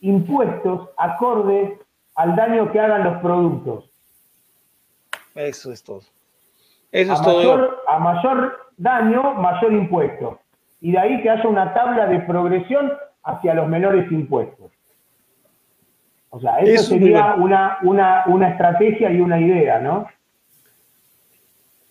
impuestos 0.00 0.90
acordes 0.96 1.78
al 2.16 2.34
daño 2.34 2.72
que 2.72 2.80
hagan 2.80 3.04
los 3.04 3.22
productos. 3.22 3.88
Eso 5.36 5.70
es 5.70 5.84
todo. 5.84 6.00
Eso 6.90 7.12
es 7.12 7.22
todo. 7.22 7.76
A 7.86 7.98
mayor 8.00 8.72
daño, 8.76 9.34
mayor 9.34 9.72
impuesto. 9.72 10.40
Y 10.80 10.90
de 10.90 10.98
ahí 10.98 11.22
que 11.22 11.30
haya 11.30 11.48
una 11.48 11.72
tabla 11.72 12.06
de 12.06 12.18
progresión 12.20 12.92
hacia 13.22 13.54
los 13.54 13.68
menores 13.68 14.10
impuestos. 14.10 14.72
O 16.30 16.40
sea, 16.40 16.58
eso, 16.58 16.82
sería 16.82 17.34
una, 17.36 17.78
una, 17.82 18.24
una 18.26 18.48
estrategia 18.48 19.10
y 19.12 19.20
una 19.20 19.40
idea, 19.40 19.78
¿no? 19.78 20.06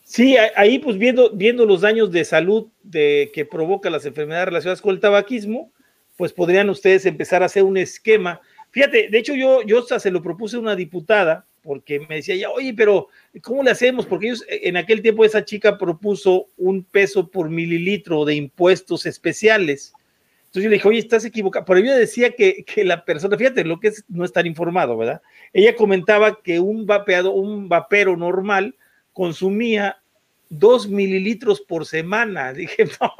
Sí, 0.07 0.37
ahí 0.55 0.77
pues 0.77 0.99
viendo, 0.99 1.31
viendo 1.31 1.65
los 1.65 1.81
daños 1.81 2.11
de 2.11 2.23
salud 2.25 2.67
de, 2.83 3.31
que 3.33 3.43
provoca 3.43 3.89
las 3.89 4.05
enfermedades 4.05 4.49
relacionadas 4.49 4.79
con 4.79 4.93
el 4.93 4.99
tabaquismo, 4.99 5.73
pues 6.15 6.31
podrían 6.31 6.69
ustedes 6.69 7.07
empezar 7.07 7.41
a 7.41 7.47
hacer 7.47 7.63
un 7.63 7.75
esquema. 7.75 8.39
Fíjate, 8.69 9.09
de 9.09 9.17
hecho 9.17 9.33
yo, 9.33 9.63
yo 9.63 9.81
se 9.81 10.11
lo 10.11 10.21
propuse 10.21 10.57
a 10.57 10.59
una 10.59 10.75
diputada, 10.75 11.47
porque 11.63 12.01
me 12.07 12.17
decía 12.17 12.35
ya, 12.35 12.51
oye, 12.51 12.71
pero 12.75 13.07
¿cómo 13.41 13.63
le 13.63 13.71
hacemos? 13.71 14.05
Porque 14.05 14.27
ellos, 14.27 14.45
en 14.47 14.77
aquel 14.77 15.01
tiempo 15.01 15.25
esa 15.25 15.43
chica 15.43 15.75
propuso 15.79 16.49
un 16.55 16.83
peso 16.83 17.31
por 17.31 17.49
mililitro 17.49 18.25
de 18.25 18.35
impuestos 18.35 19.07
especiales. 19.07 19.91
Entonces 20.41 20.65
yo 20.65 20.69
le 20.69 20.75
dije, 20.75 20.87
oye, 20.87 20.99
estás 20.99 21.25
equivocado. 21.25 21.65
Pero 21.65 21.79
ella 21.79 21.95
decía 21.95 22.29
que, 22.29 22.63
que, 22.63 22.83
la 22.83 23.03
persona, 23.05 23.35
fíjate, 23.37 23.65
lo 23.65 23.79
que 23.79 23.87
es 23.87 24.05
no 24.07 24.23
estar 24.23 24.45
informado, 24.45 24.95
¿verdad? 24.95 25.23
Ella 25.51 25.75
comentaba 25.75 26.43
que 26.43 26.59
un 26.59 26.85
vapeado, 26.85 27.31
un 27.31 27.67
vapero 27.67 28.15
normal, 28.15 28.75
consumía 29.15 29.97
dos 30.49 30.87
mililitros 30.87 31.61
por 31.61 31.85
semana. 31.85 32.53
Dije, 32.53 32.85
no, 32.99 33.11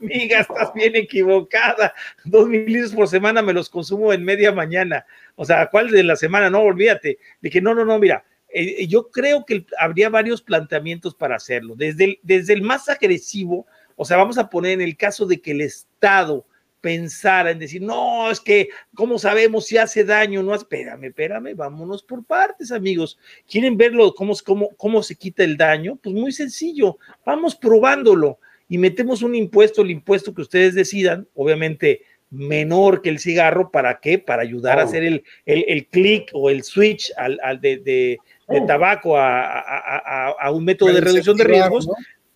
amiga, 0.00 0.40
estás 0.40 0.72
bien 0.74 0.96
equivocada. 0.96 1.94
Dos 2.24 2.48
mililitros 2.48 2.92
por 2.92 3.06
semana 3.06 3.42
me 3.42 3.52
los 3.52 3.68
consumo 3.68 4.12
en 4.12 4.24
media 4.24 4.50
mañana. 4.50 5.04
O 5.36 5.44
sea, 5.44 5.68
¿cuál 5.68 5.90
de 5.90 6.02
la 6.02 6.16
semana? 6.16 6.50
No, 6.50 6.60
olvídate. 6.60 7.18
Dije, 7.40 7.60
no, 7.60 7.74
no, 7.74 7.84
no, 7.84 7.98
mira, 7.98 8.24
eh, 8.48 8.86
yo 8.86 9.10
creo 9.10 9.44
que 9.44 9.66
habría 9.78 10.08
varios 10.08 10.40
planteamientos 10.40 11.14
para 11.14 11.36
hacerlo. 11.36 11.74
Desde 11.76 12.04
el, 12.04 12.18
desde 12.22 12.54
el 12.54 12.62
más 12.62 12.88
agresivo, 12.88 13.66
o 13.96 14.06
sea, 14.06 14.16
vamos 14.16 14.38
a 14.38 14.48
poner 14.48 14.72
en 14.72 14.80
el 14.80 14.96
caso 14.96 15.26
de 15.26 15.42
que 15.42 15.50
el 15.50 15.60
Estado 15.60 16.46
pensar 16.80 17.48
en 17.48 17.58
decir, 17.58 17.82
no, 17.82 18.30
es 18.30 18.40
que, 18.40 18.68
¿cómo 18.94 19.18
sabemos 19.18 19.66
si 19.66 19.76
hace 19.76 20.04
daño? 20.04 20.42
No, 20.42 20.54
espérame, 20.54 21.04
espérame, 21.04 21.54
vámonos 21.54 22.02
por 22.02 22.24
partes, 22.24 22.72
amigos. 22.72 23.18
¿Quieren 23.48 23.76
verlo 23.76 24.14
cómo, 24.14 24.34
cómo, 24.44 24.70
cómo 24.76 25.02
se 25.02 25.14
quita 25.14 25.44
el 25.44 25.56
daño? 25.56 25.96
Pues 25.96 26.14
muy 26.14 26.32
sencillo, 26.32 26.98
vamos 27.24 27.56
probándolo 27.56 28.38
y 28.68 28.78
metemos 28.78 29.22
un 29.22 29.34
impuesto, 29.34 29.82
el 29.82 29.90
impuesto 29.90 30.34
que 30.34 30.42
ustedes 30.42 30.74
decidan, 30.74 31.26
obviamente 31.34 32.02
menor 32.30 33.02
que 33.02 33.10
el 33.10 33.18
cigarro, 33.18 33.70
¿para 33.70 33.98
qué? 34.00 34.18
Para 34.18 34.42
ayudar 34.42 34.78
a 34.78 34.84
oh. 34.84 34.86
hacer 34.86 35.02
el, 35.02 35.24
el, 35.44 35.86
clic 35.88 36.30
o 36.32 36.48
el 36.48 36.62
switch 36.62 37.12
al, 37.16 37.60
de, 37.60 37.78
de, 37.78 38.18
oh. 38.46 38.64
tabaco 38.66 39.16
a, 39.18 40.50
un 40.52 40.64
método 40.64 40.92
de 40.92 41.00
reducción 41.00 41.36
de 41.36 41.44
riesgos, 41.44 41.88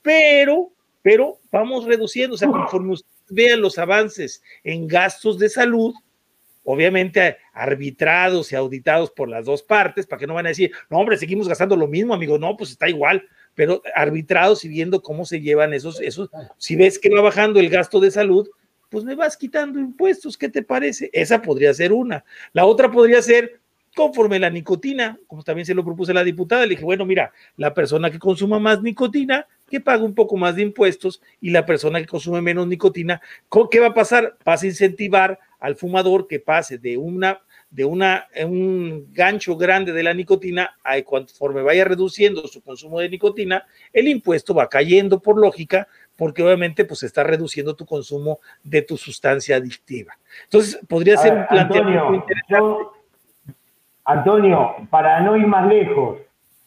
pero, 0.03 0.73
pero 1.03 1.39
vamos 1.53 1.85
reduciendo, 1.85 2.35
o 2.35 2.39
sea, 2.39 2.49
conforme 2.49 2.95
usted 2.95 3.14
vean 3.29 3.61
los 3.61 3.79
avances 3.79 4.43
en 4.63 4.87
gastos 4.87 5.39
de 5.39 5.49
salud, 5.49 5.95
obviamente 6.65 7.37
arbitrados 7.53 8.53
y 8.53 8.57
auditados 8.57 9.11
por 9.11 9.29
las 9.29 9.45
dos 9.45 9.63
partes, 9.63 10.07
para 10.07 10.21
que 10.21 10.27
no 10.27 10.35
van 10.35 10.47
a 10.47 10.51
decir, 10.51 10.73
no, 10.91 10.99
hombre, 10.99 11.17
seguimos 11.17 11.49
gastando 11.49 11.77
lo 11.77 11.87
mismo, 11.87 12.15
amigo, 12.15 12.39
no, 12.39 12.57
pues 12.57 12.71
está 12.71 12.89
igual, 12.89 13.23
pero 13.55 13.83
arbitrados 13.95 14.65
y 14.65 14.69
viendo 14.69 15.03
cómo 15.03 15.25
se 15.25 15.41
llevan 15.41 15.75
esos, 15.75 16.01
esos, 16.01 16.31
si 16.59 16.77
ves 16.77 16.99
que 16.99 17.11
va 17.11 17.21
bajando 17.21 17.61
el 17.61 17.69
gasto 17.69 18.01
de 18.01 18.11
salud, 18.11 18.49
pues 18.89 19.05
me 19.05 19.15
vas 19.15 19.37
quitando 19.37 19.79
impuestos, 19.79 20.39
¿qué 20.39 20.49
te 20.49 20.63
parece? 20.63 21.11
Esa 21.13 21.43
podría 21.43 21.75
ser 21.75 21.93
una. 21.93 22.25
La 22.53 22.65
otra 22.65 22.91
podría 22.91 23.21
ser, 23.23 23.61
conforme 23.95 24.39
la 24.39 24.51
nicotina, 24.51 25.19
como 25.27 25.43
también 25.43 25.67
se 25.67 25.75
lo 25.75 25.85
propuse 25.85 26.13
a 26.13 26.15
la 26.15 26.25
diputada, 26.25 26.63
le 26.63 26.71
dije, 26.71 26.85
bueno, 26.85 27.05
mira, 27.05 27.33
la 27.57 27.73
persona 27.75 28.11
que 28.11 28.19
consuma 28.19 28.59
más 28.59 28.83
nicotina, 28.83 29.47
que 29.69 29.81
pague 29.81 30.05
un 30.05 30.15
poco 30.15 30.37
más 30.37 30.57
de 30.57 30.63
impuestos 30.63 31.23
y 31.41 31.51
la 31.51 31.65
persona 31.65 32.01
que 32.01 32.07
consume 32.07 32.41
menos 32.41 32.67
nicotina, 32.67 33.21
¿qué 33.71 33.81
va 33.81 33.89
a 33.89 33.95
pasar? 33.95 34.37
Vas 34.45 34.63
a 34.63 34.67
incentivar 34.67 35.39
al 35.61 35.77
fumador 35.77 36.27
que 36.27 36.41
pase 36.41 36.79
de 36.79 36.97
una 36.97 37.41
de 37.75 37.85
una, 37.85 38.29
un 38.47 39.13
gancho 39.13 39.57
grande 39.57 39.93
de 39.93 40.05
la 40.05 40.15
nicotina, 40.15 40.77
a 40.85 41.03
conforme 41.03 41.61
vaya 41.61 41.85
reduciendo 41.85 42.47
su 42.47 42.63
consumo 42.63 43.01
de 43.01 43.09
nicotina, 43.09 43.67
el 43.93 44.07
impuesto 44.07 44.55
va 44.55 44.69
cayendo 44.69 45.21
por 45.21 45.37
lógica, 45.37 45.89
porque 46.15 46.45
obviamente 46.45 46.85
pues 46.85 47.03
está 47.03 47.25
reduciendo 47.25 47.75
tu 47.75 47.85
consumo 47.85 48.39
de 48.63 48.83
tu 48.83 48.97
sustancia 48.97 49.57
adictiva. 49.57 50.17
Entonces, 50.45 50.79
podría 50.87 51.17
ser 51.17 51.35
un 51.35 51.47
planteamiento 51.49 52.15
interesante. 52.15 52.85
Antonio, 54.05 54.75
para 54.91 55.21
no 55.21 55.37
ir 55.37 55.47
más 55.47 55.67
lejos, 55.67 56.19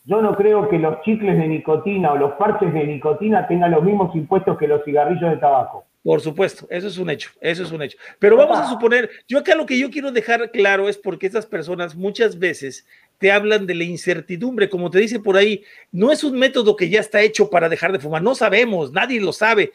yo 0.05 0.21
no 0.21 0.35
creo 0.35 0.69
que 0.69 0.79
los 0.79 1.01
chicles 1.01 1.37
de 1.37 1.47
nicotina 1.47 2.13
o 2.13 2.17
los 2.17 2.33
parches 2.33 2.73
de 2.73 2.85
nicotina 2.85 3.45
tengan 3.47 3.71
los 3.71 3.83
mismos 3.83 4.15
impuestos 4.15 4.57
que 4.57 4.67
los 4.67 4.83
cigarrillos 4.85 5.29
de 5.29 5.37
tabaco. 5.37 5.85
Por 6.01 6.21
supuesto, 6.21 6.65
eso 6.69 6.87
es 6.87 6.97
un 6.97 7.09
hecho, 7.09 7.31
eso 7.41 7.63
es 7.63 7.71
un 7.73 7.81
hecho. 7.81 7.97
Pero 8.17 8.37
vamos 8.37 8.57
a 8.57 8.69
suponer, 8.69 9.09
yo 9.27 9.39
acá 9.39 9.55
lo 9.55 9.65
que 9.65 9.77
yo 9.77 9.91
quiero 9.91 10.09
dejar 10.09 10.51
claro 10.51 10.87
es 10.87 10.97
porque 10.97 11.27
estas 11.27 11.45
personas 11.45 11.95
muchas 11.95 12.39
veces 12.39 12.87
te 13.17 13.29
hablan 13.29 13.67
de 13.67 13.75
la 13.75 13.83
incertidumbre, 13.83 14.69
como 14.69 14.89
te 14.89 14.99
dice 14.99 15.19
por 15.19 15.35
ahí, 15.35 15.65
no 15.91 16.11
es 16.11 16.23
un 16.23 16.39
método 16.39 16.77
que 16.77 16.87
ya 16.87 17.01
está 17.01 17.21
hecho 17.21 17.49
para 17.49 17.67
dejar 17.67 17.91
de 17.91 17.99
fumar, 17.99 18.21
no 18.21 18.35
sabemos, 18.35 18.93
nadie 18.93 19.19
lo 19.19 19.33
sabe, 19.33 19.73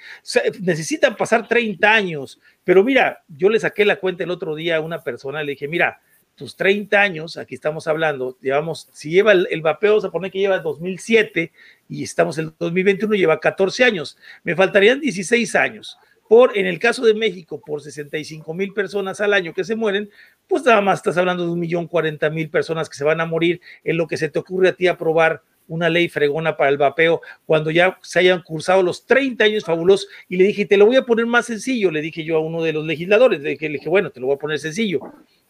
necesitan 0.63 1.17
pasar 1.17 1.47
30 1.47 1.93
años, 1.93 2.41
pero 2.65 2.83
mira, 2.83 3.23
yo 3.29 3.51
le 3.51 3.61
saqué 3.61 3.85
la 3.85 3.97
cuenta 3.97 4.25
el 4.25 4.31
otro 4.31 4.55
día 4.55 4.77
a 4.77 4.81
una 4.81 5.03
persona, 5.03 5.43
le 5.43 5.53
dije, 5.53 5.69
mira, 5.69 6.01
tus 6.43 6.57
30 6.57 7.01
años, 7.01 7.37
aquí 7.37 7.55
estamos 7.55 7.87
hablando, 7.87 8.37
llevamos, 8.41 8.89
si 8.93 9.11
lleva 9.11 9.31
el, 9.31 9.63
vapeo, 9.63 9.93
vamos 9.93 10.05
a 10.05 10.11
poner 10.11 10.33
que 10.33 10.41
lleva 10.41 10.59
2007 10.59 11.53
y 11.89 12.03
estamos 12.03 12.37
en 12.37 12.53
2021, 12.59 13.15
lleva 13.15 13.39
14 13.39 13.85
años, 13.85 14.19
me 14.43 14.57
faltarían 14.57 14.99
16 14.99 15.55
años. 15.55 15.97
Por, 16.29 16.59
en 16.59 16.67
el 16.67 16.81
caso 16.81 17.05
de 17.05 17.15
México, 17.15 17.63
por 17.65 17.81
65 17.81 18.53
mil 18.55 18.73
personas 18.73 19.21
al 19.21 19.35
año 19.35 19.55
que 19.55 19.63
se 19.63 19.77
mueren, 19.77 20.11
pues 20.49 20.65
nada 20.65 20.81
más 20.81 20.99
estás 20.99 21.17
hablando 21.17 21.45
de 21.45 21.53
un 21.53 21.61
millón 21.61 21.87
cuarenta 21.87 22.29
mil 22.29 22.51
personas 22.51 22.89
que 22.89 22.97
se 22.97 23.05
van 23.05 23.21
a 23.21 23.27
morir 23.27 23.61
en 23.85 23.97
lo 23.97 24.09
que 24.09 24.17
se 24.17 24.29
te 24.29 24.41
ocurre 24.41 24.71
a 24.71 24.73
ti 24.73 24.89
aprobar 24.89 25.43
una 25.69 25.89
ley 25.89 26.09
fregona 26.09 26.57
para 26.57 26.71
el 26.71 26.77
vapeo 26.77 27.21
cuando 27.47 27.71
ya 27.71 28.01
se 28.03 28.19
hayan 28.19 28.43
cursado 28.43 28.83
los 28.83 29.07
30 29.07 29.45
años 29.45 29.65
fabulosos. 29.65 30.09
Y 30.29 30.39
le 30.39 30.45
dije, 30.45 30.67
te 30.67 30.77
lo 30.77 30.87
voy 30.87 30.97
a 30.97 31.03
poner 31.03 31.27
más 31.27 31.47
sencillo, 31.47 31.93
le 31.93 32.01
dije 32.01 32.25
yo 32.25 32.37
a 32.37 32.41
uno 32.41 32.65
de 32.65 32.73
los 32.73 32.85
legisladores, 32.85 33.41
le 33.43 33.51
dije 33.51 33.89
bueno, 33.89 34.11
te 34.11 34.19
lo 34.19 34.27
voy 34.27 34.35
a 34.35 34.41
poner 34.41 34.59
sencillo 34.59 35.01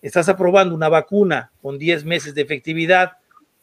estás 0.03 0.29
aprobando 0.29 0.75
una 0.75 0.89
vacuna 0.89 1.53
con 1.63 1.79
10 1.79 2.05
meses 2.05 2.35
de 2.35 2.43
efectividad, 2.43 3.13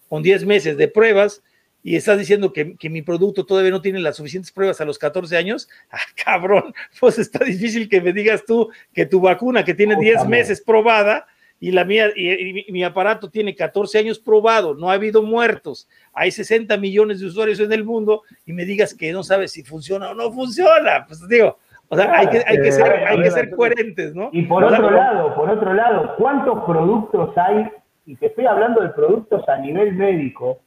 con 0.07 0.23
10 0.23 0.45
meses 0.45 0.77
de 0.77 0.87
pruebas, 0.87 1.43
y 1.83 1.95
estás 1.95 2.17
diciendo 2.17 2.51
que, 2.51 2.75
mi 2.89 3.01
producto 3.01 3.45
todavía 3.45 3.71
no 3.71 3.81
tiene 3.81 3.99
las 3.99 4.17
suficientes 4.17 4.51
pruebas 4.51 4.81
a 4.81 4.85
los 4.85 4.97
14 4.97 5.37
años, 5.37 5.69
ah, 5.91 5.99
cabrón, 6.23 6.73
pues 6.99 7.19
está 7.19 7.43
difícil 7.43 7.87
que 7.87 8.01
me 8.01 8.13
digas 8.13 8.43
tú 8.45 8.69
que 8.93 9.05
tu 9.05 9.21
vacuna 9.21 9.63
que 9.63 9.73
tiene 9.73 9.95
10 9.95 10.27
meses 10.27 10.61
probada 10.61 11.27
y 11.61 11.71
la 11.71 11.83
mía 11.83 12.09
y, 12.15 12.71
mi 12.71 12.83
aparato 12.83 13.29
tiene 13.29 13.55
14 13.55 13.99
años 13.99 14.19
probado, 14.19 14.75
no 14.75 14.89
ha 14.89 14.93
habido 14.93 15.21
muertos, 15.21 15.87
hay 16.13 16.31
60 16.31 16.77
millones 16.77 17.19
de 17.19 17.27
usuarios 17.27 17.59
en 17.59 17.71
el 17.73 17.83
mundo 17.83 18.23
y 18.45 18.53
me 18.53 18.65
digas 18.65 18.93
que 18.93 19.11
no 19.11 19.23
sabes 19.23 19.51
si 19.51 19.63
funciona 19.63 20.11
o 20.11 20.15
no 20.15 20.31
funciona, 20.31 21.05
pues 21.05 21.27
digo, 21.27 21.59
o 21.89 21.95
sea, 21.95 22.19
hay 22.19 22.27
que, 22.27 22.43
hay 22.45 22.61
que 22.61 22.71
ser, 22.71 23.07
hay 23.07 23.21
que 23.23 23.31
ser 23.31 23.49
coherentes, 23.49 24.13
¿no? 24.13 24.29
Y 24.31 24.43
por 24.43 24.63
otro 24.63 24.91
lado, 24.91 25.33
por 25.33 25.49
otro 25.49 25.73
lado, 25.73 26.15
¿cuántos 26.17 26.63
productos 26.63 27.35
hay? 27.35 27.67
Y 28.05 28.15
te 28.15 28.27
estoy 28.27 28.45
hablando 28.45 28.81
de 28.81 28.89
productos 28.89 29.47
a 29.49 29.57
nivel 29.57 29.95
médico 29.95 30.59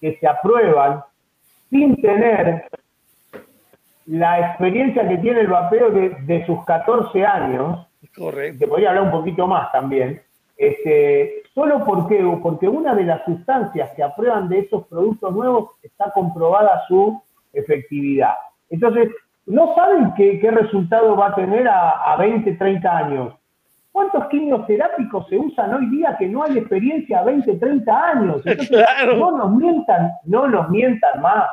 que 0.00 0.16
se 0.18 0.26
aprueban 0.26 1.02
sin 1.68 2.00
tener 2.00 2.64
la 4.06 4.50
experiencia 4.50 5.06
que 5.06 5.18
tiene 5.18 5.40
el 5.40 5.48
vapeo 5.48 5.90
de, 5.90 6.46
sus 6.46 6.64
14 6.64 7.24
años. 7.26 7.86
Correcto. 8.16 8.60
Te 8.60 8.68
podría 8.68 8.90
hablar 8.90 9.04
un 9.04 9.10
poquito 9.10 9.46
más 9.46 9.70
también. 9.72 10.22
Este, 10.56 11.42
solo 11.54 11.84
porque, 11.84 12.24
porque 12.42 12.68
una 12.68 12.94
de 12.94 13.04
las 13.04 13.24
sustancias 13.24 13.90
que 13.94 14.02
aprueban 14.02 14.48
de 14.48 14.60
esos 14.60 14.86
productos 14.86 15.34
nuevos 15.34 15.70
está 15.82 16.10
comprobada 16.12 16.84
su 16.86 17.20
efectividad. 17.52 18.34
Entonces, 18.70 19.08
no 19.48 19.74
saben 19.74 20.12
qué, 20.16 20.50
resultado 20.50 21.16
va 21.16 21.28
a 21.28 21.34
tener 21.34 21.66
a, 21.66 22.16
20, 22.18 22.52
30 22.52 22.98
años. 22.98 23.34
¿Cuántos 23.90 24.26
quimioterápicos 24.28 25.26
se 25.28 25.38
usan 25.38 25.74
hoy 25.74 25.86
día 25.90 26.14
que 26.18 26.28
no 26.28 26.44
hay 26.44 26.58
experiencia 26.58 27.20
a 27.20 27.24
20, 27.24 27.54
30 27.54 28.08
años? 28.10 28.42
No 29.16 29.36
nos 29.36 29.56
mientan, 29.56 30.12
no 30.24 30.46
nos 30.46 30.68
mientan 30.68 31.22
más. 31.22 31.48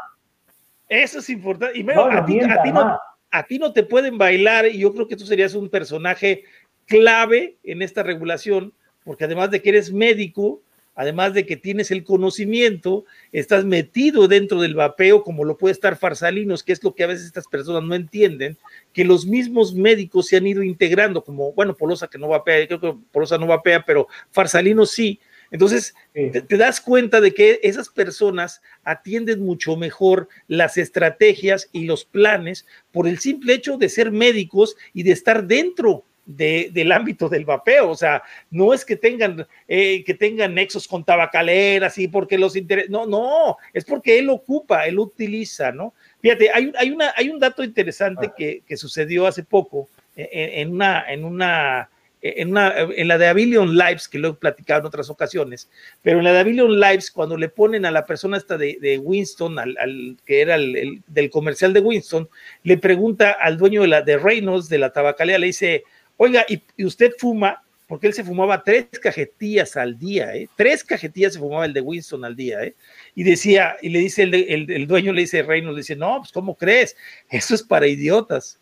Eso 0.89 1.19
es 1.19 1.29
importante. 1.29 1.79
Y 1.79 1.89
a, 1.89 2.25
ti, 2.25 2.71
no, 2.71 2.99
a 3.31 3.43
ti 3.43 3.57
no 3.57 3.71
te 3.71 3.83
pueden 3.83 4.17
bailar 4.17 4.65
y 4.67 4.79
yo 4.79 4.93
creo 4.93 5.07
que 5.07 5.15
tú 5.15 5.25
serías 5.25 5.55
un 5.55 5.69
personaje 5.69 6.43
clave 6.85 7.57
en 7.63 7.81
esta 7.81 8.03
regulación, 8.03 8.73
porque 9.03 9.23
además 9.23 9.49
de 9.51 9.61
que 9.61 9.69
eres 9.69 9.91
médico, 9.91 10.61
además 10.95 11.33
de 11.33 11.45
que 11.45 11.57
tienes 11.57 11.91
el 11.91 12.03
conocimiento, 12.03 13.05
estás 13.31 13.65
metido 13.65 14.27
dentro 14.27 14.61
del 14.61 14.75
vapeo, 14.75 15.23
como 15.23 15.43
lo 15.43 15.57
puede 15.57 15.73
estar 15.73 15.97
Farsalinos, 15.97 16.63
que 16.63 16.73
es 16.73 16.83
lo 16.83 16.95
que 16.95 17.03
a 17.03 17.07
veces 17.07 17.25
estas 17.25 17.47
personas 17.47 17.83
no 17.83 17.95
entienden, 17.95 18.57
que 18.93 19.03
los 19.03 19.25
mismos 19.25 19.75
médicos 19.75 20.27
se 20.27 20.37
han 20.37 20.47
ido 20.47 20.63
integrando, 20.63 21.23
como, 21.23 21.53
bueno, 21.53 21.75
Polosa 21.75 22.07
que 22.07 22.17
no 22.17 22.29
vapea, 22.29 22.65
creo 22.67 22.79
que 22.79 22.95
Polosa 23.11 23.37
no 23.37 23.47
vapea, 23.47 23.83
pero 23.85 24.07
Farsalinos 24.31 24.91
sí. 24.91 25.19
Entonces, 25.51 25.93
te, 26.13 26.57
das 26.57 26.81
cuenta 26.81 27.21
de 27.21 27.33
que 27.33 27.59
esas 27.61 27.89
personas 27.89 28.61
atienden 28.83 29.41
mucho 29.41 29.77
mejor 29.77 30.27
las 30.47 30.77
estrategias 30.77 31.69
y 31.71 31.85
los 31.85 32.03
planes 32.03 32.65
por 32.91 33.07
el 33.07 33.19
simple 33.19 33.53
hecho 33.53 33.77
de 33.77 33.89
ser 33.89 34.11
médicos 34.11 34.75
y 34.93 35.03
de 35.03 35.11
estar 35.11 35.45
dentro 35.45 36.03
del 36.25 36.91
ámbito 36.91 37.29
del 37.29 37.45
vapeo, 37.45 37.89
o 37.89 37.95
sea, 37.95 38.23
no 38.49 38.73
es 38.73 38.83
que 38.83 38.95
tengan, 38.95 39.45
eh, 39.67 40.03
que 40.03 40.13
tengan 40.13 40.55
nexos 40.55 40.87
con 40.87 41.03
tabacaleras 41.03 41.97
y 41.97 42.07
porque 42.07 42.37
los 42.37 42.55
interesa, 42.55 42.87
no, 42.89 43.05
no, 43.05 43.57
es 43.73 43.85
porque 43.85 44.17
él 44.17 44.29
ocupa, 44.29 44.87
él 44.87 44.97
utiliza, 44.97 45.71
¿no? 45.71 45.93
Fíjate, 46.21 46.49
hay, 46.51 46.71
hay, 46.77 46.89
una, 46.89 47.13
hay 47.15 47.29
un 47.29 47.39
dato 47.39 47.63
interesante 47.63 48.27
ah. 48.27 48.33
que, 48.35 48.63
que 48.67 48.77
sucedió 48.77 49.27
hace 49.27 49.43
poco 49.43 49.87
en, 50.15 50.71
una, 50.71 51.05
en 51.11 51.25
una, 51.25 51.89
en 52.21 52.51
una, 52.51 52.73
en 52.77 53.07
la 53.07 53.17
de 53.17 53.27
Avillion 53.27 53.75
Lives, 53.75 54.07
que 54.07 54.17
lo 54.17 54.29
he 54.29 54.33
platicado 54.33 54.81
en 54.81 54.85
otras 54.87 55.09
ocasiones, 55.09 55.69
pero 56.01 56.19
en 56.19 56.23
la 56.23 56.33
de 56.33 56.39
Avillion 56.39 56.79
Lives, 56.79 57.11
cuando 57.11 57.37
le 57.37 57.49
ponen 57.49 57.85
a 57.85 57.91
la 57.91 58.05
persona 58.05 58.37
esta 58.37 58.57
de, 58.57 58.77
de 58.81 58.97
Winston, 58.97 59.59
al, 59.59 59.77
al, 59.77 60.17
que 60.25 60.41
era 60.41 60.55
el, 60.55 61.01
del 61.07 61.29
comercial 61.29 61.73
de 61.73 61.81
Winston, 61.81 62.29
le 62.63 62.77
pregunta 62.77 63.31
al 63.31 63.57
dueño 63.57 63.81
de 63.81 63.87
la 63.87 64.01
de 64.01 64.17
Reynolds, 64.17 64.69
de 64.69 64.79
la 64.79 64.91
tabacalera, 64.91 65.39
le 65.39 65.47
dice, 65.47 65.83
Oiga, 66.17 66.45
y, 66.47 66.61
usted 66.85 67.11
fuma, 67.17 67.61
porque 67.87 68.07
él 68.07 68.13
se 68.13 68.23
fumaba 68.23 68.63
tres 68.63 68.87
cajetillas 69.01 69.75
al 69.75 69.97
día, 69.97 70.35
¿eh? 70.35 70.47
Tres 70.55 70.83
cajetillas 70.83 71.33
se 71.33 71.39
fumaba 71.39 71.65
el 71.65 71.73
de 71.73 71.81
Winston 71.81 72.23
al 72.25 72.35
día, 72.35 72.63
¿eh? 72.63 72.75
Y 73.13 73.23
decía, 73.23 73.75
y 73.81 73.89
le 73.89 73.99
dice 73.99 74.23
el, 74.23 74.87
dueño, 74.87 75.13
le 75.13 75.21
dice 75.21 75.43
Reino, 75.43 75.71
le 75.71 75.77
dice, 75.77 75.95
no, 75.95 76.19
pues 76.19 76.31
¿cómo 76.31 76.55
crees? 76.55 76.95
Eso 77.29 77.53
es 77.53 77.63
para 77.63 77.87
idiotas. 77.87 78.59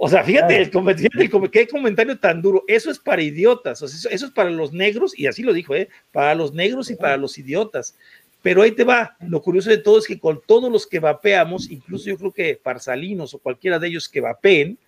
O 0.00 0.08
sea, 0.08 0.22
fíjate, 0.22 0.58
el, 0.58 0.70
fíjate 0.70 1.50
qué 1.50 1.66
comentario 1.66 2.16
tan 2.18 2.40
duro. 2.40 2.62
Eso 2.68 2.88
es 2.88 3.00
para 3.00 3.20
idiotas, 3.20 3.82
eso, 3.82 4.08
es 4.08 4.24
para 4.30 4.50
los 4.50 4.72
negros, 4.72 5.18
y 5.18 5.26
así 5.26 5.42
lo 5.42 5.52
dijo, 5.52 5.74
¿eh? 5.74 5.88
Para 6.12 6.34
los 6.36 6.52
negros 6.52 6.90
y 6.90 6.94
para 6.94 7.16
los 7.16 7.36
idiotas. 7.36 7.96
Pero 8.42 8.62
ahí 8.62 8.70
te 8.70 8.84
va. 8.84 9.16
Lo 9.26 9.42
curioso 9.42 9.70
de 9.70 9.78
todo 9.78 9.98
es 9.98 10.06
que 10.06 10.20
con 10.20 10.40
todos 10.46 10.70
los 10.70 10.86
que 10.86 11.00
vapeamos, 11.00 11.68
incluso 11.68 12.06
yo 12.06 12.16
creo 12.16 12.32
que 12.32 12.60
Parsalinos 12.62 13.34
o 13.34 13.38
cualquiera 13.38 13.80
de 13.80 13.88
ellos 13.88 14.08
que 14.08 14.20
vapeen, 14.20 14.78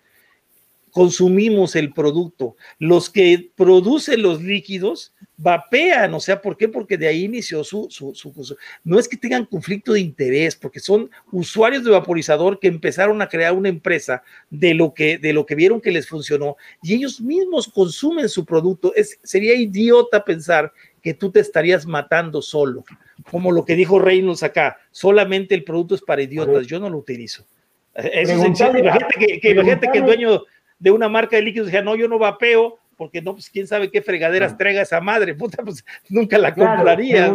consumimos 0.91 1.75
el 1.75 1.93
producto. 1.93 2.55
Los 2.77 3.09
que 3.09 3.51
producen 3.55 4.21
los 4.21 4.41
líquidos 4.41 5.13
vapean, 5.37 6.13
o 6.13 6.19
sea, 6.19 6.41
¿por 6.41 6.55
qué? 6.55 6.67
Porque 6.67 6.97
de 6.97 7.07
ahí 7.07 7.23
inició 7.23 7.63
su, 7.63 7.87
su, 7.89 8.13
su, 8.13 8.55
No 8.83 8.99
es 8.99 9.07
que 9.07 9.17
tengan 9.17 9.45
conflicto 9.45 9.93
de 9.93 9.99
interés, 9.99 10.55
porque 10.55 10.79
son 10.79 11.09
usuarios 11.31 11.83
de 11.83 11.91
vaporizador 11.91 12.59
que 12.59 12.67
empezaron 12.67 13.21
a 13.21 13.27
crear 13.27 13.53
una 13.53 13.69
empresa 13.69 14.21
de 14.49 14.73
lo 14.73 14.93
que, 14.93 15.17
de 15.17 15.33
lo 15.33 15.45
que 15.45 15.55
vieron 15.55 15.81
que 15.81 15.91
les 15.91 16.07
funcionó 16.07 16.57
y 16.83 16.93
ellos 16.93 17.19
mismos 17.21 17.67
consumen 17.67 18.29
su 18.29 18.45
producto. 18.45 18.93
Es, 18.95 19.19
sería 19.23 19.55
idiota 19.55 20.23
pensar 20.23 20.71
que 21.01 21.13
tú 21.13 21.31
te 21.31 21.39
estarías 21.39 21.87
matando 21.87 22.41
solo, 22.41 22.83
como 23.31 23.51
lo 23.51 23.65
que 23.65 23.75
dijo 23.75 23.97
Reynolds 23.97 24.43
acá, 24.43 24.77
solamente 24.91 25.55
el 25.55 25.63
producto 25.63 25.95
es 25.95 26.01
para 26.01 26.21
idiotas, 26.21 26.67
yo 26.67 26.79
no 26.79 26.89
lo 26.89 26.97
utilizo. 26.97 27.45
Eso 27.93 28.33
es 28.33 28.59
imagínate 28.59 29.19
que, 29.19 29.39
que, 29.39 29.49
imagínate 29.49 29.89
que 29.91 29.97
el 29.97 30.05
dueño 30.05 30.43
de 30.81 30.91
una 30.91 31.07
marca 31.07 31.35
de 31.35 31.43
líquidos, 31.43 31.67
decía, 31.67 31.83
no, 31.83 31.95
yo 31.95 32.07
no 32.07 32.17
vapeo, 32.17 32.79
porque 32.97 33.21
no, 33.21 33.33
pues 33.33 33.51
quién 33.51 33.67
sabe 33.67 33.91
qué 33.91 34.01
fregaderas 34.01 34.57
traiga 34.57 34.81
esa 34.81 34.99
madre, 34.99 35.35
puta, 35.35 35.61
pues 35.63 35.85
nunca 36.09 36.39
la 36.39 36.53
compraría. 36.53 37.31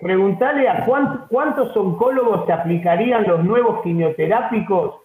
Preguntale, 0.00 0.68
a 0.68 0.84
cuántos 0.84 1.76
oncólogos 1.76 2.46
se 2.46 2.52
aplicarían 2.52 3.24
los 3.24 3.42
nuevos 3.44 3.82
quimioterápicos, 3.82 5.00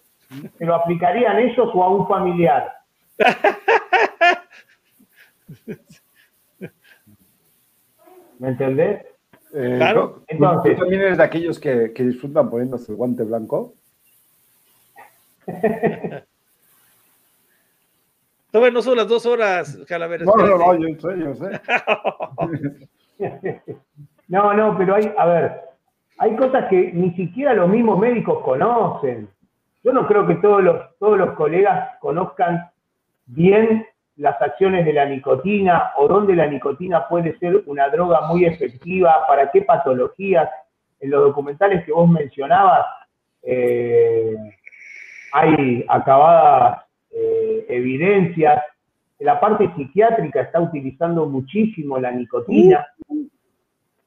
¿se 0.57 0.65
lo 0.65 0.75
aplicarían 0.75 1.39
ellos 1.39 1.69
o 1.73 1.83
a 1.83 1.89
un 1.89 2.07
familiar? 2.07 2.71
¿Me 8.39 8.49
entendés? 8.49 9.03
Eh, 9.53 9.75
claro. 9.77 10.23
Entonces, 10.27 10.75
¿Tú 10.75 10.81
también 10.81 11.03
eres 11.03 11.17
de 11.17 11.23
aquellos 11.23 11.57
que, 11.57 11.93
que 11.93 12.03
disfrutan 12.03 12.49
poniéndose 12.49 12.91
el 12.91 12.97
guante 12.97 13.23
blanco? 13.23 13.75
no 18.71 18.81
son 18.81 18.97
las 18.97 19.07
dos 19.07 19.25
horas, 19.25 19.79
Calavera. 19.87 20.25
No, 20.25 20.35
no, 20.35 20.57
no, 20.57 20.75
yo 20.75 20.87
sé, 20.99 21.19
yo 21.19 21.35
sé. 21.35 21.61
no, 24.27 24.53
no, 24.53 24.77
pero 24.77 24.95
hay, 24.95 25.13
a 25.17 25.25
ver, 25.25 25.61
hay 26.19 26.35
cosas 26.35 26.65
que 26.69 26.91
ni 26.93 27.11
siquiera 27.11 27.53
los 27.53 27.69
mismos 27.69 27.99
médicos 27.99 28.43
conocen. 28.43 29.29
Yo 29.83 29.93
no 29.93 30.07
creo 30.07 30.27
que 30.27 30.35
todos 30.35 30.63
los, 30.63 30.97
todos 30.99 31.17
los 31.17 31.31
colegas 31.31 31.97
conozcan 31.99 32.69
bien 33.27 33.85
las 34.17 34.41
acciones 34.41 34.85
de 34.85 34.93
la 34.93 35.05
nicotina 35.05 35.91
o 35.97 36.07
dónde 36.07 36.35
la 36.35 36.47
nicotina 36.47 37.07
puede 37.07 37.37
ser 37.37 37.63
una 37.67 37.87
droga 37.89 38.21
muy 38.21 38.45
efectiva, 38.45 39.25
para 39.27 39.51
qué 39.51 39.61
patologías. 39.61 40.49
En 40.99 41.11
los 41.11 41.21
documentales 41.21 41.85
que 41.85 41.91
vos 41.91 42.09
mencionabas, 42.09 42.87
eh, 43.43 44.35
hay 45.31 45.85
acabadas 45.87 46.86
eh, 47.11 47.65
evidencias. 47.69 48.63
La 49.19 49.39
parte 49.39 49.71
psiquiátrica 49.75 50.41
está 50.41 50.61
utilizando 50.61 51.25
muchísimo 51.25 51.99
la 51.99 52.11
nicotina. 52.11 52.85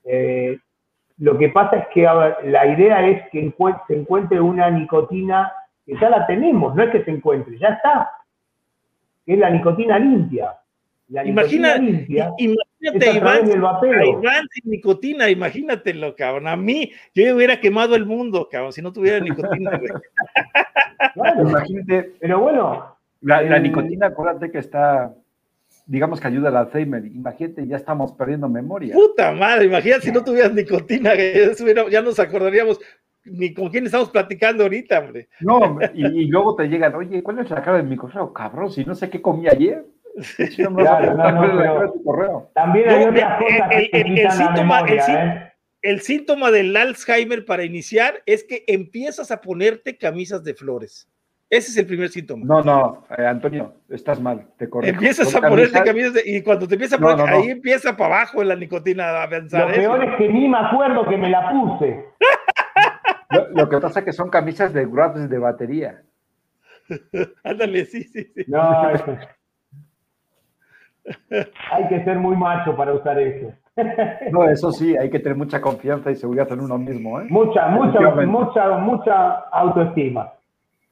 Eh, 0.05 0.59
lo 1.19 1.37
que 1.37 1.51
pasa 1.51 1.77
es 1.77 1.87
que 1.89 2.03
la 2.03 2.67
idea 2.67 3.07
es 3.07 3.29
que 3.31 3.53
se 3.87 3.95
encuentre 3.95 4.41
una 4.41 4.71
nicotina 4.71 5.53
que 5.85 5.95
ya 6.01 6.09
la 6.09 6.27
tenemos, 6.27 6.75
no 6.75 6.83
es 6.83 6.91
que 6.91 7.05
se 7.05 7.11
encuentre, 7.11 7.59
ya 7.59 7.69
está, 7.69 8.11
que 9.27 9.35
es 9.35 9.39
la 9.39 9.51
nicotina 9.51 9.99
limpia. 9.99 10.60
La 11.11 11.27
Imagina, 11.27 11.77
limpia 11.77 12.33
imagínate 12.39 13.17
Iván, 13.17 13.51
Iván, 13.51 14.49
sin 14.53 14.71
nicotina, 14.71 15.29
imagínatelo, 15.29 16.15
cabrón. 16.15 16.47
A 16.47 16.57
mí, 16.57 16.93
yo 17.15 17.35
hubiera 17.35 17.61
quemado 17.61 17.97
el 17.97 18.07
mundo, 18.07 18.49
cabrón, 18.51 18.73
si 18.73 18.81
no 18.81 18.93
tuviera 18.93 19.19
nicotina. 19.19 19.73
claro, 21.15 21.49
imagínate. 21.49 22.13
Pero 22.21 22.41
bueno. 22.41 22.97
La, 23.23 23.43
la 23.43 23.59
nicotina, 23.59 24.07
acuérdate 24.07 24.51
que 24.51 24.59
está 24.59 25.13
digamos 25.91 26.21
que 26.21 26.29
ayuda 26.29 26.49
al 26.49 26.57
Alzheimer. 26.57 27.05
Imagínate, 27.05 27.67
ya 27.67 27.77
estamos 27.77 28.13
perdiendo 28.13 28.49
memoria. 28.49 28.95
Puta 28.95 29.33
madre, 29.33 29.67
imagínate 29.67 30.03
si 30.03 30.13
no 30.13 30.23
tuvieras 30.23 30.55
nicotina, 30.55 31.13
ya 31.91 32.01
nos 32.01 32.21
acordaríamos 32.21 32.79
ni 33.25 33.53
con 33.53 33.69
quién 33.69 33.87
estamos 33.87 34.11
platicando 34.11 34.63
ahorita, 34.63 35.01
hombre. 35.01 35.29
No, 35.41 35.79
y, 35.93 36.27
luego 36.27 36.55
te 36.55 36.69
llegan, 36.69 36.95
oye, 36.95 37.23
¿cuál 37.23 37.41
es 37.41 37.51
la 37.51 37.63
cara 37.63 37.79
de 37.79 37.83
mi 37.83 37.97
correo? 37.97 38.33
Cabrón, 38.33 38.71
si 38.71 38.85
no 38.85 38.95
sé 38.95 39.11
qué 39.11 39.21
comí 39.21 39.49
ayer. 39.49 39.85
No, 40.59 42.51
También 42.55 42.89
hay 42.89 43.05
otras 43.05 43.39
cosas 43.39 43.71
el, 43.93 44.31
síntoma, 44.31 44.81
¿eh? 44.89 45.53
el 45.83 46.01
síntoma 46.01 46.51
del 46.51 46.77
Alzheimer 46.77 47.45
para 47.45 47.65
iniciar 47.65 48.23
es 48.27 48.45
que 48.45 48.65
empiezas 48.67 49.31
a 49.31 49.41
ponerte 49.41 49.97
camisas 49.97 50.45
de 50.45 50.55
flores. 50.55 51.09
Ese 51.49 51.73
es 51.73 51.77
el 51.79 51.87
primer 51.87 52.09
síntoma. 52.11 52.45
No, 52.45 52.63
no, 52.63 53.07
eh, 53.19 53.27
Antonio, 53.27 53.75
estás 53.89 54.21
mal, 54.21 54.47
te 54.57 54.71
corrijo. 54.71 54.95
Empiezas 54.95 55.35
a 55.35 55.41
ponerte 55.41 55.83
camisas 55.83 56.23
y 56.25 56.43
cuando 56.43 56.69
te 56.69 56.75
empieza 56.75 56.95
a 56.95 56.99
poner, 57.01 57.29
ahí 57.29 57.51
empieza 57.51 57.97
para 57.97 58.19
abajo 58.19 58.45
la 58.45 58.55
nicotina 58.55 59.09
a 59.09 59.23
avanzar. 59.25 59.69
Lo 59.69 59.75
peor 59.75 60.05
es 60.05 60.17
que 60.17 60.29
ni 60.29 60.49
me 60.49 60.59
acuerdo 60.59 61.09
que 61.09 61.17
me 61.17 61.29
la 61.29 61.51
puse. 61.51 62.05
lo, 63.55 63.69
que 63.69 63.79
pasa 63.79 63.99
es 63.99 64.05
que 64.05 64.13
son 64.13 64.31
camisas 64.31 64.73
de 64.73 64.87
grabs 64.87 65.29
de 65.29 65.39
batería. 65.39 66.03
Ándale, 67.43 67.85
sí, 67.85 68.05
sí, 68.05 68.31
sí. 68.33 68.45
No, 68.47 68.61
hay 71.73 71.89
que 71.89 72.05
ser 72.05 72.19
muy 72.19 72.37
macho 72.37 72.77
para 72.77 72.95
usar 72.95 73.19
eso. 73.19 73.53
No, 74.31 74.49
eso 74.49 74.73
sí, 74.73 74.97
hay 74.97 75.11
que 75.11 75.21
tener 75.21 75.39
mucha 75.39 75.61
confianza 75.61 76.11
y 76.11 76.17
seguridad 76.17 76.51
en 76.53 76.61
uno 76.61 76.77
mismo. 76.77 77.21
¿eh? 77.21 77.27
Mucha, 77.31 77.69
mucha, 77.69 78.01
mucha, 78.27 78.77
mucha 78.79 79.31
autoestima. 79.51 80.33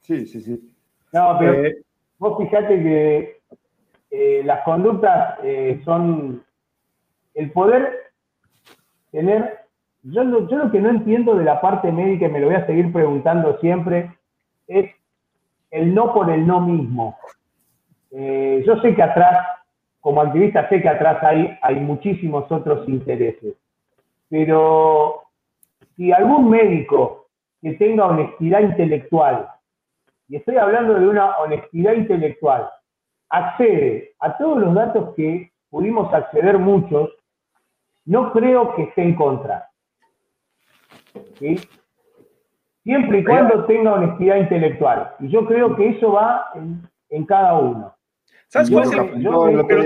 Sí, 0.01 0.25
sí, 0.25 0.41
sí. 0.41 0.75
No, 1.13 1.37
pero 1.39 1.53
eh, 1.65 1.77
vos 2.17 2.37
fíjate 2.37 2.81
que 2.81 3.41
eh, 4.11 4.41
las 4.43 4.63
conductas 4.63 5.37
eh, 5.43 5.81
son 5.85 6.43
el 7.33 7.51
poder 7.51 8.11
tener. 9.11 9.59
Yo 10.03 10.23
lo, 10.23 10.47
yo 10.47 10.57
lo 10.57 10.71
que 10.71 10.79
no 10.79 10.89
entiendo 10.89 11.35
de 11.35 11.43
la 11.43 11.61
parte 11.61 11.91
médica, 11.91 12.25
y 12.25 12.31
me 12.31 12.39
lo 12.39 12.47
voy 12.47 12.55
a 12.55 12.65
seguir 12.65 12.91
preguntando 12.91 13.59
siempre, 13.59 14.11
es 14.67 14.89
el 15.71 15.93
no 15.93 16.13
por 16.13 16.29
el 16.31 16.47
no 16.47 16.61
mismo. 16.61 17.17
yo 18.11 18.81
sé 18.81 18.95
que 18.95 19.03
atrás, 19.03 19.45
como 20.01 20.21
activista, 20.21 20.67
sé 20.69 20.81
que 20.81 20.89
atrás 20.89 21.23
hay, 21.23 21.57
hay 21.61 21.75
muchísimos 21.75 22.49
otros 22.51 22.87
intereses, 22.87 23.55
pero 24.29 25.23
si 25.95 26.11
algún 26.11 26.49
médico 26.49 27.27
que 27.61 27.73
tenga 27.73 28.07
honestidad 28.07 28.61
intelectual 28.61 29.49
y 30.29 30.37
estoy 30.37 30.57
hablando 30.57 30.93
de 30.93 31.07
una 31.07 31.37
honestidad 31.37 31.93
intelectual, 31.93 32.69
accede 33.29 34.13
a 34.19 34.37
todos 34.37 34.59
los 34.59 34.73
datos 34.73 35.15
que 35.15 35.51
pudimos 35.69 36.13
acceder 36.13 36.57
muchos, 36.57 37.09
no 38.05 38.31
creo 38.31 38.75
que 38.75 38.83
esté 38.83 39.03
en 39.03 39.15
contra. 39.15 39.69
Siempre 42.83 43.19
y 43.19 43.23
cuando 43.23 43.65
tenga 43.65 43.93
honestidad 43.93 44.37
intelectual. 44.37 45.15
Y 45.19 45.29
yo 45.29 45.45
creo 45.45 45.75
que 45.75 45.89
eso 45.89 46.13
va 46.13 46.45
en, 47.09 47.25
cada 47.25 47.53
uno. 47.55 47.93
¿Sabes 48.49 48.71
cuál 48.71 48.85
es 48.85 48.91
el 48.91 49.65
Pero 49.67 49.83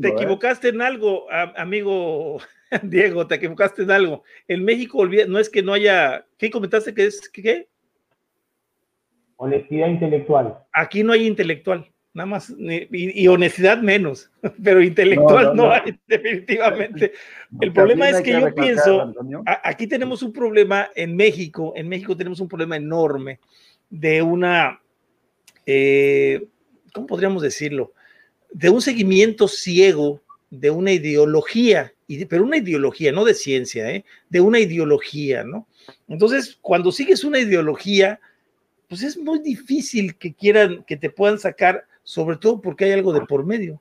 te, 0.00 0.08
¿eh? 0.08 0.12
equivocaste 0.12 0.68
en 0.68 0.82
algo, 0.82 1.26
amigo 1.56 2.38
Diego, 2.82 3.26
te 3.26 3.36
equivocaste 3.36 3.82
en 3.82 3.90
algo. 3.90 4.22
En 4.46 4.64
México 4.64 5.06
no 5.28 5.38
es 5.38 5.48
que 5.48 5.62
no 5.62 5.72
haya. 5.72 6.26
¿Qué 6.36 6.50
comentaste 6.50 6.92
que 6.92 7.06
es? 7.06 7.28
¿Qué? 7.30 7.68
Honestidad 9.36 9.88
intelectual. 9.88 10.58
Aquí 10.72 11.02
no 11.02 11.14
hay 11.14 11.26
intelectual, 11.26 11.90
nada 12.12 12.26
más, 12.26 12.54
y, 12.58 13.26
honestidad 13.28 13.78
menos, 13.78 14.30
pero 14.62 14.82
intelectual 14.82 15.56
no, 15.56 15.72
hay, 15.72 15.98
definitivamente. 16.06 17.12
El 17.62 17.72
problema 17.72 18.10
es 18.10 18.20
que, 18.20 18.32
yo 18.32 18.54
pienso, 18.54 19.10
aquí 19.64 19.86
tenemos 19.86 20.22
un 20.22 20.34
problema 20.34 20.90
en 20.94 21.16
México, 21.16 21.72
en 21.74 21.88
México 21.88 22.14
tenemos 22.14 22.40
un 22.40 22.48
problema 22.48 22.76
enorme 22.76 23.40
de 23.88 24.20
una, 24.20 24.80
eh, 25.64 26.46
¿cómo 26.92 27.06
podríamos 27.06 27.42
decirlo? 27.42 27.94
De 28.52 28.70
un 28.70 28.82
seguimiento 28.82 29.48
ciego 29.48 30.20
de 30.50 30.70
una 30.70 30.92
ideología, 30.92 31.92
pero 32.28 32.44
una 32.44 32.58
ideología, 32.58 33.10
no 33.10 33.24
de 33.24 33.34
ciencia, 33.34 33.90
¿eh? 33.90 34.04
de 34.28 34.40
una 34.40 34.60
ideología, 34.60 35.44
¿no? 35.44 35.66
Entonces, 36.08 36.58
cuando 36.60 36.92
sigues 36.92 37.24
una 37.24 37.38
ideología, 37.38 38.20
pues 38.88 39.02
es 39.02 39.16
muy 39.16 39.38
difícil 39.38 40.16
que 40.16 40.34
quieran, 40.34 40.84
que 40.86 40.98
te 40.98 41.08
puedan 41.08 41.38
sacar, 41.38 41.86
sobre 42.02 42.36
todo 42.36 42.60
porque 42.60 42.84
hay 42.84 42.92
algo 42.92 43.14
de 43.14 43.22
por 43.22 43.46
medio. 43.46 43.80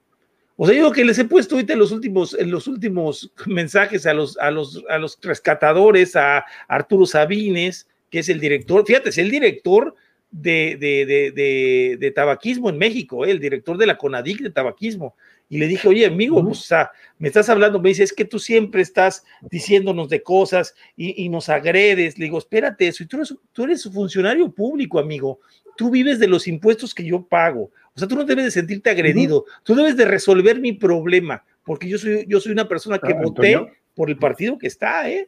O 0.56 0.65
sea, 0.65 0.77
yo 0.77 0.91
que 0.91 1.03
les 1.03 1.19
he 1.19 1.26
puesto 1.26 1.56
ahorita 1.56 1.73
en 1.73 1.80
los 1.80 1.91
últimos, 1.91 2.34
en 2.35 2.52
los 2.52 2.68
últimos 2.68 3.34
mensajes 3.48 4.06
a 4.06 4.14
los, 4.14 4.38
a 4.38 4.52
los, 4.52 4.84
a 4.89 4.98
los 4.98 5.18
rescatadores, 5.22 6.15
a 6.15 6.45
Arturo 6.68 7.06
Sabines, 7.06 7.88
que 8.10 8.19
es 8.19 8.30
el 8.30 8.39
director, 8.39 8.85
fíjate, 8.85 9.10
es 9.10 9.18
el 9.18 9.31
director 9.31 9.95
de, 10.32 11.98
de, 11.99 12.12
tabaquismo 12.12 12.70
en 12.70 12.78
México, 12.78 13.26
¿eh? 13.26 13.32
el 13.32 13.40
director 13.40 13.78
de 13.78 13.86
la 13.86 13.98
CONADIC 13.98 14.41
de 14.41 14.49
tabaquismo. 14.49 15.16
Y 15.49 15.58
le 15.58 15.68
dije, 15.68 15.90
oye, 15.90 16.06
amigo, 16.06 16.41
pues, 16.45 16.60
o 16.60 16.64
sea, 16.64 16.91
me 17.20 17.28
estás 17.28 17.49
hablando, 17.49 17.82
me 17.82 17.90
dice, 17.90 18.03
es 18.03 18.14
que 18.14 18.24
tú 18.24 18.40
siempre 18.40 18.82
estás 18.82 19.26
diciéndonos 19.49 20.08
de 20.08 20.24
cosas 20.24 20.76
y, 20.95 21.28
nos 21.28 21.49
agredes. 21.49 22.18
Le 22.18 22.26
digo, 22.26 22.38
espérate, 22.38 22.88
eso, 22.88 23.03
y 23.03 23.08
tú 23.08 23.18
eres, 23.18 23.36
tú 23.52 23.66
eres 23.66 23.84
funcionario 23.84 24.49
público, 24.49 24.98
amigo. 24.98 25.41
Tú 25.76 25.90
vives 25.90 26.20
de 26.20 26.28
los 26.28 26.48
impuestos 26.48 26.95
que 26.95 27.03
yo 27.03 27.24
pago. 27.24 27.72
O 27.94 27.99
sea, 27.99 28.08
tú 28.08 28.16
no 28.16 28.24
debes 28.24 28.45
de 28.45 28.52
sentirte 28.52 28.90
agredido. 28.90 29.44
Tú 29.64 29.76
debes 29.76 29.98
de 29.98 30.06
resolver 30.06 30.62
mi 30.62 30.72
problema, 30.72 31.44
porque 31.66 31.90
yo 31.90 31.98
soy, 31.98 32.26
yo 32.30 32.40
soy 32.40 32.53
una 32.53 32.70
persona 32.70 32.98
que 32.98 33.12
ah, 33.12 33.20
voté 33.22 33.60
por 33.94 34.10
el 34.10 34.18
partido 34.18 34.58
que 34.58 34.68
está, 34.68 35.10
¿eh? 35.10 35.28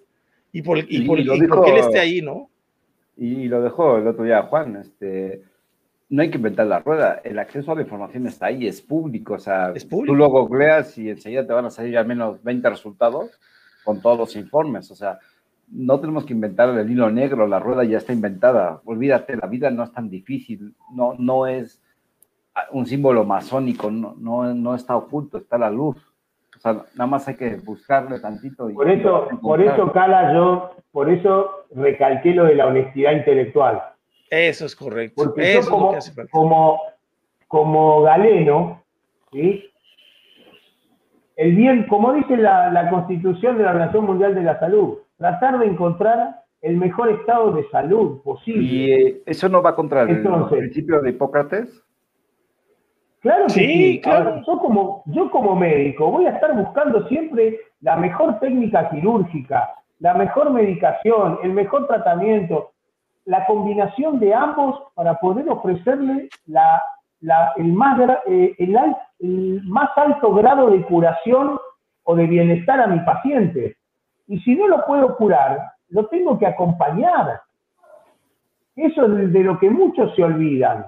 Y 0.53 0.61
por, 0.61 0.77
y, 0.77 1.01
por, 1.01 1.19
y 1.19 1.47
porque 1.47 1.71
él 1.71 1.77
esté 1.77 1.99
ahí, 1.99 2.21
¿no? 2.21 2.49
Y 3.15 3.47
lo 3.47 3.61
dejó 3.61 3.97
el 3.97 4.07
otro 4.07 4.23
día 4.23 4.43
Juan, 4.43 4.77
este 4.77 5.43
no 6.13 6.21
hay 6.21 6.29
que 6.29 6.37
inventar 6.37 6.67
la 6.67 6.79
rueda. 6.79 7.21
El 7.23 7.39
acceso 7.39 7.71
a 7.71 7.75
la 7.75 7.81
información 7.81 8.27
está 8.27 8.45
ahí, 8.45 8.67
es 8.67 8.83
público. 8.83 9.33
O 9.33 9.39
sea, 9.39 9.73
tú 9.89 10.13
lo 10.13 10.29
googleas 10.29 10.95
y 10.99 11.09
enseguida 11.09 11.47
te 11.47 11.53
van 11.53 11.65
a 11.65 11.71
salir 11.71 11.97
al 11.97 12.05
menos 12.05 12.43
20 12.43 12.69
resultados 12.69 13.31
con 13.83 13.99
todos 13.99 14.19
los 14.19 14.35
informes. 14.35 14.91
O 14.91 14.95
sea, 14.95 15.17
no 15.69 15.99
tenemos 15.99 16.25
que 16.25 16.33
inventar 16.33 16.69
el 16.69 16.91
hilo 16.91 17.09
negro, 17.09 17.47
la 17.47 17.59
rueda 17.59 17.83
ya 17.83 17.97
está 17.97 18.13
inventada. 18.13 18.79
Olvídate, 18.85 19.37
la 19.37 19.47
vida 19.47 19.71
no 19.71 19.83
es 19.83 19.91
tan 19.91 20.07
difícil, 20.07 20.75
no, 20.93 21.15
no 21.17 21.47
es 21.47 21.81
un 22.71 22.85
símbolo 22.85 23.23
masónico, 23.23 23.89
no, 23.89 24.15
no, 24.19 24.53
no 24.53 24.75
está 24.75 24.95
oculto, 24.95 25.39
está 25.39 25.57
la 25.57 25.71
luz. 25.71 25.97
O 26.55 26.59
sea, 26.59 26.85
nada 26.93 27.07
más 27.07 27.27
hay 27.27 27.35
que 27.35 27.55
buscarle 27.55 28.19
tantito. 28.19 28.69
por 28.69 28.89
eso, 28.89 29.29
por 29.41 29.61
eso, 29.61 29.91
Cala, 29.91 30.31
yo, 30.31 30.75
por 30.91 31.09
eso 31.09 31.62
recalqué 31.75 32.33
lo 32.33 32.45
de 32.45 32.55
la 32.55 32.67
honestidad 32.67 33.13
intelectual 33.13 33.81
eso 34.33 34.65
es 34.65 34.75
correcto. 34.75 35.23
Porque 35.23 35.59
como, 36.31 36.81
como, 37.47 38.01
galeno, 38.01 38.81
¿sí? 39.31 39.63
el 41.35 41.55
bien, 41.55 41.85
como 41.87 42.13
dice 42.13 42.37
la, 42.37 42.87
Constitución 42.89 43.57
de 43.57 43.63
la 43.63 43.71
Organización 43.71 44.05
Mundial 44.05 44.35
de 44.35 44.43
la 44.43 44.59
Salud, 44.59 44.97
tratar 45.17 45.59
de 45.59 45.67
encontrar 45.67 46.43
el 46.61 46.77
mejor 46.77 47.09
estado 47.11 47.51
de 47.51 47.67
salud 47.69 48.21
posible. 48.23 48.63
¿Y 48.63 48.91
eh, 48.91 49.21
eso 49.25 49.49
no 49.49 49.61
va 49.61 49.75
contra 49.75 50.03
el, 50.03 50.23
principio 50.49 51.01
de 51.01 51.09
Hipócrates? 51.09 51.83
Claro 53.19 53.45
que 53.45 53.53
sí, 53.53 54.01
Claro. 54.01 54.41
yo, 54.45 54.59
como, 54.59 55.03
yo 55.05 55.29
como 55.29 55.55
médico 55.55 56.11
voy 56.11 56.25
a 56.25 56.31
estar 56.31 56.55
buscando 56.55 57.07
siempre 57.07 57.59
la 57.81 57.95
mejor 57.97 58.39
técnica 58.39 58.89
quirúrgica, 58.89 59.69
la 60.03 60.13
mejor 60.15 60.51
medicación, 60.51 61.39
el 61.43 61.53
mejor 61.53 61.87
tratamiento, 61.87 62.71
la 63.23 63.45
combinación 63.45 64.19
de 64.19 64.33
ambos 64.33 64.91
para 64.95 65.13
poder 65.15 65.49
ofrecerle 65.49 66.27
el, 67.55 67.71
más, 67.71 68.19
eh, 68.27 68.53
el, 68.59 69.61
más 69.63 69.89
alto 69.95 70.33
grado 70.33 70.71
de 70.71 70.81
curación 70.81 71.57
o 72.03 72.15
de 72.17 72.27
bienestar 72.27 72.81
a 72.81 72.87
mi 72.87 72.99
paciente. 72.99 73.77
Y 74.27 74.41
si 74.41 74.55
no 74.55 74.67
lo 74.67 74.85
puedo 74.85 75.15
curar, 75.15 75.71
lo 75.87 76.07
tengo 76.07 76.37
que 76.37 76.47
acompañar. 76.47 77.39
Eso 78.75 79.05
es 79.05 79.31
de 79.31 79.39
lo 79.39 79.57
que 79.57 79.69
muchos 79.69 80.13
se 80.17 80.23
olvidan. 80.25 80.85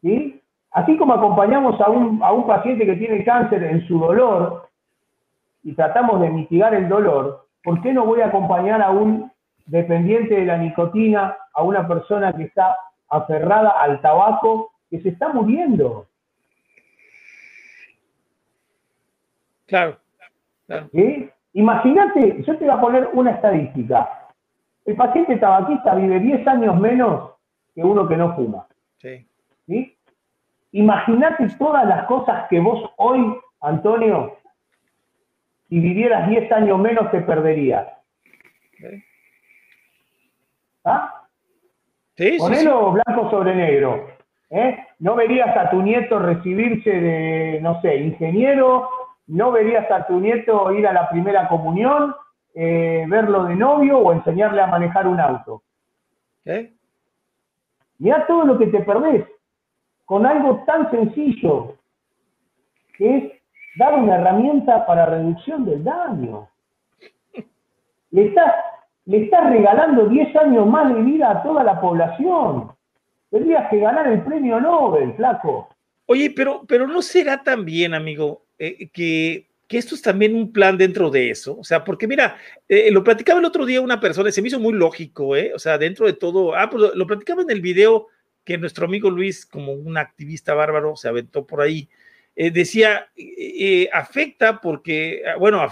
¿sí? 0.00 0.42
Así 0.72 0.96
como 0.96 1.14
acompañamos 1.14 1.80
a 1.80 1.88
un, 1.88 2.20
a 2.20 2.32
un 2.32 2.48
paciente 2.48 2.84
que 2.84 2.96
tiene 2.96 3.22
cáncer 3.22 3.62
en 3.62 3.86
su 3.86 3.96
dolor 3.96 4.68
y 5.62 5.72
tratamos 5.74 6.20
de 6.20 6.30
mitigar 6.30 6.74
el 6.74 6.88
dolor, 6.88 7.42
¿por 7.62 7.80
qué 7.82 7.92
no 7.92 8.04
voy 8.04 8.20
a 8.20 8.26
acompañar 8.26 8.82
a 8.82 8.90
un 8.90 9.30
dependiente 9.66 10.34
de 10.34 10.44
la 10.44 10.58
nicotina, 10.58 11.36
a 11.54 11.62
una 11.62 11.86
persona 11.86 12.32
que 12.32 12.44
está 12.44 12.76
aferrada 13.08 13.70
al 13.70 14.00
tabaco, 14.00 14.72
que 14.90 15.00
se 15.00 15.10
está 15.10 15.28
muriendo? 15.28 16.06
Claro. 19.66 19.96
Imagínate, 21.54 22.42
yo 22.42 22.58
te 22.58 22.64
voy 22.64 22.74
a 22.74 22.80
poner 22.80 23.10
una 23.12 23.32
estadística. 23.32 24.28
El 24.84 24.96
paciente 24.96 25.36
tabaquista 25.36 25.94
vive 25.94 26.18
10 26.18 26.46
años 26.48 26.78
menos 26.78 27.32
que 27.74 27.82
uno 27.82 28.08
que 28.08 28.16
no 28.16 28.34
fuma. 28.34 28.66
Sí. 28.98 29.26
¿Sí? 29.66 29.96
Imagínate 30.72 31.48
todas 31.58 31.86
las 31.86 32.06
cosas 32.06 32.48
que 32.48 32.58
vos 32.58 32.90
hoy, 32.96 33.38
Antonio, 33.60 34.36
si 35.72 35.80
vivieras 35.80 36.28
10 36.28 36.52
años 36.52 36.78
menos, 36.78 37.10
te 37.10 37.22
perderías. 37.22 37.88
¿Ah? 40.84 41.26
Sí, 42.14 42.36
Ponelo 42.38 42.92
blanco 42.92 43.30
sobre 43.30 43.54
negro. 43.54 44.06
¿eh? 44.50 44.86
No 44.98 45.14
verías 45.14 45.56
a 45.56 45.70
tu 45.70 45.80
nieto 45.80 46.18
recibirse 46.18 46.90
de, 46.90 47.60
no 47.62 47.80
sé, 47.80 47.96
ingeniero, 47.96 48.86
no 49.28 49.50
verías 49.50 49.90
a 49.90 50.06
tu 50.06 50.20
nieto 50.20 50.70
ir 50.74 50.86
a 50.86 50.92
la 50.92 51.08
primera 51.08 51.48
comunión, 51.48 52.14
eh, 52.54 53.06
verlo 53.08 53.44
de 53.44 53.56
novio 53.56 53.96
o 53.96 54.12
enseñarle 54.12 54.60
a 54.60 54.66
manejar 54.66 55.06
un 55.08 55.20
auto. 55.20 55.62
¿Eh? 56.44 56.70
Mira 57.96 58.26
todo 58.26 58.44
lo 58.44 58.58
que 58.58 58.66
te 58.66 58.80
perdés 58.80 59.24
con 60.04 60.26
algo 60.26 60.64
tan 60.66 60.90
sencillo, 60.90 61.76
que 62.98 63.16
es 63.16 63.41
dar 63.76 63.94
una 63.94 64.16
herramienta 64.16 64.86
para 64.86 65.06
reducción 65.06 65.64
del 65.64 65.82
daño. 65.84 66.48
Le 68.10 68.28
estás, 68.28 68.52
le 69.06 69.24
estás 69.24 69.50
regalando 69.50 70.06
10 70.06 70.36
años 70.36 70.66
más 70.66 70.94
de 70.94 71.02
vida 71.02 71.30
a 71.30 71.42
toda 71.42 71.64
la 71.64 71.80
población. 71.80 72.70
Tendrías 73.30 73.70
que 73.70 73.78
ganar 73.78 74.06
el 74.08 74.22
premio 74.22 74.60
Nobel, 74.60 75.14
flaco. 75.14 75.68
Oye, 76.06 76.30
pero, 76.36 76.62
pero 76.68 76.86
no 76.86 77.00
será 77.00 77.42
también, 77.42 77.94
amigo, 77.94 78.44
eh, 78.58 78.90
que, 78.92 79.46
que, 79.66 79.78
esto 79.78 79.94
es 79.94 80.02
también 80.02 80.34
un 80.34 80.52
plan 80.52 80.76
dentro 80.76 81.08
de 81.10 81.30
eso. 81.30 81.58
O 81.58 81.64
sea, 81.64 81.82
porque 81.82 82.06
mira, 82.06 82.36
eh, 82.68 82.90
lo 82.90 83.02
platicaba 83.02 83.40
el 83.40 83.46
otro 83.46 83.64
día 83.64 83.80
una 83.80 84.00
persona, 84.00 84.30
se 84.30 84.42
me 84.42 84.48
hizo 84.48 84.60
muy 84.60 84.74
lógico, 84.74 85.34
¿eh? 85.34 85.52
O 85.54 85.58
sea, 85.58 85.78
dentro 85.78 86.04
de 86.04 86.12
todo, 86.12 86.54
ah, 86.54 86.68
pues 86.68 86.94
lo 86.94 87.06
platicaba 87.06 87.40
en 87.40 87.50
el 87.50 87.62
video 87.62 88.08
que 88.44 88.58
nuestro 88.58 88.84
amigo 88.84 89.08
Luis, 89.08 89.46
como 89.46 89.72
un 89.72 89.96
activista 89.96 90.52
bárbaro, 90.52 90.96
se 90.96 91.08
aventó 91.08 91.46
por 91.46 91.62
ahí, 91.62 91.88
eh, 92.34 92.50
decía, 92.50 93.08
eh, 93.16 93.88
afecta 93.92 94.60
porque, 94.60 95.22
ah, 95.26 95.36
bueno, 95.36 95.66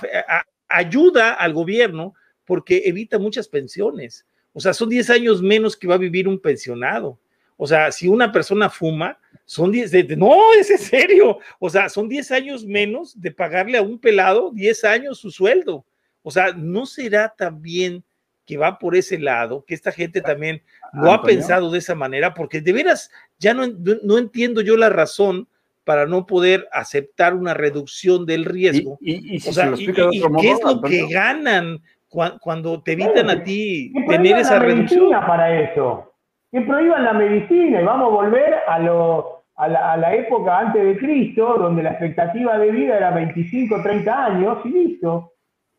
ayuda 0.69 1.35
al 1.35 1.53
gobierno 1.53 2.15
porque 2.45 2.83
evita 2.85 3.19
muchas 3.19 3.49
pensiones. 3.49 4.27
O 4.53 4.61
sea, 4.61 4.75
son 4.75 4.89
10 4.89 5.11
años 5.11 5.43
menos 5.43 5.77
que 5.77 5.87
va 5.87 5.95
a 5.95 5.99
vivir 5.99 6.29
un 6.29 6.39
pensionado. 6.39 7.19
O 7.57 7.67
sea, 7.67 7.93
si 7.93 8.09
una 8.09 8.33
persona 8.33 8.71
fuma, 8.71 9.19
son 9.45 9.71
10, 9.71 9.91
de, 9.91 10.17
no, 10.17 10.53
es 10.59 10.71
en 10.71 10.79
serio. 10.79 11.39
O 11.59 11.71
sea, 11.71 11.89
son 11.89 12.09
10 12.09 12.31
años 12.33 12.65
menos 12.65 13.21
de 13.21 13.31
pagarle 13.31 13.79
a 13.79 13.83
un 13.83 13.99
pelado 13.99 14.51
10 14.53 14.85
años 14.85 15.19
su 15.19 15.31
sueldo. 15.31 15.85
O 16.23 16.31
sea, 16.31 16.53
no 16.53 16.87
será 16.87 17.35
también 17.37 18.03
que 18.47 18.57
va 18.57 18.79
por 18.79 18.97
ese 18.97 19.19
lado, 19.19 19.65
que 19.65 19.75
esta 19.75 19.93
gente 19.93 20.21
también 20.21 20.63
lo 20.93 21.13
ha 21.13 21.23
pensado 21.23 21.71
de 21.71 21.79
esa 21.79 21.95
manera, 21.95 22.35
porque 22.35 22.61
de 22.61 22.73
veras 22.73 23.11
ya 23.39 23.55
no, 23.55 23.65
no 24.03 24.19
entiendo 24.19 24.61
yo 24.61 24.77
la 24.77 24.89
razón 24.89 25.47
para 25.85 26.07
no 26.07 26.27
poder 26.27 26.69
aceptar 26.73 27.35
una 27.35 27.55
reducción 27.55 28.27
del 28.27 28.45
riesgo. 28.45 28.99
¿Y, 29.01 29.41
qué 29.41 30.51
es 30.51 30.65
lo 30.65 30.81
que 30.83 31.07
ganan 31.09 31.79
cuando, 32.09 32.83
te 32.83 32.93
evitan 32.93 33.31
a 33.31 33.43
ti 33.43 33.93
tener 34.09 34.39
esa 34.39 34.59
reducción? 34.59 35.11
para 35.11 35.61
eso. 35.61 36.13
Que 36.51 36.61
prohíban 36.63 37.05
la 37.05 37.13
medicina 37.13 37.81
y 37.81 37.85
vamos 37.85 38.09
a 38.09 38.15
volver 38.15 38.55
a, 38.67 38.79
lo, 38.81 39.45
a, 39.55 39.69
la, 39.97 40.15
época 40.15 40.59
antes 40.59 40.83
de 40.83 40.99
Cristo, 40.99 41.59
donde 41.59 41.83
la 41.83 41.91
expectativa 41.91 42.59
de 42.59 42.73
vida 42.73 42.97
era 42.97 43.13
25, 43.13 43.83
30 43.83 44.25
años 44.25 44.59
y 44.65 44.69
listo. 44.71 45.33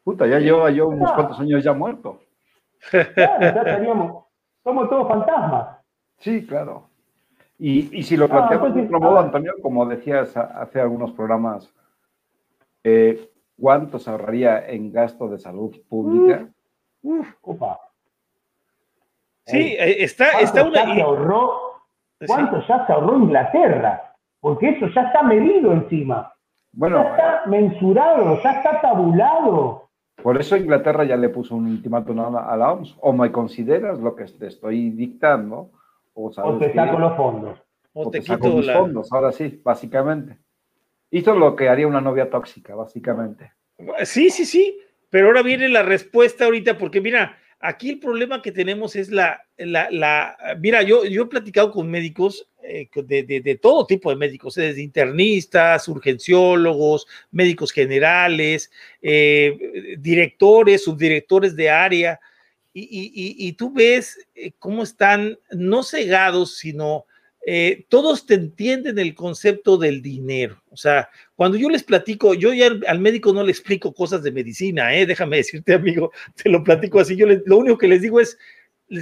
Puta, 0.03 0.25
ya 0.27 0.39
llevo 0.39 0.67
yo 0.69 0.87
unos 0.87 1.11
cuantos 1.11 1.39
años 1.39 1.63
ya 1.63 1.73
muerto. 1.73 2.21
Claro, 2.89 4.27
somos 4.63 4.89
todos 4.89 5.07
fantasmas. 5.07 5.77
Sí, 6.19 6.45
claro. 6.45 6.90
Y, 7.63 8.01
si 8.01 8.17
lo 8.17 8.27
planteamos 8.27 8.73
de 8.73 8.81
otro 8.81 8.99
modo, 8.99 9.19
Antonio, 9.19 9.53
como 9.61 9.85
decías 9.85 10.35
hace 10.35 10.81
algunos 10.81 11.11
programas, 11.11 11.71
eh, 12.83 13.29
¿cuánto 13.55 13.99
se 13.99 14.09
ahorraría 14.09 14.67
en 14.67 14.91
gasto 14.91 15.27
de 15.27 15.37
salud 15.37 15.71
pública? 15.87 16.47
Uf, 17.03 17.27
Sí, 19.45 19.75
eh, 19.77 20.03
está, 20.03 20.39
está 20.39 20.63
una. 20.63 20.85
Ya 20.85 20.95
se 20.95 21.01
ahorró, 21.03 21.51
¿Cuánto 22.25 22.65
ya 22.67 22.87
se 22.87 22.93
ahorró 22.93 23.19
Inglaterra? 23.19 24.15
Porque 24.39 24.69
eso 24.69 24.87
ya 24.95 25.01
está 25.01 25.21
medido 25.21 25.71
encima. 25.71 26.33
Bueno, 26.71 27.03
ya 27.03 27.09
está 27.11 27.41
mensurado, 27.45 28.41
ya 28.41 28.51
está 28.53 28.81
tabulado. 28.81 29.87
Por 30.23 30.39
eso 30.39 30.57
Inglaterra 30.57 31.03
ya 31.03 31.15
le 31.15 31.29
puso 31.29 31.55
un 31.55 31.67
ultimátum 31.67 32.21
a 32.21 32.57
la 32.57 32.71
OMS. 32.71 32.97
O 33.01 33.13
me 33.13 33.31
consideras 33.31 33.99
lo 33.99 34.15
que 34.15 34.25
te 34.25 34.47
estoy 34.47 34.89
dictando, 34.89 35.69
o, 36.13 36.29
te 36.57 36.73
saco 36.73 36.99
los 36.99 37.15
fondos. 37.15 37.59
O, 37.93 38.09
te, 38.09 38.21
saco 38.21 38.47
los 38.49 38.71
fondos, 38.71 39.11
ahora 39.11 39.31
sí, 39.31 39.61
básicamente. 39.63 40.37
Esto 41.09 41.33
es 41.33 41.37
lo 41.37 41.55
que 41.55 41.69
haría 41.69 41.87
una 41.87 42.01
novia 42.01 42.29
tóxica, 42.29 42.75
básicamente. 42.75 43.51
Sí, 44.03 44.29
sí, 44.29 44.45
sí. 44.45 44.79
Pero 45.09 45.27
ahora 45.27 45.41
viene 45.41 45.67
la 45.67 45.83
respuesta 45.83 46.45
ahorita, 46.45 46.77
porque 46.77 47.01
mira, 47.01 47.37
aquí 47.59 47.89
el 47.89 47.99
problema 47.99 48.41
que 48.41 48.51
tenemos 48.51 48.95
es 48.95 49.11
la, 49.11 49.41
la, 49.57 49.89
la 49.91 50.37
mira, 50.59 50.81
yo, 50.83 51.03
yo 51.03 51.23
he 51.23 51.27
platicado 51.27 51.71
con 51.71 51.89
médicos 51.89 52.49
eh, 52.63 52.89
de, 53.03 53.59
todo 53.61 53.85
tipo 53.85 54.09
de 54.09 54.15
médicos, 54.15 54.57
eh, 54.57 54.67
desde 54.67 54.81
internistas, 54.83 55.87
urgenciólogos, 55.87 57.07
médicos 57.31 57.71
generales, 57.71 58.71
eh, 59.01 59.97
directores, 59.99 60.83
subdirectores 60.83 61.55
de 61.55 61.69
área, 61.69 62.19
y, 62.73 63.53
tú 63.53 63.71
ves 63.71 64.17
cómo 64.59 64.83
están 64.83 65.37
no 65.51 65.83
cegados, 65.83 66.57
sino 66.57 67.05
todos 67.89 68.25
te 68.25 68.35
entienden 68.35 68.99
el 68.99 69.15
concepto 69.15 69.77
del 69.77 70.01
dinero. 70.01 70.61
O 70.69 70.77
sea, 70.77 71.09
cuando 71.35 71.57
yo 71.57 71.69
les 71.69 71.83
platico, 71.83 72.33
yo 72.33 72.53
ya 72.53 72.69
al, 72.87 72.99
médico 72.99 73.33
no 73.33 73.43
le 73.43 73.51
explico 73.51 73.93
cosas 73.93 74.23
de 74.23 74.31
medicina, 74.31 74.89
déjame 74.89 75.37
decirte, 75.37 75.73
amigo, 75.73 76.11
te 76.41 76.49
lo 76.49 76.63
platico 76.63 76.99
así. 76.99 77.15
Yo 77.15 77.25
lo 77.27 77.57
único 77.57 77.77
que 77.77 77.87
les 77.87 78.01
digo 78.01 78.19
es, 78.19 78.37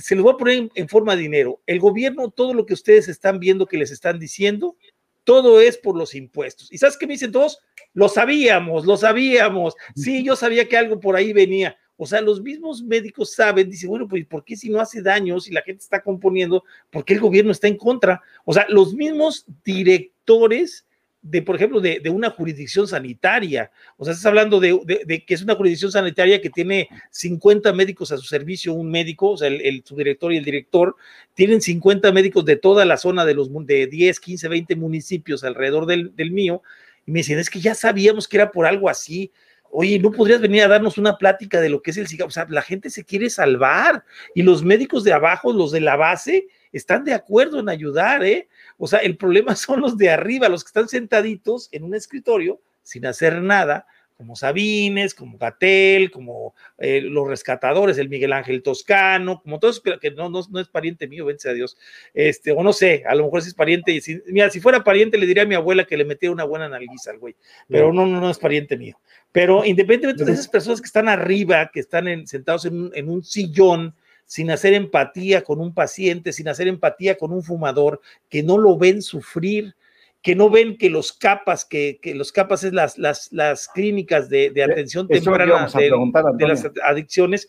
se 0.02 0.16
los 0.16 0.24
voy 0.24 0.34
a 0.34 0.38
poner 0.38 0.70
en, 0.76 0.88
forma 0.88 1.16
de 1.16 1.24
dinero. 1.24 1.62
El 1.66 1.80
gobierno, 1.80 2.30
todo 2.30 2.54
lo 2.54 2.66
que 2.66 2.74
ustedes 2.74 3.08
están 3.08 3.40
viendo 3.40 3.66
que 3.66 3.78
les 3.78 3.91
están 3.91 4.20
diciendo, 4.20 4.76
todo 5.24 5.62
es 5.62 5.78
por 5.78 5.98
los 5.98 6.14
impuestos. 6.14 6.72
¿Y 6.72 6.78
sabes 6.78 6.98
qué 6.98 7.08
me 7.08 7.14
dicen 7.14 7.32
todos? 7.32 7.60
Lo 7.94 8.08
sabíamos, 8.08 8.86
lo 8.86 8.98
sabíamos. 8.98 9.76
Sí, 9.96 10.24
yo 10.24 10.36
sabía 10.36 10.68
que 10.68 10.78
algo 10.78 11.00
por 11.00 11.16
ahí 11.16 11.34
venía. 11.34 11.78
O 12.02 12.06
sea, 12.06 12.22
los 12.22 12.42
mismos 12.42 12.82
médicos 12.82 13.34
saben, 13.34 13.70
dicen, 13.70 13.90
bueno, 13.90 14.08
pues 14.08 14.26
¿por 14.26 14.46
qué 14.46 14.56
si 14.56 14.70
no 14.70 14.80
hace 14.80 15.02
daño, 15.02 15.38
si 15.42 15.52
la 15.52 15.62
gente 15.62 15.84
está 15.84 16.02
componiendo, 16.02 16.64
por 16.90 17.04
qué 17.04 17.14
el 17.14 17.20
gobierno 17.20 17.52
está 17.52 17.68
en 17.68 17.76
contra? 17.76 18.22
O 18.46 18.54
sea, 18.54 18.66
los 18.70 18.94
mismos 18.94 19.46
directores 19.66 20.86
de, 21.22 21.42
por 21.42 21.58
ejemplo, 21.58 21.82
de, 21.82 22.02
una 22.10 22.30
jurisdicción 22.30 22.88
sanitaria. 22.88 23.70
O 23.98 24.06
sea, 24.06 24.14
estás 24.14 24.28
hablando 24.28 24.62
de, 24.62 25.26
que 25.28 25.34
es 25.34 25.42
una 25.42 25.56
jurisdicción 25.56 25.92
sanitaria 25.92 26.42
que 26.42 26.50
tiene 26.50 26.88
50 27.12 27.74
médicos 27.74 28.14
a 28.14 28.18
su 28.18 28.24
servicio, 28.24 28.74
un 28.74 28.90
médico, 28.90 29.32
o 29.32 29.38
sea, 29.38 29.50
el, 29.50 29.84
subdirector 29.84 30.32
y 30.32 30.38
el 30.38 30.46
director, 30.46 30.96
tienen 31.34 31.60
50 31.60 32.14
médicos 32.14 32.46
de 32.46 32.56
toda 32.56 32.86
la 32.86 32.96
zona 32.96 33.26
de 33.26 33.34
los 33.34 33.50
de 33.66 33.88
10, 33.88 34.22
15, 34.22 34.48
20 34.48 34.76
municipios 34.78 35.44
alrededor 35.44 35.86
del, 35.86 36.16
del 36.16 36.32
mío. 36.32 36.62
Y 37.06 37.12
me 37.12 37.20
dicen, 37.20 37.40
es 37.40 37.50
que 37.50 37.60
ya 37.60 37.76
sabíamos 37.76 38.26
que 38.26 38.38
era 38.38 38.52
por 38.52 38.66
algo 38.66 38.88
así. 38.88 39.34
Oye, 39.72 40.00
¿no 40.00 40.12
podrías 40.12 40.41
venir 40.41 40.64
a 40.64 40.68
darnos 40.68 40.98
una 40.98 41.18
plática 41.18 41.62
de 41.62 41.70
lo 41.70 41.82
que 41.82 41.91
es 41.91 41.98
el 41.98 42.08
cigarro? 42.08 42.30
O 42.30 42.32
sea, 42.32 42.48
la 42.50 42.62
gente 42.62 42.90
se 42.90 43.06
quiere 43.06 43.30
salvar 43.30 44.04
y 44.34 44.41
los 44.41 44.64
médicos 44.64 45.04
de 45.04 45.14
abajo, 45.14 45.54
los 45.54 45.72
de 45.72 45.82
la 45.82 45.96
base, 45.96 46.48
están 46.72 47.04
de 47.04 47.14
acuerdo 47.14 47.60
en 47.60 47.70
ayudar, 47.70 48.24
¿eh? 48.24 48.48
O 48.78 48.88
sea, 48.88 49.00
el 49.00 49.18
problema 49.18 49.56
son 49.56 49.82
los 49.82 49.98
de 49.98 50.10
arriba, 50.10 50.50
los 50.50 50.64
que 50.64 50.70
están 50.70 50.88
sentaditos 50.88 51.70
en 51.72 51.84
un 51.84 51.96
escritorio 51.96 52.62
sin 52.84 53.06
hacer 53.06 53.41
nada, 53.41 53.86
como 54.20 54.36
Sabines, 54.36 55.16
como 55.16 55.38
Gatel, 55.38 56.12
como 56.12 56.54
eh, 56.78 57.00
los 57.00 57.26
rescatadores, 57.26 57.98
el 58.00 58.10
Miguel 58.10 58.34
Ángel 58.34 58.62
Toscano, 58.62 59.40
como 59.41 59.60
todos, 59.60 59.80
pero 59.80 59.98
que 59.98 60.12
no, 60.12 60.30
no, 60.30 60.41
no, 60.52 60.60
es 60.60 60.68
pariente 60.68 61.08
mío, 61.08 61.24
vence 61.24 61.50
a 61.50 61.54
Dios, 61.54 61.78
este, 62.14 62.52
o 62.52 62.62
no 62.62 62.74
sé, 62.74 63.06
a 63.08 63.16
lo 63.16 63.24
mejor 63.24 63.41
si 63.41 63.48
es 63.48 63.54
pariente, 63.54 63.94
y 63.94 64.02
si, 64.02 64.22
mira, 64.28 64.50
si 64.50 64.60
fuera 64.60 64.84
pariente 64.84 65.18
le 65.18 65.26
diría 65.26 65.44
a 65.44 65.46
mi 65.46 65.56
abuela 65.56 65.86
que 65.86 65.96
le 65.96 66.04
metiera 66.04 66.34
una 66.34 66.44
buena 66.44 66.68
nalguiza 66.68 67.12
al 67.12 67.20
güey, 67.20 67.38
pero 67.70 67.94
no, 67.94 68.06
no, 68.06 68.20
no 68.20 68.30
es 68.30 68.38
pariente 68.38 68.76
mío. 68.76 69.00
Pero 69.32 69.64
independientemente 69.64 70.26
de 70.26 70.34
esas 70.34 70.50
personas 70.50 70.82
que 70.82 70.88
están 70.88 71.08
arriba, 71.08 71.72
que 71.74 71.80
están 71.80 72.28
sentados 72.28 72.66
en 72.66 72.78
un, 72.78 72.91
en 72.96 73.10
un 73.10 73.24
sillón, 73.24 73.96
sin 74.26 74.52
hacer 74.52 74.74
empatía 74.74 75.46
con 75.46 75.62
un 75.62 75.74
paciente, 75.74 76.34
sin 76.34 76.50
hacer 76.50 76.68
empatía 76.68 77.16
con 77.18 77.32
un 77.32 77.41
fumador, 77.41 78.02
que 78.28 78.44
no 78.44 78.58
lo 78.58 78.78
ven 78.78 79.02
sufrir, 79.02 79.76
que 80.22 80.36
no 80.36 80.50
ven 80.50 80.78
que 80.78 80.90
los 80.90 81.14
capas, 81.14 81.66
que, 81.66 82.00
los 82.16 82.32
capas 82.32 82.64
es 82.64 82.74
las, 82.74 82.98
las, 82.98 83.32
las 83.32 83.68
clínicas 83.70 84.30
de, 84.30 84.48
atención 84.64 85.08
temprana 85.08 85.68
de, 85.68 86.48
las 86.48 86.70
adicciones, 86.84 87.48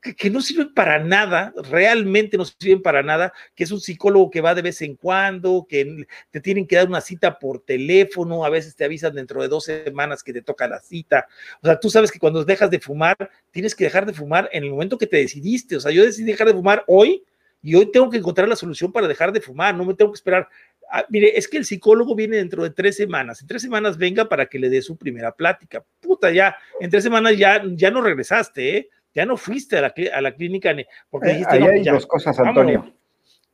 que, 0.00 0.30
no 0.30 0.40
sirven 0.40 0.74
para 0.74 0.98
nada, 0.98 1.54
realmente 1.70 2.36
no 2.36 2.44
sirven 2.44 2.82
para 2.82 3.04
nada, 3.04 3.32
que 3.54 3.62
es 3.62 3.70
un 3.70 3.80
psicólogo 3.80 4.30
que 4.30 4.40
va 4.40 4.54
de 4.54 4.62
vez 4.62 4.82
en 4.82 4.96
cuando, 4.96 5.64
que 5.68 6.06
te 6.30 6.40
tienen 6.40 6.66
que 6.66 6.74
dar 6.74 6.88
una 6.88 7.00
cita 7.00 7.38
por 7.38 7.60
teléfono, 7.60 8.44
a 8.44 8.50
veces 8.50 8.74
te 8.74 8.84
avisan 8.84 9.14
dentro 9.14 9.40
de 9.40 9.46
dos 9.46 9.64
semanas 9.64 10.24
que 10.24 10.32
te 10.32 10.42
toca 10.42 10.66
la 10.66 10.80
cita. 10.80 11.28
O 11.62 11.66
sea, 11.66 11.78
tú 11.78 11.88
sabes 11.88 12.10
que 12.10 12.18
cuando 12.18 12.44
dejas 12.44 12.70
de 12.70 12.80
fumar, 12.80 13.16
tienes 13.52 13.76
que 13.76 13.84
dejar 13.84 14.06
de 14.06 14.12
fumar 14.12 14.48
en 14.52 14.64
el 14.64 14.70
momento 14.70 14.98
que 14.98 15.06
te 15.06 15.18
decidiste. 15.18 15.76
O 15.76 15.80
sea, 15.80 15.92
yo 15.92 16.02
decidí 16.02 16.26
dejar 16.26 16.48
de 16.48 16.54
fumar 16.54 16.82
hoy 16.88 17.22
y 17.62 17.76
hoy 17.76 17.92
tengo 17.92 18.10
que 18.10 18.16
encontrar 18.16 18.48
la 18.48 18.56
solución 18.56 18.90
para 18.90 19.06
dejar 19.06 19.30
de 19.30 19.40
fumar, 19.40 19.72
no 19.74 19.84
me 19.84 19.94
tengo 19.94 20.10
que 20.10 20.16
esperar. 20.16 20.48
Ah, 20.94 21.06
mire, 21.08 21.38
es 21.38 21.48
que 21.48 21.56
el 21.56 21.64
psicólogo 21.64 22.14
viene 22.14 22.36
dentro 22.36 22.62
de 22.62 22.68
tres 22.68 22.98
semanas. 22.98 23.40
En 23.40 23.48
tres 23.48 23.62
semanas 23.62 23.96
venga 23.96 24.28
para 24.28 24.44
que 24.44 24.58
le 24.58 24.68
dé 24.68 24.82
su 24.82 24.98
primera 24.98 25.32
plática. 25.32 25.82
Puta, 26.00 26.30
ya, 26.30 26.54
en 26.80 26.90
tres 26.90 27.02
semanas 27.02 27.38
ya, 27.38 27.62
ya 27.64 27.90
no 27.90 28.02
regresaste, 28.02 28.76
¿eh? 28.76 28.88
ya 29.14 29.24
no 29.24 29.38
fuiste 29.38 29.78
a 29.78 29.80
la, 29.80 29.94
a 30.12 30.20
la 30.20 30.32
clínica 30.32 30.76
porque 31.08 31.30
eh, 31.30 31.32
dijiste, 31.32 31.54
ahí 31.56 31.62
hay 31.62 31.82
dos 31.82 32.06
cosas, 32.06 32.38
Antonio. 32.38 32.92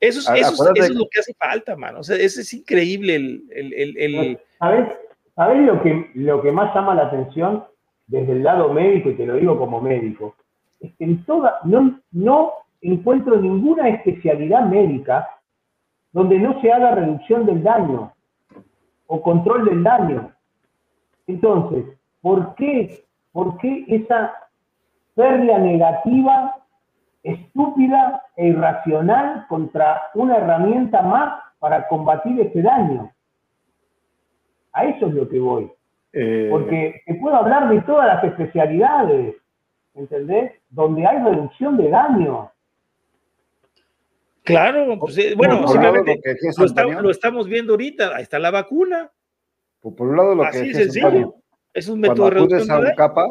Eso 0.00 0.18
es, 0.18 0.46
eso, 0.46 0.74
es, 0.74 0.90
lo 0.90 1.08
que 1.08 1.20
hace 1.20 1.32
falta, 1.34 1.76
mano. 1.76 2.00
O 2.00 2.02
sea, 2.02 2.16
eso 2.16 2.40
es 2.40 2.52
increíble 2.54 3.14
el... 3.14 3.44
el, 3.52 3.96
el, 3.96 4.38
¿Sabes, 4.58 4.88
¿Sabes, 5.36 5.64
lo, 5.64 5.80
que, 5.80 6.10
lo 6.14 6.42
que 6.42 6.50
más 6.50 6.74
llama 6.74 6.96
la 6.96 7.06
atención 7.06 7.64
desde 8.08 8.32
el 8.32 8.42
lado 8.42 8.72
médico, 8.72 9.10
y 9.10 9.14
te 9.14 9.26
lo 9.26 9.36
digo 9.36 9.56
como 9.56 9.80
médico? 9.80 10.34
Es 10.80 10.90
que 10.98 11.04
en 11.04 11.24
toda, 11.24 11.60
no, 11.62 12.00
no 12.10 12.52
encuentro 12.80 13.40
ninguna 13.40 13.88
especialidad 13.90 14.66
médica 14.66 15.28
donde 16.12 16.38
no 16.38 16.60
se 16.60 16.72
haga 16.72 16.94
reducción 16.94 17.46
del 17.46 17.62
daño 17.62 18.12
o 19.06 19.22
control 19.22 19.64
del 19.64 19.82
daño. 19.82 20.32
Entonces, 21.26 21.84
¿por 22.20 22.54
qué, 22.54 23.04
por 23.32 23.58
qué 23.58 23.84
esa 23.88 24.34
pérdida 25.18 25.58
negativa, 25.58 26.54
estúpida 27.24 28.22
e 28.36 28.46
irracional 28.46 29.46
contra 29.48 30.00
una 30.14 30.36
herramienta 30.36 31.02
más 31.02 31.42
para 31.58 31.88
combatir 31.88 32.40
este 32.40 32.62
daño. 32.62 33.10
A 34.72 34.84
eso 34.84 35.06
es 35.06 35.14
lo 35.14 35.28
que 35.28 35.40
voy. 35.40 35.72
Eh, 36.12 36.48
Porque 36.50 37.02
te 37.04 37.14
puedo 37.16 37.34
hablar 37.34 37.68
de 37.68 37.80
todas 37.82 38.06
las 38.06 38.24
especialidades, 38.24 39.34
¿entendés? 39.94 40.52
Donde 40.70 41.04
hay 41.04 41.18
reducción 41.18 41.76
de 41.76 41.90
daño. 41.90 42.50
Claro, 44.48 44.98
pues, 44.98 45.18
eh, 45.18 45.34
bueno, 45.36 45.68
simplemente 45.68 46.20
lo, 47.02 47.10
estamos 47.10 47.46
viendo 47.46 47.74
ahorita, 47.74 48.16
ahí 48.16 48.22
está 48.22 48.38
la 48.38 48.50
vacuna. 48.50 49.12
Por, 49.80 50.00
un 50.00 50.16
lado, 50.16 50.34
lo 50.34 50.50
que 50.50 50.70
es 50.70 50.76
sencillo. 50.76 51.34
es 51.74 51.88
un 51.88 52.00
método 52.00 52.24
de 52.24 52.30
reducción 52.30 52.82
de 52.82 52.94
capa, 52.94 53.26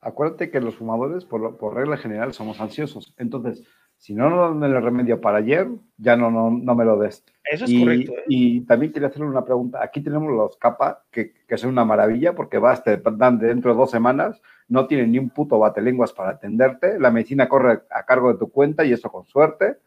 acuérdate 0.00 0.50
que 0.50 0.60
los 0.60 0.76
fumadores, 0.76 1.24
por, 1.24 1.56
por, 1.56 1.74
regla 1.74 1.96
general, 1.96 2.32
somos 2.32 2.60
ansiosos. 2.60 3.14
Entonces, 3.18 3.64
si 3.98 4.14
no 4.14 4.30
nos 4.30 4.60
dan 4.60 4.70
el 4.70 4.80
remedio 4.80 5.20
para 5.20 5.38
ayer, 5.38 5.66
ya 5.96 6.16
no, 6.16 6.30
no, 6.30 6.50
no 6.50 6.74
me 6.76 6.84
lo 6.84 6.98
des. 6.98 7.24
Eso 7.50 7.64
es 7.64 7.74
correcto. 7.76 8.12
¿eh? 8.12 8.24
Y 8.28 8.60
también 8.62 8.92
quería 8.92 9.08
hacerle 9.08 9.26
una 9.26 9.44
pregunta. 9.44 9.82
Aquí 9.82 10.02
tenemos 10.02 10.32
los 10.32 10.56
CAPA, 10.56 11.04
que, 11.10 11.34
que 11.48 11.58
son 11.58 11.70
una 11.70 11.84
maravilla, 11.84 12.34
porque 12.34 12.58
vas, 12.58 12.84
te 12.84 12.96
dan 12.96 13.38
dentro 13.40 13.72
de 13.72 13.78
dos 13.78 13.90
semanas, 13.90 14.40
no 14.68 14.86
tienen 14.86 15.10
ni 15.10 15.18
un 15.18 15.30
puto 15.30 15.58
batelenguas 15.58 16.12
para 16.12 16.30
atenderte, 16.30 17.00
la 17.00 17.10
medicina 17.10 17.48
corre 17.48 17.82
a 17.90 18.04
cargo 18.04 18.32
de 18.32 18.38
tu 18.38 18.50
cuenta 18.50 18.84
y 18.84 18.92
eso 18.92 19.10
con 19.10 19.24
suerte. 19.24 19.78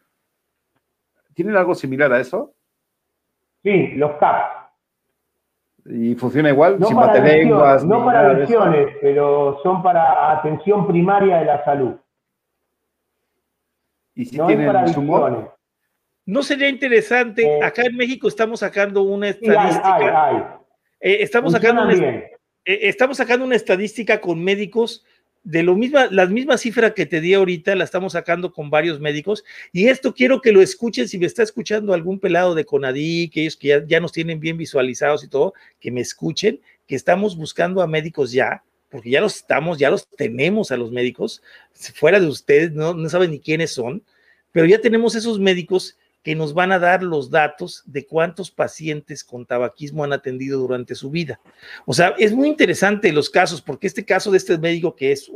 ¿Tienen 1.38 1.54
algo 1.54 1.72
similar 1.76 2.12
a 2.12 2.18
eso? 2.18 2.52
Sí, 3.62 3.92
los 3.94 4.10
CAPA. 4.16 4.72
¿Y 5.84 6.16
funciona 6.16 6.48
igual? 6.48 6.80
No 6.80 6.88
sin 6.88 6.96
para 6.96 7.20
lenguas, 7.20 7.84
No 7.84 8.04
para 8.04 8.32
lesiones, 8.32 8.96
pero 9.00 9.60
son 9.62 9.80
para 9.80 10.32
atención 10.32 10.88
primaria 10.88 11.38
de 11.38 11.44
la 11.44 11.64
salud. 11.64 11.94
¿Y 14.16 14.24
si 14.24 14.36
no 14.36 14.48
tienen 14.48 14.66
para 14.66 15.54
¿No 16.26 16.42
sería 16.42 16.68
interesante? 16.68 17.46
Eh, 17.46 17.62
acá 17.62 17.82
en 17.82 17.96
México 17.96 18.26
estamos 18.26 18.58
sacando 18.58 19.02
una 19.02 19.28
estadística. 19.28 20.60
Eh, 20.98 21.18
estamos, 21.20 21.52
sacando 21.52 21.84
una, 21.84 21.94
eh, 21.94 22.34
estamos 22.64 23.16
sacando 23.16 23.44
una 23.44 23.54
estadística 23.54 24.20
con 24.20 24.42
médicos 24.42 25.06
de 25.44 25.62
lo 25.62 25.74
misma, 25.76 26.08
las 26.10 26.30
mismas 26.30 26.60
cifras 26.60 26.92
que 26.92 27.06
te 27.06 27.20
di 27.20 27.34
ahorita, 27.34 27.74
la 27.74 27.84
estamos 27.84 28.12
sacando 28.12 28.52
con 28.52 28.70
varios 28.70 29.00
médicos, 29.00 29.44
y 29.72 29.88
esto 29.88 30.14
quiero 30.14 30.40
que 30.40 30.52
lo 30.52 30.60
escuchen, 30.60 31.08
si 31.08 31.18
me 31.18 31.26
está 31.26 31.42
escuchando 31.42 31.94
algún 31.94 32.18
pelado 32.18 32.54
de 32.54 32.64
Conadí, 32.64 33.30
que 33.30 33.42
ellos 33.42 33.56
que 33.56 33.84
ya, 33.86 34.00
nos 34.00 34.12
tienen 34.12 34.40
bien 34.40 34.56
visualizados 34.56 35.24
y 35.24 35.28
todo, 35.28 35.54
que 35.80 35.90
me 35.90 36.00
escuchen, 36.00 36.60
que 36.86 36.96
estamos 36.96 37.36
buscando 37.36 37.82
a 37.82 37.86
médicos 37.86 38.32
ya, 38.32 38.62
porque 38.90 39.10
ya 39.10 39.20
los 39.20 39.36
estamos, 39.36 39.78
ya 39.78 39.90
los 39.90 40.08
tenemos 40.08 40.70
a 40.70 40.76
los 40.76 40.90
médicos, 40.92 41.42
fuera 41.94 42.20
de 42.20 42.26
ustedes, 42.26 42.72
no, 42.72 42.94
no 42.94 43.08
saben 43.08 43.30
ni 43.30 43.40
quiénes 43.40 43.72
son, 43.72 44.02
pero 44.52 44.66
ya 44.66 44.80
tenemos 44.80 45.14
esos 45.14 45.38
médicos 45.38 45.96
que 46.22 46.34
nos 46.34 46.52
van 46.52 46.72
a 46.72 46.78
dar 46.78 47.02
los 47.02 47.30
datos 47.30 47.82
de 47.86 48.04
cuántos 48.04 48.50
pacientes 48.50 49.24
con 49.24 49.46
tabaquismo 49.46 50.04
han 50.04 50.12
atendido 50.12 50.58
durante 50.58 50.94
su 50.94 51.10
vida. 51.10 51.40
O 51.86 51.94
sea, 51.94 52.14
es 52.18 52.32
muy 52.32 52.48
interesante 52.48 53.12
los 53.12 53.30
casos, 53.30 53.62
porque 53.62 53.86
este 53.86 54.04
caso 54.04 54.30
de 54.30 54.38
este 54.38 54.58
médico 54.58 54.94
que 54.96 55.12
es 55.12 55.30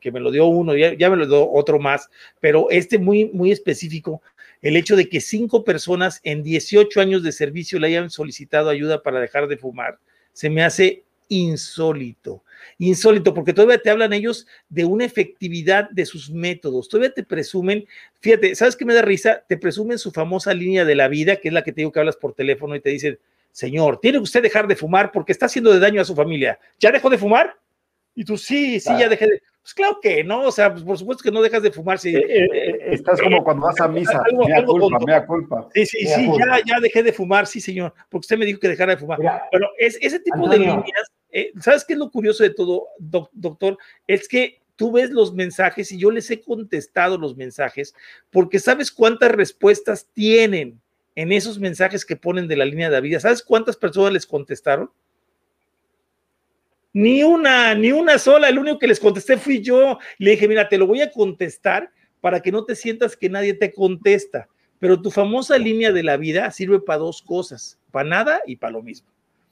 que 0.00 0.12
me 0.12 0.20
lo 0.20 0.30
dio 0.30 0.46
uno, 0.46 0.76
ya, 0.76 1.10
me 1.10 1.16
lo 1.16 1.26
dio 1.26 1.50
otro 1.50 1.78
más, 1.78 2.08
pero 2.40 2.68
este 2.70 2.98
muy, 2.98 3.26
muy 3.26 3.52
específico, 3.52 4.22
el 4.60 4.76
hecho 4.76 4.96
de 4.96 5.08
que 5.08 5.20
cinco 5.20 5.64
personas 5.64 6.20
en 6.24 6.42
18 6.42 7.00
años 7.00 7.22
de 7.22 7.32
servicio 7.32 7.78
le 7.78 7.88
hayan 7.88 8.10
solicitado 8.10 8.70
ayuda 8.70 9.02
para 9.02 9.20
dejar 9.20 9.46
de 9.46 9.56
fumar, 9.56 9.98
se 10.32 10.50
me 10.50 10.64
hace 10.64 11.04
insólito 11.28 12.42
insólito, 12.78 13.34
porque 13.34 13.52
todavía 13.52 13.78
te 13.78 13.90
hablan 13.90 14.12
ellos 14.12 14.46
de 14.68 14.84
una 14.84 15.04
efectividad 15.04 15.90
de 15.90 16.06
sus 16.06 16.30
métodos, 16.30 16.88
todavía 16.88 17.12
te 17.12 17.22
presumen, 17.22 17.86
fíjate, 18.20 18.54
¿sabes 18.54 18.76
qué 18.76 18.84
me 18.84 18.94
da 18.94 19.02
risa? 19.02 19.44
Te 19.48 19.56
presumen 19.56 19.98
su 19.98 20.10
famosa 20.10 20.54
línea 20.54 20.84
de 20.84 20.94
la 20.94 21.08
vida, 21.08 21.36
que 21.36 21.48
es 21.48 21.54
la 21.54 21.62
que 21.62 21.72
te 21.72 21.82
digo 21.82 21.92
que 21.92 22.00
hablas 22.00 22.16
por 22.16 22.34
teléfono 22.34 22.74
y 22.74 22.80
te 22.80 22.90
dicen, 22.90 23.18
señor, 23.52 24.00
tiene 24.00 24.18
usted 24.18 24.42
dejar 24.42 24.66
de 24.66 24.76
fumar 24.76 25.12
porque 25.12 25.32
está 25.32 25.46
haciendo 25.46 25.72
de 25.72 25.78
daño 25.78 26.00
a 26.00 26.04
su 26.04 26.14
familia. 26.14 26.58
¿Ya 26.80 26.90
dejó 26.90 27.08
de 27.08 27.18
fumar? 27.18 27.56
Y 28.14 28.24
tú, 28.24 28.36
sí, 28.36 28.80
sí, 28.80 28.92
ya 28.98 29.08
dejé 29.08 29.26
de... 29.26 29.42
Pues 29.64 29.72
claro 29.72 29.98
que 30.00 30.22
no, 30.22 30.42
o 30.42 30.52
sea, 30.52 30.70
pues 30.70 30.84
por 30.84 30.98
supuesto 30.98 31.22
que 31.22 31.30
no 31.30 31.40
dejas 31.40 31.62
de 31.62 31.72
fumar. 31.72 31.98
Si, 31.98 32.14
eh, 32.14 32.18
eh, 32.18 32.48
eh, 32.52 32.78
estás 32.92 33.20
como 33.20 33.42
cuando 33.42 33.66
vas 33.66 33.80
a 33.80 33.88
misa, 33.88 34.22
algo, 34.22 34.78
culpa, 34.78 34.98
mea 35.06 35.26
culpa. 35.26 35.68
Sí, 35.72 35.86
sí, 35.86 36.06
sí, 36.06 36.30
ya, 36.38 36.60
ya 36.66 36.80
dejé 36.80 37.02
de 37.02 37.14
fumar, 37.14 37.46
sí, 37.46 37.62
señor, 37.62 37.94
porque 38.10 38.24
usted 38.24 38.36
me 38.36 38.44
dijo 38.44 38.60
que 38.60 38.68
dejara 38.68 38.94
de 38.94 39.00
fumar. 39.00 39.18
Pero 39.50 39.68
es, 39.78 39.98
ese 40.02 40.20
tipo 40.20 40.46
de 40.48 40.58
líneas 40.58 41.10
eh, 41.36 41.52
¿sabes 41.60 41.84
qué 41.84 41.94
es 41.94 41.98
lo 41.98 42.12
curioso 42.12 42.44
de 42.44 42.50
todo, 42.50 42.86
doctor? 43.32 43.76
Es 44.06 44.28
que 44.28 44.62
tú 44.76 44.92
ves 44.92 45.10
los 45.10 45.34
mensajes 45.34 45.90
y 45.90 45.98
yo 45.98 46.12
les 46.12 46.30
he 46.30 46.40
contestado 46.40 47.18
los 47.18 47.36
mensajes 47.36 47.92
porque 48.30 48.60
sabes 48.60 48.92
cuántas 48.92 49.32
respuestas 49.32 50.06
tienen 50.12 50.80
en 51.16 51.32
esos 51.32 51.58
mensajes 51.58 52.04
que 52.04 52.14
ponen 52.14 52.46
de 52.46 52.56
la 52.56 52.64
línea 52.64 52.88
de 52.88 52.94
la 52.94 53.00
vida. 53.00 53.18
¿Sabes 53.18 53.42
cuántas 53.42 53.76
personas 53.76 54.12
les 54.12 54.26
contestaron? 54.26 54.90
Ni 56.94 57.24
una, 57.24 57.74
ni 57.74 57.92
una 57.92 58.18
sola. 58.18 58.48
El 58.48 58.58
único 58.58 58.78
que 58.78 58.86
les 58.86 59.00
contesté 59.00 59.36
fui 59.36 59.60
yo. 59.60 59.98
Le 60.18 60.30
dije, 60.30 60.48
mira, 60.48 60.68
te 60.68 60.78
lo 60.78 60.86
voy 60.86 61.02
a 61.02 61.10
contestar 61.10 61.90
para 62.20 62.40
que 62.40 62.50
no 62.50 62.64
te 62.64 62.76
sientas 62.76 63.16
que 63.16 63.28
nadie 63.28 63.52
te 63.52 63.74
contesta. 63.74 64.48
Pero 64.78 65.02
tu 65.02 65.10
famosa 65.10 65.58
línea 65.58 65.92
de 65.92 66.02
la 66.02 66.16
vida 66.16 66.50
sirve 66.50 66.80
para 66.80 67.00
dos 67.00 67.20
cosas, 67.20 67.78
para 67.90 68.08
nada 68.08 68.40
y 68.46 68.56
para 68.56 68.72
lo 68.72 68.82
mismo. 68.82 69.08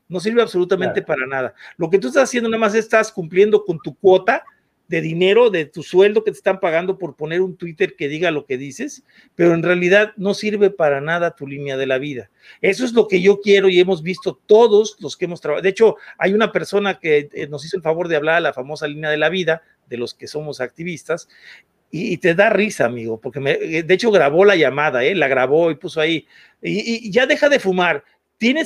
No 0.08 0.20
sirve 0.20 0.40
absolutamente 0.40 1.02
para 1.02 1.26
nada. 1.26 1.54
Lo 1.76 1.90
que 1.90 1.98
tú 1.98 2.08
estás 2.08 2.24
haciendo 2.24 2.48
nada 2.48 2.60
más 2.60 2.74
estás 2.74 3.10
cumpliendo 3.10 3.64
con 3.64 3.78
tu 3.78 3.94
cuota 3.94 4.44
de 4.88 5.00
dinero, 5.00 5.50
de 5.50 5.64
tu 5.64 5.82
sueldo 5.82 6.22
que 6.22 6.30
te 6.30 6.36
están 6.36 6.60
pagando 6.60 6.98
por 6.98 7.16
poner 7.16 7.40
un 7.40 7.56
Twitter 7.56 7.96
que 7.96 8.08
diga 8.08 8.30
lo 8.30 8.44
que 8.44 8.58
dices, 8.58 9.04
pero 9.34 9.54
en 9.54 9.62
realidad 9.62 10.12
no 10.16 10.34
sirve 10.34 10.70
para 10.70 11.00
nada 11.00 11.34
tu 11.34 11.46
línea 11.46 11.76
de 11.76 11.86
la 11.86 11.98
vida. 11.98 12.30
Eso 12.60 12.84
es 12.84 12.92
lo 12.92 13.08
que 13.08 13.22
yo 13.22 13.40
quiero 13.40 13.68
y 13.68 13.80
hemos 13.80 14.02
visto 14.02 14.38
todos 14.46 14.96
los 15.00 15.16
que 15.16 15.24
hemos 15.24 15.40
trabajado. 15.40 15.62
De 15.62 15.70
hecho, 15.70 15.96
hay 16.18 16.34
una 16.34 16.52
persona 16.52 16.98
que 16.98 17.30
eh, 17.32 17.46
nos 17.48 17.64
hizo 17.64 17.76
el 17.76 17.82
favor 17.82 18.08
de 18.08 18.16
hablar 18.16 18.36
a 18.36 18.40
la 18.40 18.52
famosa 18.52 18.86
línea 18.86 19.10
de 19.10 19.16
la 19.16 19.28
vida, 19.28 19.62
de 19.88 19.96
los 19.96 20.14
que 20.14 20.26
somos 20.26 20.60
activistas, 20.60 21.28
y, 21.94 22.16
te 22.16 22.34
da 22.34 22.48
risa, 22.48 22.86
amigo, 22.86 23.20
porque 23.20 23.38
eh, 23.38 23.82
de 23.82 23.94
hecho 23.94 24.10
grabó 24.10 24.46
la 24.46 24.56
llamada, 24.56 25.04
¿eh? 25.04 25.14
la 25.14 25.28
grabó 25.28 25.70
y 25.70 25.74
puso 25.74 26.00
ahí, 26.00 26.26
y 26.62 27.10
ya 27.10 27.26
deja 27.26 27.50
de 27.50 27.58
fumar 27.58 28.02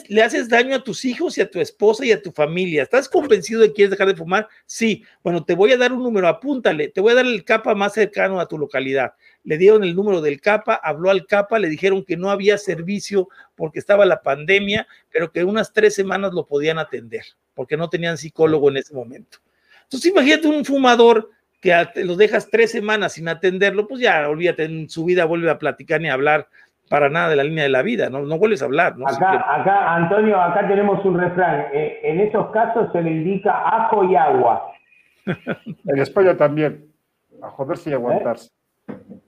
le 0.09 0.23
haces 0.23 0.49
daño 0.49 0.75
a 0.75 0.83
tus 0.83 1.05
hijos 1.05 1.37
y 1.37 1.41
a 1.41 1.51
tu 1.51 1.61
esposa 1.61 2.05
y 2.07 2.13
a 2.13 2.23
tu 2.23 2.33
familia. 2.33 2.83
¿Estás 2.83 3.09
convencido 3.09 3.61
de 3.61 3.69
que 3.69 3.75
quieres 3.75 3.91
dejar 3.91 4.09
de 4.09 4.17
fumar? 4.17 4.49
Sí. 4.65 5.05
Bueno, 5.23 5.45
te 5.45 5.55
voy 5.55 5.73
a 5.73 5.77
dar 5.77 5.93
un 5.93 6.03
número, 6.03 6.29
apúntale. 6.29 6.89
Te 6.89 7.01
voy 7.01 7.13
a 7.13 7.17
dar 7.17 7.27
el 7.27 7.45
CAPA 7.45 7.75
más 7.75 7.93
cercano 7.93 8.41
a 8.41 8.49
tu 8.49 8.59
localidad. 8.59 9.13
Le 9.45 9.59
dieron 9.59 9.85
el 9.85 9.95
número 9.95 10.21
del 10.21 10.41
CAPA, 10.41 10.75
habló 10.75 11.11
al 11.11 11.27
CAPA, 11.27 11.59
le 11.59 11.69
dijeron 11.69 12.05
que 12.05 12.17
no 12.17 12.31
había 12.31 12.59
servicio 12.59 13.29
porque 13.55 13.79
estaba 13.79 14.07
la 14.07 14.23
pandemia, 14.23 14.87
pero 15.11 15.31
que 15.31 15.45
unas 15.45 15.73
tres 15.73 15.95
semanas 15.95 16.33
lo 16.33 16.47
podían 16.47 16.79
atender 16.79 17.25
porque 17.57 17.77
no 17.77 17.89
tenían 17.89 18.19
psicólogo 18.19 18.69
en 18.69 18.77
ese 18.77 18.95
momento. 18.95 19.39
Entonces, 19.85 20.13
imagínate 20.13 20.47
un 20.47 20.65
fumador 20.65 21.31
que 21.61 21.75
lo 22.05 22.15
dejas 22.15 22.49
tres 22.51 22.71
semanas 22.71 23.15
sin 23.15 23.29
atenderlo, 23.29 23.89
pues 23.89 24.03
ya 24.03 24.29
olvídate, 24.29 24.65
en 24.65 24.89
su 24.89 25.05
vida 25.05 25.25
vuelve 25.25 25.51
a 25.51 25.59
platicar 25.59 26.01
ni 26.01 26.09
a 26.09 26.13
hablar 26.13 26.49
para 26.89 27.09
nada 27.09 27.29
de 27.31 27.37
la 27.37 27.45
línea 27.45 27.65
de 27.65 27.71
la 27.71 27.83
vida, 27.83 28.11
no, 28.11 28.21
no 28.21 28.39
vuelves 28.39 28.63
a 28.63 28.67
hablar. 28.67 28.97
¿no? 28.97 29.07
Acá, 29.09 29.45
acá, 29.55 29.95
Antonio, 29.95 30.41
acá 30.41 30.67
tenemos 30.69 31.05
un 31.05 31.19
refrán. 31.19 31.67
Eh, 31.73 32.01
en 32.03 32.21
esos 32.21 32.51
casos 32.51 32.91
se 32.93 33.03
le 33.03 33.11
indica 33.11 33.69
ajo 33.69 34.05
y 34.05 34.17
agua. 34.17 34.73
en 35.27 35.99
España 35.99 36.37
también. 36.37 36.87
A 37.43 37.51
joderse 37.51 37.91
y 37.91 37.93
aguantarse. 37.93 38.51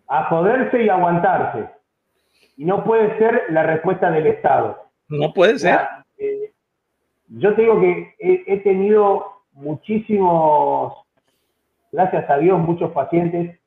A 0.06 0.24
joderse 0.24 0.82
y 0.82 0.88
aguantarse. 0.88 1.68
Y 2.56 2.64
no 2.64 2.84
puede 2.84 3.16
ser 3.18 3.44
la 3.50 3.62
respuesta 3.64 4.10
del 4.10 4.26
Estado. 4.26 4.78
No 5.08 5.32
puede 5.32 5.58
ser. 5.58 5.80
Eh, 6.18 6.52
yo 7.28 7.54
te 7.54 7.62
digo 7.62 7.80
que 7.80 8.14
he, 8.18 8.56
tenido 8.58 9.26
muchísimos, 9.52 10.94
gracias 11.92 12.28
a 12.28 12.38
Dios, 12.38 12.58
muchos 12.58 12.90
pacientes 12.92 13.58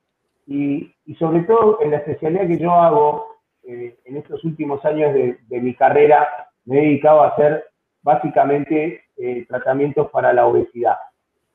y, 0.47 0.93
sobre 1.19 1.41
todo 1.41 1.79
en 1.81 1.91
la 1.91 1.97
especialidad 1.97 2.47
que 2.47 2.57
yo 2.57 2.71
hago 2.71 3.30
eh, 3.71 3.97
en 4.03 4.17
estos 4.17 4.43
últimos 4.43 4.83
años 4.83 5.13
de, 5.13 5.61
mi 5.61 5.73
carrera, 5.73 6.27
me 6.65 6.79
he 6.79 6.81
dedicado 6.81 7.23
a 7.23 7.29
hacer 7.29 7.63
básicamente 8.01 9.01
eh, 9.17 9.45
tratamientos 9.47 10.09
para 10.11 10.33
la 10.33 10.45
obesidad. 10.45 10.97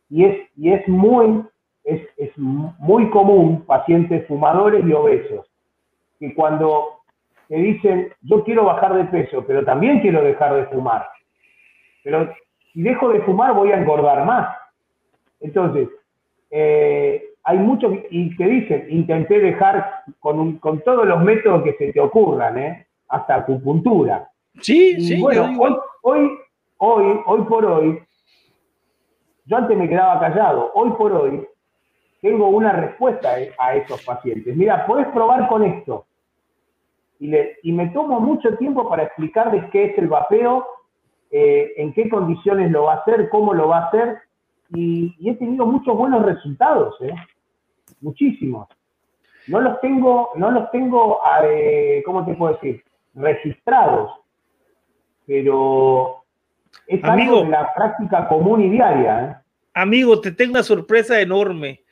Y 0.08 0.24
es, 0.24 0.88
muy, 0.88 1.44
es, 1.84 2.00
es 2.16 2.32
común 2.36 3.64
pacientes 3.66 4.26
fumadores 4.26 4.82
y 4.86 4.92
obesos, 4.94 5.46
que 6.18 6.34
cuando 6.34 7.00
te 7.48 7.56
dicen, 7.56 8.12
yo 8.22 8.42
quiero 8.44 8.64
bajar 8.64 8.94
de 8.94 9.04
peso, 9.04 9.44
pero 9.46 9.62
también 9.64 10.00
quiero 10.00 10.22
dejar 10.22 10.54
de 10.54 10.66
fumar. 10.66 11.06
Pero 12.02 12.32
si 12.72 12.80
dejo 12.80 13.10
de 13.10 13.20
fumar 13.22 13.52
voy 13.52 13.72
a 13.72 13.78
engordar 13.78 14.24
más. 14.24 14.56
Entonces, 15.40 15.88
eh, 16.50 17.22
hay 17.48 17.58
muchos 17.58 17.92
y 18.10 18.36
que 18.36 18.44
dicen, 18.44 18.86
intenté 18.90 19.38
dejar 19.38 20.02
con, 20.18 20.58
con, 20.58 20.80
todos 20.80 21.06
los 21.06 21.22
métodos 21.22 21.62
que 21.62 21.74
se 21.74 21.92
te 21.92 22.00
ocurran, 22.00 22.58
¿eh? 22.58 22.86
hasta 23.08 23.36
acupuntura. 23.36 24.28
Sí, 24.60 25.00
sí. 25.00 25.22
Bueno, 25.22 25.54
hoy, 25.56 25.76
hoy, 26.02 26.30
hoy, 26.78 27.20
hoy 27.24 27.42
por 27.42 27.64
hoy, 27.64 28.02
yo 29.44 29.56
antes 29.56 29.78
me 29.78 29.88
quedaba 29.88 30.18
callado, 30.18 30.72
hoy 30.74 30.90
por 30.98 31.12
hoy 31.12 31.46
tengo 32.20 32.48
una 32.48 32.72
respuesta 32.72 33.36
a 33.58 33.76
esos 33.76 34.04
pacientes. 34.04 34.56
Mira, 34.56 34.84
puedes 34.84 35.06
probar 35.08 35.48
con 35.48 35.62
esto 35.62 36.04
y, 37.20 37.72
me 37.72 37.86
tomo 37.90 38.18
mucho 38.18 38.56
tiempo 38.56 38.88
para 38.88 39.04
explicarles 39.04 39.70
qué 39.70 39.84
es 39.84 39.98
el 39.98 40.08
vapeo, 40.08 40.66
eh, 41.30 41.74
en 41.76 41.92
qué 41.92 42.08
condiciones 42.08 42.72
lo 42.72 42.84
va 42.84 42.94
a 42.94 42.96
hacer, 42.96 43.28
cómo 43.28 43.54
lo 43.54 43.68
va 43.68 43.78
a 43.78 43.86
hacer, 43.86 44.18
y, 44.74 45.14
he 45.24 45.34
tenido 45.36 45.64
muchos 45.64 45.96
buenos 45.96 46.24
resultados, 46.24 47.00
¿eh? 47.02 47.14
Muchísimos. 48.00 48.68
No 49.46 49.60
los 49.60 49.80
tengo, 49.80 50.30
no 50.36 50.50
los 50.50 50.70
tengo, 50.70 51.20
eh, 51.44 52.02
¿cómo 52.04 52.24
te 52.24 52.34
puedo 52.34 52.54
decir? 52.54 52.82
Registrados, 53.14 54.10
pero 55.26 56.24
es 56.86 57.02
algo 57.04 57.44
de 57.44 57.50
la 57.50 57.72
práctica 57.74 58.28
común 58.28 58.62
y 58.62 58.70
diaria. 58.70 59.42
Amigo, 59.74 60.20
te 60.20 60.32
tengo 60.32 60.52
una 60.52 60.62
sorpresa 60.62 61.20
enorme 61.20 61.84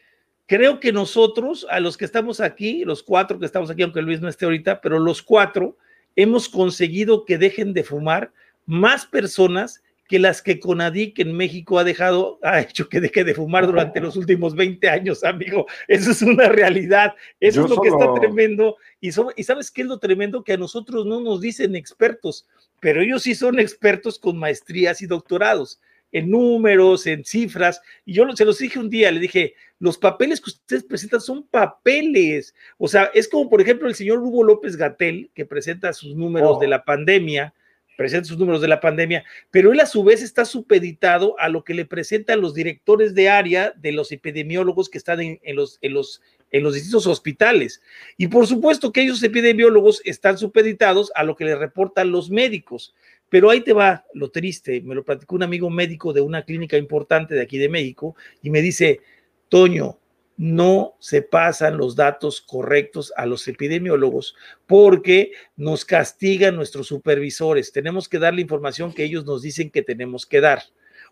creo 0.46 0.80
que 0.80 0.92
nosotros, 0.92 1.66
a 1.70 1.80
los 1.80 1.96
que 1.96 2.04
estamos 2.04 2.40
aquí, 2.40 2.84
los 2.84 3.02
cuatro 3.02 3.38
que 3.38 3.46
estamos 3.46 3.70
aquí, 3.70 3.82
aunque 3.82 4.02
Luis 4.02 4.20
no 4.20 4.28
esté 4.28 4.44
ahorita, 4.44 4.80
pero 4.80 4.98
los 4.98 5.22
cuatro 5.22 5.76
hemos 6.16 6.48
conseguido 6.48 7.24
que 7.24 7.38
dejen 7.38 7.72
de 7.72 7.84
fumar 7.84 8.32
más 8.66 9.06
personas 9.06 9.82
que 10.08 10.18
las 10.18 10.42
que 10.42 10.60
Conadic 10.60 11.18
en 11.18 11.36
México 11.36 11.78
ha 11.78 11.84
dejado, 11.84 12.38
ha 12.42 12.60
hecho 12.60 12.88
que 12.88 13.00
deje 13.00 13.24
de 13.24 13.34
fumar 13.34 13.66
durante 13.66 14.00
los 14.00 14.16
últimos 14.16 14.54
20 14.54 14.88
años, 14.88 15.24
amigo. 15.24 15.66
Eso 15.88 16.10
es 16.10 16.22
una 16.22 16.48
realidad. 16.48 17.14
Eso 17.40 17.64
es 17.64 17.70
lo 17.70 17.80
que 17.80 17.88
está 17.88 18.12
tremendo. 18.14 18.76
Y, 19.00 19.08
y 19.08 19.42
sabes 19.44 19.70
qué 19.70 19.82
es 19.82 19.88
lo 19.88 19.98
tremendo? 19.98 20.44
Que 20.44 20.54
a 20.54 20.58
nosotros 20.58 21.06
no 21.06 21.20
nos 21.20 21.40
dicen 21.40 21.74
expertos, 21.74 22.46
pero 22.80 23.00
ellos 23.00 23.22
sí 23.22 23.34
son 23.34 23.58
expertos 23.58 24.18
con 24.18 24.38
maestrías 24.38 25.00
y 25.00 25.06
doctorados 25.06 25.80
en 26.14 26.30
números, 26.30 27.06
en 27.06 27.24
cifras. 27.24 27.82
Y 28.06 28.14
yo 28.14 28.24
se 28.34 28.44
los 28.44 28.58
dije 28.58 28.78
un 28.78 28.88
día, 28.88 29.10
le 29.10 29.20
dije, 29.20 29.54
los 29.80 29.98
papeles 29.98 30.40
que 30.40 30.50
ustedes 30.50 30.84
presentan 30.84 31.20
son 31.20 31.42
papeles. 31.42 32.54
O 32.78 32.86
sea, 32.88 33.10
es 33.14 33.28
como, 33.28 33.50
por 33.50 33.60
ejemplo, 33.60 33.88
el 33.88 33.96
señor 33.96 34.20
Hugo 34.20 34.44
López 34.44 34.76
Gatel, 34.76 35.30
que 35.34 35.44
presenta 35.44 35.92
sus 35.92 36.14
números 36.14 36.60
de 36.60 36.66
oh. 36.66 36.70
la 36.70 36.84
pandemia, 36.84 37.52
presenta 37.96 38.28
sus 38.28 38.38
números 38.38 38.60
de 38.60 38.68
la 38.68 38.80
pandemia, 38.80 39.24
pero 39.50 39.72
él 39.72 39.80
a 39.80 39.86
su 39.86 40.04
vez 40.04 40.22
está 40.22 40.44
supeditado 40.44 41.38
a 41.38 41.48
lo 41.48 41.64
que 41.64 41.74
le 41.74 41.84
presentan 41.84 42.40
los 42.40 42.54
directores 42.54 43.14
de 43.14 43.28
área 43.28 43.72
de 43.76 43.92
los 43.92 44.12
epidemiólogos 44.12 44.88
que 44.88 44.98
están 44.98 45.20
en, 45.20 45.38
los, 45.56 45.78
en, 45.82 45.94
los, 45.94 46.22
en 46.50 46.62
los 46.62 46.74
distintos 46.74 47.06
hospitales. 47.06 47.82
Y 48.16 48.28
por 48.28 48.46
supuesto 48.46 48.92
que 48.92 49.04
esos 49.04 49.22
epidemiólogos 49.22 50.02
están 50.04 50.38
supeditados 50.38 51.12
a 51.14 51.24
lo 51.24 51.36
que 51.36 51.44
le 51.44 51.56
reportan 51.56 52.10
los 52.10 52.30
médicos. 52.30 52.94
Pero 53.28 53.50
ahí 53.50 53.62
te 53.62 53.72
va 53.72 54.04
lo 54.12 54.30
triste, 54.30 54.80
me 54.82 54.94
lo 54.94 55.04
platicó 55.04 55.34
un 55.34 55.42
amigo 55.42 55.68
médico 55.70 56.12
de 56.12 56.20
una 56.20 56.44
clínica 56.44 56.76
importante 56.76 57.34
de 57.34 57.42
aquí 57.42 57.58
de 57.58 57.68
México 57.68 58.14
y 58.42 58.50
me 58.50 58.62
dice, 58.62 59.00
Toño, 59.48 59.98
no 60.36 60.94
se 60.98 61.22
pasan 61.22 61.76
los 61.76 61.94
datos 61.94 62.40
correctos 62.40 63.12
a 63.16 63.26
los 63.26 63.46
epidemiólogos 63.46 64.34
porque 64.66 65.32
nos 65.56 65.84
castigan 65.84 66.56
nuestros 66.56 66.88
supervisores. 66.88 67.72
Tenemos 67.72 68.08
que 68.08 68.18
dar 68.18 68.34
la 68.34 68.40
información 68.40 68.92
que 68.92 69.04
ellos 69.04 69.24
nos 69.24 69.42
dicen 69.42 69.70
que 69.70 69.82
tenemos 69.82 70.26
que 70.26 70.40
dar. 70.40 70.62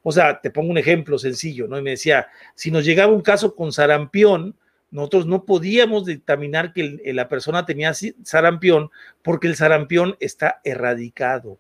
O 0.03 0.11
sea, 0.11 0.41
te 0.41 0.51
pongo 0.51 0.71
un 0.71 0.79
ejemplo 0.79 1.19
sencillo, 1.19 1.69
¿no? 1.69 1.79
Y 1.79 1.83
me 1.83 1.91
decía, 1.91 2.27
si 2.55 2.71
nos 2.71 2.85
llegaba 2.85 3.13
un 3.13 3.23
caso 3.23 3.55
con 3.55 3.73
sarampión, 3.73 4.57
nosotros 4.91 5.27
no 5.27 5.45
podíamos 5.45 6.05
determinar 6.05 6.73
que 6.73 7.01
la 7.15 7.29
persona 7.29 7.65
tenía 7.65 7.95
sarampión 7.95 8.91
porque 9.23 9.47
el 9.47 9.57
sarampión 9.57 10.17
está 10.21 10.61
erradicado 10.65 11.59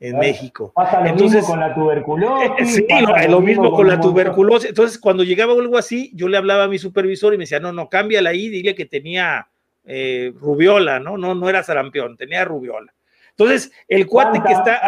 en 0.00 0.18
México. 0.18 0.72
Pasa 0.74 1.00
lo 1.00 1.06
Entonces, 1.08 1.42
mismo 1.42 1.50
con 1.50 1.60
la 1.60 1.74
tuberculosis. 1.74 2.74
Sí, 2.88 3.28
lo, 3.28 3.40
mismo 3.40 3.70
con, 3.70 3.86
la 3.86 4.00
tuberculosis. 4.00 4.70
Entonces, 4.70 4.98
cuando 4.98 5.22
llegaba 5.22 5.52
algo 5.52 5.76
así, 5.76 6.10
yo 6.14 6.26
le 6.26 6.38
hablaba 6.38 6.64
a 6.64 6.68
mi 6.68 6.78
supervisor 6.78 7.34
y 7.34 7.36
me 7.36 7.42
decía, 7.42 7.60
no, 7.60 7.72
no, 7.72 7.88
cámbiala 7.88 8.30
ahí, 8.30 8.48
dile 8.48 8.74
que 8.74 8.86
tenía 8.86 9.48
eh, 9.84 10.32
rubiola, 10.40 10.98
¿no? 10.98 11.18
No, 11.18 11.34
no 11.34 11.48
era 11.48 11.62
sarampión, 11.62 12.16
tenía 12.16 12.44
rubiola. 12.44 12.92
Entonces, 13.30 13.72
el 13.88 14.06
cuate 14.06 14.42
que 14.42 14.52
está... 14.52 14.80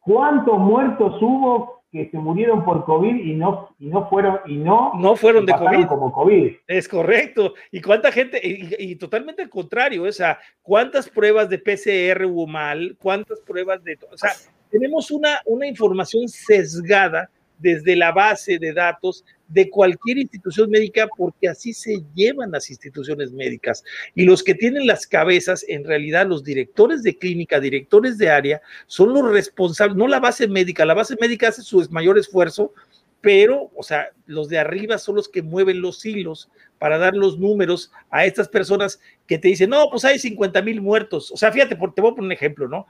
¿Cuántos 0.00 0.58
muertos 0.58 1.20
hubo 1.20 1.79
que 1.90 2.08
se 2.10 2.18
murieron 2.18 2.64
por 2.64 2.84
COVID 2.84 3.16
y 3.16 3.34
no, 3.34 3.74
y 3.78 3.86
no 3.86 4.08
fueron, 4.08 4.38
y 4.46 4.56
no, 4.56 4.92
no 4.94 5.16
fueron 5.16 5.44
de 5.44 5.52
COVID. 5.52 5.86
Como 5.86 6.12
COVID. 6.12 6.52
Es 6.66 6.88
correcto. 6.88 7.54
¿Y 7.72 7.80
cuánta 7.80 8.12
gente? 8.12 8.40
Y, 8.42 8.94
totalmente 8.96 9.42
al 9.42 9.50
contrario, 9.50 10.04
o 10.04 10.12
sea, 10.12 10.38
¿cuántas 10.62 11.08
pruebas 11.08 11.48
de 11.48 11.58
PCR 11.58 12.24
hubo 12.26 12.46
mal? 12.46 12.96
¿Cuántas 13.00 13.40
pruebas 13.40 13.82
de... 13.82 13.98
O 14.10 14.16
sea, 14.16 14.30
tenemos 14.70 15.10
una, 15.10 15.40
una 15.46 15.66
información 15.66 16.28
sesgada 16.28 17.28
desde 17.60 17.96
la 17.96 18.12
base 18.12 18.58
de 18.58 18.72
datos 18.72 19.24
de 19.48 19.68
cualquier 19.68 20.18
institución 20.18 20.70
médica 20.70 21.08
porque 21.16 21.48
así 21.48 21.72
se 21.72 22.02
llevan 22.14 22.52
las 22.52 22.70
instituciones 22.70 23.32
médicas. 23.32 23.84
Y 24.14 24.24
los 24.24 24.42
que 24.42 24.54
tienen 24.54 24.86
las 24.86 25.06
cabezas, 25.06 25.64
en 25.68 25.84
realidad 25.84 26.26
los 26.26 26.44
directores 26.44 27.02
de 27.02 27.16
clínica, 27.16 27.60
directores 27.60 28.16
de 28.18 28.30
área, 28.30 28.60
son 28.86 29.12
los 29.12 29.30
responsables, 29.30 29.96
no 29.96 30.08
la 30.08 30.20
base 30.20 30.46
médica, 30.48 30.84
la 30.84 30.94
base 30.94 31.16
médica 31.20 31.48
hace 31.48 31.62
su 31.62 31.86
mayor 31.90 32.18
esfuerzo, 32.18 32.72
pero, 33.20 33.70
o 33.76 33.82
sea, 33.82 34.08
los 34.26 34.48
de 34.48 34.58
arriba 34.58 34.96
son 34.96 35.16
los 35.16 35.28
que 35.28 35.42
mueven 35.42 35.82
los 35.82 36.04
hilos 36.06 36.48
para 36.78 36.96
dar 36.96 37.14
los 37.14 37.38
números 37.38 37.92
a 38.08 38.24
estas 38.24 38.48
personas 38.48 38.98
que 39.26 39.38
te 39.38 39.48
dicen, 39.48 39.70
no, 39.70 39.90
pues 39.90 40.04
hay 40.06 40.18
50 40.18 40.62
mil 40.62 40.80
muertos. 40.80 41.30
O 41.30 41.36
sea, 41.36 41.52
fíjate, 41.52 41.74
te 41.74 42.00
voy 42.00 42.10
a 42.10 42.14
poner 42.14 42.20
un 42.20 42.32
ejemplo, 42.32 42.66
¿no? 42.66 42.86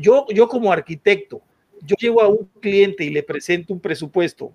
Yo, 0.00 0.26
yo 0.34 0.48
como 0.48 0.72
arquitecto, 0.72 1.42
yo 1.82 1.96
llego 1.98 2.22
a 2.22 2.28
un 2.28 2.48
cliente 2.60 3.04
y 3.04 3.10
le 3.10 3.22
presento 3.22 3.72
un 3.72 3.80
presupuesto 3.80 4.52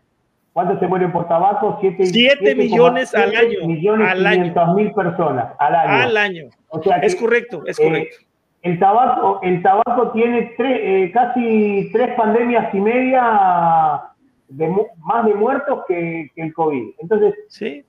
¿Cuántos 0.51 0.79
se 0.79 0.87
mueren 0.87 1.13
por 1.13 1.27
tabaco? 1.29 1.77
7, 1.79 2.05
7, 2.07 2.55
millones 2.55 3.15
al 3.15 3.35
año. 3.35 3.65
Millones 3.65 4.09
al 4.09 4.25
año. 4.25 4.73
mil 4.75 4.91
personas 4.91 5.53
al 5.59 5.75
año. 5.75 6.03
Al 6.03 6.17
año. 6.17 6.49
O 6.67 6.83
sea 6.83 6.97
es 6.97 7.15
correcto, 7.15 7.63
es 7.65 7.77
correcto. 7.77 8.17
Eh, 8.19 8.25
el 8.63 8.79
tabaco, 8.79 9.41
el 9.43 9.61
tabaco 9.61 10.11
tiene 10.11 10.55
eh, 10.57 11.11
casi 11.13 11.89
tres 11.91 12.15
pandemias 12.15 12.73
y 12.73 12.79
media 12.79 14.01
de, 14.47 14.73
más 14.99 15.25
de 15.25 15.33
muertos 15.33 15.83
que, 15.85 16.31
el 16.33 16.53
COVID. 16.53 16.93
Entonces, 16.99 17.35
¿Sí? 17.49 17.85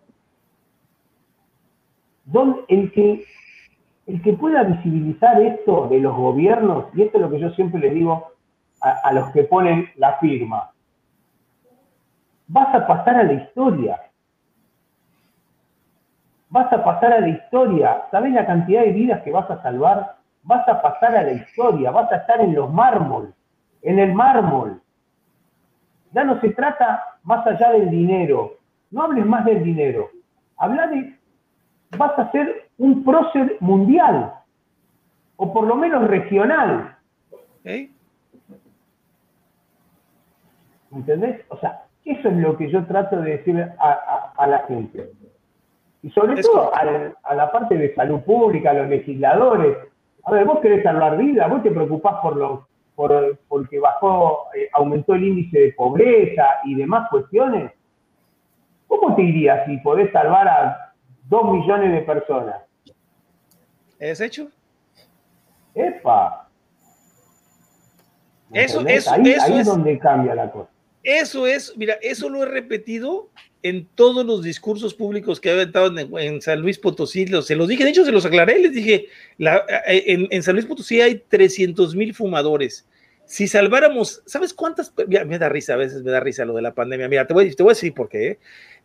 el, 2.69 2.91
que, 2.91 3.25
el 4.09 4.21
que 4.21 4.33
pueda 4.33 4.65
visibilizar 4.65 5.41
esto 5.43 5.87
de 5.89 6.01
los 6.01 6.17
gobiernos, 6.17 6.87
y 6.95 7.03
esto 7.03 7.19
es 7.19 7.23
lo 7.23 7.31
que 7.31 7.39
yo 7.39 7.51
siempre 7.51 7.81
les 7.81 7.95
digo 7.95 8.33
a, 8.81 9.13
los 9.13 9.31
que 9.31 9.45
ponen 9.45 9.89
la 9.95 10.19
firma, 10.19 10.73
vas 12.49 12.75
a 12.75 12.85
pasar 12.85 13.15
a 13.15 13.23
la 13.23 13.33
historia. 13.35 14.01
Vas 16.49 16.73
a 16.73 16.83
pasar 16.85 17.13
a 17.13 17.21
la 17.21 17.29
historia. 17.29 18.03
¿Sabes 18.11 18.33
la 18.33 18.45
cantidad 18.45 18.83
de 18.83 18.91
vidas 18.91 19.23
que 19.23 19.31
vas 19.31 19.49
a 19.49 19.63
salvar? 19.63 20.24
Vas 20.45 20.67
a 20.69 20.81
pasar 20.81 21.17
a 21.17 21.23
la 21.23 21.33
historia, 21.33 21.91
vas 21.91 22.11
a 22.13 22.17
estar 22.17 22.41
en 22.41 22.55
los 22.55 22.73
mármol, 22.73 23.35
en 23.83 23.99
el 23.99 24.15
mármol. 24.15 24.81
Ya 26.13 26.25
no 26.25 26.41
se 26.41 26.51
trata 26.51 27.03
más 27.25 27.47
allá 27.47 27.73
del 27.73 27.91
dinero, 27.91 28.59
no 28.91 29.03
hables 29.03 29.27
más 29.27 29.45
del 29.45 29.65
dinero, 29.65 30.11
habla 30.57 30.87
de, 30.87 31.19
vas 31.97 32.19
a 32.19 32.31
ser 32.31 32.69
un 32.79 33.05
prócer 33.05 33.57
mundial, 33.61 34.35
o 35.37 35.53
por 35.53 35.67
lo 35.67 35.77
menos 35.77 36.07
regional. 36.07 36.97
¿Entendés? 40.93 41.45
O 41.49 41.57
sea, 41.59 41.85
eso 42.05 42.29
es 42.29 42.37
lo 42.37 42.57
que 42.57 42.71
yo 42.71 42.85
trato 42.87 43.21
de 43.21 43.39
decir 43.39 43.59
a, 43.79 44.47
la 44.47 44.59
gente. 44.69 45.11
Y 46.03 46.11
sobre 46.11 46.41
todo 46.43 46.71
a, 46.75 47.35
la 47.35 47.51
parte 47.51 47.77
de 47.77 47.95
salud 47.95 48.21
pública, 48.21 48.71
a 48.71 48.75
los 48.75 48.89
legisladores, 48.89 49.77
a 50.25 50.33
ver, 50.33 50.45
vos 50.45 50.61
querés 50.61 50.83
salvar 50.83 51.17
vida, 51.17 51.47
vos 51.47 51.63
te 51.63 51.71
preocupás 51.71 52.17
por 52.23 52.37
lo, 52.37 52.67
por, 52.95 53.39
porque 53.49 53.79
bajó, 53.79 54.47
eh, 54.55 54.69
aumentó 54.73 55.15
el 55.15 55.25
índice 55.25 55.59
de 55.59 55.73
pobreza 55.73 56.45
y 56.65 56.75
demás 56.75 57.09
cuestiones. 57.11 57.73
¿Cómo 58.87 59.15
te 59.15 59.23
irías 59.23 59.67
si 59.67 59.77
podés 59.79 60.11
salvar 60.13 60.49
a 60.49 60.95
dos 61.29 61.53
millones 61.53 61.93
de 61.93 62.01
personas? 62.03 62.57
¿Es 63.99 64.21
hecho? 64.21 64.49
¡Epa! 65.75 66.49
Eso, 68.53 68.87
eso, 68.87 69.13
ahí, 69.13 69.31
eso 69.31 69.45
ahí 69.45 69.59
es 69.59 69.67
donde 69.67 69.99
cambia 69.99 70.35
la 70.35 70.51
cosa. 70.51 70.71
Eso 71.05 71.47
es, 71.47 71.77
mira, 71.77 71.99
eso 72.01 72.31
lo 72.31 72.43
he 72.43 72.47
repetido 72.47 73.31
en 73.63 73.87
todos 73.95 74.25
los 74.25 74.43
discursos 74.43 74.95
públicos 74.95 75.39
que 75.39 75.51
he 75.51 75.53
aventado 75.53 75.93
en, 75.99 76.41
San 76.41 76.61
Luis 76.61 76.79
Potosí, 76.79 77.27
se 77.43 77.57
los 77.57 77.69
dije, 77.69 77.85
de 77.85 77.91
hecho 77.91 78.05
se 78.05 78.13
los 78.13 78.25
aclaré, 78.27 78.59
les 78.59 78.73
dije, 78.73 79.09
en, 79.39 80.43
San 80.43 80.55
Luis 80.55 80.67
Potosí 80.67 81.01
hay 81.01 81.23
300 81.29 81.95
mil 81.95 82.15
fumadores. 82.15 82.87
Si 83.27 83.49
salváramos, 83.49 84.23
¿sabes 84.27 84.53
cuántas? 84.53 84.93
me 85.27 85.39
da 85.39 85.49
risa, 85.49 85.75
a 85.75 85.79
veces 85.79 86.03
me 86.03 86.11
da 86.11 86.21
risa 86.21 86.45
lo 86.45 86.55
de 86.55 86.61
la 86.61 86.75
pandemia. 86.75 87.09
Mira, 87.09 87.27
te 87.27 87.33
voy, 87.33 87.55
te 87.55 87.63
voy 87.63 87.71
a 87.71 87.75
decir 87.75 87.95
por 87.95 88.11
qué. 88.11 88.27
¿eh? 88.27 88.39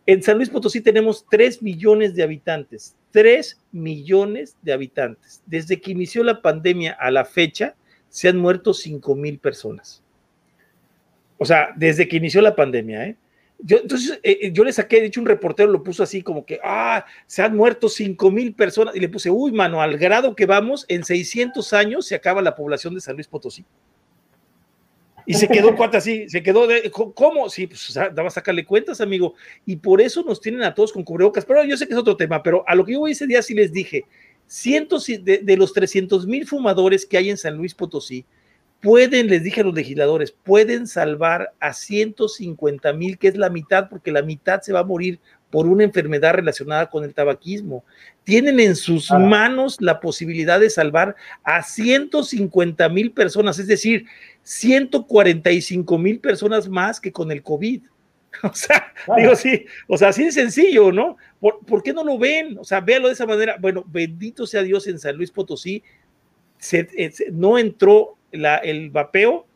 En 0.06 0.22
San 0.22 0.38
Luis 0.38 0.48
Potosí 0.48 0.80
tenemos 0.80 1.26
3 1.30 1.62
millones 1.62 2.14
de 2.14 2.22
habitantes, 2.22 2.96
3 3.10 3.60
millones 3.72 4.56
de 4.62 4.72
habitantes. 4.72 5.42
Desde 5.44 5.78
que 5.78 5.90
inició 5.90 6.24
la 6.24 6.40
pandemia 6.40 6.92
a 6.92 7.10
la 7.10 7.26
fecha, 7.26 7.76
se 8.08 8.28
han 8.28 8.38
muerto 8.38 8.72
5 8.72 9.14
mil 9.14 9.38
personas. 9.38 10.02
O 11.42 11.46
sea, 11.46 11.70
desde 11.74 12.06
que 12.06 12.18
inició 12.18 12.42
la 12.42 12.54
pandemia, 12.54 13.06
¿eh? 13.06 13.16
Yo, 13.62 13.78
entonces, 13.78 14.20
eh, 14.22 14.38
eh, 14.42 14.52
yo 14.52 14.62
le 14.62 14.74
saqué, 14.74 15.00
de 15.00 15.06
hecho, 15.06 15.22
un 15.22 15.26
reportero 15.26 15.70
lo 15.70 15.82
puso 15.82 16.02
así 16.02 16.20
como 16.20 16.44
que, 16.44 16.60
ah, 16.62 17.06
se 17.26 17.40
han 17.40 17.56
muerto 17.56 17.88
5 17.88 18.30
mil 18.30 18.54
personas. 18.54 18.94
Y 18.94 19.00
le 19.00 19.08
puse, 19.08 19.30
uy, 19.30 19.50
mano, 19.50 19.80
al 19.80 19.96
grado 19.96 20.36
que 20.36 20.44
vamos, 20.44 20.84
en 20.86 21.02
600 21.02 21.72
años 21.72 22.06
se 22.06 22.14
acaba 22.14 22.42
la 22.42 22.54
población 22.54 22.94
de 22.94 23.00
San 23.00 23.14
Luis 23.14 23.26
Potosí. 23.26 23.64
Y 25.24 25.32
se 25.32 25.48
quedó 25.48 25.74
cuarta 25.76 25.96
así, 25.96 26.28
se 26.28 26.42
quedó 26.42 26.66
de, 26.66 26.90
¿cómo? 26.90 27.48
Sí, 27.48 27.66
pues 27.66 27.90
daba 27.94 28.28
a 28.28 28.30
sacarle 28.30 28.66
cuentas, 28.66 29.00
amigo. 29.00 29.32
Y 29.64 29.76
por 29.76 30.02
eso 30.02 30.22
nos 30.22 30.42
tienen 30.42 30.62
a 30.62 30.74
todos 30.74 30.92
con 30.92 31.04
cubrebocas. 31.04 31.46
Pero 31.46 31.64
yo 31.64 31.78
sé 31.78 31.86
que 31.86 31.94
es 31.94 31.98
otro 31.98 32.18
tema, 32.18 32.42
pero 32.42 32.64
a 32.68 32.74
lo 32.74 32.84
que 32.84 32.92
yo 32.92 33.06
ese 33.06 33.26
día 33.26 33.40
sí 33.40 33.54
les 33.54 33.72
dije, 33.72 34.04
cientos 34.46 35.06
de, 35.06 35.40
de 35.42 35.56
los 35.56 35.72
300 35.72 36.26
mil 36.26 36.46
fumadores 36.46 37.06
que 37.06 37.16
hay 37.16 37.30
en 37.30 37.38
San 37.38 37.56
Luis 37.56 37.74
Potosí, 37.74 38.26
pueden, 38.80 39.28
les 39.28 39.42
dije 39.42 39.60
a 39.60 39.64
los 39.64 39.74
legisladores, 39.74 40.32
pueden 40.32 40.86
salvar 40.86 41.52
a 41.60 41.72
150 41.72 42.92
mil, 42.94 43.18
que 43.18 43.28
es 43.28 43.36
la 43.36 43.50
mitad, 43.50 43.88
porque 43.88 44.12
la 44.12 44.22
mitad 44.22 44.62
se 44.62 44.72
va 44.72 44.80
a 44.80 44.84
morir 44.84 45.20
por 45.50 45.66
una 45.66 45.84
enfermedad 45.84 46.34
relacionada 46.34 46.88
con 46.88 47.04
el 47.04 47.12
tabaquismo. 47.12 47.84
Tienen 48.24 48.60
en 48.60 48.76
sus 48.76 49.10
manos 49.10 49.78
la 49.80 50.00
posibilidad 50.00 50.60
de 50.60 50.70
salvar 50.70 51.16
a 51.42 51.62
150 51.62 52.88
mil 52.88 53.12
personas, 53.12 53.58
es 53.58 53.66
decir, 53.66 54.06
145 54.42 55.98
mil 55.98 56.20
personas 56.20 56.68
más 56.68 57.00
que 57.00 57.12
con 57.12 57.30
el 57.30 57.42
COVID. 57.42 57.82
O 58.44 58.54
sea, 58.54 58.94
digo, 59.16 59.34
sí, 59.34 59.66
o 59.88 59.98
sea, 59.98 60.10
así 60.10 60.24
de 60.24 60.30
sencillo, 60.30 60.92
¿no? 60.92 61.16
¿Por, 61.40 61.66
¿Por, 61.66 61.82
qué 61.82 61.92
no 61.92 62.04
lo 62.04 62.16
ven? 62.16 62.56
O 62.58 62.64
sea, 62.64 62.80
véalo 62.80 63.08
de 63.08 63.14
esa 63.14 63.26
manera. 63.26 63.56
Bueno, 63.60 63.84
bendito 63.88 64.46
sea 64.46 64.62
Dios 64.62 64.86
en 64.86 65.00
San 65.00 65.16
Luis 65.16 65.32
Potosí, 65.32 65.82
eh, 66.72 67.12
no 67.32 67.58
entró 67.58 68.18
el 68.32 68.90
vapeo 68.90 69.46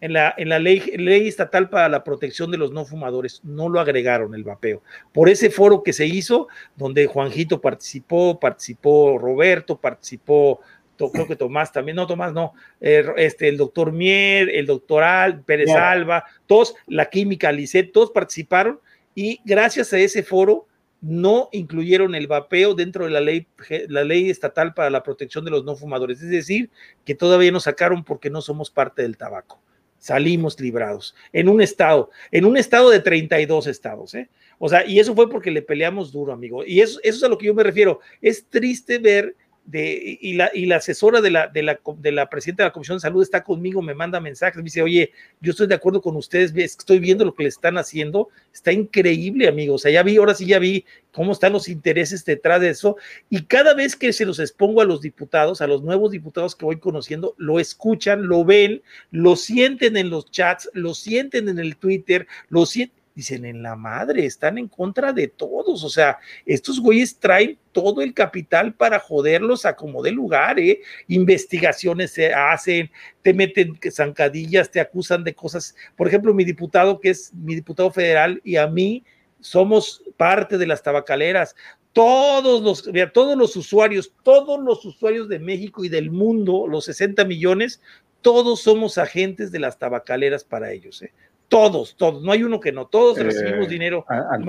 en 0.00 0.12
la, 0.12 0.34
en 0.36 0.50
la 0.50 0.58
ley, 0.58 0.80
ley, 0.96 1.28
estatal 1.28 1.70
para 1.70 1.88
la 1.88 2.04
protección 2.04 2.50
de 2.50 2.58
los 2.58 2.72
no 2.72 2.84
fumadores. 2.84 3.40
No 3.42 3.68
lo 3.68 3.80
agregaron 3.80 4.34
el 4.34 4.44
vapeo. 4.44 4.82
Por 5.12 5.30
ese 5.30 5.48
foro 5.48 5.82
que 5.82 5.94
se 5.94 6.06
hizo, 6.06 6.48
donde 6.76 7.06
Juanjito 7.06 7.60
participó, 7.60 8.38
participó 8.38 9.18
Roberto, 9.18 9.80
participó, 9.80 10.60
creo 10.96 11.26
que 11.26 11.36
Tomás 11.36 11.72
también, 11.72 11.96
no, 11.96 12.06
Tomás 12.06 12.32
no, 12.32 12.52
eh, 12.80 13.04
este, 13.16 13.48
el 13.48 13.56
doctor 13.56 13.92
Mier, 13.92 14.50
el 14.50 14.66
doctor 14.66 15.02
Al, 15.02 15.40
Pérez 15.40 15.70
Alba, 15.70 16.24
todos, 16.46 16.74
la 16.86 17.06
química, 17.06 17.50
Lisset, 17.50 17.90
todos 17.90 18.10
participaron 18.10 18.80
y 19.14 19.40
gracias 19.44 19.92
a 19.92 19.98
ese 19.98 20.22
foro 20.22 20.66
no 21.04 21.50
incluyeron 21.52 22.14
el 22.14 22.26
vapeo 22.26 22.74
dentro 22.74 23.04
de 23.04 23.10
la 23.10 23.20
ley, 23.20 23.46
la 23.88 24.04
ley 24.04 24.30
estatal 24.30 24.72
para 24.72 24.88
la 24.88 25.02
protección 25.02 25.44
de 25.44 25.50
los 25.50 25.64
no 25.64 25.76
fumadores. 25.76 26.22
Es 26.22 26.30
decir, 26.30 26.70
que 27.04 27.14
todavía 27.14 27.52
nos 27.52 27.64
sacaron 27.64 28.04
porque 28.04 28.30
no 28.30 28.40
somos 28.40 28.70
parte 28.70 29.02
del 29.02 29.18
tabaco. 29.18 29.60
Salimos 29.98 30.58
librados 30.58 31.14
en 31.32 31.48
un 31.48 31.60
estado, 31.60 32.10
en 32.30 32.46
un 32.46 32.56
estado 32.56 32.88
de 32.88 33.00
32 33.00 33.66
estados. 33.66 34.14
¿eh? 34.14 34.30
O 34.58 34.68
sea, 34.68 34.86
y 34.86 34.98
eso 34.98 35.14
fue 35.14 35.28
porque 35.28 35.50
le 35.50 35.60
peleamos 35.60 36.10
duro, 36.10 36.32
amigo. 36.32 36.64
Y 36.64 36.80
eso, 36.80 36.98
eso 37.02 37.18
es 37.18 37.22
a 37.22 37.28
lo 37.28 37.36
que 37.36 37.46
yo 37.46 37.54
me 37.54 37.62
refiero. 37.62 38.00
Es 38.22 38.46
triste 38.48 38.98
ver 38.98 39.36
de, 39.64 40.18
y, 40.20 40.34
la, 40.34 40.50
y 40.52 40.66
la 40.66 40.76
asesora 40.76 41.20
de 41.20 41.30
la, 41.30 41.48
de, 41.48 41.62
la, 41.62 41.80
de 41.98 42.12
la 42.12 42.28
presidenta 42.28 42.62
de 42.62 42.68
la 42.68 42.72
Comisión 42.72 42.96
de 42.96 43.02
Salud 43.02 43.22
está 43.22 43.42
conmigo, 43.42 43.80
me 43.80 43.94
manda 43.94 44.20
mensajes, 44.20 44.56
me 44.56 44.64
dice, 44.64 44.82
oye, 44.82 45.12
yo 45.40 45.52
estoy 45.52 45.66
de 45.66 45.74
acuerdo 45.74 46.02
con 46.02 46.16
ustedes, 46.16 46.54
estoy 46.54 46.98
viendo 46.98 47.24
lo 47.24 47.34
que 47.34 47.44
le 47.44 47.48
están 47.48 47.78
haciendo, 47.78 48.28
está 48.52 48.72
increíble, 48.72 49.48
amigos, 49.48 49.76
o 49.76 49.82
sea, 49.82 49.92
ya 49.92 50.02
vi, 50.02 50.16
ahora 50.16 50.34
sí 50.34 50.46
ya 50.46 50.58
vi 50.58 50.84
cómo 51.12 51.32
están 51.32 51.52
los 51.52 51.68
intereses 51.68 52.24
detrás 52.24 52.60
de 52.60 52.70
eso, 52.70 52.96
y 53.30 53.44
cada 53.44 53.74
vez 53.74 53.96
que 53.96 54.12
se 54.12 54.26
los 54.26 54.38
expongo 54.38 54.80
a 54.80 54.84
los 54.84 55.00
diputados, 55.00 55.60
a 55.60 55.66
los 55.66 55.82
nuevos 55.82 56.10
diputados 56.10 56.54
que 56.54 56.66
voy 56.66 56.78
conociendo, 56.78 57.34
lo 57.38 57.58
escuchan, 57.58 58.26
lo 58.26 58.44
ven, 58.44 58.82
lo 59.10 59.36
sienten 59.36 59.96
en 59.96 60.10
los 60.10 60.30
chats, 60.30 60.68
lo 60.74 60.94
sienten 60.94 61.48
en 61.48 61.58
el 61.58 61.76
Twitter, 61.76 62.26
lo 62.48 62.66
sienten, 62.66 63.03
dicen 63.14 63.44
en 63.44 63.62
la 63.62 63.76
madre, 63.76 64.26
están 64.26 64.58
en 64.58 64.68
contra 64.68 65.12
de 65.12 65.28
todos, 65.28 65.84
o 65.84 65.88
sea, 65.88 66.18
estos 66.44 66.80
güeyes 66.80 67.18
traen 67.18 67.58
todo 67.72 68.02
el 68.02 68.12
capital 68.12 68.74
para 68.74 68.98
joderlos 68.98 69.64
a 69.66 69.76
como 69.76 70.02
de 70.02 70.10
lugar, 70.10 70.58
¿eh? 70.58 70.80
Investigaciones 71.08 72.12
se 72.12 72.32
hacen, 72.32 72.90
te 73.22 73.32
meten 73.32 73.78
zancadillas, 73.90 74.70
te 74.70 74.80
acusan 74.80 75.24
de 75.24 75.34
cosas. 75.34 75.76
Por 75.96 76.08
ejemplo, 76.08 76.34
mi 76.34 76.44
diputado, 76.44 77.00
que 77.00 77.10
es 77.10 77.32
mi 77.34 77.54
diputado 77.54 77.90
federal, 77.90 78.40
y 78.44 78.56
a 78.56 78.66
mí 78.66 79.04
somos 79.40 80.02
parte 80.16 80.58
de 80.58 80.66
las 80.66 80.82
tabacaleras. 80.82 81.54
Todos 81.92 82.62
los, 82.62 82.90
todos 83.12 83.38
los 83.38 83.54
usuarios, 83.54 84.12
todos 84.24 84.60
los 84.60 84.84
usuarios 84.84 85.28
de 85.28 85.38
México 85.38 85.84
y 85.84 85.88
del 85.88 86.10
mundo, 86.10 86.66
los 86.66 86.86
60 86.86 87.24
millones, 87.24 87.80
todos 88.22 88.62
somos 88.62 88.98
agentes 88.98 89.52
de 89.52 89.60
las 89.60 89.78
tabacaleras 89.78 90.44
para 90.44 90.72
ellos. 90.72 91.02
¿eh? 91.02 91.12
Todos, 91.54 91.94
todos, 91.94 92.20
no 92.20 92.32
hay 92.32 92.42
uno 92.42 92.58
que 92.58 92.72
no, 92.72 92.88
todos 92.88 93.16
recibimos 93.16 93.68
eh, 93.68 93.70
dinero. 93.70 94.04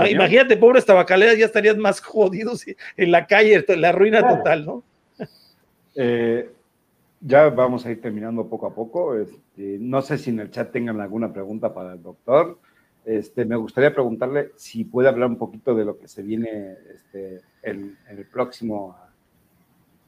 Imagínate, 0.10 0.58
pobres 0.58 0.88
tabacaleras, 0.88 1.38
ya 1.38 1.46
estarían 1.46 1.78
más 1.78 2.02
jodidos 2.02 2.66
en 2.98 3.12
la 3.12 3.28
calle, 3.28 3.64
la 3.78 3.92
ruina 3.92 4.28
total, 4.28 4.66
¿no? 4.66 4.84
Eh, 5.98 6.50
ya 7.22 7.48
vamos 7.50 7.86
a 7.86 7.92
ir 7.92 8.02
terminando 8.02 8.50
poco 8.50 8.66
a 8.66 8.74
poco. 8.74 9.16
Este, 9.16 9.78
no 9.80 10.02
sé 10.02 10.18
si 10.18 10.32
en 10.32 10.40
el 10.40 10.50
chat 10.50 10.72
tengan 10.72 11.00
alguna 11.00 11.32
pregunta 11.32 11.74
para 11.74 11.94
el 11.94 12.02
doctor. 12.02 12.58
Este, 13.06 13.46
me 13.46 13.56
gustaría 13.56 13.94
preguntarle 13.94 14.52
si 14.56 14.84
puede 14.84 15.08
hablar 15.08 15.30
un 15.30 15.38
poquito 15.38 15.76
de 15.76 15.86
lo 15.86 16.00
que 16.00 16.08
se 16.08 16.24
viene 16.24 16.74
este, 16.92 17.42
en, 17.62 17.98
el 18.10 18.26
próximo 18.26 18.98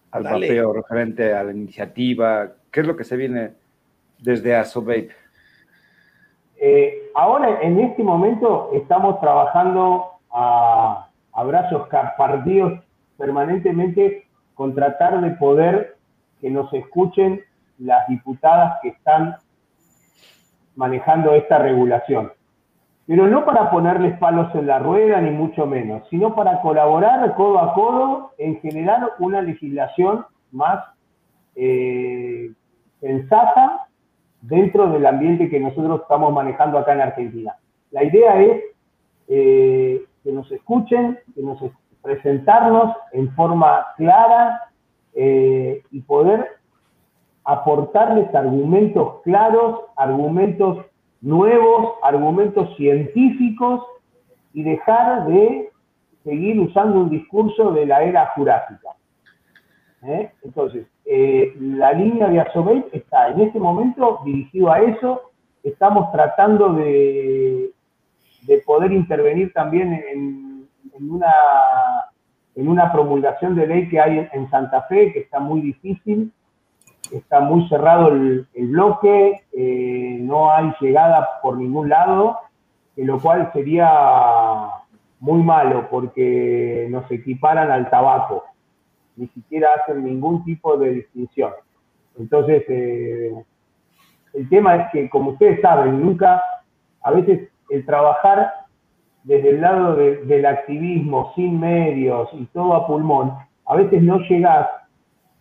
al 0.09 0.23
papeo 0.23 0.73
referente 0.73 1.31
a 1.31 1.43
la 1.43 1.51
iniciativa. 1.51 2.55
¿Qué 2.71 2.79
es 2.79 2.87
lo 2.87 2.97
que 2.97 3.03
se 3.03 3.15
viene 3.15 3.51
desde 4.19 4.55
ASOBEIT? 4.55 5.11
Eh, 6.59 7.11
ahora, 7.13 7.61
en 7.61 7.79
este 7.79 8.03
momento, 8.03 8.71
estamos 8.73 9.19
trabajando 9.19 10.11
a, 10.31 11.03
brazos 11.45 11.87
partidos 12.17 12.79
permanentemente 13.15 14.25
con 14.55 14.73
tratar 14.73 15.21
de 15.21 15.31
poder 15.31 15.97
que 16.41 16.49
nos 16.49 16.73
escuchen 16.73 17.41
las 17.77 18.07
diputadas 18.07 18.79
que 18.81 18.89
están 18.89 19.35
manejando 20.75 21.33
esta 21.33 21.59
regulación. 21.59 22.31
Pero 23.05 23.27
no 23.27 23.45
para 23.45 23.69
ponerles 23.69 24.17
palos 24.17 24.53
en 24.55 24.65
la 24.65 24.79
rueda, 24.79 25.21
ni 25.21 25.29
mucho 25.29 25.67
menos, 25.67 26.03
sino 26.09 26.33
para 26.33 26.59
colaborar 26.61 27.35
codo 27.35 27.59
a 27.59 27.73
codo 27.75 28.31
en 28.39 28.59
generar 28.59 29.11
una 29.19 29.41
legislación 29.41 30.25
más 30.51 30.83
eh, 31.55 32.51
sensata 32.99 33.86
dentro 34.41 34.89
del 34.91 35.05
ambiente 35.05 35.49
que 35.49 35.59
nosotros 35.59 36.01
estamos 36.01 36.33
manejando 36.33 36.77
acá 36.77 36.93
en 36.93 37.01
Argentina. 37.01 37.55
La 37.91 38.03
idea 38.03 38.41
es 38.41 38.63
eh, 39.27 40.03
que 40.23 40.31
nos 40.31 40.51
escuchen, 40.51 41.19
que 41.35 41.41
nos 41.41 41.59
presentarnos 42.01 42.95
en 43.11 43.29
forma 43.35 43.85
clara 43.97 44.69
eh, 45.13 45.83
y 45.91 46.01
poder 46.01 46.57
aportarles 47.43 48.33
argumentos 48.35 49.21
claros, 49.23 49.81
argumentos 49.95 50.85
nuevos, 51.21 51.95
argumentos 52.03 52.75
científicos 52.77 53.83
y 54.53 54.63
dejar 54.63 55.27
de 55.27 55.69
seguir 56.23 56.59
usando 56.59 57.01
un 57.01 57.09
discurso 57.09 57.71
de 57.71 57.85
la 57.85 58.03
era 58.03 58.27
jurásica. 58.35 58.96
¿Eh? 60.03 60.31
Entonces, 60.43 60.85
eh, 61.05 61.55
la 61.59 61.91
línea 61.93 62.27
de 62.27 62.39
Asobeit 62.39 62.85
está 62.93 63.29
en 63.29 63.41
este 63.41 63.59
momento 63.59 64.19
dirigido 64.23 64.71
a 64.71 64.79
eso. 64.79 65.31
Estamos 65.63 66.11
tratando 66.11 66.73
de, 66.73 67.71
de 68.43 68.57
poder 68.59 68.91
intervenir 68.91 69.51
también 69.53 69.93
en, 69.93 70.67
una, 70.93 71.33
en 72.55 72.67
una 72.67 72.91
promulgación 72.91 73.55
de 73.55 73.67
ley 73.67 73.89
que 73.89 73.99
hay 73.99 74.27
en 74.31 74.49
Santa 74.49 74.83
Fe, 74.83 75.11
que 75.11 75.19
está 75.19 75.39
muy 75.39 75.61
difícil, 75.61 76.31
está 77.11 77.39
muy 77.39 77.67
cerrado 77.67 78.09
el, 78.09 78.47
bloque, 78.53 79.43
eh, 79.53 80.17
no 80.21 80.51
hay 80.51 80.73
llegada 80.79 81.27
por 81.41 81.57
ningún 81.57 81.89
lado, 81.89 82.37
lo 82.95 83.19
cual 83.19 83.51
sería 83.53 83.89
muy 85.19 85.41
malo 85.43 85.87
porque 85.89 86.87
nos 86.89 87.09
equiparan 87.11 87.71
al 87.71 87.89
tabaco 87.89 88.46
ni 89.17 89.27
siquiera 89.29 89.69
hacen 89.75 90.03
ningún 90.03 90.43
tipo 90.45 90.77
de 90.77 90.91
distinción. 90.91 91.51
Entonces, 92.17 92.63
eh, 92.69 93.33
el 94.33 94.49
tema 94.49 94.75
es 94.75 94.91
que, 94.91 95.09
como 95.09 95.31
ustedes 95.31 95.59
saben, 95.61 96.01
nunca, 96.01 96.41
a 97.01 97.11
veces 97.11 97.49
el 97.69 97.85
trabajar 97.85 98.53
desde 99.23 99.49
el 99.49 99.61
lado 99.61 99.95
del 99.95 100.45
activismo, 100.45 101.33
sin 101.35 101.59
medios 101.59 102.29
y 102.33 102.45
todo 102.47 102.73
a 102.73 102.87
pulmón, 102.87 103.33
a 103.65 103.75
veces 103.75 104.01
no 104.01 104.19
llegás 104.19 104.69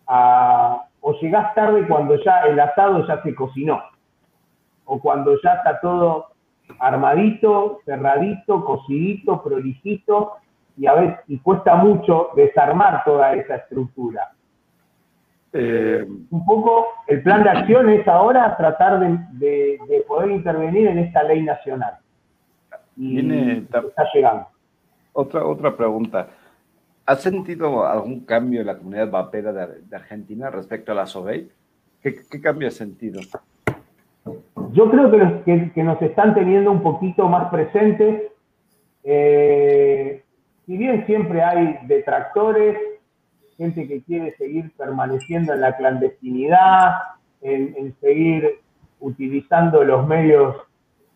a, 0.07 0.87
o 0.99 1.13
llegás 1.21 1.55
tarde 1.55 1.87
cuando 1.87 2.21
ya 2.23 2.41
el 2.41 2.59
asado 2.59 3.07
ya 3.07 3.21
se 3.23 3.33
cocinó, 3.33 3.81
o 4.83 4.99
cuando 4.99 5.39
ya 5.41 5.53
está 5.53 5.79
todo 5.79 6.27
armadito, 6.79 7.79
cerradito, 7.85 8.65
cocidito, 8.65 9.41
prolijito, 9.41 10.33
y 10.77 10.85
a 10.85 10.93
veces 10.93 11.19
y 11.27 11.39
cuesta 11.39 11.75
mucho 11.75 12.29
desarmar 12.35 13.03
toda 13.03 13.33
esa 13.33 13.55
estructura. 13.55 14.31
Eh, 15.53 16.05
un 16.29 16.45
poco 16.45 16.87
el 17.07 17.23
plan 17.23 17.43
de 17.43 17.49
acción 17.49 17.89
es 17.89 18.07
ahora 18.07 18.55
tratar 18.57 18.99
de, 18.99 19.79
poder 20.07 20.31
intervenir 20.31 20.87
en 20.87 20.99
esta 20.99 21.23
ley 21.23 21.41
nacional. 21.41 21.97
Y 22.95 23.19
está 23.19 24.09
llegando. 24.13 24.47
Otra, 25.13 25.45
otra 25.45 25.75
pregunta. 25.75 26.27
¿Has 27.05 27.21
sentido 27.21 27.87
algún 27.87 28.25
cambio 28.25 28.61
en 28.61 28.67
la 28.67 28.77
comunidad 28.77 29.09
vapera 29.09 29.53
de, 29.53 29.95
Argentina 29.95 30.49
respecto 30.49 30.91
a 30.91 30.95
la 30.95 31.05
SOBEI? 31.05 31.49
¿Qué, 32.01 32.41
cambio 32.41 32.67
has 32.67 32.75
sentido? 32.75 33.21
Yo 34.73 34.91
creo 34.91 35.09
que, 35.45 35.71
que, 35.73 35.83
nos 35.83 36.01
están 36.01 36.35
teniendo 36.35 36.69
un 36.69 36.83
poquito 36.83 37.27
más 37.29 37.49
presentes. 37.49 38.23
Eh, 39.03 40.23
si 40.67 40.75
bien 40.75 41.05
siempre 41.05 41.41
hay 41.41 41.79
detractores, 41.83 42.77
gente 43.55 43.87
que 43.87 44.03
quiere 44.03 44.35
seguir 44.35 44.69
permaneciendo 44.75 45.53
en 45.53 45.61
la 45.61 45.77
clandestinidad, 45.77 46.97
en, 47.41 47.95
seguir 48.01 48.59
utilizando 48.99 49.83
los 49.85 50.05
medios 50.05 50.57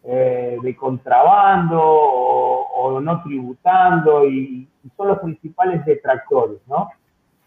eh, 0.06 0.57
de 0.64 0.76
contrabando 0.76 1.80
o, 1.84 2.99
no 3.02 3.22
tributando, 3.23 4.26
y, 4.26 4.68
son 4.95 5.10
los 5.10 5.19
principales 5.19 5.86
detractores, 5.86 6.57
¿no? 6.68 6.90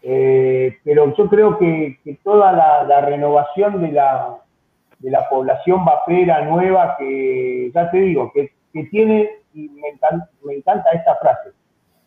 Eh, 0.01 0.77
pero 0.83 1.13
yo 1.15 1.27
creo 1.27 1.57
que, 1.57 1.99
toda 2.23 2.51
la, 2.83 3.01
renovación 3.01 3.81
de 3.81 3.91
la, 3.91 4.37
de 4.99 5.09
la 5.09 5.27
población 5.27 5.83
vapera 5.83 6.45
nueva, 6.45 6.95
que 6.99 7.71
ya 7.73 7.89
te 7.89 7.97
digo, 7.97 8.31
que, 8.31 8.51
tiene, 8.91 9.29
y 9.53 9.69
me 9.69 10.53
encanta 10.53 10.91
esta 10.91 11.15
frase, 11.15 11.51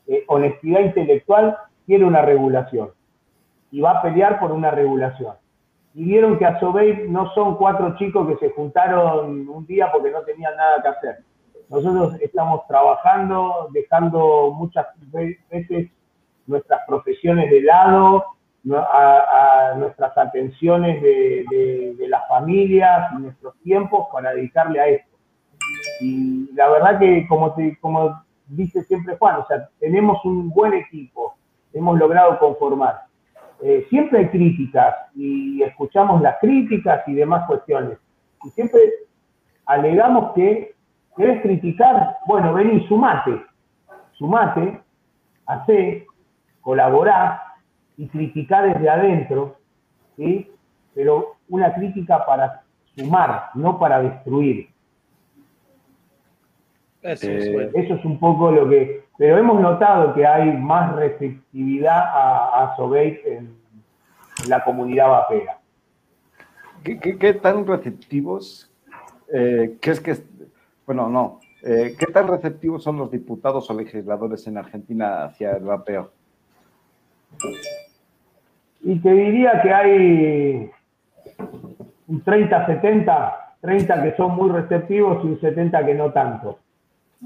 eh, 0.09 0.24
honestidad 0.26 0.80
intelectual, 0.80 1.56
quiere 1.86 2.05
una 2.05 2.22
regulación 2.22 2.90
y 3.70 3.80
va 3.80 3.93
a 3.93 4.02
pelear 4.02 4.40
por 4.40 4.52
una 4.52 4.70
regulación. 4.70 5.35
Y 5.94 6.05
vieron 6.05 6.39
que 6.39 6.47
a 6.47 6.59
no 7.09 7.32
son 7.35 7.56
cuatro 7.56 7.97
chicos 7.97 8.28
que 8.28 8.36
se 8.36 8.55
juntaron 8.55 9.48
un 9.48 9.66
día 9.66 9.90
porque 9.93 10.10
no 10.10 10.22
tenían 10.22 10.56
nada 10.56 10.82
que 10.82 10.89
hacer. 10.89 11.18
Nosotros 11.68 12.20
estamos 12.20 12.66
trabajando, 12.66 13.68
dejando 13.72 14.52
muchas 14.56 14.86
veces 15.51 15.90
nuestras 16.47 16.80
profesiones 16.86 17.51
de 17.51 17.62
lado, 17.62 18.24
a, 18.74 19.74
nuestras 19.76 20.16
atenciones 20.16 21.02
de, 21.02 21.97
las 22.09 22.26
familias 22.28 23.12
nuestros 23.18 23.55
tiempos 23.60 24.09
para 24.12 24.32
dedicarle 24.32 24.80
a 24.80 24.89
esto. 24.89 25.16
Y 26.01 26.51
la 26.55 26.68
verdad 26.68 26.98
que, 26.98 27.26
como, 27.28 27.55
te, 27.55 27.78
como 27.80 28.22
dice 28.49 28.83
siempre 28.85 29.16
Juan, 29.16 29.37
o 29.37 29.47
sea, 29.47 29.69
tenemos 29.79 30.25
un 30.25 30.51
buen 30.51 30.75
equipo, 30.75 31.37
hemos 31.73 31.99
logrado 31.99 32.39
conformar. 32.39 33.03
Eh, 33.61 33.87
siempre 33.91 34.20
hay 34.20 34.29
críticas 34.29 34.95
y 35.15 35.62
escuchamos 35.62 36.23
las 36.23 36.39
críticas 36.41 37.07
y 37.09 37.15
demás 37.15 37.47
cuestiones. 37.47 37.99
Y 38.45 38.51
siempre 38.51 38.81
alegamos 39.66 40.33
que 40.35 40.75
querés 41.16 41.43
criticar, 41.43 42.19
bueno, 42.27 42.55
vení, 42.55 42.87
sumate, 42.87 43.43
sumate, 44.12 44.81
hacé, 45.47 46.07
colaborá 46.61 47.43
y 47.97 48.09
criticar 48.09 48.73
desde 48.73 48.89
adentro, 48.89 49.57
¿sí? 50.16 50.51
pero 50.95 51.37
una 51.49 51.75
crítica 51.75 52.25
para 52.25 52.62
sumar, 52.95 53.51
no 53.55 53.79
para 53.79 54.01
destruir. 54.01 54.69
Eh, 57.09 57.70
eso, 57.74 57.94
es 57.94 58.05
un 58.05 58.18
poco 58.18 58.51
lo 58.51 58.68
que... 58.68 59.05
Pero 59.16 59.39
hemos 59.39 59.60
notado 59.60 60.14
que 60.14 60.26
hay 60.26 60.52
más 60.52 60.94
receptividad 60.94 61.98
a, 61.98 62.64
a 62.64 62.76
en, 63.24 63.56
la 64.48 64.62
comunidad 64.62 65.09
vapera. 65.09 65.59
¿Qué, 66.85 67.35
tan 67.35 67.66
receptivos 67.66 68.70
eh, 69.32 69.76
crees 69.80 70.01
que... 70.01 70.16
Bueno, 70.86 71.09
no. 71.09 71.40
Eh, 71.62 71.97
¿Qué 71.98 72.06
tan 72.06 72.28
receptivos 72.28 72.85
son 72.85 72.98
los 72.98 73.10
diputados 73.10 73.68
o 73.68 73.74
legisladores 73.74 74.47
en 74.47 74.59
Argentina 74.59 75.24
hacia 75.24 75.56
el 75.56 75.64
vapeo? 75.64 76.12
Y 78.82 78.98
te 79.01 79.12
diría 79.12 79.60
que 79.60 79.72
hay 79.72 80.70
un 82.06 82.24
30-70, 82.24 83.35
30 83.60 84.02
que 84.02 84.16
son 84.16 84.36
muy 84.36 84.51
receptivos 84.51 85.24
y 85.24 85.28
un 85.28 85.40
70 85.40 85.85
que 85.85 85.94
no 85.94 86.12
tanto. 86.12 86.59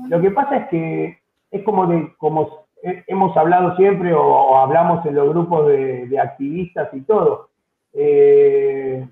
Lo 0.09 0.21
que 0.21 0.31
pasa 0.31 0.57
es 0.57 0.69
que 0.69 1.19
es 1.51 1.63
como, 1.65 1.87
de, 1.87 2.13
como 2.19 2.67
hemos 2.83 3.37
hablado 3.37 3.77
siempre 3.77 4.13
o, 4.13 4.57
hablamos 4.59 5.05
en 5.07 5.15
los 5.15 5.29
grupos 5.29 5.69
de, 5.69 6.19
activistas 6.19 6.89
y 6.93 7.01
todo. 7.03 7.51
Eh, 7.93 9.07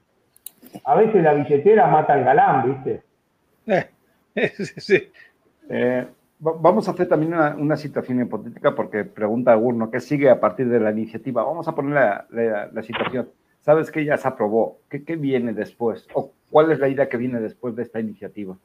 a 0.85 0.95
veces 0.95 1.23
la 1.23 1.35
billetera 1.35 1.87
mata 1.87 2.15
al 2.15 2.25
galán, 2.25 2.83
¿viste? 2.85 3.03
sí. 4.81 5.11
Eh, 5.69 6.07
vamos 6.39 6.89
a 6.89 6.93
hacer 6.93 7.09
también 7.09 7.35
una, 7.35 7.77
situación 7.77 8.21
hipotética 8.21 8.75
porque 8.75 9.05
pregunta 9.05 9.53
alguno, 9.53 9.91
¿qué 9.91 10.01
sigue 10.01 10.31
a 10.31 10.41
partir 10.41 10.69
de 10.69 10.81
la 10.81 10.91
iniciativa? 10.91 11.45
Vamos 11.45 11.69
a 11.69 11.75
poner 11.75 12.27
la, 12.31 12.83
situación. 12.83 13.29
Sabes 13.61 13.91
que 13.91 14.05
ya 14.05 14.17
se 14.17 14.27
aprobó. 14.27 14.79
¿Qué, 14.89 15.17
viene 15.17 15.53
después? 15.53 16.09
¿O 16.15 16.33
cuál 16.51 16.73
es 16.73 16.79
la 16.79 16.89
idea 16.89 17.09
que 17.09 17.19
viene 17.19 17.41
después 17.41 17.77
de 17.77 17.83
esta 17.83 18.01
iniciativa? 18.01 18.57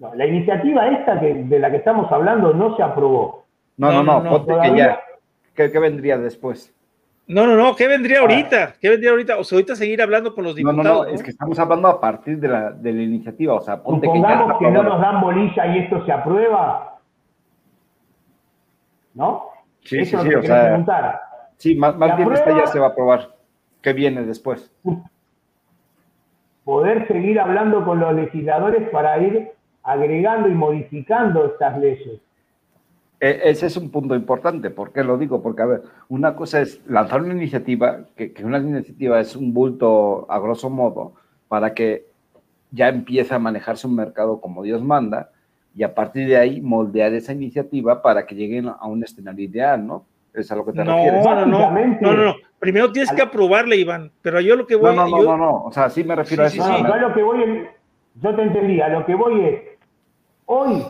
La 0.00 0.26
iniciativa 0.26 0.88
esta 0.88 1.16
de 1.16 1.58
la 1.58 1.70
que 1.70 1.76
estamos 1.76 2.10
hablando 2.10 2.54
no 2.54 2.76
se 2.76 2.82
aprobó. 2.82 3.44
No, 3.76 3.92
no, 3.92 4.02
no, 4.02 4.22
no, 4.22 4.46
que 4.46 4.76
ya. 4.76 5.00
¿Qué, 5.54 5.78
vendría 5.78 6.16
después? 6.16 6.74
No, 7.26 7.46
no, 7.46 7.54
no, 7.54 7.76
¿qué 7.76 7.86
vendría 7.86 8.20
ahorita? 8.20 8.74
¿Qué 8.80 8.88
vendría 8.88 9.10
ahorita? 9.10 9.38
O 9.38 9.44
sea, 9.44 9.56
ahorita 9.56 9.76
seguir 9.76 10.00
hablando 10.00 10.34
con 10.34 10.44
los 10.44 10.54
diputados. 10.54 10.84
No, 10.84 10.94
no, 10.94 11.04
no, 11.04 11.10
es 11.10 11.22
que 11.22 11.30
estamos 11.30 11.58
hablando 11.58 11.88
a 11.88 12.00
partir 12.00 12.40
de 12.40 12.48
la, 12.48 12.70
de 12.72 12.92
la 12.92 13.02
iniciativa. 13.02 13.54
O 13.54 13.60
sea, 13.60 13.82
ponte 13.82 14.10
que, 14.10 14.20
ya 14.20 14.56
que 14.58 14.70
no 14.70 14.82
nos 14.82 15.00
dan 15.00 15.20
bolilla 15.20 15.66
y 15.66 15.78
esto 15.80 16.04
se 16.06 16.12
aprueba. 16.12 16.98
¿No? 19.14 19.44
Sí, 19.82 20.04
sí, 20.04 20.16
sí, 20.16 20.34
o 20.34 20.42
sea. 20.42 21.20
Sí, 21.58 21.74
más, 21.74 21.94
más 21.96 22.16
bien 22.16 22.32
esta 22.32 22.56
ya 22.56 22.66
se 22.66 22.78
va 22.78 22.86
a 22.86 22.90
aprobar. 22.90 23.34
¿Qué 23.82 23.92
viene 23.92 24.22
después? 24.24 24.72
Poder 26.64 27.06
seguir 27.06 27.38
hablando 27.38 27.84
con 27.84 28.00
los 28.00 28.14
legisladores 28.14 28.88
para 28.90 29.18
ir 29.18 29.52
agregando 29.82 30.48
y 30.48 30.54
modificando 30.54 31.46
estas 31.46 31.78
leyes. 31.78 32.20
E, 33.20 33.40
ese 33.44 33.66
es 33.66 33.76
un 33.76 33.90
punto 33.90 34.14
importante. 34.14 34.70
¿Por 34.70 34.92
qué 34.92 35.04
lo 35.04 35.18
digo? 35.18 35.42
Porque, 35.42 35.62
a 35.62 35.66
ver, 35.66 35.82
una 36.08 36.34
cosa 36.34 36.62
es 36.62 36.80
lanzar 36.86 37.22
una 37.22 37.34
iniciativa, 37.34 38.00
que, 38.16 38.32
una 38.42 38.58
iniciativa 38.58 39.20
es 39.20 39.36
un 39.36 39.52
bulto 39.52 40.26
a 40.30 40.38
grosso 40.38 40.70
modo, 40.70 41.12
para 41.48 41.74
que 41.74 42.06
ya 42.70 42.88
empiece 42.88 43.34
a 43.34 43.38
manejarse 43.38 43.86
un 43.86 43.96
mercado 43.96 44.40
como 44.40 44.62
Dios 44.62 44.82
manda, 44.82 45.30
y 45.74 45.82
a 45.82 45.94
partir 45.94 46.26
de 46.26 46.36
ahí 46.36 46.60
moldear 46.60 47.12
esa 47.12 47.32
iniciativa 47.32 48.02
para 48.02 48.26
que 48.26 48.34
lleguen 48.34 48.68
a 48.68 48.86
un 48.86 49.04
escenario 49.04 49.44
ideal, 49.44 49.86
¿no? 49.86 50.04
Es 50.32 50.50
a 50.50 50.56
lo 50.56 50.64
que 50.64 50.72
te 50.72 50.84
refieres. 50.84 51.24
No, 51.24 51.46
no, 51.46 51.70
no, 52.00 52.14
no, 52.14 52.34
Primero 52.58 52.92
tienes 52.92 53.10
que 53.12 53.22
aprobarle, 53.22 53.76
Iván, 53.76 54.12
pero 54.22 54.40
yo 54.40 54.54
lo 54.56 54.66
que 54.66 54.76
voy... 54.76 54.94
No, 54.94 55.08
no, 55.08 55.22
no, 55.22 55.36
no, 55.36 55.64
o 55.64 55.72
sea, 55.72 55.90
sí 55.90 56.04
me 56.04 56.14
refiero 56.14 56.44
a 56.44 56.46
eso. 56.46 56.62
Sí, 56.62 56.72
yo 56.82 56.96
lo 56.96 57.14
que 57.14 57.22
voy, 57.22 57.66
yo 58.14 58.34
te 58.34 58.42
entendí, 58.42 58.80
a 58.80 58.88
lo 58.88 59.04
que 59.04 59.14
voy 59.14 59.44
es, 59.44 59.62
hoy 60.52 60.84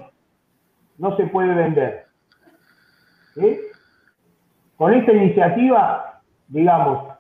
no 0.96 1.16
se 1.16 1.26
puede 1.26 1.54
vender 1.54 2.06
con 4.76 4.94
esta 4.94 5.12
iniciativa, 5.12 6.22
digamos, 6.48 7.12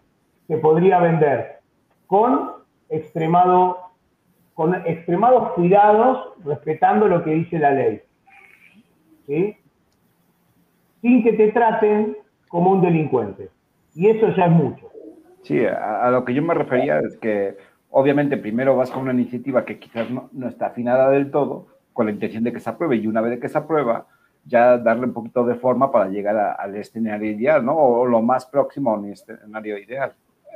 se 0.48 0.56
podría 0.56 0.98
vender 0.98 1.60
con 2.06 2.52
extremado, 2.88 3.90
con 4.54 4.74
extremados 4.86 5.52
cuidados, 5.52 6.32
respetando 6.44 7.06
lo 7.06 7.22
que 7.22 7.30
dice 7.30 7.58
la 7.58 7.72
ley. 7.72 8.02
Sin 11.02 11.22
que 11.22 11.32
te 11.34 11.52
traten 11.52 12.16
como 12.48 12.72
un 12.72 12.80
delincuente. 12.80 13.50
Y 13.94 14.08
eso 14.08 14.34
ya 14.34 14.46
es 14.46 14.52
mucho. 14.52 14.88
Sí, 15.42 15.64
a, 15.64 16.10
lo 16.10 16.24
que 16.24 16.34
yo 16.34 16.42
me 16.42 16.54
refería 16.54 16.98
es 16.98 17.16
que 17.18 17.56
obviamente 17.90 18.36
primero 18.36 18.76
vas 18.76 18.90
con 18.90 19.02
una 19.02 19.12
iniciativa 19.12 19.64
que 19.64 19.78
quizás 19.78 20.10
no, 20.10 20.30
no, 20.32 20.48
está 20.48 20.66
afinada 20.66 21.10
del 21.10 21.30
todo, 21.30 21.66
con 21.92 22.06
la 22.06 22.12
intención 22.12 22.44
de 22.44 22.52
que 22.52 22.60
se 22.60 22.70
apruebe, 22.70 22.96
y 22.96 23.06
una 23.06 23.20
vez 23.20 23.38
que 23.40 23.48
se 23.48 23.58
aprueba, 23.58 24.06
ya 24.44 24.78
darle 24.78 25.06
un 25.06 25.12
poquito 25.12 25.44
de 25.44 25.54
forma 25.54 25.90
para 25.90 26.08
llegar 26.08 26.56
al 26.58 26.74
escenario 26.76 27.30
ideal, 27.30 27.64
¿no? 27.64 27.76
O 27.76 28.06
lo 28.06 28.22
más 28.22 28.46
próximo 28.46 28.90
a 28.90 28.94
un 28.94 29.10
escenario 29.12 29.78
ideal. 29.78 30.12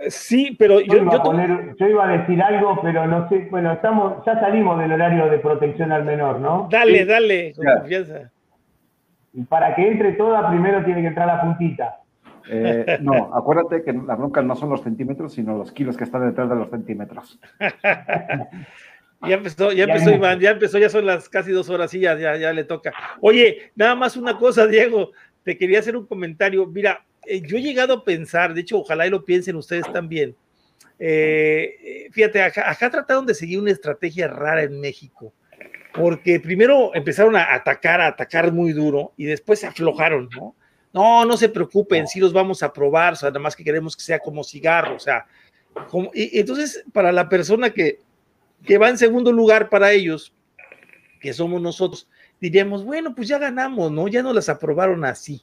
Sí, 0.09 0.56
pero 0.59 0.81
yo, 0.81 0.97
yo, 0.97 1.89
iba, 1.89 2.09
a 2.09 2.19
decir 2.19 2.43
algo, 2.43 2.81
pero 2.82 3.06
no 3.06 3.28
sé, 3.28 3.47
bueno, 3.51 3.73
estamos, 3.73 4.24
ya 4.27 4.39
salimos 4.40 4.78
del 4.81 4.93
horario 4.93 5.31
de 5.31 5.39
protección 5.39 5.93
al 5.93 6.05
menor, 6.05 6.40
¿no? 6.40 6.69
Dale, 6.70 7.05
dale, 7.05 7.52
con 7.55 7.65
confianza. 7.65 8.31
Y 9.32 9.43
para 9.44 9.74
que 9.74 9.86
entre 9.86 10.12
toda, 10.12 10.48
primero 10.48 10.85
tiene 10.85 11.01
que 11.02 11.09
entrar 11.09 11.27
la 11.27 11.40
puntita. 11.40 12.01
Eh, 12.48 12.98
no, 13.01 13.35
acuérdate 13.35 13.82
que 13.82 13.93
la 13.93 14.16
bronca 14.16 14.43
no 14.43 14.56
son 14.56 14.70
los 14.70 14.82
centímetros, 14.82 15.32
sino 15.32 15.56
los 15.56 15.73
kilos 15.73 15.97
que 15.97 16.05
están 16.05 16.27
detrás 16.27 16.48
de 16.48 16.56
los 16.56 16.70
centímetros. 16.70 17.39
Ya 19.28 19.34
empezó, 19.36 19.72
ya 19.72 19.84
empezó 19.84 20.10
Iván, 20.10 20.40
ya 20.40 20.51
empezó, 20.51 20.78
ya 20.78 20.88
son 20.88 21.06
las 21.06 21.28
casi 21.28 21.52
dos 21.52 21.68
horas 21.68 21.92
y 21.94 22.01
ya, 22.01 22.16
ya, 22.16 22.52
le 22.52 22.64
toca. 22.64 22.92
Oye, 23.20 23.72
nada 23.74 23.94
más 23.94 24.16
una 24.16 24.38
cosa, 24.38 24.66
Diego, 24.66 25.12
te 25.42 25.56
quería 25.56 25.78
hacer 25.78 25.96
un 25.96 26.06
comentario. 26.06 26.66
Mira, 26.66 27.05
eh, 27.26 27.40
yo 27.40 27.56
he 27.56 27.62
llegado 27.62 27.94
a 27.94 28.05
pensar, 28.05 28.55
de 28.55 28.62
hecho, 28.62 28.78
ojalá 28.78 29.06
y 29.06 29.10
lo 29.10 29.24
piensen 29.24 29.56
ustedes 29.56 29.90
también. 29.92 30.34
Eh, 30.98 32.09
fíjate, 32.12 32.42
acá, 32.42 32.90
trataron 32.90 33.26
de 33.26 33.34
seguir 33.34 33.59
una 33.59 33.72
estrategia 33.72 34.28
rara 34.28 34.62
en 34.62 34.80
México, 34.80 35.32
porque 35.92 36.40
primero 36.40 36.94
empezaron 36.94 37.36
a 37.36 37.55
atacar, 37.55 38.01
a 38.01 38.09
atacar 38.09 38.52
muy 38.52 38.72
duro 38.72 39.12
y 39.16 39.24
después 39.24 39.60
se 39.60 39.66
aflojaron, 39.66 40.28
¿no? 40.36 40.55
No, 40.92 41.24
no 41.24 41.36
se 41.36 41.48
preocupen, 41.48 42.06
sí 42.06 42.20
los 42.20 42.32
vamos 42.32 42.62
a 42.62 42.72
probar, 42.72 43.14
o 43.14 43.16
sea, 43.16 43.30
nada 43.30 43.40
más 43.40 43.56
que 43.56 43.64
queremos 43.64 43.96
que 43.96 44.05
sea 44.05 44.20
como 44.20 44.44
cigarro, 44.44 44.94
o 44.94 45.01
sea, 45.01 45.26
como, 45.88 46.12
y 46.14 46.38
entonces 46.38 46.84
para 46.92 47.10
la 47.10 47.28
persona 47.28 47.70
que, 47.70 47.98
que 48.65 48.78
va 48.78 48.89
en 48.89 48.99
segundo 48.99 49.32
lugar 49.32 49.69
para 49.69 49.93
ellos, 49.93 50.32
que 51.20 51.32
somos 51.32 51.61
nosotros, 51.61 52.09
diríamos, 52.41 52.85
bueno, 52.85 53.15
pues 53.15 53.28
ya 53.28 53.39
ganamos, 53.39 53.91
¿no? 53.91 54.09
Ya 54.09 54.23
no 54.23 54.32
las 54.32 54.49
aprobaron 54.49 55.05
así. 55.05 55.43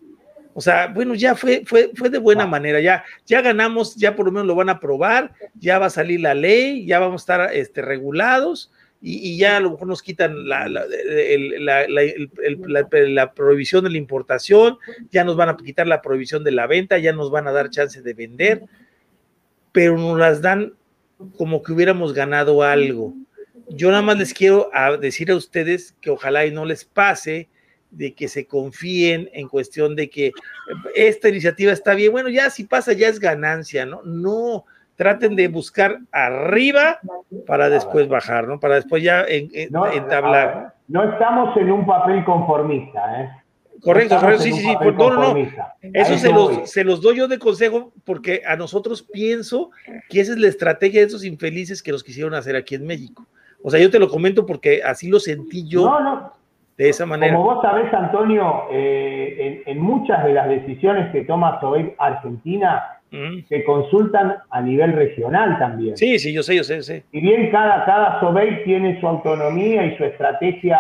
O 0.53 0.61
sea, 0.61 0.88
bueno, 0.88 1.15
ya 1.15 1.35
fue, 1.35 1.64
fue, 1.65 1.91
fue 1.95 2.10
de 2.10 2.18
buena 2.18 2.45
manera, 2.45 2.81
ya, 2.81 3.06
ya 3.26 3.41
ganamos, 3.41 3.95
ya 3.95 4.15
por 4.15 4.26
lo 4.26 4.31
menos 4.31 4.48
lo 4.48 4.56
van 4.56 4.69
a 4.69 4.73
aprobar, 4.73 5.31
ya 5.56 5.80
va 5.80 5.85
a 5.85 5.89
salir 5.89 6.19
la 6.19 6.34
ley, 6.34 6.85
ya 6.85 6.99
vamos 6.99 7.22
a 7.22 7.23
estar 7.23 7.56
este, 7.56 7.81
regulados 7.81 8.69
y, 9.02 9.38
ya 9.38 9.57
a 9.57 9.60
lo 9.60 9.72
mejor 9.72 9.88
nos 9.88 10.03
quitan 10.03 10.48
la, 10.48 10.68
la, 10.68 10.85
la, 11.88 13.34
prohibición 13.34 13.84
de 13.84 13.89
la 13.89 13.98
importación, 13.98 14.77
ya 15.10 15.23
nos 15.23 15.35
van 15.38 15.49
a 15.49 15.57
quitar 15.57 15.88
la 15.88 16.02
prohibición 16.02 16.43
de 16.43 16.52
la 16.52 16.68
venta, 16.68 16.99
ya 16.99 17.14
nos 17.14 17.31
van 17.31 17.48
a 17.48 17.52
dar 17.52 17.69
chance 17.69 18.02
de 18.02 18.14
vender, 18.14 18.64
pero 19.72 19.98
nos 19.98 20.19
las 20.19 20.41
dan 20.41 20.73
como 21.38 21.61
que 21.61 21.73
hubiéramos 21.73 22.14
ganado 22.14 22.64
algo. 22.64 23.14
Yo 23.69 23.89
nada 23.89 24.02
más 24.02 24.18
les 24.18 24.34
quiero 24.34 24.69
decir 24.99 25.31
a 25.31 25.35
ustedes 25.35 25.93
que 26.02 26.10
ojalá 26.10 26.45
y 26.45 26.52
no 26.52 26.65
les 26.65 26.85
pase 26.85 27.49
de 27.89 28.14
que 28.14 28.27
se 28.27 28.48
confíen 28.48 29.30
en 29.34 29.48
cuestión 29.48 29.95
de 29.95 30.10
que 30.10 30.31
esta 30.95 31.30
iniciativa 31.30 31.72
está 31.72 31.93
bien, 31.93 32.11
bueno, 32.11 32.30
ya 32.30 32.49
si 32.49 32.64
pasa 32.64 32.93
ya 32.93 33.07
es 33.07 33.19
ganancia, 33.19 33.85
¿no? 33.85 34.02
No, 34.03 34.65
traten 34.95 35.35
de 35.35 35.48
buscar 35.48 35.99
arriba 36.11 36.99
para 37.48 37.69
después 37.69 38.07
bajar, 38.07 38.48
¿no? 38.48 38.60
Para 38.60 38.76
después 38.76 39.03
ya 39.03 39.26
entablar. 39.27 40.73
no 40.88 41.03
estamos 41.11 41.56
en 41.57 41.72
un 41.72 41.85
papel 41.85 42.23
conformista, 42.23 43.22
¿eh? 43.22 43.40
Correcto, 43.81 44.19
sí, 44.37 44.51
sí, 44.51 44.59
sí. 44.61 44.73
no, 44.79 45.09
no, 45.09 45.33
no. 45.33 45.49
Eso 45.81 46.17
se 46.17 46.31
los, 46.31 46.69
se 46.69 46.83
los, 46.83 47.01
doy 47.01 47.17
yo 47.17 47.27
de 47.27 47.39
consejo 47.39 47.91
porque 48.05 48.41
a 48.45 48.55
nosotros 48.55 49.01
pienso 49.01 49.71
que 50.09 50.21
esa 50.21 50.33
es 50.33 50.37
la 50.37 50.47
estrategia 50.47 51.01
de 51.01 51.07
esos 51.07 51.25
infelices 51.25 51.81
que 51.81 51.91
los 51.91 52.03
quisieron 52.03 52.33
hacer 52.33 52.55
aquí 52.55 52.75
en 52.75 52.85
México. 52.85 53.25
O 53.63 53.69
sea, 53.69 53.79
yo 53.79 53.89
te 53.89 53.99
lo 53.99 54.07
comento 54.07 54.45
porque 54.45 54.81
así 54.83 55.09
lo 55.09 55.19
sentí 55.19 55.67
yo 55.67 56.31
de 56.77 56.89
esa 56.89 57.05
manera. 57.05 57.35
Como 57.35 57.55
vos 57.55 57.61
sabés, 57.61 57.93
Antonio, 57.93 58.63
eh, 58.71 59.63
en, 59.65 59.79
muchas 59.79 60.23
de 60.23 60.33
las 60.33 60.47
decisiones 60.47 61.11
que 61.11 61.21
toma 61.21 61.59
Sobeid 61.59 61.89
Argentina 61.97 62.99
mm. 63.11 63.47
se 63.47 63.63
consultan 63.63 64.37
a 64.49 64.61
nivel 64.61 64.93
regional 64.93 65.59
también. 65.59 65.97
Sí, 65.97 66.17
sí, 66.17 66.33
yo 66.33 66.41
sé, 66.43 66.55
yo 66.55 66.63
sé, 66.63 66.81
sé. 66.81 67.03
Y 67.11 67.21
bien 67.21 67.51
cada, 67.51 67.85
cada 67.85 68.19
tiene 68.63 68.99
su 68.99 69.07
autonomía 69.07 69.85
y 69.85 69.97
su 69.97 70.05
estrategia 70.05 70.79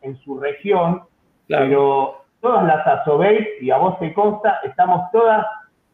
en, 0.00 0.16
su 0.24 0.38
región, 0.38 1.02
pero 1.48 2.21
todas 2.42 2.66
las 2.66 2.86
Asobeit, 2.86 3.62
y 3.62 3.70
a 3.70 3.78
vos 3.78 3.98
te 4.00 4.12
consta, 4.12 4.60
estamos 4.64 5.10
todas 5.12 5.46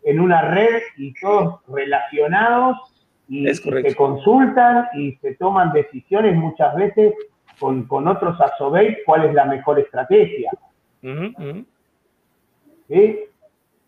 en 0.03 0.19
una 0.19 0.43
red 0.43 0.83
y 0.97 1.13
todos 1.21 1.61
relacionados 1.69 2.79
y, 3.29 3.47
se 3.55 3.95
consultan 3.95 4.87
y 4.95 5.13
se 5.17 5.35
toman 5.35 5.73
decisiones 5.73 6.35
muchas 6.35 6.75
veces 6.75 7.13
con, 7.61 7.87
otros 8.09 8.41
Asobeit 8.41 8.99
cuál 9.05 9.27
es 9.27 9.35
la 9.35 9.45
mejor 9.45 9.79
estrategia. 9.79 10.51
Sí, 12.89 13.19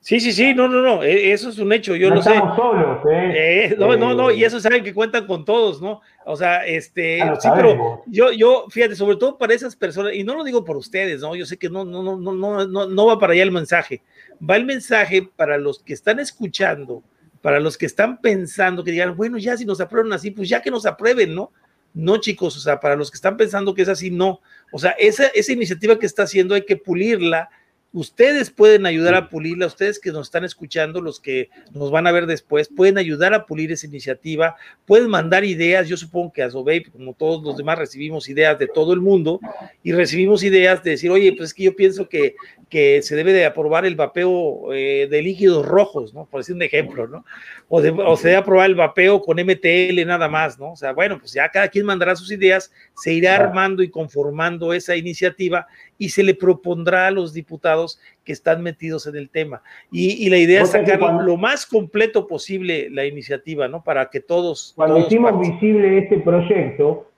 sí, 0.00 0.32
sí, 0.32 0.54
no, 0.54 0.66
no, 0.66 0.80
no, 0.80 1.02
e, 1.02 1.32
eso 1.32 1.50
es 1.50 1.58
un 1.58 1.72
hecho, 1.72 1.94
yo 1.94 2.08
no 2.08 2.16
lo 2.16 2.20
estamos 2.20 2.56
solos, 2.56 2.98
¿eh? 3.10 3.32
¿eh? 3.34 3.76
no, 3.78 3.96
no, 3.96 4.14
no, 4.14 4.30
y 4.30 4.44
eso 4.44 4.58
saben 4.58 4.82
que 4.82 4.94
cuentan 4.94 5.26
con 5.26 5.44
todos, 5.44 5.82
¿no? 5.82 6.00
O 6.24 6.36
sea, 6.36 6.66
este, 6.66 7.20
sí, 7.38 7.48
pero 7.54 8.02
yo, 8.06 8.32
yo, 8.32 8.66
fíjate, 8.70 8.96
sobre 8.96 9.16
todo 9.16 9.36
para 9.36 9.54
esas 9.54 9.76
personas, 9.76 10.14
y 10.14 10.24
no 10.24 10.34
lo 10.34 10.44
digo 10.44 10.64
por 10.64 10.76
ustedes, 10.76 11.20
¿no? 11.20 11.36
Yo 11.36 11.44
sé 11.44 11.58
que 11.58 11.68
no, 11.68 11.84
no, 11.84 12.02
no, 12.02 12.16
no, 12.16 12.66
no, 12.66 12.86
no 12.86 13.06
va 13.06 13.18
para 13.18 13.34
allá 13.34 13.42
el 13.42 13.52
mensaje, 13.52 14.02
va 14.48 14.56
el 14.56 14.64
mensaje 14.64 15.28
para 15.36 15.58
los 15.58 15.80
que 15.80 15.92
están 15.92 16.18
escuchando, 16.18 17.02
para 17.42 17.60
los 17.60 17.76
que 17.76 17.86
están 17.86 18.20
pensando, 18.20 18.82
que 18.82 18.92
digan, 18.92 19.16
bueno, 19.16 19.38
ya 19.38 19.56
si 19.56 19.64
nos 19.64 19.80
aprueban 19.80 20.12
así, 20.12 20.30
pues 20.30 20.48
ya 20.48 20.62
que 20.62 20.70
nos 20.70 20.86
aprueben, 20.86 21.34
¿no? 21.34 21.52
No, 21.92 22.18
chicos, 22.18 22.56
o 22.56 22.60
sea, 22.60 22.78
para 22.78 22.96
los 22.96 23.10
que 23.10 23.16
están 23.16 23.36
pensando 23.36 23.74
que 23.74 23.82
es 23.82 23.88
así, 23.88 24.10
no. 24.10 24.40
O 24.72 24.78
sea, 24.78 24.92
esa, 24.92 25.26
esa 25.28 25.52
iniciativa 25.52 25.98
que 25.98 26.06
está 26.06 26.22
haciendo 26.22 26.54
hay 26.54 26.64
que 26.64 26.76
pulirla, 26.76 27.50
Ustedes 27.92 28.50
pueden 28.50 28.86
ayudar 28.86 29.16
a 29.16 29.28
pulirla, 29.28 29.66
ustedes 29.66 29.98
que 29.98 30.12
nos 30.12 30.28
están 30.28 30.44
escuchando, 30.44 31.00
los 31.00 31.18
que 31.18 31.50
nos 31.72 31.90
van 31.90 32.06
a 32.06 32.12
ver 32.12 32.26
después, 32.26 32.68
pueden 32.68 32.98
ayudar 32.98 33.34
a 33.34 33.46
pulir 33.46 33.72
esa 33.72 33.86
iniciativa, 33.86 34.54
pueden 34.86 35.10
mandar 35.10 35.44
ideas. 35.44 35.88
Yo 35.88 35.96
supongo 35.96 36.32
que 36.32 36.44
a 36.44 36.50
como 36.50 37.14
todos 37.14 37.42
los 37.42 37.56
demás, 37.56 37.78
recibimos 37.78 38.28
ideas 38.28 38.60
de 38.60 38.68
todo 38.68 38.92
el 38.92 39.00
mundo 39.00 39.40
y 39.82 39.90
recibimos 39.90 40.44
ideas 40.44 40.84
de 40.84 40.90
decir, 40.90 41.10
oye, 41.10 41.32
pues 41.32 41.48
es 41.50 41.54
que 41.54 41.64
yo 41.64 41.74
pienso 41.74 42.08
que, 42.08 42.36
que 42.68 43.02
se 43.02 43.16
debe 43.16 43.32
de 43.32 43.44
aprobar 43.44 43.84
el 43.84 43.96
vapeo 43.96 44.72
eh, 44.72 45.08
de 45.10 45.22
líquidos 45.22 45.66
rojos, 45.66 46.14
¿no? 46.14 46.26
Por 46.26 46.42
decir 46.42 46.54
un 46.54 46.62
ejemplo, 46.62 47.08
¿no? 47.08 47.24
O, 47.68 47.80
o 47.80 48.16
se 48.16 48.28
debe 48.28 48.38
aprobar 48.38 48.70
el 48.70 48.76
vapeo 48.76 49.20
con 49.20 49.38
MTL 49.40 50.06
nada 50.06 50.28
más, 50.28 50.60
¿no? 50.60 50.72
O 50.72 50.76
sea, 50.76 50.92
bueno, 50.92 51.18
pues 51.18 51.32
ya 51.32 51.48
cada 51.48 51.66
quien 51.66 51.86
mandará 51.86 52.14
sus 52.14 52.30
ideas, 52.30 52.70
se 52.94 53.12
irá 53.12 53.34
armando 53.34 53.82
y 53.82 53.90
conformando 53.90 54.72
esa 54.72 54.94
iniciativa 54.94 55.66
y 56.00 56.08
se 56.08 56.22
le 56.22 56.34
propondrá 56.34 57.08
a 57.08 57.10
los 57.10 57.34
diputados 57.34 58.00
que 58.24 58.32
están 58.32 58.62
metidos 58.62 59.06
en 59.06 59.16
el 59.16 59.28
tema. 59.28 59.62
Y, 59.92 60.30
la 60.30 60.38
idea 60.38 60.62
es 60.62 60.70
sacar 60.70 60.98
lo 60.98 61.36
más 61.36 61.66
completo 61.66 62.26
posible 62.26 62.88
la 62.90 63.04
iniciativa, 63.04 63.68
¿no? 63.68 63.84
Para 63.84 64.06
que 64.06 64.20
todos... 64.20 64.72
Cuando 64.74 64.98
hicimos 64.98 65.38
visible 65.38 65.98
este 65.98 66.20
proyecto, 66.20 67.10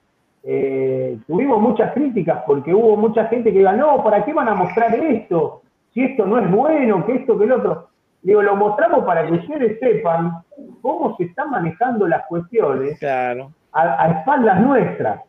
eh, 0.43 1.17
tuvimos 1.25 1.61
muchas 1.61 1.93
críticas 1.93 2.43
porque 2.45 2.73
hubo 2.73 2.97
mucha 2.97 3.27
gente 3.27 3.53
que 3.53 3.59
diga, 3.59 3.71
no, 3.71 4.03
¿para 4.03 4.25
qué 4.25 4.33
van 4.33 4.49
a 4.49 4.55
mostrar 4.55 4.93
esto? 4.95 5.61
Si 5.93 6.03
esto 6.03 6.25
no 6.25 6.39
es 6.39 6.51
bueno, 6.51 7.05
que 7.05 7.15
esto, 7.15 7.39
que 7.39 7.45
el 7.45 7.53
otro. 7.53 7.87
Digo, 8.21 8.41
lo 8.41 8.57
mostramos 8.57 9.05
para 9.05 9.25
que 9.25 9.31
ustedes 9.31 9.79
sepan 9.79 10.43
cómo 10.81 11.15
se 11.15 11.23
están 11.23 11.51
manejando 11.51 12.05
las 12.05 12.25
cuestiones 12.27 12.99
claro. 12.99 13.53
a 13.71 14.19
espaldas 14.19 14.59
nuestras 14.59 15.21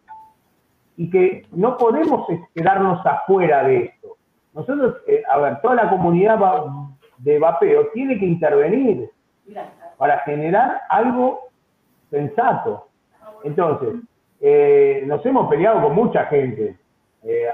y 0.96 1.10
que 1.10 1.46
no 1.52 1.76
podemos 1.76 2.26
quedarnos 2.54 3.04
afuera 3.04 3.64
de 3.64 3.84
esto. 3.84 4.16
Nosotros, 4.52 4.96
eh, 5.06 5.22
a 5.28 5.38
ver, 5.38 5.60
toda 5.60 5.74
la 5.74 5.90
comunidad 5.90 6.38
de 7.18 7.38
vapeo 7.38 7.88
tiene 7.92 8.18
que 8.18 8.26
intervenir 8.26 9.10
para 9.98 10.20
generar 10.20 10.80
algo 10.88 11.48
sensato. 12.10 12.88
Entonces, 13.42 13.96
eh, 14.40 15.02
nos 15.06 15.24
hemos 15.26 15.48
peleado 15.48 15.82
con 15.82 15.94
mucha 15.94 16.26
gente. 16.26 16.76
Eh, 17.24 17.46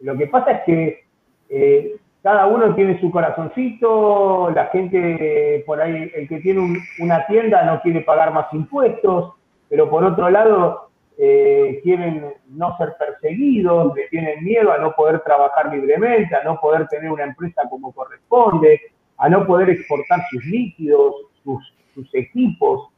lo 0.00 0.16
que 0.16 0.26
pasa 0.26 0.52
es 0.52 0.62
que 0.64 1.98
cada 2.22 2.46
uno 2.46 2.74
tiene 2.74 3.00
su 3.00 3.10
corazoncito, 3.10 4.50
la 4.50 4.66
gente 4.66 5.62
por 5.66 5.80
ahí, 5.80 6.10
el 6.14 6.28
que 6.28 6.40
tiene 6.40 6.78
una 7.00 7.26
tienda 7.26 7.64
no 7.64 7.80
quiere 7.80 8.02
pagar 8.02 8.34
más 8.34 8.52
impuestos, 8.52 9.32
pero 9.70 9.88
por 9.88 10.04
otro 10.04 10.28
lado 10.28 10.87
eh, 11.20 11.80
quieren 11.82 12.32
no 12.50 12.76
ser 12.76 12.94
perseguidos, 12.96 13.92
le 13.96 14.06
tienen 14.06 14.44
miedo 14.44 14.70
a 14.70 14.78
no 14.78 14.94
poder 14.94 15.18
trabajar 15.20 15.72
libremente, 15.72 16.32
a 16.36 16.44
no 16.44 16.60
poder 16.60 16.86
tener 16.86 17.10
una 17.10 17.24
empresa 17.24 17.62
como 17.68 17.92
corresponde, 17.92 18.80
a 19.16 19.28
no 19.28 19.44
poder 19.44 19.70
exportar 19.70 20.20
sus 20.30 20.44
líquidos, 20.44 21.14
sus, 21.42 21.74
equipos. 22.12 22.90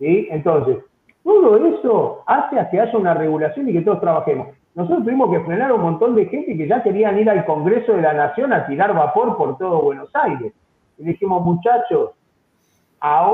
Entonces, 0.00 0.78
todo 1.22 1.64
eso 1.64 2.24
hace 2.26 2.58
a 2.58 2.68
que 2.68 2.80
haya 2.80 2.98
una 2.98 3.14
regulación 3.14 3.68
y 3.68 3.72
que 3.72 3.82
todos 3.82 4.00
trabajemos. 4.00 4.48
Nosotros 4.74 5.04
tuvimos 5.04 5.30
que 5.30 5.44
frenar 5.44 5.70
a 5.70 5.74
un 5.74 5.82
montón 5.82 6.16
de 6.16 6.26
gente 6.26 6.56
que 6.56 6.66
ya 6.66 6.82
querían 6.82 7.16
ir 7.20 7.30
al 7.30 7.46
Congreso 7.46 7.92
de 7.92 8.02
la 8.02 8.12
Nación 8.14 8.52
a 8.52 8.66
tirar 8.66 8.92
vapor 8.92 9.36
por 9.36 9.56
todo 9.56 9.82
Buenos 9.82 10.10
Aires. 10.14 10.52
Y 10.98 11.04
dijimos, 11.04 11.44
muchachos, 11.44 12.10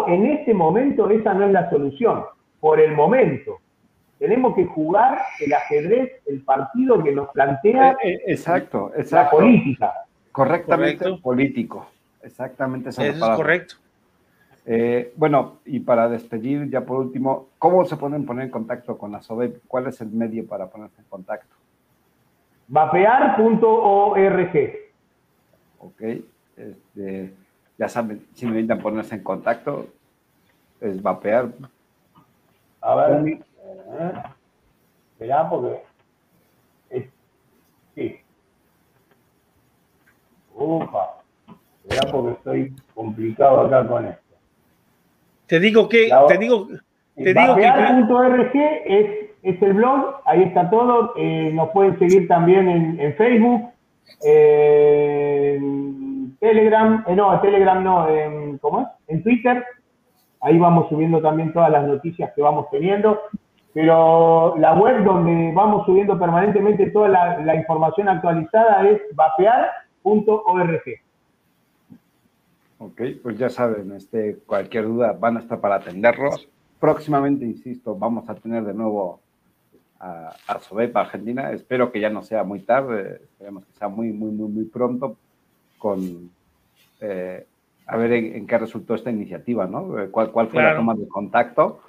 en 0.09 0.27
este 0.27 0.53
momento 0.53 1.09
esa 1.09 1.33
no 1.33 1.47
es 1.47 1.53
la 1.53 1.71
solución, 1.71 2.25
por 2.61 2.79
el 2.79 2.93
momento. 2.93 3.62
Tenemos 4.23 4.55
que 4.55 4.65
jugar 4.67 5.19
el 5.41 5.53
ajedrez, 5.53 6.23
el 6.27 6.43
partido 6.43 7.03
que 7.03 7.11
nos 7.11 7.29
plantea 7.31 7.97
eh, 8.05 8.15
eh, 8.15 8.23
exacto, 8.29 8.93
la 9.11 9.29
política. 9.29 9.93
Correctamente 10.31 11.13
político. 11.21 11.89
Exactamente 12.23 12.91
Eso 12.91 13.03
es 13.03 13.19
correcto. 13.19 13.75
Eh, 14.65 15.13
bueno, 15.17 15.57
y 15.65 15.81
para 15.81 16.09
despedir, 16.09 16.71
ya 16.71 16.83
por 16.83 17.01
último, 17.01 17.49
¿cómo 17.59 17.85
se 17.85 17.97
pueden 17.97 18.25
poner 18.25 18.45
en 18.45 18.53
contacto 18.53 18.97
con 18.97 19.11
la 19.11 19.21
SOBEP? 19.21 19.65
¿Cuál 19.67 19.89
es 19.89 20.01
el 20.01 20.11
medio 20.11 20.47
para 20.47 20.69
ponerse 20.69 21.01
en 21.01 21.07
contacto? 21.09 21.57
Vapear.org. 22.69 24.57
Ok, 25.81 26.01
este, 26.57 27.35
ya 27.77 27.89
saben, 27.89 28.25
si 28.35 28.47
necesitan 28.47 28.79
ponerse 28.79 29.17
en 29.17 29.25
contacto, 29.25 29.89
es 30.81 31.03
vapear. 31.03 31.49
A 32.83 32.95
ver. 32.95 33.43
Esperá 35.13 35.49
porque. 35.49 35.83
sí. 37.95 38.19
Porque 42.11 42.33
estoy 42.33 42.75
complicado 42.95 43.61
acá 43.63 43.87
con 43.87 44.07
esto. 44.07 44.23
Te 45.47 45.61
digo 45.61 45.89
que. 45.89 46.11
te 46.29 46.39
digo, 46.39 46.69
te 47.17 47.35
digo 47.35 47.55
que. 47.57 47.67
es, 48.87 49.31
es 49.43 49.63
el 49.63 49.75
blog, 49.75 50.23
ahí 50.25 50.43
está 50.43 50.71
todo. 50.71 51.13
Eh, 51.17 51.51
nos 51.53 51.69
pueden 51.71 51.99
seguir 51.99 52.29
también 52.29 52.69
en, 52.69 53.15
Facebook, 53.17 53.71
en 54.23 56.37
Telegram, 56.41 57.05
eh, 57.07 57.15
no, 57.15 57.39
Telegram 57.41 57.85
no, 57.85 58.09
en, 58.09 58.59
¿cómo 58.59 58.83
es? 58.83 58.89
En 59.09 59.23
Twitter. 59.23 59.65
Ahí 60.41 60.59
vamos 60.59 60.89
subiendo 60.89 61.21
también 61.21 61.53
todas 61.53 61.71
las 61.71 61.87
noticias 61.87 62.33
que 62.35 62.43
vamos 62.43 62.69
teniendo 62.71 63.21
pero 63.73 64.57
la 64.59 64.75
web 64.75 65.05
donde 65.05 65.53
vamos 65.55 65.87
subiendo 65.87 66.19
permanentemente 66.19 66.91
toda 66.91 67.09
la, 67.09 67.57
información 67.57 68.09
actualizada 68.09 68.89
es 68.89 69.01
vapear.org. 69.15 70.83
Ok, 72.79 73.01
pues 73.23 73.39
ya 73.39 73.49
saben, 73.49 73.93
este, 73.93 74.39
cualquier 74.47 74.85
duda 74.87 75.13
van 75.13 75.37
a 75.37 75.41
estar 75.41 75.61
para 75.61 75.77
atenderlos. 75.77 76.49
Próximamente, 76.81 77.45
insisto, 77.45 77.97
vamos 77.97 78.29
a 78.29 78.35
tener 78.35 78.65
de 78.65 78.75
nuevo 78.75 79.21
a, 80.01 80.35
a 80.49 80.59
Sobepa 80.59 81.01
Argentina. 81.01 81.53
Espero 81.53 81.93
que 81.93 82.01
ya 82.01 82.11
no 82.11 82.23
sea 82.23 82.43
muy 82.43 82.61
tarde, 82.61 83.21
esperemos 83.23 83.65
que 83.65 83.73
sea 83.75 83.89
muy, 83.89 84.13
muy, 84.13 84.31
muy, 84.33 84.49
muy 84.49 84.65
pronto 84.65 85.17
con 85.79 86.31
eh, 87.01 87.45
a 87.87 87.97
ver 87.97 88.13
en, 88.13 88.47
qué 88.47 88.59
resultó 88.59 88.95
esta 88.95 89.11
iniciativa, 89.11 89.67
¿no? 89.67 89.89
¿Cuál, 90.11 90.31
cuál 90.31 90.49
fue 90.49 90.63
la 90.63 90.77
toma 90.77 90.95
de 90.95 91.09
contacto? 91.09 91.81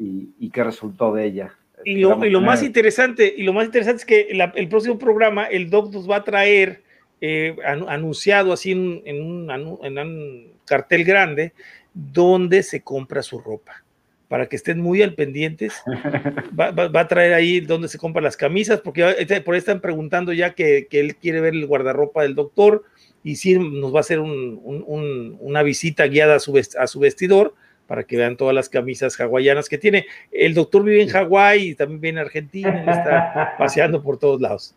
Y, 0.00 0.50
qué 0.50 0.64
resultó 0.64 1.12
de 1.12 1.26
ella. 1.26 1.54
Y 1.84 1.96
lo, 1.96 2.24
y 2.24 2.30
lo, 2.30 2.40
más 2.40 2.62
interesante, 2.62 3.32
y 3.36 3.42
lo 3.42 3.52
más 3.52 3.66
interesante 3.66 4.00
es 4.00 4.06
que 4.06 4.28
el 4.54 4.68
próximo 4.68 4.98
programa, 4.98 5.44
el 5.44 5.70
Doc 5.70 5.92
nos 5.92 6.10
va 6.10 6.16
a 6.16 6.24
traer 6.24 6.82
eh, 7.20 7.56
anunciado 7.64 8.52
así 8.52 8.72
en, 8.72 9.22
un, 9.22 10.52
cartel 10.66 11.04
grande, 11.04 11.52
donde 11.92 12.62
se 12.62 12.82
compra 12.82 13.22
su 13.22 13.38
ropa. 13.38 13.84
Para 14.28 14.46
que 14.46 14.56
estén 14.56 14.80
muy 14.80 15.02
al 15.02 15.14
pendientes, 15.14 15.82
va, 16.58 17.00
a 17.00 17.08
traer 17.08 17.34
ahí 17.34 17.60
donde 17.60 17.88
se 17.88 17.98
compran 17.98 18.24
las 18.24 18.36
camisas, 18.36 18.80
porque 18.80 19.02
por 19.44 19.54
ahí 19.54 19.58
están 19.58 19.80
preguntando 19.80 20.32
ya 20.32 20.54
que, 20.54 20.86
él 20.90 21.16
quiere 21.16 21.40
ver 21.40 21.54
el 21.54 21.66
guardarropa 21.66 22.22
del 22.22 22.34
doctor 22.34 22.84
y 23.24 23.36
sí 23.36 23.58
nos 23.58 23.92
va 23.92 23.98
a 23.98 24.00
hacer 24.00 24.20
una 24.20 25.62
visita 25.62 26.06
guiada 26.06 26.36
a 26.36 26.40
su, 26.40 26.58
a 26.78 26.86
su 26.86 27.00
vestidor 27.00 27.54
para 27.90 28.04
que 28.04 28.16
vean 28.16 28.36
todas 28.36 28.54
las 28.54 28.68
camisas 28.68 29.20
hawaianas 29.20 29.68
que 29.68 29.76
tiene. 29.76 30.06
El 30.30 30.54
doctor 30.54 30.84
vive 30.84 31.02
en 31.02 31.08
Hawái 31.08 31.70
y 31.70 31.74
también 31.74 32.00
vive 32.00 32.10
en 32.10 32.18
Argentina 32.18 32.84
y 32.86 32.88
está 32.88 33.54
paseando 33.58 34.00
por 34.00 34.16
todos 34.16 34.40
lados. 34.40 34.76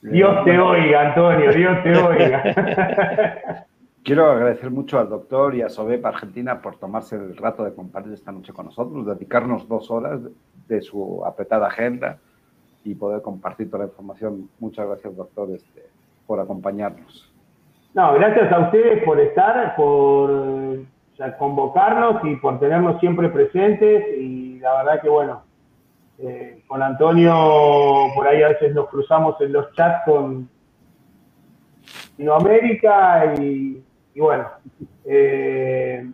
Dios 0.00 0.42
te 0.46 0.58
oiga, 0.58 1.08
Antonio, 1.08 1.52
Dios 1.52 1.82
te 1.82 1.94
oiga. 2.02 3.66
Quiero 4.02 4.30
agradecer 4.30 4.70
mucho 4.70 4.98
al 4.98 5.10
doctor 5.10 5.54
y 5.54 5.60
a 5.60 5.68
Sobep 5.68 6.02
Argentina 6.06 6.62
por 6.62 6.78
tomarse 6.78 7.16
el 7.16 7.36
rato 7.36 7.62
de 7.62 7.74
compartir 7.74 8.14
esta 8.14 8.32
noche 8.32 8.54
con 8.54 8.64
nosotros, 8.64 9.04
dedicarnos 9.04 9.68
dos 9.68 9.90
horas 9.90 10.20
de 10.66 10.80
su 10.80 11.22
apretada 11.26 11.66
agenda 11.66 12.16
y 12.86 12.94
poder 12.94 13.20
compartir 13.20 13.70
toda 13.70 13.84
la 13.84 13.90
información. 13.90 14.48
Muchas 14.60 14.86
gracias, 14.86 15.14
doctor, 15.14 15.50
este, 15.54 15.82
por 16.26 16.40
acompañarnos. 16.40 17.30
No, 17.92 18.14
gracias 18.14 18.50
a 18.50 18.60
ustedes 18.60 19.04
por 19.04 19.20
estar, 19.20 19.76
por 19.76 20.86
convocarnos 21.38 22.24
y 22.24 22.36
por 22.36 22.58
tenernos 22.58 22.98
siempre 23.00 23.28
presentes 23.28 24.04
y 24.18 24.58
la 24.58 24.76
verdad 24.78 25.02
que 25.02 25.08
bueno, 25.08 25.42
eh, 26.18 26.62
con 26.66 26.82
Antonio 26.82 27.34
por 28.14 28.26
ahí 28.26 28.42
a 28.42 28.48
veces 28.48 28.74
nos 28.74 28.88
cruzamos 28.88 29.40
en 29.40 29.52
los 29.52 29.72
chats 29.72 30.04
con 30.04 30.48
Latinoamérica 32.10 33.34
y, 33.40 33.82
bueno, 34.16 34.48
eh, 35.04 36.10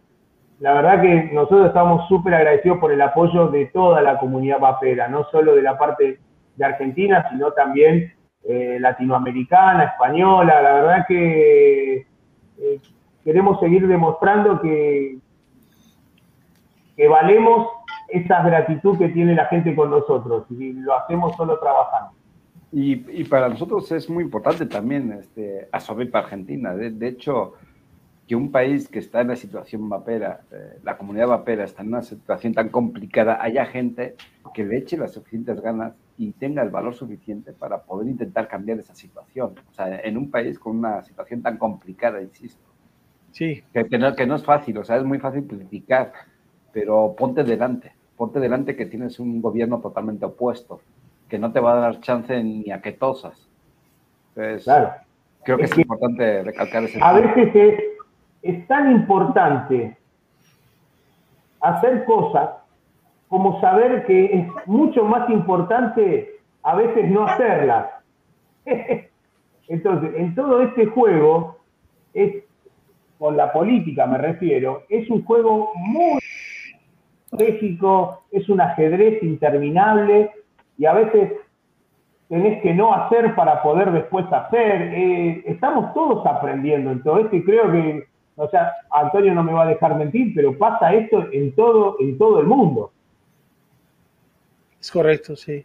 la 0.60 0.72
verdad 0.74 1.02
que 1.02 1.30
nosotros 1.32 1.66
estamos 1.66 2.08
súper 2.08 2.34
agradecidos 2.34 2.78
por 2.78 2.92
el 2.92 3.00
apoyo 3.00 3.48
de 3.48 3.66
toda 3.66 4.00
la 4.00 4.18
comunidad 4.18 4.60
vapera, 4.60 5.08
no 5.08 5.24
solo 5.30 5.54
de 5.54 5.62
la 5.62 5.76
parte 5.76 6.20
de 6.56 6.64
Argentina, 6.64 7.28
sino 7.30 7.52
también 7.52 8.12
eh, 8.44 8.78
latinoamericana, 8.80 9.84
española. 9.84 10.62
La 10.62 10.72
verdad 10.72 11.04
que 11.08 12.06
queremos 13.26 13.58
seguir 13.58 13.88
demostrando 13.88 14.60
que, 14.62 15.18
que 16.96 17.08
valemos 17.08 17.66
esa 18.08 18.40
gratitud 18.44 18.96
que 18.96 19.08
tiene 19.08 19.34
la 19.34 19.46
gente 19.46 19.74
con 19.74 19.90
nosotros 19.90 20.46
y 20.50 20.74
lo 20.74 20.96
hacemos 20.96 21.34
solo 21.34 21.58
trabajando. 21.58 22.12
Y, 22.70 23.24
para 23.24 23.48
nosotros 23.48 23.90
es 23.90 24.08
muy 24.08 24.22
importante 24.22 24.66
también 24.66 25.12
este, 25.12 25.68
para 26.12 26.24
Argentina. 26.24 26.72
De, 26.76 27.08
hecho, 27.08 27.54
que 28.28 28.36
un 28.36 28.52
país 28.52 28.88
que 28.88 29.00
está 29.00 29.22
en 29.22 29.28
la 29.28 29.36
situación 29.36 29.88
vapera, 29.88 30.42
eh, 30.52 30.78
la 30.84 30.96
comunidad 30.96 31.26
vapera 31.26 31.64
está 31.64 31.82
en 31.82 31.88
una 31.88 32.02
situación 32.02 32.54
tan 32.54 32.68
complicada, 32.68 33.42
haya 33.42 33.66
gente 33.66 34.14
que 34.54 34.64
le 34.64 34.76
eche 34.76 34.96
las 34.96 35.12
suficientes 35.12 35.60
ganas 35.60 35.94
y 36.16 36.30
tenga 36.32 36.62
el 36.62 36.70
valor 36.70 36.94
suficiente 36.94 37.52
para 37.52 37.82
poder 37.82 38.06
intentar 38.06 38.46
cambiar 38.46 38.78
esa 38.78 38.94
situación. 38.94 39.54
O 39.68 39.74
sea, 39.74 39.98
en 40.00 40.16
un 40.16 40.30
país 40.30 40.60
con 40.60 40.78
una 40.78 41.02
situación 41.02 41.42
tan 41.42 41.58
complicada, 41.58 42.22
insisto. 42.22 42.75
Sí. 43.36 43.62
Que, 43.74 43.84
que, 43.84 43.98
no, 43.98 44.16
que 44.16 44.26
no 44.26 44.36
es 44.36 44.44
fácil, 44.46 44.78
o 44.78 44.84
sea, 44.84 44.96
es 44.96 45.04
muy 45.04 45.18
fácil 45.18 45.46
criticar, 45.46 46.10
pero 46.72 47.14
ponte 47.18 47.44
delante, 47.44 47.92
ponte 48.16 48.40
delante 48.40 48.74
que 48.74 48.86
tienes 48.86 49.20
un 49.20 49.42
gobierno 49.42 49.78
totalmente 49.78 50.24
opuesto, 50.24 50.80
que 51.28 51.38
no 51.38 51.52
te 51.52 51.60
va 51.60 51.74
a 51.74 51.80
dar 51.80 52.00
chance 52.00 52.42
ni 52.42 52.70
a 52.70 52.80
que 52.80 52.92
tosas. 52.92 53.46
claro. 54.64 54.92
Creo 55.44 55.58
que 55.58 55.64
es, 55.64 55.76
importante 55.78 56.44
recalcar 56.44 56.84
ese 56.84 56.98
A 57.02 57.12
veces 57.12 57.54
es, 57.54 57.80
es 58.40 58.66
tan 58.68 58.90
importante 58.90 59.98
hacer 61.60 62.06
cosas 62.06 62.52
como 63.28 63.60
saber 63.60 64.06
que 64.06 64.24
es 64.24 64.46
mucho 64.64 65.04
más 65.04 65.28
importante 65.28 66.40
a 66.62 66.74
veces 66.74 67.10
no 67.10 67.26
hacerlas. 67.26 67.90
Entonces, 69.68 70.14
en 70.16 70.34
todo 70.34 70.62
este 70.62 70.86
juego, 70.86 71.55
con 73.18 73.36
la 73.36 73.52
política 73.52 74.06
me 74.06 74.18
refiero, 74.18 74.84
es 74.88 75.08
un 75.10 75.24
juego 75.24 75.72
muy 75.74 76.18
estratégico, 77.24 78.22
es 78.30 78.48
un 78.48 78.60
ajedrez 78.60 79.22
interminable 79.22 80.30
y 80.78 80.86
a 80.86 80.92
veces 80.92 81.32
tenés 82.28 82.62
que 82.62 82.74
no 82.74 82.92
hacer 82.92 83.34
para 83.34 83.62
poder 83.62 83.92
después 83.92 84.26
hacer. 84.32 84.82
Eh, 84.94 85.42
estamos 85.46 85.94
todos 85.94 86.26
aprendiendo 86.26 86.90
en 86.90 87.02
todo 87.02 87.18
esto 87.20 87.36
y 87.36 87.44
creo 87.44 87.70
que, 87.70 88.06
o 88.36 88.48
sea, 88.48 88.72
Antonio 88.90 89.34
no 89.34 89.42
me 89.42 89.52
va 89.52 89.64
a 89.64 89.68
dejar 89.68 89.96
mentir, 89.96 90.32
pero 90.34 90.56
pasa 90.56 90.92
esto 90.92 91.26
en 91.32 91.54
todo, 91.54 91.96
en 92.00 92.18
todo 92.18 92.40
el 92.40 92.46
mundo. 92.46 92.90
Es 94.80 94.90
correcto, 94.90 95.36
sí. 95.36 95.64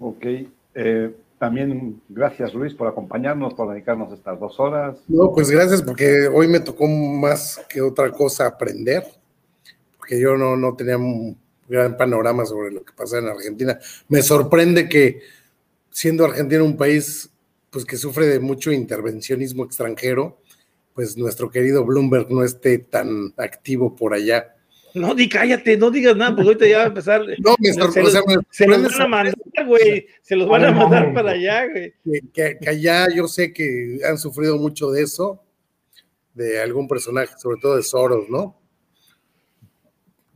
Ok. 0.00 0.26
Eh, 0.74 1.14
también 1.42 2.00
gracias 2.08 2.54
Luis 2.54 2.72
por 2.72 2.86
acompañarnos, 2.86 3.54
por 3.54 3.72
dedicarnos 3.72 4.12
estas 4.12 4.38
dos 4.38 4.60
horas. 4.60 4.98
No, 5.08 5.32
pues 5.32 5.50
gracias 5.50 5.82
porque 5.82 6.28
hoy 6.28 6.46
me 6.46 6.60
tocó 6.60 6.86
más 6.86 7.60
que 7.68 7.80
otra 7.80 8.12
cosa 8.12 8.46
aprender, 8.46 9.02
porque 9.98 10.20
yo 10.20 10.36
no, 10.36 10.56
no 10.56 10.76
tenía 10.76 10.96
un 10.96 11.36
gran 11.68 11.96
panorama 11.96 12.46
sobre 12.46 12.70
lo 12.70 12.84
que 12.84 12.92
pasa 12.92 13.18
en 13.18 13.26
Argentina. 13.26 13.76
Me 14.06 14.22
sorprende 14.22 14.88
que 14.88 15.22
siendo 15.90 16.26
Argentina 16.26 16.62
un 16.62 16.76
país 16.76 17.28
pues 17.70 17.84
que 17.86 17.96
sufre 17.96 18.26
de 18.26 18.38
mucho 18.38 18.70
intervencionismo 18.70 19.64
extranjero, 19.64 20.38
pues 20.94 21.16
nuestro 21.16 21.50
querido 21.50 21.84
Bloomberg 21.84 22.30
no 22.30 22.44
esté 22.44 22.78
tan 22.78 23.34
activo 23.36 23.96
por 23.96 24.14
allá. 24.14 24.54
No, 24.94 25.12
di 25.12 25.28
cállate, 25.28 25.76
no 25.76 25.90
digas 25.90 26.16
nada, 26.16 26.36
porque 26.36 26.50
ahorita 26.50 26.66
ya 26.68 26.78
va 26.78 26.84
a 26.84 26.86
empezar. 26.86 27.22
No, 27.38 27.56
me 27.58 27.72
sorprende. 27.72 28.10
Se, 28.50 28.66
van 28.68 28.84
a 28.84 29.08
mandar, 29.08 29.34
güey. 29.64 30.06
Se 30.22 30.36
los 30.36 30.48
van 30.48 30.64
a 30.64 30.72
mandar 30.72 31.12
para 31.14 31.32
allá, 31.32 31.66
güey. 31.68 31.94
Que, 32.32 32.58
que, 32.58 32.68
allá 32.68 33.06
yo 33.14 33.28
sé 33.28 33.52
que 33.52 34.00
han 34.08 34.18
sufrido 34.18 34.58
mucho 34.58 34.90
de 34.90 35.02
eso, 35.02 35.42
de 36.34 36.60
algún 36.60 36.88
personaje, 36.88 37.34
sobre 37.38 37.60
todo 37.60 37.76
de 37.76 37.82
Soros, 37.82 38.28
¿no? 38.28 38.62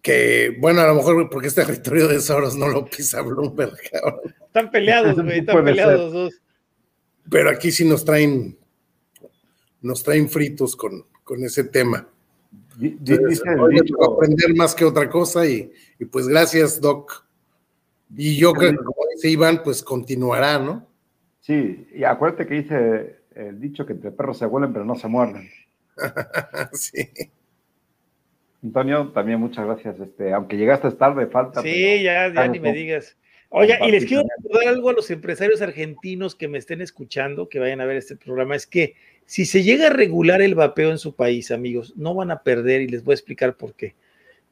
que, 0.07 0.57
bueno, 0.61 0.83
a 0.83 0.87
lo 0.87 0.95
mejor 0.95 1.29
porque 1.29 1.49
este 1.49 1.65
territorio 1.67 2.07
de 2.07 2.21
Soros 2.21 2.55
no 2.57 2.69
lo 2.69 2.85
pisa 2.85 3.23
Bloomberg. 3.23 3.77
Están 4.47 4.71
peleados, 4.71 5.17
güey, 5.25 5.41
están 5.41 5.65
peleados 5.65 6.01
los 6.01 6.13
dos. 6.13 6.35
Pero 7.29 7.51
aquí 7.51 7.73
sí 7.73 7.85
nos 7.85 8.05
traen, 8.05 8.57
nos 9.83 10.05
traen 10.05 10.31
fritos 10.31 10.77
con, 10.77 11.05
con 11.25 11.43
ese 11.43 11.65
tema. 11.65 12.09
Entonces, 12.81 13.43
aprender 14.01 14.55
más 14.55 14.77
que 14.77 14.85
otra 14.85 15.11
cosa 15.11 15.45
y, 15.45 15.73
y, 15.99 16.05
pues 16.05 16.29
gracias, 16.29 16.81
Doc. 16.81 17.25
Y 18.17 18.37
yo 18.37 18.53
creo 18.53 18.71
que 18.71 18.77
como 18.77 19.06
dice 19.17 19.31
Iván, 19.31 19.63
pues 19.65 19.83
continuará, 19.83 20.59
¿no? 20.59 20.87
Sí, 21.41 21.89
y 21.95 22.05
acuérdate 22.05 22.47
que 22.47 22.55
dice 22.55 23.17
el 23.35 23.61
dicho 23.61 23.87
que 23.87 23.93
entre 23.93 24.11
perros 24.11 24.39
se 24.39 24.47
huelen 24.47 24.73
pero 24.73 24.85
no 24.85 24.95
se 24.95 25.09
muerden. 25.09 25.49
sí. 26.73 27.09
Antonio, 28.63 29.09
también 29.09 29.41
muchas 29.41 29.65
gracias. 29.65 30.01
Este, 30.01 30.33
aunque 30.33 30.57
llegaste 30.57 30.91
tarde, 30.93 31.27
falta. 31.27 31.63
Sí, 31.63 32.03
ya, 32.03 32.33
ya 32.33 32.49
ni 32.49 32.59
me 32.59 32.73
digas. 32.73 33.17
Oye, 33.49 33.79
y 33.87 33.91
les 33.93 34.05
quiero 34.07 34.25
recordar 34.37 34.69
algo 34.69 34.91
a 34.91 34.93
los 34.93 35.11
empresarios 35.11 35.63
argentinos 35.63 36.35
que 36.35 36.49
me 36.49 36.59
estén 36.59 36.81
escuchando, 36.81 37.49
que 37.49 37.61
vayan 37.61 37.81
a 37.81 37.87
ver 37.87 37.97
este 37.97 38.17
programa, 38.17 38.57
es 38.57 38.67
que 38.67 38.95
si 39.25 39.47
se 39.47 39.63
llega 39.63 39.87
a 39.87 39.91
regular 39.91 40.43
el 40.43 40.55
vapeo 40.55 40.91
en 40.91 40.99
su 40.99 41.15
país, 41.15 41.51
amigos, 41.51 41.95
no 41.97 42.15
van 42.15 42.31
a 42.33 42.43
perder 42.43 42.83
y 42.83 42.89
les 42.89 43.05
voy 43.05 43.13
a 43.13 43.15
explicar 43.15 43.57
por 43.57 43.75
qué. 43.75 43.95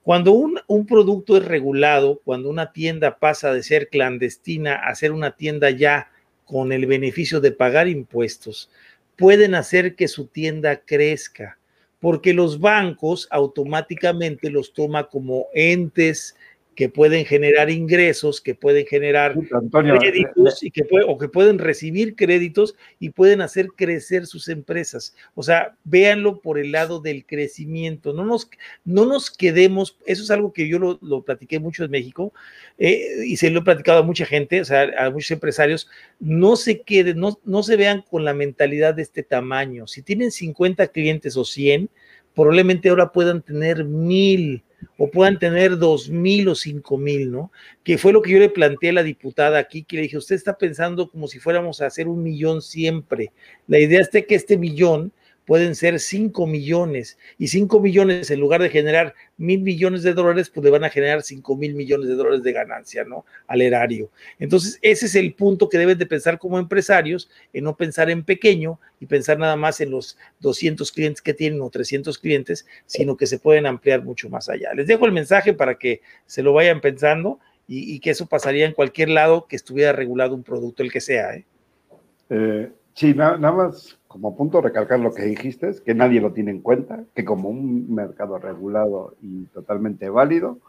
Cuando 0.04 0.32
un, 0.32 0.60
un 0.68 0.86
producto 0.86 1.36
es 1.36 1.44
regulado, 1.44 2.20
cuando 2.24 2.48
una 2.48 2.72
tienda 2.72 3.18
pasa 3.18 3.52
de 3.52 3.64
ser 3.64 3.88
clandestina 3.88 4.76
a 4.76 4.94
ser 4.94 5.10
una 5.10 5.34
tienda 5.34 5.70
ya 5.70 6.10
con 6.44 6.70
el 6.70 6.86
beneficio 6.86 7.40
de 7.40 7.50
pagar 7.50 7.88
impuestos, 7.88 8.70
pueden 9.16 9.56
hacer 9.56 9.96
que 9.96 10.06
su 10.06 10.26
tienda 10.26 10.82
crezca 10.84 11.58
porque 12.04 12.34
los 12.34 12.60
bancos 12.60 13.26
automáticamente 13.30 14.50
los 14.50 14.74
toma 14.74 15.08
como 15.08 15.46
entes 15.54 16.36
que 16.74 16.88
pueden 16.88 17.24
generar 17.24 17.70
ingresos, 17.70 18.40
que 18.40 18.54
pueden 18.54 18.86
generar 18.86 19.34
créditos 19.70 20.62
y 20.62 20.70
que 20.70 20.84
o 21.06 21.18
que 21.18 21.28
pueden 21.28 21.58
recibir 21.58 22.16
créditos 22.16 22.74
y 22.98 23.10
pueden 23.10 23.40
hacer 23.40 23.68
crecer 23.76 24.26
sus 24.26 24.48
empresas. 24.48 25.14
O 25.34 25.42
sea, 25.42 25.76
véanlo 25.84 26.40
por 26.40 26.58
el 26.58 26.72
lado 26.72 27.00
del 27.00 27.24
crecimiento. 27.24 28.12
No 28.12 28.24
nos, 28.24 28.50
no 28.84 29.06
nos 29.06 29.30
quedemos, 29.30 29.98
eso 30.06 30.22
es 30.22 30.30
algo 30.30 30.52
que 30.52 30.68
yo 30.68 30.78
lo, 30.78 30.98
lo 31.02 31.22
platiqué 31.22 31.58
mucho 31.58 31.84
en 31.84 31.90
México 31.90 32.32
eh, 32.78 33.24
y 33.26 33.36
se 33.36 33.50
lo 33.50 33.60
he 33.60 33.64
platicado 33.64 34.00
a 34.00 34.02
mucha 34.02 34.26
gente, 34.26 34.60
o 34.60 34.64
sea, 34.64 34.90
a 34.98 35.10
muchos 35.10 35.30
empresarios, 35.30 35.88
no 36.18 36.56
se 36.56 36.82
queden, 36.82 37.18
no, 37.20 37.38
no 37.44 37.62
se 37.62 37.76
vean 37.76 38.02
con 38.02 38.24
la 38.24 38.34
mentalidad 38.34 38.94
de 38.94 39.02
este 39.02 39.22
tamaño. 39.22 39.86
Si 39.86 40.02
tienen 40.02 40.30
50 40.30 40.88
clientes 40.88 41.36
o 41.36 41.44
100, 41.44 41.88
probablemente 42.34 42.88
ahora 42.88 43.12
puedan 43.12 43.42
tener 43.42 43.84
mil 43.84 44.62
o 44.98 45.10
puedan 45.10 45.38
tener 45.38 45.78
dos 45.78 46.10
mil 46.10 46.48
o 46.48 46.54
cinco 46.54 46.98
mil, 46.98 47.30
¿no? 47.30 47.50
Que 47.82 47.98
fue 47.98 48.12
lo 48.12 48.22
que 48.22 48.30
yo 48.30 48.38
le 48.38 48.50
planteé 48.50 48.90
a 48.90 48.94
la 48.94 49.02
diputada 49.02 49.58
aquí, 49.58 49.82
que 49.82 49.96
le 49.96 50.02
dije, 50.02 50.18
usted 50.18 50.36
está 50.36 50.58
pensando 50.58 51.08
como 51.08 51.26
si 51.28 51.38
fuéramos 51.38 51.80
a 51.80 51.86
hacer 51.86 52.08
un 52.08 52.22
millón 52.22 52.62
siempre. 52.62 53.32
La 53.66 53.78
idea 53.78 54.00
es 54.00 54.10
que 54.10 54.34
este 54.34 54.56
millón 54.56 55.12
pueden 55.46 55.74
ser 55.74 56.00
5 56.00 56.46
millones 56.46 57.18
y 57.38 57.48
5 57.48 57.80
millones 57.80 58.30
en 58.30 58.40
lugar 58.40 58.62
de 58.62 58.70
generar 58.70 59.14
mil 59.36 59.60
millones 59.60 60.02
de 60.02 60.14
dólares, 60.14 60.50
pues 60.50 60.64
le 60.64 60.70
van 60.70 60.84
a 60.84 60.90
generar 60.90 61.22
5 61.22 61.56
mil 61.56 61.74
millones 61.74 62.08
de 62.08 62.14
dólares 62.14 62.42
de 62.42 62.52
ganancia, 62.52 63.04
¿no? 63.04 63.24
Al 63.46 63.60
erario. 63.60 64.10
Entonces, 64.38 64.78
ese 64.82 65.06
es 65.06 65.14
el 65.14 65.34
punto 65.34 65.68
que 65.68 65.78
deben 65.78 65.98
de 65.98 66.06
pensar 66.06 66.38
como 66.38 66.58
empresarios, 66.58 67.30
en 67.52 67.64
no 67.64 67.76
pensar 67.76 68.10
en 68.10 68.24
pequeño 68.24 68.80
y 69.00 69.06
pensar 69.06 69.38
nada 69.38 69.56
más 69.56 69.80
en 69.80 69.90
los 69.90 70.16
200 70.40 70.90
clientes 70.92 71.20
que 71.20 71.34
tienen 71.34 71.60
o 71.60 71.70
300 71.70 72.18
clientes, 72.18 72.66
sino 72.86 73.16
que 73.16 73.26
se 73.26 73.38
pueden 73.38 73.66
ampliar 73.66 74.02
mucho 74.02 74.28
más 74.28 74.48
allá. 74.48 74.72
Les 74.74 74.86
dejo 74.86 75.06
el 75.06 75.12
mensaje 75.12 75.52
para 75.52 75.76
que 75.76 76.00
se 76.26 76.42
lo 76.42 76.52
vayan 76.52 76.80
pensando 76.80 77.38
y, 77.66 77.98
que 78.00 78.10
eso 78.10 78.26
pasaría 78.26 78.66
en 78.66 78.72
cualquier 78.72 79.08
lado 79.08 79.46
que 79.46 79.56
estuviera 79.56 79.92
regulado 79.92 80.34
un 80.34 80.42
producto, 80.42 80.82
el 80.82 80.92
que 80.92 81.00
sea, 81.00 81.34
¿eh? 81.34 81.46
eh 82.28 82.70
sí, 82.94 83.14
nada 83.14 83.38
más 83.38 83.98
como 84.14 84.36
punto 84.36 84.60
recalcar 84.60 85.00
lo 85.00 85.12
que 85.12 85.24
dijiste, 85.24 85.72
que 85.84 85.92
nadie 85.92 86.20
lo 86.20 86.32
tiene 86.32 86.52
en 86.52 86.60
cuenta, 86.60 87.02
que 87.16 87.24
como 87.24 87.48
un 87.48 87.92
mercado 87.92 88.38
regulado 88.38 89.16
y 89.20 89.46
totalmente 89.46 90.08
válido, 90.08 90.60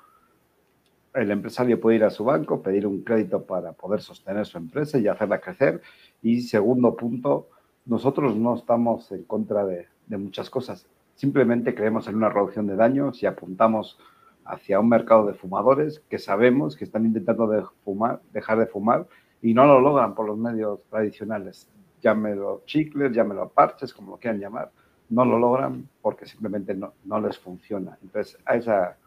el 1.14 1.30
empresario 1.30 1.80
puede 1.80 1.98
ir 1.98 2.06
a 2.06 2.10
su 2.10 2.24
banco, 2.24 2.64
pedir 2.64 2.88
un 2.88 3.04
crédito 3.04 3.44
para 3.44 3.74
poder 3.74 4.02
sostener 4.02 4.48
su 4.48 4.58
empresa 4.58 4.98
y 4.98 5.08
hacerla 5.08 5.42
crecer. 5.42 5.80
Y 6.24 6.42
segundo 6.42 6.96
punto, 6.96 7.48
nosotros 7.86 8.36
no 8.36 8.56
estamos 8.56 9.12
en 9.12 9.22
contra 9.26 9.64
de, 9.64 9.86
muchas 10.08 10.50
cosas, 10.50 10.88
simplemente 11.14 11.76
creemos 11.76 12.08
en 12.08 12.16
una 12.16 12.30
reducción 12.30 12.66
de 12.66 12.76
daños 12.76 13.22
y 13.22 13.28
apuntamos 13.28 14.00
hacia 14.44 14.80
un 14.80 14.90
mercado 14.90 15.28
de 15.28 15.36
fumadores 15.36 16.00
que 16.10 16.18
sabemos 16.18 16.76
que 16.76 16.86
están 16.86 17.06
intentando 17.06 17.72
fumar, 17.84 18.22
dejar 18.34 18.58
de 18.58 18.66
fumar 18.66 19.06
y 19.40 19.54
no 19.54 19.68
lo 19.68 19.82
logran 19.82 20.16
por 20.16 20.26
los 20.26 20.36
medios 20.40 20.80
tradicionales 20.90 21.70
llámelo 22.06 22.62
chicles, 22.66 23.12
llámelo 23.12 23.50
parches, 23.50 23.92
como 23.92 24.12
lo 24.12 24.18
quieran 24.18 24.40
llamar, 24.40 24.72
no 25.10 25.26
lo 25.26 25.40
logran 25.40 25.90
porque 26.04 26.28
simplemente 26.28 26.76
no, 26.76 26.94
no 27.04 27.20
les 27.20 27.40
funciona. 27.40 27.98
Entonces, 28.04 28.38
a, 28.46 28.56
esa, 28.56 28.98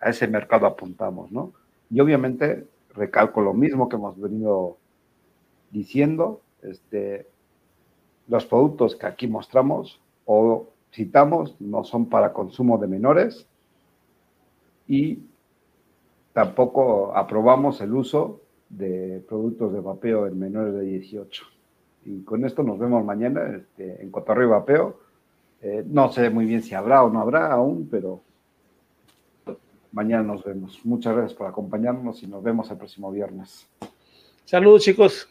a 0.00 0.10
ese 0.10 0.26
mercado 0.26 0.66
apuntamos, 0.66 1.30
¿no? 1.30 1.52
Y 1.90 2.00
obviamente 2.00 2.66
recalco 2.92 3.40
lo 3.40 3.54
mismo 3.54 3.88
que 3.88 3.94
hemos 3.94 4.20
venido 4.20 4.78
diciendo, 5.70 6.40
este, 6.62 7.28
los 8.26 8.44
productos 8.46 8.96
que 8.96 9.06
aquí 9.06 9.28
mostramos 9.28 10.00
o 10.24 10.70
citamos 10.92 11.54
no 11.60 11.84
son 11.84 12.06
para 12.06 12.32
consumo 12.32 12.78
de 12.78 12.88
menores 12.88 13.46
y 14.88 15.20
tampoco 16.32 17.16
aprobamos 17.16 17.80
el 17.80 17.94
uso 17.94 18.40
de 18.68 19.24
productos 19.28 19.72
de 19.72 19.80
vapeo 19.80 20.26
en 20.26 20.36
menores 20.36 20.74
de 20.74 20.82
18. 20.82 21.59
Y 22.04 22.22
con 22.22 22.44
esto 22.44 22.62
nos 22.62 22.78
vemos 22.78 23.04
mañana 23.04 23.56
este, 23.56 24.02
en 24.02 24.10
Cotorreo 24.10 24.48
y 24.48 24.50
Vapeo. 24.50 25.00
Eh, 25.62 25.84
no 25.86 26.10
sé 26.10 26.30
muy 26.30 26.46
bien 26.46 26.62
si 26.62 26.74
habrá 26.74 27.02
o 27.02 27.10
no 27.10 27.20
habrá 27.20 27.52
aún, 27.52 27.88
pero 27.90 28.20
mañana 29.92 30.22
nos 30.22 30.44
vemos. 30.44 30.80
Muchas 30.84 31.14
gracias 31.14 31.36
por 31.36 31.46
acompañarnos 31.46 32.22
y 32.22 32.26
nos 32.26 32.42
vemos 32.42 32.70
el 32.70 32.78
próximo 32.78 33.10
viernes. 33.10 33.68
Saludos, 34.44 34.82
chicos. 34.82 35.28